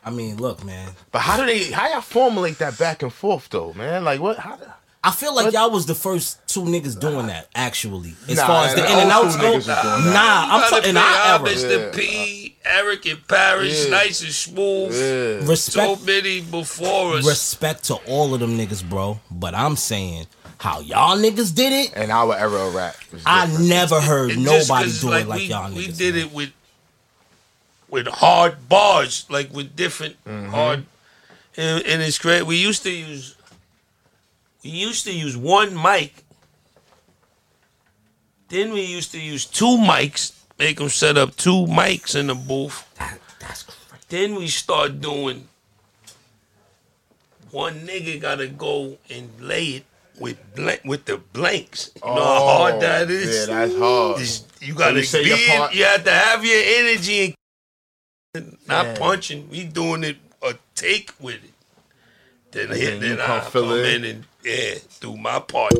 I 0.04 0.10
mean, 0.10 0.36
look, 0.36 0.64
man. 0.64 0.90
But 1.10 1.20
how 1.20 1.36
do 1.38 1.46
they? 1.46 1.64
How 1.70 1.88
y'all 1.90 2.00
formulate 2.00 2.58
that 2.58 2.78
back 2.78 3.02
and 3.02 3.12
forth 3.12 3.48
though, 3.50 3.72
man? 3.74 4.04
Like 4.04 4.20
what? 4.20 4.38
How? 4.38 4.58
I 5.06 5.10
feel 5.10 5.34
like 5.34 5.52
y'all 5.52 5.70
was 5.70 5.84
the 5.84 5.94
first 5.94 6.46
two 6.48 6.62
niggas 6.62 6.98
doing 6.98 7.26
that, 7.26 7.48
actually. 7.54 8.14
As 8.26 8.38
Nah, 8.38 8.46
far 8.46 8.64
as 8.66 8.74
the 8.74 8.80
the 8.80 8.86
in 8.90 8.98
and 9.00 9.12
old 9.12 9.26
outs 9.26 9.36
go. 9.36 9.42
niggas 9.42 9.54
was 9.56 9.66
doing 9.66 9.76
that. 9.76 10.14
Nah, 10.14 10.54
I'm 10.54 10.60
Gotta 10.60 10.70
talking 10.76 10.88
in 10.90 10.94
pay 10.96 11.00
our 11.02 11.38
homage 11.38 11.58
era. 11.58 11.92
to 11.92 11.98
P, 11.98 12.56
Erick 12.64 13.04
and 13.04 13.28
Parrish, 13.28 13.84
Yeah. 13.84 13.90
nice 13.90 14.22
and 14.22 14.32
smooth. 14.32 14.94
Yeah. 15.46 15.54
So 15.56 15.96
many 15.96 16.40
before 16.40 17.16
us. 17.18 17.26
respect 17.26 17.84
to 17.84 17.96
all 18.08 18.32
of 18.32 18.40
them 18.40 18.56
niggas, 18.56 18.82
bro. 18.88 19.20
But 19.30 19.54
I'm 19.54 19.76
saying 19.76 20.26
how 20.64 20.80
y'all 20.80 21.18
niggas 21.18 21.54
did 21.54 21.72
it. 21.74 21.92
And 21.94 22.10
our 22.10 22.34
era 22.34 22.66
of 22.68 22.74
rap. 22.74 22.96
was 23.12 23.22
I 23.26 23.46
never 23.60 24.00
heard 24.00 24.30
And 24.30 24.44
just 24.46 24.70
nobody 24.70 24.86
'cause, 24.86 25.00
do 25.02 25.12
it 25.12 25.28
like 25.28 25.38
we, 25.40 25.44
y'all 25.46 25.70
niggas. 25.70 25.76
We 25.76 25.86
did 25.88 26.14
man. 26.14 26.24
it 26.24 26.32
with 26.32 26.52
with 27.90 28.06
hard 28.06 28.66
bars, 28.68 29.26
like 29.28 29.52
with 29.52 29.76
different 29.76 30.16
Mm-hmm. 30.24 30.48
hard, 30.50 30.86
and, 31.58 31.84
and 31.84 32.00
it's 32.02 32.18
great. 32.18 32.44
We 32.46 32.56
used 32.56 32.82
to 32.84 32.90
use 32.90 33.36
we 34.64 34.70
used 34.70 35.04
to 35.04 35.12
use 35.12 35.36
one 35.36 35.76
mic. 35.80 36.24
Then 38.48 38.72
we 38.72 38.82
used 38.84 39.12
to 39.12 39.20
use 39.20 39.44
two 39.44 39.76
mics, 39.76 40.32
make 40.58 40.78
them 40.78 40.88
set 40.88 41.18
up 41.18 41.36
two 41.36 41.66
mics 41.66 42.16
in 42.16 42.28
the 42.28 42.34
booth. 42.34 42.86
That- 42.98 43.20
that's 43.38 43.64
crazy. 43.64 43.80
Then 44.08 44.34
we 44.36 44.48
start 44.48 45.02
doing 45.02 45.48
one 47.50 47.86
nigga 47.86 48.18
gotta 48.18 48.46
go 48.48 48.96
and 49.10 49.28
lay 49.40 49.66
it 49.78 49.84
with 50.20 50.38
blank 50.54 50.82
with 50.84 51.04
the 51.06 51.18
blanks. 51.18 51.90
You 51.96 52.14
know 52.14 52.14
how 52.24 52.46
hard 52.46 52.80
that 52.82 53.10
is. 53.10 53.48
Oh, 53.48 53.52
Yeah, 53.52 53.66
that's 53.66 53.78
hard. 53.78 54.18
Just- 54.18 54.46
you 54.60 54.74
gotta 54.74 55.00
you 55.04 55.24
be. 55.24 55.32
in- 55.44 55.58
part- 55.58 55.74
you 55.74 55.84
have 55.84 56.04
to 56.04 56.10
have 56.10 56.44
your 56.44 56.62
energy 56.64 57.34
and 58.34 58.56
not 58.66 58.86
Yeah. 58.86 58.94
punching. 58.98 59.48
We 59.50 59.64
doing 59.64 60.04
it 60.04 60.16
a 60.42 60.54
take 60.74 61.12
with 61.20 61.36
it. 61.36 61.50
Then, 62.52 62.70
And 62.70 62.80
then, 62.80 63.00
then 63.00 63.16
then 63.16 63.20
I 63.20 63.40
fill 63.40 63.64
come 63.70 63.78
in. 63.78 64.04
in 64.04 64.04
and 64.04 64.24
yeah, 64.44 64.74
do 65.00 65.16
my 65.16 65.40
part 65.40 65.74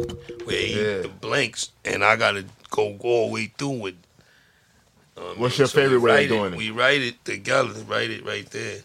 where 0.45 0.57
he 0.61 0.75
Yeah. 0.75 1.03
the 1.03 1.09
blanks, 1.09 1.71
and 1.85 2.05
I 2.05 2.17
gotta 2.17 2.45
go 2.71 2.97
all 3.01 3.29
the 3.29 3.33
way 3.33 3.53
through 3.57 3.69
with. 3.71 3.95
it. 3.95 5.21
Um, 5.21 5.39
What's 5.39 5.57
your 5.59 5.69
so 5.69 5.77
favorite 5.79 6.01
way 6.01 6.11
of 6.11 6.17
write 6.17 6.29
doing 6.29 6.53
it? 6.55 6.57
We 6.57 6.71
write 6.71 7.01
it 7.01 7.25
together, 7.25 7.69
write 7.87 8.11
it 8.11 8.25
right 8.25 8.51
there, 8.51 8.81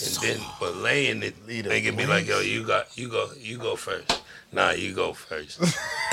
and 0.00 0.16
then 0.16 0.40
but 0.58 0.76
laying 0.76 1.22
it, 1.22 1.34
they 1.46 1.80
can 1.82 1.94
be 1.94 2.04
like, 2.06 2.26
"Yo, 2.26 2.40
you 2.40 2.64
got, 2.64 2.88
you 2.98 3.08
go, 3.08 3.30
you 3.38 3.58
go 3.58 3.76
first. 3.76 4.21
Nah, 4.52 4.72
you 4.72 4.92
go 4.94 5.14
first. 5.14 5.58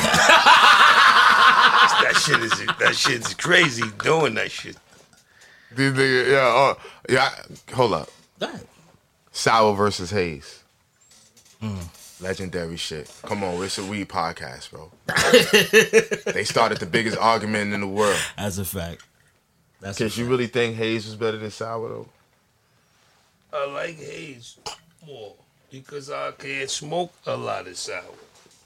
that 2.01 2.21
shit 2.25 2.39
is 2.39 2.65
that 2.79 2.95
shit's 2.95 3.33
crazy 3.33 3.83
doing 4.01 4.35
that 4.35 4.49
shit. 4.49 4.77
These 5.75 5.91
niggas, 5.91 6.31
yeah, 6.31 6.37
oh, 6.41 6.77
yeah. 7.09 7.31
Hold 7.73 7.93
up. 7.93 8.09
That. 8.39 8.63
Sour 9.31 9.75
versus 9.75 10.09
Haze. 10.09 10.63
Hmm. 11.61 11.77
Legendary 12.21 12.77
shit. 12.77 13.13
Come 13.23 13.43
on, 13.43 13.61
it's 13.63 13.77
a 13.77 13.85
weed 13.85 14.09
podcast, 14.09 14.71
bro. 14.71 14.89
they 16.33 16.43
started 16.43 16.79
the 16.79 16.85
biggest 16.85 17.17
argument 17.17 17.73
in 17.73 17.81
the 17.81 17.87
world. 17.87 18.19
As 18.37 18.57
a 18.57 18.65
fact. 18.65 19.03
That's 19.81 19.99
a 19.99 20.05
Cause 20.05 20.17
you 20.17 20.25
really 20.25 20.47
think 20.47 20.75
Haze 20.75 21.05
was 21.05 21.15
better 21.15 21.37
than 21.37 21.51
Sour 21.51 21.89
though? 21.89 22.09
I 23.53 23.65
like 23.67 23.97
Haze 23.97 24.57
more 25.05 25.35
because 25.71 26.09
I 26.09 26.31
can't 26.31 26.69
smoke 26.69 27.13
a 27.25 27.35
lot 27.35 27.67
of 27.67 27.77
sour. 27.77 28.03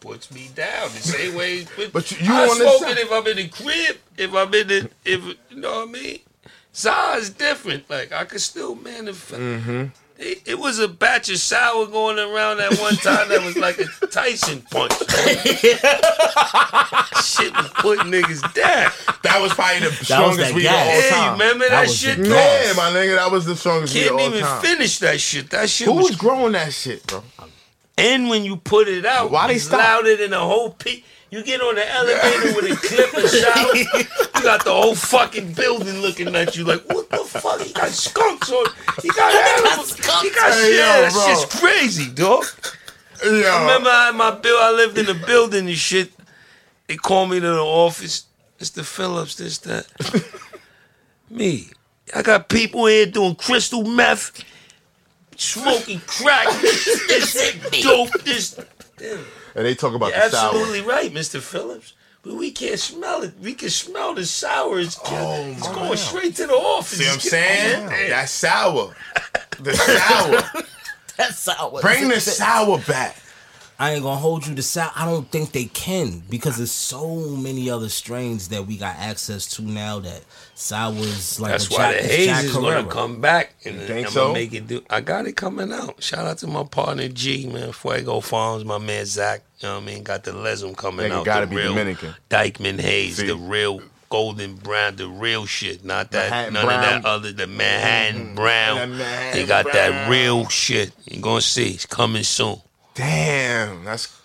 Puts 0.04 0.32
me 0.32 0.50
down 0.54 0.90
the 0.90 1.00
same 1.00 1.34
way. 1.34 1.66
But 1.94 2.12
you- 2.12 2.18
you 2.28 2.34
I 2.34 2.48
smoke 2.50 2.82
it 2.90 2.98
if 2.98 3.10
I'm 3.12 3.26
in 3.26 3.38
the 3.38 3.48
crib. 3.48 3.98
If 4.18 4.34
I'm 4.36 4.54
in 4.54 4.68
the, 4.68 4.90
if 5.06 5.24
you 5.50 5.58
know 5.58 5.80
what 5.80 5.88
I 5.88 5.92
mean. 5.92 6.20
Sour 6.74 7.18
is 7.20 7.30
different. 7.30 7.90
Like 7.90 8.12
I 8.12 8.26
could 8.26 8.42
still 8.42 8.76
manifest. 8.76 9.40
Mm-hmm. 9.42 9.86
It, 10.20 10.42
it 10.46 10.60
was 10.60 10.78
a 10.80 10.88
batch 10.88 11.30
of 11.30 11.38
sour 11.38 11.86
going 11.88 12.20
around 12.20 12.60
at 12.60 12.78
one 12.80 12.96
time 12.98 13.30
that 13.30 13.42
was 13.44 13.56
like 13.58 13.80
a 13.80 13.86
Tyson 14.08 14.62
punch. 14.70 14.92
shit 17.24 17.54
was 17.56 17.70
putting 17.76 18.12
niggas 18.12 18.42
down. 18.54 18.92
That 19.24 19.40
was 19.42 19.54
probably 19.54 19.80
the 19.82 19.90
That 19.90 20.06
strongest 20.06 20.40
that 20.40 20.54
weed 20.56 20.64
gas. 20.64 20.82
of 20.82 20.88
all 20.88 21.02
Hey, 21.02 21.10
time. 21.10 21.34
remember 21.40 21.70
that, 21.70 21.88
was 21.88 21.98
shit? 21.98 22.18
the? 22.18 22.30
Yeah, 22.30 22.74
my 22.76 22.90
nigga, 22.92 23.16
that 23.16 23.32
was 23.32 23.46
the 23.46 23.56
strongest 23.56 23.94
weed 23.96 24.08
of 24.08 24.18
Can't 24.18 24.36
even 24.36 24.62
finish 24.62 25.00
that 25.00 25.20
shit. 25.20 25.50
That 25.50 25.70
shit 25.70 25.88
Who 25.88 25.94
was 25.94 26.10
was 26.10 26.18
growing 26.18 26.52
that 26.54 26.74
shit, 26.74 27.06
bro? 27.08 27.24
And 27.98 28.30
when 28.30 28.44
you 28.44 28.56
put 28.58 28.88
it 28.88 29.06
out, 29.06 29.30
Why 29.32 29.48
they 29.48 29.56
it's 29.56 29.66
stop? 29.66 29.80
louder 29.80 30.18
than 30.18 30.32
the 30.32 30.40
whole 30.40 30.72
pe 30.72 31.04
You 31.30 31.44
get 31.44 31.62
on 31.62 31.76
the 31.76 31.88
elevator 31.92 32.56
with 32.56 32.72
a 32.72 32.88
clip 32.88 33.14
and 33.14 33.30
shout. 33.30 33.74
You 34.36 34.42
got 34.44 34.66
the 34.66 34.72
whole 34.74 34.96
fucking 34.96 35.54
building 35.54 36.00
looking 36.02 36.36
at 36.36 36.56
you 36.56 36.64
like, 36.64 36.84
what 36.92 37.10
the 37.10 37.18
fuck? 37.18 37.62
He 37.62 37.72
got 37.74 37.90
skunks 37.90 38.52
on. 38.52 38.66
He 39.02 39.10
got 39.10 39.34
animals. 39.34 39.96
He 39.96 40.30
got 40.32 40.52
Hey, 40.54 40.62
shit. 40.62 40.80
yo, 40.80 40.86
that 40.86 41.12
bro. 41.14 41.28
shit's 41.36 41.60
crazy, 41.60 42.12
dog. 42.12 42.46
Yo, 43.24 43.30
I 43.32 43.62
remember 43.62 43.90
I 43.90 44.12
my 44.12 44.32
bill. 44.32 44.58
I 44.60 44.72
lived 44.72 44.98
in 44.98 45.08
a 45.10 45.26
building 45.26 45.68
and 45.68 45.78
shit. 45.78 46.12
They 46.88 46.98
called 46.98 47.30
me 47.30 47.40
to 47.40 47.48
the 47.48 47.60
office. 47.62 48.26
Mr. 48.60 48.84
Phillips, 48.84 49.36
this, 49.36 49.60
that. 49.60 49.86
me. 51.30 51.70
I 52.16 52.22
got 52.22 52.50
people 52.50 52.86
here 52.86 53.06
doing 53.06 53.36
crystal 53.36 53.84
meth, 53.86 54.44
smoking 55.38 56.00
crack, 56.08 56.48
this 56.62 57.82
dope, 57.84 58.12
this. 58.24 58.60
Damn. 58.98 59.20
and 59.56 59.66
they 59.66 59.74
talk 59.76 59.94
about 59.96 60.12
You're 60.12 60.30
the 60.30 60.30
sour. 60.30 60.50
absolutely 60.50 60.82
right, 60.82 61.12
Mr. 61.14 61.40
Phillips. 61.42 61.94
But 62.22 62.36
we 62.36 62.52
can't 62.52 62.80
smell 62.80 63.22
it. 63.24 63.34
We 63.42 63.54
can 63.54 63.70
smell 63.70 64.14
the 64.14 64.26
sour. 64.26 64.80
It's, 64.80 64.98
oh, 65.04 65.46
it's 65.58 65.68
going 65.68 65.98
straight 65.98 66.36
to 66.38 66.48
the 66.48 66.54
office. 66.54 66.98
See 67.00 67.04
what 67.06 67.14
I'm 67.16 67.20
saying? 67.20 67.90
getting- 67.90 68.10
That's 68.12 68.32
sour. 68.32 68.96
The 69.60 69.74
sour. 69.76 70.64
That's 71.18 71.38
sour. 71.40 71.82
Bring 71.82 72.08
the 72.08 72.22
sour 72.22 72.80
back. 72.88 73.18
I 73.84 73.96
ain't 73.96 74.04
gonna 74.04 74.16
hold 74.16 74.48
you 74.48 74.56
to 74.56 74.64
sour. 74.64 74.92
I 74.96 75.04
don't 75.04 75.30
think 75.30 75.52
they 75.52 75.66
can 75.66 76.24
because 76.30 76.56
there's 76.56 76.72
so 76.72 77.18
many 77.36 77.70
other 77.70 77.90
strains 77.90 78.48
that 78.48 78.66
we 78.66 78.78
got 78.78 78.96
access 78.96 79.46
to 79.58 79.62
now 79.62 80.00
that 80.00 80.22
sours 80.56 81.38
like 81.42 81.52
That's 81.52 81.70
a 81.70 81.74
why 81.74 81.92
Jack, 81.92 82.02
the 82.02 82.08
haze 82.08 82.26
Jack 82.28 82.44
is 82.46 82.54
Carrera. 82.54 82.82
gonna 82.84 82.94
come 82.94 83.20
back 83.20 83.56
and 83.66 83.78
think 83.82 84.08
I'm 84.08 84.14
so? 84.14 84.22
gonna 84.28 84.34
make 84.36 84.54
it 84.54 84.68
do. 84.68 84.82
I 84.90 85.02
got 85.02 85.26
it 85.26 85.34
coming 85.34 85.74
out. 85.74 86.02
Shout 86.02 86.26
out 86.26 86.38
to 86.38 86.48
my 86.48 86.64
partner 86.64 87.10
G 87.10 87.46
man, 87.48 87.74
Fuego 87.74 88.22
Farms, 88.22 88.64
my 88.64 88.78
man 88.78 89.06
Zach. 89.06 89.42
You 89.60 89.68
know 89.68 89.76
what 89.76 89.84
I 89.84 89.86
mean? 89.86 90.04
Got 90.04 90.24
the 90.24 90.32
Lesum 90.32 90.78
coming 90.78 91.12
Nigga 91.12 91.16
out. 91.16 91.26
gotta 91.26 91.46
the 91.46 91.50
be 91.50 91.58
real 91.58 91.74
Dominican. 91.74 92.16
Dyckman 92.30 92.80
Haze, 92.80 93.18
See? 93.18 93.28
the 93.28 93.36
real 93.36 93.82
golden 94.08 94.56
brown, 94.56 94.96
the 94.96 95.10
real 95.10 95.46
shit, 95.46 95.84
not 95.84 96.12
that 96.12 96.30
Manhattan 96.30 96.54
none 96.54 96.64
of 96.64 96.70
that 96.70 97.06
other 97.06 97.34
the 97.34 97.48
Manhattan 97.48 98.28
mm-hmm. 98.28 98.36
brown. 98.36 98.78
That 98.78 98.90
Manhattan 98.92 99.42
they 99.42 99.46
got 99.46 99.66
that 99.74 100.10
real 100.10 100.48
shit. 100.48 100.94
You 101.04 101.20
gonna 101.20 101.42
see? 101.42 101.72
It's 101.72 101.86
coming 101.86 102.24
soon. 102.24 102.62
Damn, 102.96 103.84
that's 103.86 104.20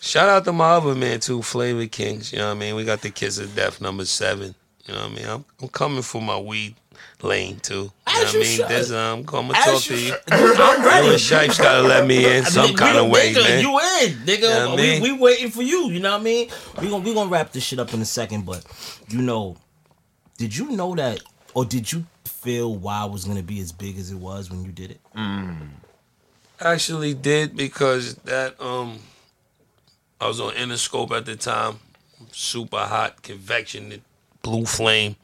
Shout 0.00 0.28
out 0.28 0.44
to 0.46 0.52
my 0.52 0.70
other 0.70 0.96
man 0.96 1.20
too, 1.20 1.42
Flavor 1.42 1.86
Kings. 1.86 2.32
You 2.32 2.38
know 2.38 2.46
what 2.48 2.56
I 2.56 2.58
mean? 2.58 2.74
We 2.74 2.84
got 2.84 3.02
the 3.02 3.10
Kiss 3.10 3.38
of 3.38 3.54
Death 3.54 3.80
number 3.80 4.04
seven. 4.04 4.54
You 4.86 4.94
know 4.94 5.00
what 5.02 5.12
I 5.12 5.14
mean? 5.14 5.26
I'm, 5.26 5.44
I'm 5.60 5.68
coming 5.68 6.02
for 6.02 6.20
my 6.20 6.36
weed 6.38 6.74
lane 7.22 7.60
too. 7.60 7.74
You 7.74 7.80
know 7.82 7.90
As 8.06 8.24
what 8.24 8.34
I 8.34 8.38
mean? 8.38 8.44
should. 8.56 8.68
There's 8.68 8.90
um, 8.92 9.18
I'm 9.20 9.24
gonna 9.24 9.54
As 9.58 9.64
talk 9.64 9.90
you 9.90 9.96
to 9.96 10.02
you. 10.02 10.08
should. 10.08 10.20
I'm 10.60 10.84
ready. 10.84 11.06
Yo, 11.06 11.16
Shipes 11.18 11.58
gotta 11.58 11.86
let 11.86 12.04
me 12.04 12.24
in 12.24 12.44
I 12.44 12.48
some 12.48 12.66
mean, 12.66 12.76
kind 12.76 12.96
we- 12.96 13.04
of 13.04 13.10
way, 13.12 13.32
nigga, 13.32 13.42
man. 13.44 13.60
You 13.62 13.78
in, 13.78 14.12
nigga? 14.26 14.40
know 14.42 14.72
I 14.72 14.74
we, 14.74 14.82
mean? 14.82 15.02
we 15.02 15.12
waiting 15.12 15.50
for 15.52 15.62
you. 15.62 15.88
You 15.90 16.00
know 16.00 16.10
what 16.10 16.20
I 16.20 16.24
mean? 16.24 16.50
We 16.80 16.88
gonna 16.90 17.04
we 17.04 17.14
gonna 17.14 17.30
wrap 17.30 17.52
this 17.52 17.62
shit 17.62 17.78
up 17.78 17.94
in 17.94 18.00
a 18.02 18.04
second, 18.04 18.44
but 18.44 18.64
you 19.08 19.22
know, 19.22 19.56
did 20.36 20.56
you 20.56 20.68
know 20.72 20.96
that, 20.96 21.20
or 21.54 21.64
did 21.64 21.92
you 21.92 22.04
feel 22.24 22.74
why 22.74 23.04
was 23.04 23.24
gonna 23.24 23.42
be 23.44 23.60
as 23.60 23.70
big 23.70 23.96
as 23.98 24.10
it 24.10 24.16
was 24.16 24.50
when 24.50 24.64
you 24.64 24.72
did 24.72 24.90
it? 24.90 25.00
Actually 26.64 27.12
did 27.12 27.56
because 27.56 28.14
that 28.16 28.60
um 28.60 29.00
I 30.20 30.28
was 30.28 30.38
on 30.38 30.52
Interscope 30.54 31.10
at 31.10 31.26
the 31.26 31.34
time, 31.34 31.80
super 32.30 32.78
hot, 32.78 33.20
convection, 33.20 34.00
blue 34.42 34.64
flame. 34.64 35.16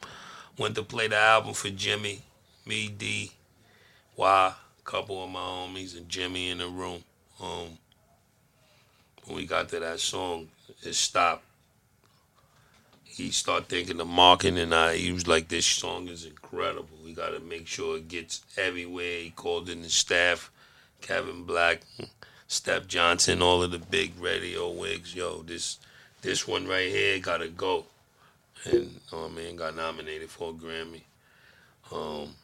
Went 0.57 0.75
to 0.75 0.83
play 0.83 1.07
the 1.07 1.15
album 1.15 1.53
for 1.53 1.69
Jimmy, 1.69 2.23
me, 2.65 2.89
D, 2.89 3.31
Y, 4.17 4.53
a 4.53 4.83
couple 4.83 5.23
of 5.23 5.29
my 5.29 5.39
homies, 5.39 5.95
and 5.95 6.09
Jimmy 6.09 6.49
in 6.49 6.57
the 6.57 6.67
room. 6.67 7.05
Um, 7.41 7.77
when 9.23 9.37
we 9.37 9.45
got 9.45 9.69
to 9.69 9.79
that 9.79 10.01
song, 10.01 10.49
it 10.83 10.93
stopped. 10.95 11.45
He 13.05 13.31
started 13.31 13.69
thinking 13.69 14.01
of 14.01 14.07
marketing, 14.07 14.59
and 14.59 14.75
I. 14.75 14.97
He 14.97 15.13
was 15.13 15.25
like, 15.25 15.47
"This 15.47 15.65
song 15.65 16.09
is 16.09 16.25
incredible. 16.25 16.97
We 17.01 17.13
got 17.13 17.29
to 17.29 17.39
make 17.39 17.65
sure 17.65 17.95
it 17.95 18.09
gets 18.09 18.41
everywhere." 18.57 19.21
He 19.21 19.29
called 19.29 19.69
in 19.69 19.83
the 19.83 19.89
staff, 19.89 20.51
Kevin 21.01 21.43
Black, 21.43 21.81
Steph 22.47 22.87
Johnson, 22.87 23.41
all 23.41 23.63
of 23.63 23.71
the 23.71 23.79
big 23.79 24.19
radio 24.19 24.71
wigs. 24.71 25.15
Yo, 25.15 25.43
this 25.43 25.79
this 26.21 26.47
one 26.47 26.67
right 26.67 26.89
here 26.89 27.19
gotta 27.19 27.47
go. 27.47 27.85
And 28.65 28.99
oh 29.11 29.29
man, 29.29 29.55
got 29.55 29.75
nominated 29.75 30.29
for 30.29 30.51
a 30.51 30.53
Grammy. 30.53 31.01
Um, 31.91 32.35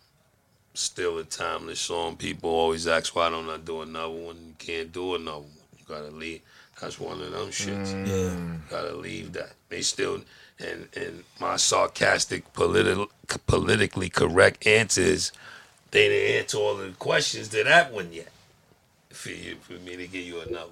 still 0.73 1.17
a 1.17 1.23
timeless 1.23 1.79
song. 1.79 2.15
People 2.17 2.49
always 2.49 2.87
ask 2.87 3.15
why 3.15 3.29
don't 3.29 3.49
I 3.49 3.57
do 3.57 3.81
another 3.81 4.13
one? 4.13 4.37
You 4.47 4.55
can't 4.57 4.91
do 4.91 5.15
another 5.15 5.39
one. 5.39 5.51
You 5.77 5.85
gotta 5.87 6.11
leave. 6.11 6.41
That's 6.79 6.99
one 6.99 7.21
of 7.21 7.31
them 7.31 7.49
shits. 7.49 7.91
Yeah. 8.07 8.57
Gotta 8.69 8.95
leave 8.95 9.33
that. 9.33 9.53
They 9.69 9.81
still 9.81 10.21
and 10.59 10.87
and 10.95 11.23
my 11.39 11.57
sarcastic 11.57 12.51
political 12.53 13.09
politically 13.47 14.09
correct 14.09 14.65
answers. 14.67 15.31
They 15.91 16.09
didn't 16.09 16.41
answer 16.41 16.57
all 16.57 16.79
of 16.79 16.87
the 16.87 16.97
questions 16.97 17.49
to 17.49 17.63
that 17.63 17.93
one 17.93 18.11
yet. 18.11 18.27
For 19.15 19.29
you, 19.29 19.55
for 19.61 19.73
me 19.73 19.95
to 19.95 20.07
give 20.07 20.25
you 20.25 20.41
another. 20.41 20.71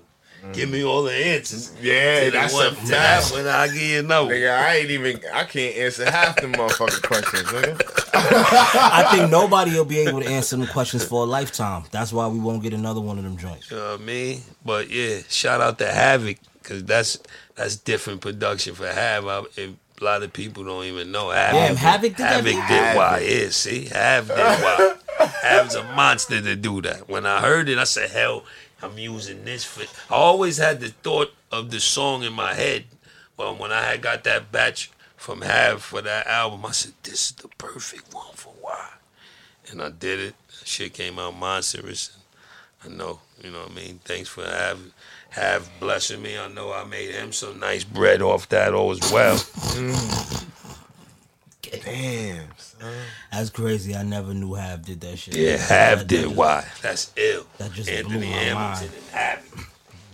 Give 0.52 0.70
me 0.70 0.84
all 0.84 1.04
the 1.04 1.14
answers. 1.14 1.72
Yeah, 1.82 2.26
to 2.26 2.26
the 2.26 2.32
that's 2.32 2.54
one, 2.54 2.66
a 2.66 2.70
to 2.72 2.88
that 2.88 3.24
fact. 3.24 3.34
one. 3.34 3.48
I'll 3.48 3.68
give 3.68 3.82
you 3.82 4.00
another. 4.00 4.26
one. 4.26 4.36
nigga. 4.36 4.60
I 4.60 4.76
ain't 4.76 4.90
even. 4.90 5.22
I 5.34 5.44
can't 5.46 5.78
answer 5.78 6.12
half 6.12 6.36
the 6.36 6.48
motherfucking 6.48 7.02
questions, 7.04 7.44
nigga. 7.44 8.04
I 8.14 9.08
think 9.12 9.32
nobody 9.32 9.72
will 9.72 9.86
be 9.86 10.00
able 10.00 10.20
to 10.20 10.28
answer 10.28 10.58
them 10.58 10.68
questions 10.68 11.06
for 11.06 11.24
a 11.24 11.26
lifetime. 11.26 11.84
That's 11.92 12.12
why 12.12 12.28
we 12.28 12.40
won't 12.40 12.62
get 12.62 12.74
another 12.74 13.00
one 13.00 13.18
of 13.18 13.24
them 13.24 13.38
joints. 13.38 13.72
You 13.72 13.78
know 13.78 13.92
what 13.92 14.02
I 14.02 14.04
mean? 14.04 14.42
But 14.66 14.90
yeah, 14.90 15.20
shout 15.30 15.62
out 15.62 15.78
to 15.80 15.88
Havoc 15.88 16.38
because 16.62 16.84
that's 16.84 17.20
that's 17.56 17.78
different 17.78 18.20
production 18.20 18.76
for 18.76 18.88
Havoc. 18.88 19.50
I, 19.58 19.62
if 19.62 19.72
a 20.02 20.04
lot 20.04 20.24
of 20.24 20.34
people 20.34 20.66
don't 20.66 20.84
even 20.84 21.12
know 21.12 21.30
Havoc. 21.30 21.54
Damn, 21.54 21.76
Havoc 21.78 22.02
did 22.02 22.18
that 22.18 22.44
Havoc 22.44 22.68
did 22.68 22.98
why? 22.98 23.26
Yeah, 23.26 23.50
see, 23.50 23.86
Havoc 23.86 24.36
did 24.36 24.44
why. 24.44 24.96
Havoc's 25.28 25.76
a 25.76 25.84
monster 25.84 26.42
to 26.42 26.56
do 26.56 26.82
that. 26.82 27.10
When 27.10 27.26
I 27.26 27.42
heard 27.42 27.70
it, 27.70 27.78
I 27.78 27.84
said, 27.84 28.12
"Hell, 28.12 28.46
I'm 28.82 28.98
using 28.98 29.46
this 29.46 29.64
for." 29.64 29.84
I 30.14 30.18
always 30.18 30.58
had 30.58 30.80
the 30.80 30.90
thought 30.90 31.34
of 31.52 31.72
the 31.72 31.80
song 31.80 32.24
in 32.24 32.34
my 32.34 32.54
head, 32.54 32.86
but 33.38 33.60
when 33.60 33.72
I 33.72 33.84
had 33.84 34.02
got 34.02 34.24
that 34.24 34.52
batch 34.52 34.92
from 35.18 35.42
Hav 35.42 35.82
for 35.82 36.02
that 36.02 36.28
album, 36.28 36.66
I 36.66 36.72
said, 36.72 36.94
"This 37.04 37.28
is 37.28 37.32
the 37.34 37.48
perfect 37.58 38.14
one 38.14 38.34
for 38.36 38.54
why," 38.62 38.90
and 39.70 39.82
I 39.82 39.90
did 39.90 40.20
it. 40.20 40.36
Shit 40.64 40.94
came 40.94 41.20
out 41.20 41.36
monstrous. 41.36 42.12
I 42.86 42.90
know, 42.90 43.20
you 43.42 43.52
know 43.52 43.62
what 43.62 43.72
I 43.72 43.76
mean. 43.76 44.00
Thanks 44.04 44.30
for 44.30 44.44
have 44.46 44.80
have 45.30 45.70
blessing 45.80 46.22
me. 46.22 46.38
I 46.38 46.48
know 46.48 46.72
I 46.74 46.84
made 46.84 47.12
him 47.12 47.32
some 47.34 47.60
nice 47.60 47.84
bread 47.84 48.22
off 48.22 48.50
that 48.50 48.74
as 48.74 49.12
well. 49.12 49.38
Mm. 49.38 50.46
Damn, 51.72 52.46
son. 52.58 52.94
That's 53.32 53.50
crazy. 53.50 53.96
I 53.96 54.04
never 54.04 54.34
knew 54.34 54.54
Have 54.54 54.84
did 54.86 55.02
that 55.02 55.18
shit. 55.18 55.36
Yeah, 55.36 55.58
That- 55.58 55.70
Have 55.70 56.00
that 56.00 56.08
did 56.08 56.24
just- 56.24 56.36
why? 56.36 56.66
That's 56.82 57.12
ill. 57.16 57.46
That 57.58 57.72
just 57.74 57.90
Anthony 57.90 58.18
blew 58.18 58.28
my 58.28 58.34
Hamilton 58.36 58.58
mind. 58.58 58.92
and 58.94 59.04
Havoc. 59.12 59.68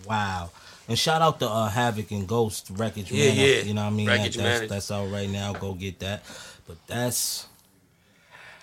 Wow. 0.07 0.49
And 0.87 0.97
shout 0.97 1.21
out 1.21 1.39
to 1.39 1.47
uh, 1.49 1.69
Havoc 1.69 2.09
and 2.11 2.27
Ghost 2.27 2.67
Wreckage 2.71 3.11
Yeah, 3.11 3.27
Man. 3.29 3.35
yeah. 3.37 3.61
You 3.61 3.73
know 3.73 3.81
what 3.83 3.87
I 3.93 3.95
mean? 3.95 4.07
Wreckage 4.07 4.35
that, 4.37 4.43
that's, 4.43 4.55
Manager. 4.59 4.73
that's 4.73 4.91
out 4.91 5.11
right 5.11 5.29
now. 5.29 5.53
Go 5.53 5.73
get 5.73 5.99
that. 5.99 6.23
But 6.67 6.77
that's 6.87 7.47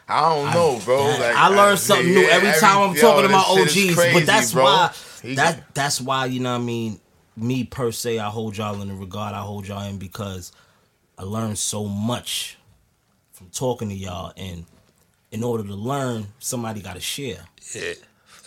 I 0.09 0.21
don't 0.21 0.55
know, 0.55 0.81
bro. 0.85 1.05
that- 1.09 1.21
like, 1.21 1.37
I 1.37 1.49
learn 1.49 1.77
something 1.77 2.07
new 2.07 2.21
yeah, 2.21 2.29
every 2.33 2.53
time 2.61 2.91
I'm 2.91 2.95
yo, 2.95 3.01
talking 3.01 3.23
to 3.25 3.29
my 3.29 3.45
OGs. 3.47 3.95
crazy, 3.95 4.13
but 4.13 4.27
that's 4.27 4.53
bro. 4.53 4.65
why 4.65 4.91
He 5.23 5.35
that 5.35 5.75
that's 5.75 6.01
why 6.01 6.27
you 6.27 6.41
know 6.41 6.53
what 6.53 6.61
I 6.61 6.65
mean. 6.65 7.01
Me 7.39 7.65
per 7.65 7.93
se, 7.93 8.19
I 8.19 8.29
hold 8.31 8.57
y'all 8.57 8.81
in 8.81 8.89
the 8.89 8.95
regard 8.95 9.35
I 9.35 9.41
hold 9.43 9.67
y'all 9.69 9.83
in 9.83 9.99
because 9.99 10.53
I 11.19 11.23
learned 11.25 11.59
so 11.59 11.85
much 11.87 12.57
from 13.37 13.51
talking 13.51 13.91
to 13.91 13.95
y'all, 13.95 14.33
and 14.39 14.65
in 15.31 15.45
order 15.45 15.63
to 15.63 15.75
learn, 15.75 16.27
somebody 16.39 16.81
got 16.81 16.95
to 16.95 17.01
share. 17.01 17.45
Yeah. 17.75 17.93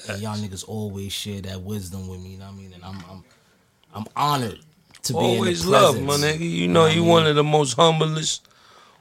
And 0.08 0.22
y'all 0.22 0.36
niggas 0.36 0.68
always 0.68 1.14
share 1.14 1.42
that 1.42 1.62
wisdom 1.62 2.08
with 2.08 2.20
me. 2.22 2.30
You 2.32 2.38
know 2.40 2.46
what 2.46 2.54
I 2.54 2.58
mean? 2.58 2.74
And 2.74 2.84
I'm 2.84 2.98
I'm 3.10 3.24
I'm 3.94 4.06
honored 4.16 4.60
to 5.04 5.14
be 5.14 5.20
Always 5.20 5.62
in 5.62 5.68
the 5.68 5.72
love, 5.72 5.96
presence. 5.96 6.22
my 6.22 6.28
nigga. 6.28 6.50
You 6.50 6.68
know, 6.68 6.82
what 6.84 6.92
I 6.92 6.96
you 6.96 7.04
one 7.04 7.28
of 7.28 7.36
the 7.36 7.44
most 7.44 7.74
humblest, 7.76 8.48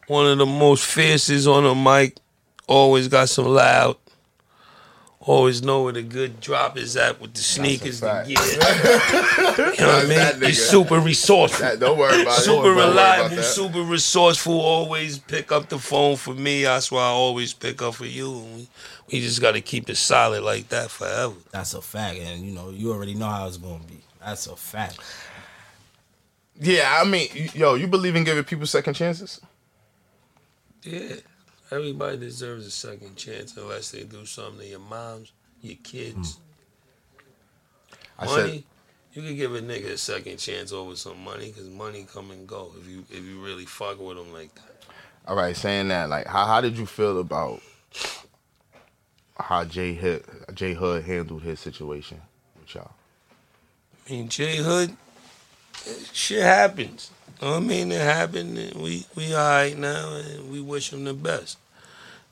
one 0.08 0.26
of 0.26 0.36
the 0.36 0.46
most 0.46 0.84
fiercest 0.84 1.48
on 1.48 1.64
the 1.64 1.74
mic. 1.74 2.18
Always 2.66 3.08
got 3.08 3.30
some 3.30 3.46
loud. 3.46 3.96
Always 5.28 5.62
know 5.62 5.82
where 5.82 5.92
the 5.92 6.00
good 6.02 6.40
drop 6.40 6.78
is 6.78 6.96
at 6.96 7.20
with 7.20 7.34
the 7.34 7.42
sneakers. 7.42 8.00
The 8.00 8.06
fact. 8.06 8.28
gear. 8.28 8.38
you 8.40 9.86
know 9.86 9.92
what 9.92 10.04
I 10.04 10.08
mean? 10.08 10.18
That 10.18 10.42
He's 10.42 10.66
super 10.66 10.98
resourceful. 10.98 11.66
That- 11.66 11.80
don't 11.80 11.98
worry 11.98 12.22
about 12.22 12.38
it. 12.38 12.42
Super 12.42 12.62
Don't 12.62 12.72
about 12.78 12.88
reliable, 12.88 13.36
that. 13.36 13.42
super 13.44 13.82
resourceful. 13.82 14.58
Always 14.58 15.18
pick 15.18 15.52
up 15.52 15.68
the 15.68 15.78
phone 15.78 16.16
for 16.16 16.32
me. 16.32 16.62
That's 16.62 16.90
why 16.90 17.02
I 17.02 17.08
always 17.10 17.52
pick 17.52 17.82
up 17.82 17.96
for 17.96 18.06
you. 18.06 18.38
And 18.38 18.54
we, 18.56 18.68
we 19.12 19.20
just 19.20 19.42
got 19.42 19.52
to 19.52 19.60
keep 19.60 19.90
it 19.90 19.96
solid 19.96 20.42
like 20.42 20.70
that 20.70 20.90
forever. 20.90 21.34
That's 21.52 21.74
a 21.74 21.82
fact, 21.82 22.18
and 22.20 22.42
you 22.46 22.52
know 22.52 22.70
you 22.70 22.90
already 22.90 23.12
know 23.14 23.26
how 23.28 23.46
it's 23.48 23.58
gonna 23.58 23.84
be. 23.84 24.00
That's 24.24 24.46
a 24.46 24.56
fact. 24.56 24.98
Yeah, 26.58 26.98
I 27.00 27.04
mean, 27.04 27.28
yo, 27.54 27.74
you 27.74 27.86
believe 27.86 28.16
in 28.16 28.24
giving 28.24 28.44
people 28.44 28.66
second 28.66 28.94
chances? 28.94 29.40
Yeah. 30.82 31.16
Everybody 31.70 32.16
deserves 32.18 32.66
a 32.66 32.70
second 32.70 33.16
chance 33.16 33.56
unless 33.56 33.90
they 33.90 34.04
do 34.04 34.24
something 34.24 34.60
to 34.60 34.66
your 34.66 34.78
moms, 34.80 35.32
your 35.60 35.76
kids. 35.82 36.36
Hmm. 36.36 36.42
I 38.20 38.24
money, 38.26 38.52
said- 38.52 38.64
you 39.14 39.22
can 39.22 39.36
give 39.36 39.54
a 39.54 39.60
nigga 39.60 39.90
a 39.92 39.98
second 39.98 40.36
chance 40.38 40.72
over 40.72 40.94
some 40.96 41.22
money 41.24 41.48
because 41.48 41.68
money 41.68 42.06
come 42.12 42.30
and 42.30 42.46
go 42.46 42.72
if 42.80 42.88
you 42.88 43.04
if 43.10 43.24
you 43.24 43.40
really 43.42 43.64
fuck 43.66 43.98
with 44.00 44.16
them 44.16 44.32
like 44.32 44.54
that. 44.54 44.84
All 45.26 45.36
right, 45.36 45.56
saying 45.56 45.88
that, 45.88 46.08
like, 46.08 46.26
how 46.26 46.44
how 46.46 46.60
did 46.60 46.78
you 46.78 46.86
feel 46.86 47.18
about 47.20 47.60
how 49.38 49.64
J-Hood, 49.64 50.24
Jay 50.54 50.74
Hood 50.74 51.04
handled 51.04 51.42
his 51.42 51.60
situation 51.60 52.20
with 52.58 52.74
y'all? 52.74 52.92
I 54.08 54.12
mean, 54.12 54.28
J 54.28 54.56
Hood, 54.56 54.96
shit 56.12 56.42
happens. 56.42 57.10
You 57.40 57.48
know 57.48 57.56
I 57.56 57.60
mean? 57.60 57.92
It 57.92 58.00
happened. 58.00 58.58
And 58.58 58.82
we 58.82 59.06
we 59.14 59.34
all 59.34 59.40
right 59.40 59.76
now, 59.76 60.14
and 60.14 60.50
we 60.50 60.60
wish 60.60 60.92
him 60.92 61.04
the 61.04 61.14
best. 61.14 61.58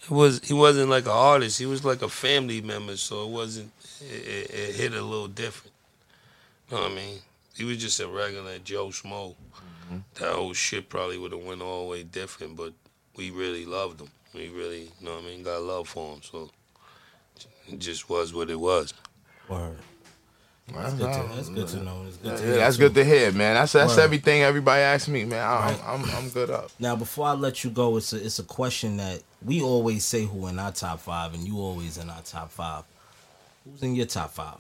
It 0.03 0.11
was 0.11 0.41
he 0.45 0.55
wasn't 0.55 0.91
like 0.91 1.05
an 1.05 1.11
artist. 1.13 1.59
He 1.59 1.67
was 1.67 1.85
like 1.85 2.03
a 2.03 2.09
family 2.09 2.61
member, 2.61 2.97
so 2.97 3.25
it 3.25 3.31
wasn't. 3.31 3.73
It, 4.01 4.29
it, 4.29 4.51
it 4.51 4.75
hit 4.75 4.93
a 4.93 5.03
little 5.03 5.29
different. 5.29 5.73
You 6.71 6.77
know 6.77 6.83
what 6.83 6.93
I 6.93 6.95
mean? 6.95 7.19
He 7.57 7.65
was 7.65 7.79
just 7.79 8.01
a 8.01 8.09
regular 8.09 8.59
Joe 8.59 8.89
Smo. 8.89 9.35
Mm-hmm. 9.35 9.99
That 10.15 10.33
whole 10.33 10.53
shit 10.53 10.89
probably 10.89 11.17
would 11.17 11.33
have 11.33 11.45
went 11.45 11.63
all 11.63 11.85
the 11.85 11.91
way 11.91 12.03
different, 12.03 12.57
but 12.57 12.73
we 13.17 13.31
really 13.31 13.65
loved 13.65 14.01
him. 14.01 14.09
We 14.35 14.49
really, 14.49 14.83
you 14.83 15.07
know 15.07 15.15
what 15.15 15.25
I 15.25 15.27
mean, 15.27 15.43
got 15.43 15.63
love 15.63 15.89
for 15.89 16.15
him. 16.15 16.23
So 16.23 16.51
it 17.69 17.79
just 17.79 18.11
was 18.11 18.35
what 18.35 18.51
it 18.51 18.61
was. 18.61 18.93
Word. 19.49 19.79
That's 20.73 20.95
good, 20.95 21.13
to, 21.13 21.29
that's 21.35 21.49
good 21.49 21.69
to 21.69 21.77
know. 21.85 22.05
It's 22.09 22.17
good 22.17 22.33
Yeah, 22.33 22.37
to 22.39 22.43
hear, 22.45 22.55
that's 22.57 22.77
good 22.77 22.95
to 22.95 23.05
hear, 23.05 23.33
man. 23.33 23.55
That's 23.55 23.73
that's 23.73 23.97
Word. 23.97 24.03
everything 24.03 24.43
everybody 24.43 24.83
asks 24.83 25.09
me, 25.09 25.25
man. 25.25 25.47
I'm, 25.49 25.61
Right. 25.63 25.81
I'm 25.87 26.05
I'm 26.17 26.29
good 26.31 26.51
up. 26.51 26.71
Now, 26.81 26.97
before 26.97 27.29
I 27.29 27.33
let 27.35 27.63
you 27.65 27.71
go, 27.71 27.97
it's 27.97 28.13
a 28.13 28.25
it's 28.25 28.39
a 28.41 28.45
question 28.45 28.97
that 28.97 29.23
we 29.45 29.63
always 29.63 30.05
say 30.05 30.25
who 30.25 30.49
in 30.49 30.59
our 30.59 30.73
top 30.73 31.01
five, 31.01 31.35
and 31.35 31.47
you 31.47 31.59
always 31.59 31.99
in 31.99 32.11
our 32.11 32.23
top 32.23 32.51
five. 32.51 32.85
Who's 33.65 33.83
in 33.83 33.95
your 33.95 34.07
top 34.07 34.33
five? 34.33 34.59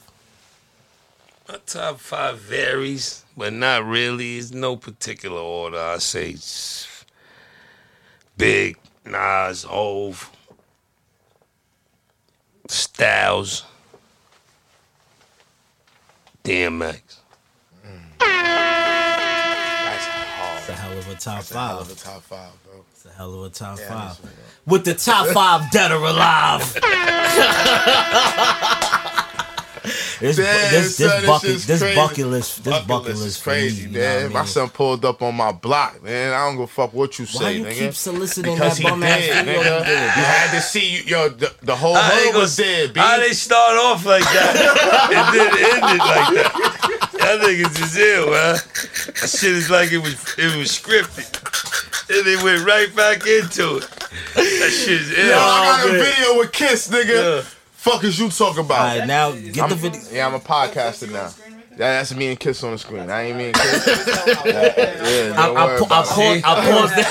My 1.49 1.59
top 1.67 1.99
five 2.01 2.39
varies, 2.39 3.25
but 3.37 3.53
not 3.53 3.85
really. 3.85 4.39
It's 4.39 4.53
no 4.53 4.77
particular 4.77 5.41
order. 5.41 5.79
I 5.79 5.99
say 5.99 6.33
s- 6.35 7.05
Big, 8.37 8.77
Nas, 9.05 9.63
Hove, 9.65 10.31
Styles, 12.69 13.65
DMX. 16.47 17.01
That's 18.19 20.07
hard. 20.07 20.59
It's 20.59 20.69
a 20.69 20.73
hell 20.75 20.99
of 20.99 21.09
a 21.09 21.15
top 21.15 21.37
That's 21.39 21.51
a 21.51 21.59
hell 21.59 21.79
five. 21.79 21.81
of 21.81 21.93
a 21.93 21.95
top 22.01 22.23
five, 22.23 22.51
bro. 22.65 22.85
It's 22.93 23.05
a 23.07 23.11
hell 23.11 23.35
of 23.35 23.43
a 23.45 23.51
top 23.55 23.79
Yeah, 23.79 23.89
five. 23.89 24.21
With 24.67 24.85
the 24.85 24.95
top 24.95 25.27
five 25.29 25.71
dead 25.71 25.91
or 25.93 26.05
alive. 26.05 26.63
this, 30.21 30.37
Damn, 30.37 30.73
this, 30.73 30.97
son, 30.97 31.07
this 31.09 31.17
this 31.21 31.27
bucket, 31.27 31.51
is 31.51 31.67
this 31.67 31.95
bucket 31.95 32.27
list, 32.27 32.65
this 32.65 32.73
Bucket 32.73 32.89
bucket 32.89 33.09
list 33.09 33.23
list 33.23 33.37
is 33.39 33.43
crazy, 33.43 33.87
me, 33.87 33.93
you 33.95 33.99
know 33.99 34.05
I 34.05 34.23
man. 34.23 34.33
My 34.33 34.41
mean? 34.41 34.49
son 34.49 34.69
pulled 34.71 35.05
up 35.05 35.23
on 35.23 35.35
my 35.35 35.53
block, 35.53 36.03
man. 36.03 36.33
I 36.33 36.47
don't 36.47 36.55
give 36.55 36.63
a 36.65 36.67
fuck 36.67 36.93
what 36.95 37.19
you 37.19 37.27
say, 37.27 37.45
Why 37.45 37.51
you 37.51 37.65
nigga. 37.65 37.79
keep 37.79 37.95
soliciting 37.95 38.55
because 38.55 38.77
that 38.79 38.83
he 38.83 38.89
bum 38.89 39.03
ass 39.03 39.21
did, 39.21 39.47
nigga. 39.47 39.57
you 39.57 39.85
did, 39.85 39.87
You 39.87 40.25
had 40.25 40.51
to 40.53 40.61
see, 40.61 40.97
you, 40.97 41.03
yo, 41.05 41.29
the, 41.29 41.53
the 41.63 41.77
whole 41.77 41.95
How 41.95 42.09
they 42.11 42.17
hood 42.25 42.33
gonna- 42.33 42.39
was 42.39 42.57
there, 42.57 42.89
B. 42.89 43.01
How 43.01 43.19
they 43.19 43.33
start 43.33 43.77
off 43.79 44.05
like 44.07 44.23
that 44.25 45.11
and 45.13 45.37
then 45.37 45.49
end 45.49 45.85
it 45.95 45.99
like 45.99 46.35
that? 46.35 47.11
Y'all 47.13 47.39
niggas 47.39 47.83
is 47.83 47.97
ill, 47.97 48.31
man. 48.31 48.55
That 49.21 49.29
shit 49.31 49.53
is 49.53 49.69
like 49.71 49.91
it 49.93 49.99
was 49.99 50.15
it 50.39 50.57
was 50.57 50.69
scripted. 50.69 51.43
And 52.09 52.25
they 52.25 52.37
went 52.43 52.65
right 52.65 52.95
back 52.95 53.27
into 53.27 53.79
it. 53.79 53.89
That 54.35 54.71
shit 54.73 55.01
is 55.01 55.11
ill. 55.19 55.27
Yo, 55.31 55.37
I 55.39 55.83
got 55.83 55.89
a 55.89 55.99
video 55.99 56.39
with 56.39 56.53
Kiss, 56.53 56.89
nigga. 56.89 57.43
Yeah. 57.43 57.49
Fuck 57.87 58.03
is 58.03 58.19
you 58.19 58.29
talking 58.31 58.65
about? 58.65 58.81
All 58.81 58.99
right, 58.99 59.07
now 59.07 59.31
get 59.31 59.63
I'm, 59.63 59.69
the 59.69 59.77
video. 59.77 60.01
Yeah, 60.11 60.27
I'm 60.27 60.35
a 60.35 60.41
podcaster 60.41 61.09
now. 61.09 61.31
Yeah, 61.71 61.77
that's 61.77 62.13
me 62.17 62.31
and 62.31 62.41
Kiss 62.41 62.65
on 62.65 62.73
the 62.73 62.79
screen. 62.79 63.09
I 63.09 63.23
ain't 63.23 63.39
me 63.39 63.45
and 63.45 63.55
Kiss. 63.55 63.87
yeah, 63.87 63.95
yeah, 64.45 65.41
I, 65.41 65.47
don't 65.47 65.57
I, 65.57 65.67
worry 65.67 65.79
pa- 65.79 65.85
I, 65.85 66.03
about 66.03 66.19
it. 66.19 66.45
I 66.45 66.67
paused 66.67 66.97
that. 66.97 67.07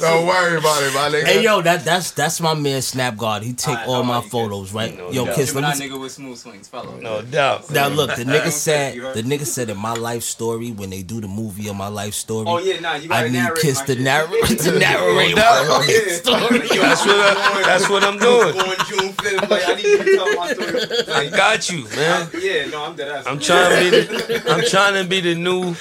Don't 0.00 0.26
worry 0.26 0.58
about 0.58 0.82
it, 0.82 0.94
my 0.94 1.08
nigga. 1.08 1.24
Hey 1.24 1.42
yo, 1.42 1.62
that 1.62 1.84
that's 1.84 2.10
that's 2.10 2.40
my 2.40 2.54
man 2.54 2.82
Snap 2.82 3.16
God. 3.16 3.42
He 3.42 3.52
take 3.52 3.78
all 3.86 4.02
my 4.02 4.20
photos, 4.20 4.72
right? 4.72 4.94
Yo, 5.12 5.24
doubt. 5.24 5.34
kiss. 5.34 5.54
Let 5.54 5.62
Gemini 5.62 5.78
me. 5.78 5.90
nigga 5.90 6.00
with 6.00 6.12
smooth 6.12 6.38
swings, 6.38 6.68
fellow. 6.68 6.98
No 6.98 7.22
doubt. 7.22 7.70
Now 7.70 7.88
look, 7.88 8.14
the 8.14 8.24
nigga 8.24 8.50
said 8.50 8.94
the 9.14 9.22
nigga 9.22 9.46
said 9.46 9.70
in 9.70 9.76
my 9.76 9.94
life 9.94 10.22
story 10.22 10.70
when 10.72 10.90
they 10.90 11.02
do 11.02 11.20
the 11.20 11.28
movie 11.28 11.68
of 11.68 11.76
my 11.76 11.88
life 11.88 12.14
story. 12.14 12.46
Oh 12.48 12.58
yeah, 12.58 12.80
nah, 12.80 12.94
you 12.94 13.08
gotta 13.08 13.26
I 13.26 13.28
need 13.28 13.38
narrate 13.38 13.60
Kiss 13.60 13.80
my 13.80 13.86
to 13.86 13.94
narrate 14.02 14.58
to 14.58 14.78
narrate 14.78 15.36
No 15.36 15.42
my 15.42 15.66
life 15.68 15.68
oh, 15.68 16.08
story. 16.08 16.58
That's 16.82 17.06
what 17.06 17.16
I, 17.16 17.62
that's 17.64 17.88
what 17.88 18.04
I'm 18.04 18.18
doing. 18.18 18.52
Born 18.52 18.76
June 18.88 19.12
5th, 19.12 19.50
like 19.50 19.68
I 19.68 19.74
need 19.74 19.84
you 19.84 19.98
to 19.98 20.16
tell 20.16 20.36
my 20.36 20.52
story. 20.52 21.12
I 21.12 21.30
got 21.30 21.70
you, 21.70 21.84
man. 21.96 22.28
Yeah, 22.38 22.66
no, 22.66 22.84
I'm 22.84 22.96
dead 22.96 23.08
ass. 23.08 23.26
I'm 23.26 23.38
trying 23.38 23.70
to 23.70 23.90
be 23.90 23.90
the 23.90 24.52
I'm 24.52 24.64
trying 24.64 25.02
to 25.02 25.08
be 25.08 25.20
the 25.20 25.34
new 25.34 25.74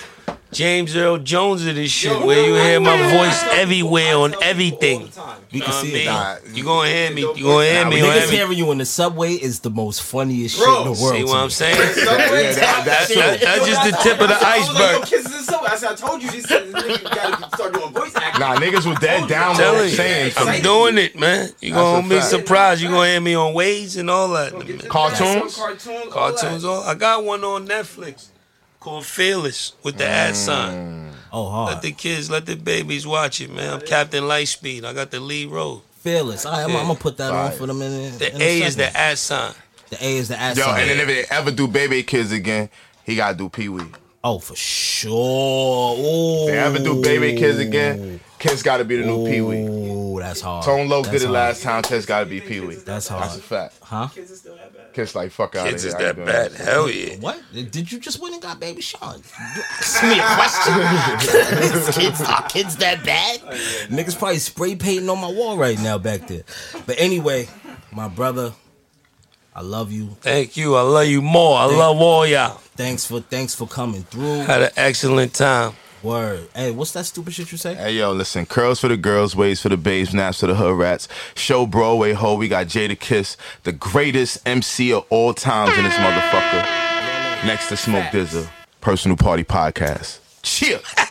James 0.52 0.96
Earl 0.98 1.18
Jones 1.20 1.66
of 1.66 1.76
this 1.76 1.92
shit, 1.92 2.12
Yo, 2.12 2.26
where 2.26 2.46
you 2.46 2.56
hear 2.56 2.80
my 2.80 2.98
voice 3.10 3.42
everywhere 3.54 4.16
on 4.18 4.36
everything. 4.44 5.00
all 5.02 5.06
the 5.08 5.12
time. 5.14 5.38
We 5.52 5.58
You 5.60 5.64
can 5.64 5.72
know 5.72 5.76
what 5.78 5.86
see 5.86 5.92
it 5.92 5.94
mean? 5.96 6.06
now. 6.06 6.38
You 6.54 6.64
gonna 6.66 6.90
hear 6.90 7.12
me? 7.12 7.22
You 7.22 7.44
gonna 7.44 7.66
hear 7.66 7.84
Nah, 7.86 7.90
me 7.90 7.96
we 8.02 8.08
on 8.10 8.16
Niggas 8.18 8.30
hearing 8.30 8.58
you 8.58 8.72
in 8.72 8.78
the 8.80 8.86
subway 8.86 9.34
is 9.34 9.60
the 9.62 9.70
most 9.70 10.02
funniest 10.04 10.58
Bro, 10.58 10.66
shit 10.66 10.78
in 10.88 10.94
the 10.94 11.02
world. 11.02 11.16
See 11.16 11.24
what 11.24 11.38
I'm 11.38 11.50
saying? 11.50 11.78
Yeah, 12.02 12.06
that- 12.06 12.56
That- 12.56 12.86
that's 12.86 13.16
that- 13.16 13.42
that's 13.42 13.66
just 13.66 13.84
the 13.84 13.92
tip 14.04 14.20
of 14.22 14.28
the 14.28 14.36
I 14.36 14.58
was 14.60 14.68
like, 14.70 14.80
yo, 14.80 14.86
iceberg. 14.86 15.08
Kiss 15.10 15.26
is 15.40 15.46
so. 15.46 15.60
I 15.66 15.76
said, 15.76 15.92
I 15.92 15.96
told 15.96 16.22
you 16.24 16.32
this 16.32 16.46
nigga 16.48 17.04
gotta 17.16 17.56
start 17.56 17.74
doing 17.74 17.94
voice 17.94 18.16
acting. 18.16 18.40
Nah, 18.42 18.56
niggas 18.58 18.86
was 18.86 19.00
dead 19.00 19.30
down 19.30 19.56
Telling 19.56 19.78
low 19.80 19.84
you, 19.86 19.90
saying 19.90 20.34
I'm 20.38 20.62
doing 20.62 20.98
it, 20.98 21.18
man. 21.18 21.50
You 21.62 21.74
gonna 21.74 22.08
be 22.10 22.20
surprised. 22.22 22.82
You 22.82 22.90
gonna 22.90 23.08
hear 23.10 23.22
me 23.22 23.36
on 23.36 23.54
Waves 23.54 23.96
and 23.98 24.10
all 24.10 24.28
that. 24.30 24.52
Cartoons? 24.90 25.56
Cartoons, 25.56 26.12
Cartoons. 26.12 26.62
that. 26.64 26.68
All 26.70 26.84
I 26.84 26.96
got 26.96 27.24
one 27.24 27.44
on 27.44 27.68
Netflix 27.68 28.28
called 28.82 29.06
Fearless 29.06 29.74
with 29.84 29.98
the 29.98 30.06
ad 30.08 30.36
sign. 30.36 30.74
Mm. 30.74 31.12
Oh, 31.32 31.50
hard. 31.50 31.74
Let 31.76 31.82
the 31.84 31.92
kids, 31.94 32.30
let 32.30 32.46
the 32.46 32.56
babies 32.56 33.08
watch 33.08 33.40
it, 33.40 33.50
man. 33.50 33.76
I'm 33.76 33.82
Captain 33.82 34.24
Lightspeed. 34.26 34.84
I 34.84 34.92
got 34.92 35.12
the 35.12 35.20
lead 35.22 35.50
role. 35.50 35.84
Fearless. 36.02 36.46
All 36.46 36.52
right, 36.52 36.64
I'm, 36.64 36.72
Yeah. 36.72 36.80
I'm 36.80 36.88
gonna 36.88 37.00
put 37.00 37.16
that 37.18 37.32
on 37.32 37.46
Right. 37.46 37.54
for 37.54 37.68
them 37.68 37.82
in, 37.82 37.92
in 37.94 38.18
The 38.18 38.36
in 38.36 38.42
A 38.42 38.64
is 38.64 38.76
the 38.76 38.98
ad 38.98 39.18
sign. 39.20 39.54
The 39.92 40.04
A 40.04 40.18
is 40.18 40.28
the 40.30 40.38
ass. 40.40 40.58
Yo, 40.58 40.64
sign. 40.64 40.82
and 40.82 40.90
then 40.90 41.00
if 41.00 41.08
they 41.08 41.36
ever 41.36 41.52
do 41.52 41.68
Baby 41.68 42.02
Kids 42.04 42.32
again, 42.32 42.70
he 43.06 43.16
gotta 43.16 43.38
do 43.38 43.50
Pee 43.50 43.70
Wee. 43.70 43.84
Oh, 44.24 44.40
for 44.40 44.56
sure. 44.56 45.96
Ooh. 45.98 46.42
If 46.44 46.48
they 46.48 46.58
ever 46.58 46.80
do 46.80 47.02
Baby 47.02 47.38
Kids 47.38 47.60
again, 47.60 48.20
kids 48.40 48.64
gotta 48.64 48.84
be 48.84 48.98
the 48.98 49.06
new 49.06 49.26
Pee 49.28 49.42
Wee. 49.42 49.58
Ooh, 49.68 50.20
that's 50.20 50.42
That's 50.42 50.42
hard. 50.42 50.66
Tone 50.66 50.90
Low 50.90 51.02
That's 51.04 51.20
did 51.20 51.28
it 51.28 51.32
last 51.32 51.62
time. 51.64 51.82
Test 51.84 52.08
gotta 52.08 52.26
be 52.26 52.42
Pee 52.42 52.60
Wee. 52.62 52.76
That's 52.76 53.08
hard. 53.08 53.24
That's 53.26 53.38
a 53.38 53.42
fact. 53.42 53.76
Huh? 53.82 54.08
Kiss 54.94 55.16
like 55.16 55.32
fuck 55.32 55.56
out 55.56 55.68
Kids 55.68 55.86
of 55.86 55.90
is 55.90 55.96
that 55.96 56.16
bad. 56.18 56.52
Hell 56.54 56.90
yeah. 56.90 57.16
What? 57.18 57.42
Did 57.54 57.92
you 57.92 58.00
just 58.00 58.22
win 58.22 58.34
and 58.34 58.42
got 58.42 58.60
Baby 58.60 58.82
Sean? 58.82 59.22
You 59.56 59.62
asked 59.80 60.04
me 60.04 60.20
a 60.20 60.24
question. 60.36 61.94
kids, 62.02 62.22
are 62.22 62.50
kids 62.50 62.76
that 62.78 63.04
bad? 63.06 63.42
Oh, 63.44 63.50
Niggas 63.88 64.18
probably 64.18 64.40
spray 64.40 64.76
painting 64.76 65.10
on 65.10 65.20
my 65.20 65.32
wall 65.32 65.58
right 65.58 65.80
now 65.80 65.98
back 65.98 66.28
there. 66.28 66.44
But 66.86 67.00
anyway, 67.00 67.48
my 67.92 68.08
brother, 68.08 68.54
I 69.56 69.62
love 69.62 69.92
you. 69.92 70.10
Thank 70.22 70.58
you. 70.58 70.76
I 70.76 70.82
love 70.82 71.08
you 71.08 71.22
more. 71.22 71.58
I 71.58 71.66
love 71.66 71.98
all 71.98 72.26
y'all. 72.26 72.58
Thanks 72.76 73.06
for 73.06 73.22
thanks 73.22 73.54
for 73.54 73.68
coming 73.68 74.04
through. 74.04 74.40
Had 74.40 74.64
an 74.64 74.72
excellent 74.76 75.34
time. 75.34 75.74
Word. 76.04 76.48
Hey, 76.56 76.72
what's 76.72 76.92
that 76.94 77.06
stupid 77.06 77.34
shit 77.34 77.52
you 77.52 77.58
say? 77.58 77.76
Hey 77.76 77.94
yo, 77.94 78.12
listen, 78.12 78.46
curls 78.46 78.80
for 78.80 78.88
the 78.88 78.98
girls, 78.98 79.36
waves 79.36 79.62
for 79.62 79.70
the 79.70 79.78
babes, 79.78 80.14
naps 80.14 80.40
for 80.40 80.48
the 80.48 80.56
hood 80.56 80.78
rats. 80.78 81.08
Show 81.36 81.66
Broadway 81.66 82.14
ho, 82.14 82.36
we 82.36 82.48
got 82.48 82.68
Jadakiss, 82.68 83.38
the 83.64 83.72
greatest 83.72 84.40
MC 84.48 84.94
of 84.94 85.06
all 85.10 85.34
times 85.34 85.78
in 85.78 85.84
this 85.84 85.96
motherfucker. 85.96 86.64
Next 87.46 87.70
to 87.70 87.78
Smoke 87.78 88.12
Dizza, 88.12 88.50
Personal 88.82 89.18
Party 89.18 89.44
Podcast. 89.44 90.20
Cheer. 90.42 90.80